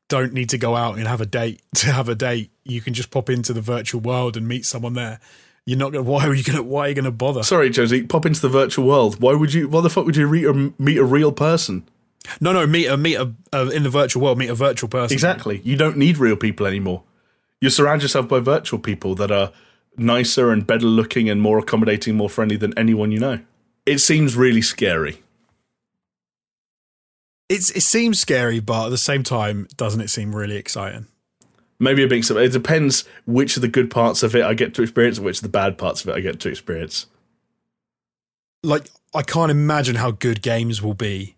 don't 0.09 0.33
need 0.33 0.49
to 0.51 0.59
go 0.59 0.75
out 0.75 0.99
and 0.99 1.07
have 1.07 1.21
a 1.21 1.27
date 1.27 1.63
to 1.77 1.93
have 1.93 2.09
a 2.09 2.15
date. 2.15 2.51
You 2.65 2.81
can 2.81 2.95
just 2.95 3.11
pop 3.11 3.31
into 3.31 3.53
the 3.53 3.61
virtual 3.61 4.01
world 4.01 4.37
and 4.37 4.49
meet 4.49 4.67
someone 4.67 4.95
there. 4.95 5.21
You're 5.69 5.77
not 5.77 5.93
gonna. 5.93 6.05
Why 6.05 6.27
are 6.27 6.33
you 6.33 6.43
gonna? 6.43 6.63
Why 6.63 6.87
are 6.87 6.89
you 6.89 6.95
gonna 6.95 7.11
bother? 7.11 7.43
Sorry, 7.43 7.69
Jonesy, 7.69 8.03
pop 8.03 8.25
into 8.25 8.41
the 8.41 8.49
virtual 8.49 8.87
world. 8.87 9.21
Why 9.21 9.35
would 9.35 9.53
you? 9.53 9.69
Why 9.69 9.83
the 9.83 9.91
fuck 9.91 10.07
would 10.07 10.17
you 10.17 10.27
meet 10.27 10.47
a, 10.47 10.73
meet 10.79 10.97
a 10.97 11.05
real 11.05 11.31
person? 11.31 11.87
No, 12.41 12.55
no, 12.55 12.67
meet 12.67 12.87
a 12.87 12.97
meet 12.97 13.17
a 13.17 13.35
uh, 13.53 13.69
in 13.69 13.83
the 13.83 13.91
virtual 13.91 14.23
world. 14.23 14.39
Meet 14.39 14.49
a 14.49 14.55
virtual 14.55 14.89
person. 14.89 15.13
Exactly. 15.13 15.61
You 15.65 15.77
don't 15.77 15.99
need 15.99 16.17
real 16.17 16.37
people 16.37 16.67
anymore. 16.67 17.03
You 17.61 17.69
surround 17.69 18.01
yourself 18.01 18.29
by 18.29 18.41
virtual 18.41 18.79
people 18.79 19.15
that 19.17 19.31
are 19.31 19.53
nicer 19.99 20.51
and 20.51 20.67
better 20.67 20.87
looking 20.87 21.29
and 21.29 21.43
more 21.43 21.59
accommodating, 21.59 22.17
more 22.17 22.31
friendly 22.31 22.57
than 22.57 22.73
anyone 22.79 23.13
you 23.13 23.21
know. 23.21 23.41
It 23.85 23.99
seems 23.99 24.37
really 24.37 24.63
scary. 24.63 25.23
It's 27.51 27.69
it 27.73 27.83
seems 27.83 28.19
scary, 28.19 28.61
but 28.61 28.87
at 28.87 28.89
the 28.89 28.97
same 28.97 29.23
time, 29.23 29.69
doesn't 29.77 30.01
it 30.01 30.09
seem 30.09 30.35
really 30.35 30.57
exciting? 30.57 31.09
Maybe 31.81 32.03
a 32.03 32.09
bit. 32.09 32.29
It 32.31 32.53
depends 32.53 33.05
which 33.27 33.57
of 33.57 33.63
the 33.63 33.69
good 33.69 33.91
parts 33.91 34.23
of 34.23 34.35
it 34.35 34.45
I 34.45 34.55
get 34.55 34.75
to 34.75 34.83
experience 34.83 35.19
and 35.19 35.25
which 35.25 35.39
of 35.39 35.43
the 35.43 35.49
bad 35.49 35.79
parts 35.79 36.03
of 36.03 36.09
it 36.09 36.17
I 36.17 36.21
get 36.21 36.41
to 36.41 36.49
experience. 36.49 37.07
Like 38.63 38.91
I 39.15 39.23
can't 39.23 39.51
imagine 39.51 39.97
how 39.97 40.11
good 40.11 40.43
games 40.43 40.83
will 40.83 40.95
be 40.95 41.37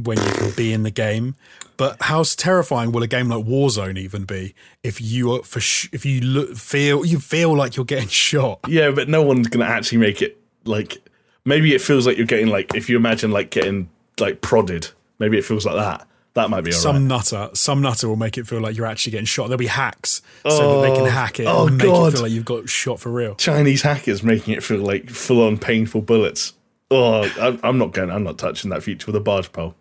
when 0.00 0.18
you 0.18 0.32
can 0.32 0.50
be 0.52 0.72
in 0.72 0.84
the 0.84 0.90
game. 0.90 1.34
But 1.76 2.00
how 2.02 2.22
terrifying 2.22 2.92
will 2.92 3.02
a 3.02 3.08
game 3.08 3.28
like 3.28 3.44
Warzone 3.44 3.98
even 3.98 4.24
be 4.24 4.54
if 4.84 5.00
you 5.00 5.32
are 5.32 5.42
for 5.42 5.58
sh- 5.58 5.88
if 5.92 6.04
you 6.04 6.20
look, 6.20 6.56
feel 6.56 7.04
you 7.04 7.18
feel 7.18 7.56
like 7.56 7.76
you're 7.76 7.84
getting 7.84 8.08
shot? 8.28 8.60
Yeah, 8.68 8.92
but 8.92 9.08
no 9.08 9.22
one's 9.22 9.48
gonna 9.48 9.64
actually 9.64 9.98
make 9.98 10.22
it 10.22 10.38
like. 10.64 10.98
Maybe 11.44 11.74
it 11.74 11.80
feels 11.80 12.06
like 12.06 12.16
you're 12.16 12.26
getting 12.26 12.46
like 12.46 12.72
if 12.76 12.88
you 12.88 12.96
imagine 12.96 13.32
like 13.32 13.50
getting 13.50 13.90
like 14.20 14.42
prodded. 14.42 14.88
Maybe 15.18 15.38
it 15.38 15.44
feels 15.44 15.66
like 15.66 15.74
that. 15.74 16.06
That 16.34 16.48
might 16.48 16.62
be 16.62 16.72
some 16.72 16.96
right. 16.96 17.02
nutter, 17.02 17.50
some 17.52 17.82
nutter 17.82 18.08
will 18.08 18.16
make 18.16 18.38
it 18.38 18.46
feel 18.46 18.60
like 18.60 18.74
you're 18.76 18.86
actually 18.86 19.10
getting 19.12 19.26
shot. 19.26 19.48
There'll 19.48 19.58
be 19.58 19.66
hacks 19.66 20.22
so 20.48 20.80
that 20.82 20.88
they 20.88 20.94
can 20.96 21.06
Oh, 21.06 21.10
hack 21.10 21.38
it 21.40 21.46
oh 21.46 21.66
and 21.66 21.76
make 21.76 21.86
God. 21.86 22.08
it 22.08 22.12
feel 22.12 22.22
like 22.22 22.32
you've 22.32 22.44
got 22.46 22.68
shot 22.70 23.00
for 23.00 23.10
real. 23.10 23.34
Chinese 23.34 23.82
hackers 23.82 24.22
making 24.22 24.54
it 24.54 24.62
feel 24.62 24.78
like 24.78 25.10
full 25.10 25.46
on 25.46 25.58
painful 25.58 26.00
bullets. 26.00 26.54
Oh, 26.90 27.22
I, 27.22 27.58
I'm 27.62 27.76
not 27.78 27.92
going. 27.92 28.10
I'm 28.10 28.24
not 28.24 28.38
touching 28.38 28.70
that 28.70 28.82
future 28.82 29.06
with 29.06 29.16
a 29.16 29.20
barge 29.20 29.52
pole. 29.52 29.74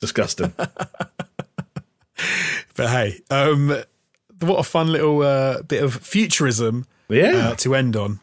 Disgusting. 0.00 0.52
But 2.76 2.88
hey, 2.90 3.20
um, 3.30 3.68
what 4.40 4.58
a 4.58 4.62
fun 4.62 4.92
little 4.92 5.22
uh, 5.22 5.62
bit 5.62 5.82
of 5.82 5.94
futurism 5.94 6.86
Yeah. 7.08 7.48
uh, 7.50 7.54
to 7.56 7.74
end 7.74 7.96
on. 7.96 8.20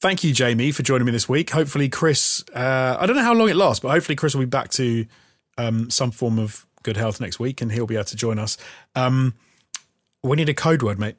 Thank 0.00 0.24
you, 0.24 0.32
Jamie, 0.32 0.70
for 0.72 0.82
joining 0.82 1.04
me 1.06 1.12
this 1.12 1.28
week. 1.28 1.50
Hopefully, 1.50 1.88
Chris, 1.88 2.44
uh, 2.54 2.96
I 2.98 3.06
don't 3.06 3.16
know 3.16 3.22
how 3.22 3.34
long 3.34 3.48
it 3.48 3.56
lasts, 3.56 3.80
but 3.80 3.90
hopefully, 3.90 4.16
Chris 4.16 4.34
will 4.34 4.42
be 4.42 4.46
back 4.46 4.70
to 4.72 5.06
um, 5.58 5.90
some 5.90 6.10
form 6.10 6.38
of 6.38 6.63
good 6.84 6.96
health 6.96 7.20
next 7.20 7.40
week 7.40 7.60
and 7.60 7.72
he'll 7.72 7.86
be 7.86 7.96
able 7.96 8.04
to 8.04 8.16
join 8.16 8.38
us. 8.38 8.56
Um, 8.94 9.34
we 10.22 10.36
need 10.36 10.48
a 10.48 10.54
code 10.54 10.82
word, 10.82 11.00
mate. 11.00 11.16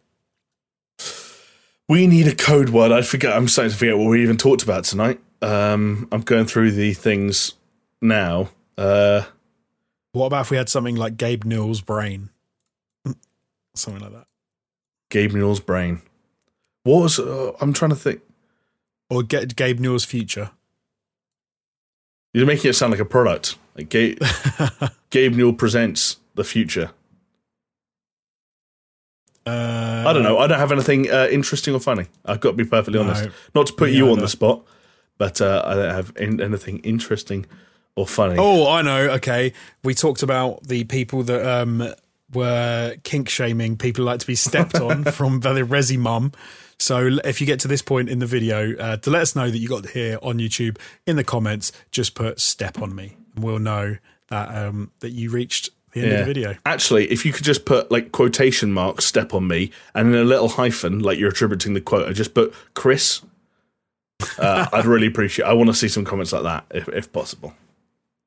we 1.90 2.08
need 2.08 2.28
a 2.28 2.36
code 2.36 2.70
word. 2.70 2.92
I 2.92 3.02
forget. 3.02 3.34
I'm 3.36 3.48
starting 3.48 3.72
to 3.72 3.78
forget 3.78 3.98
what 3.98 4.08
we 4.10 4.24
even 4.24 4.38
talked 4.38 4.64
about 4.64 4.86
tonight. 4.86 5.20
Um, 5.42 6.08
I'm 6.12 6.22
going 6.22 6.46
through 6.46 6.72
the 6.72 6.94
things 6.94 7.54
now. 8.02 8.50
Uh, 8.78 9.24
What 10.14 10.28
about 10.28 10.42
if 10.46 10.52
we 10.52 10.58
had 10.58 10.70
something 10.70 10.96
like 10.96 11.18
Gabe 11.18 11.44
Newell's 11.44 11.82
brain? 11.82 12.30
Something 13.76 14.02
like 14.02 14.14
that. 14.14 14.28
Gabe 15.10 15.34
Newell's 15.34 15.60
brain. 15.60 16.02
What 16.84 17.02
was? 17.04 17.20
Uh, 17.20 17.52
I'm 17.62 17.74
trying 17.74 17.90
to 17.90 17.96
think. 17.96 18.22
Or 19.10 19.22
get 19.22 19.56
Gabe 19.56 19.80
Newell's 19.80 20.06
future. 20.06 20.52
You're 22.36 22.46
making 22.46 22.70
it 22.70 22.74
sound 22.74 22.92
like 22.92 23.00
a 23.00 23.06
product. 23.06 23.58
Like 23.78 23.88
Gabe, 23.90 24.22
Gabe 25.10 25.34
Newell 25.36 25.54
presents 25.54 26.18
the 26.36 26.44
future. 26.44 26.92
Uh, 29.46 30.04
I 30.08 30.12
don't 30.14 30.24
know. 30.24 30.40
I 30.40 30.48
don't 30.48 30.60
have 30.60 30.72
anything 30.72 31.10
uh, 31.12 31.28
interesting 31.32 31.74
or 31.74 31.80
funny. 31.80 32.08
I've 32.26 32.40
got 32.40 32.52
to 32.52 32.58
be 32.58 32.66
perfectly 32.66 33.00
No. 33.00 33.06
honest. 33.10 33.30
Not 33.54 33.68
to 33.68 33.74
put 33.74 33.92
you 33.92 34.12
on 34.12 34.20
the 34.20 34.28
spot, 34.28 34.66
but 35.18 35.40
uh, 35.40 35.64
I 35.66 35.76
don't 35.76 35.94
have 35.96 36.12
in- 36.18 36.42
anything 36.42 36.80
interesting 36.80 37.46
or 37.96 38.08
funny. 38.08 38.36
Oh, 38.38 38.68
I 38.70 38.82
know. 38.82 39.12
Okay, 39.12 39.54
we 39.84 39.94
talked 39.94 40.24
about 40.24 40.64
the 40.64 40.84
people 40.86 41.24
that 41.24 41.46
um, 41.48 41.88
were 42.34 42.96
kink 43.04 43.30
shaming 43.30 43.78
people 43.78 44.04
like 44.04 44.20
to 44.20 44.28
be 44.28 44.36
stepped 44.36 44.76
on 44.76 45.04
from 45.12 45.40
the 45.42 45.52
Resi 45.62 45.98
Mum. 45.98 46.32
So 46.80 47.20
if 47.24 47.40
you 47.40 47.48
get 47.48 47.60
to 47.62 47.68
this 47.68 47.82
point 47.82 48.10
in 48.10 48.20
the 48.20 48.26
video, 48.26 48.76
uh, 48.78 48.98
to 48.98 49.10
let 49.10 49.22
us 49.22 49.36
know 49.36 49.50
that 49.50 49.58
you 49.58 49.68
got 49.68 49.90
here 49.90 50.20
on 50.22 50.38
YouTube 50.38 50.78
in 51.06 51.16
the 51.16 51.24
comments, 51.24 51.72
just 51.92 52.16
put 52.16 52.40
"step 52.40 52.82
on 52.82 52.94
me," 52.96 53.18
and 53.36 53.44
we'll 53.44 53.60
know 53.60 53.98
that 54.30 54.56
um, 54.56 54.92
that 55.00 55.12
you 55.12 55.30
reached 55.30 55.70
the 55.94 56.02
end 56.02 56.12
of 56.12 56.20
the 56.20 56.26
video. 56.26 56.56
Actually, 56.66 57.10
if 57.12 57.26
you 57.26 57.32
could 57.32 57.46
just 57.46 57.66
put 57.66 57.90
like 57.90 58.12
quotation 58.12 58.72
marks, 58.72 59.06
step 59.06 59.34
on 59.34 59.48
me, 59.48 59.72
and 59.94 60.14
then 60.14 60.22
a 60.22 60.26
little 60.26 60.50
hyphen, 60.50 61.00
like 61.00 61.18
you're 61.18 61.30
attributing 61.30 61.74
the 61.74 61.82
quote, 61.82 62.08
and 62.08 62.16
just 62.16 62.34
put 62.34 62.54
Chris. 62.74 63.22
Uh, 64.38 64.68
I'd 64.74 64.86
really 64.86 65.08
appreciate. 65.08 65.46
I 65.46 65.54
want 65.54 65.70
to 65.70 65.74
see 65.74 65.88
some 65.88 66.06
comments 66.06 66.34
like 66.34 66.44
that, 66.44 66.66
if, 66.72 66.90
if 66.90 67.12
possible. 67.12 67.54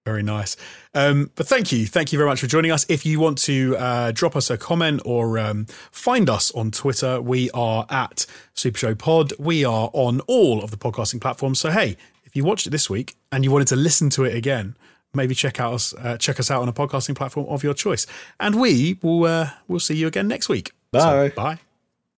Very 0.04 0.22
nice. 0.22 0.56
Um, 0.98 1.30
but 1.36 1.46
thank 1.46 1.70
you. 1.70 1.86
Thank 1.86 2.12
you 2.12 2.18
very 2.18 2.28
much 2.28 2.40
for 2.40 2.48
joining 2.48 2.72
us. 2.72 2.84
If 2.88 3.06
you 3.06 3.20
want 3.20 3.38
to 3.38 3.76
uh, 3.76 4.10
drop 4.10 4.34
us 4.34 4.50
a 4.50 4.58
comment 4.58 5.00
or 5.04 5.38
um, 5.38 5.66
find 5.92 6.28
us 6.28 6.50
on 6.52 6.72
Twitter, 6.72 7.20
we 7.20 7.52
are 7.52 7.86
at 7.88 8.26
Super 8.54 8.78
Show 8.78 8.94
Pod. 8.96 9.32
We 9.38 9.64
are 9.64 9.90
on 9.92 10.18
all 10.22 10.60
of 10.60 10.72
the 10.72 10.76
podcasting 10.76 11.20
platforms. 11.20 11.60
So, 11.60 11.70
hey, 11.70 11.96
if 12.24 12.34
you 12.34 12.42
watched 12.42 12.66
it 12.66 12.70
this 12.70 12.90
week 12.90 13.14
and 13.30 13.44
you 13.44 13.52
wanted 13.52 13.68
to 13.68 13.76
listen 13.76 14.10
to 14.10 14.24
it 14.24 14.34
again, 14.34 14.76
maybe 15.14 15.36
check 15.36 15.60
out 15.60 15.72
us, 15.72 15.94
uh, 15.94 16.16
check 16.16 16.40
us 16.40 16.50
out 16.50 16.62
on 16.62 16.68
a 16.68 16.72
podcasting 16.72 17.14
platform 17.14 17.46
of 17.48 17.62
your 17.62 17.74
choice. 17.74 18.04
And 18.40 18.60
we 18.60 18.98
will 19.00 19.24
uh, 19.24 19.50
we'll 19.68 19.78
see 19.78 19.94
you 19.94 20.08
again 20.08 20.26
next 20.26 20.48
week. 20.48 20.72
So, 20.92 21.28
Bye. 21.28 21.28
bye. 21.28 21.58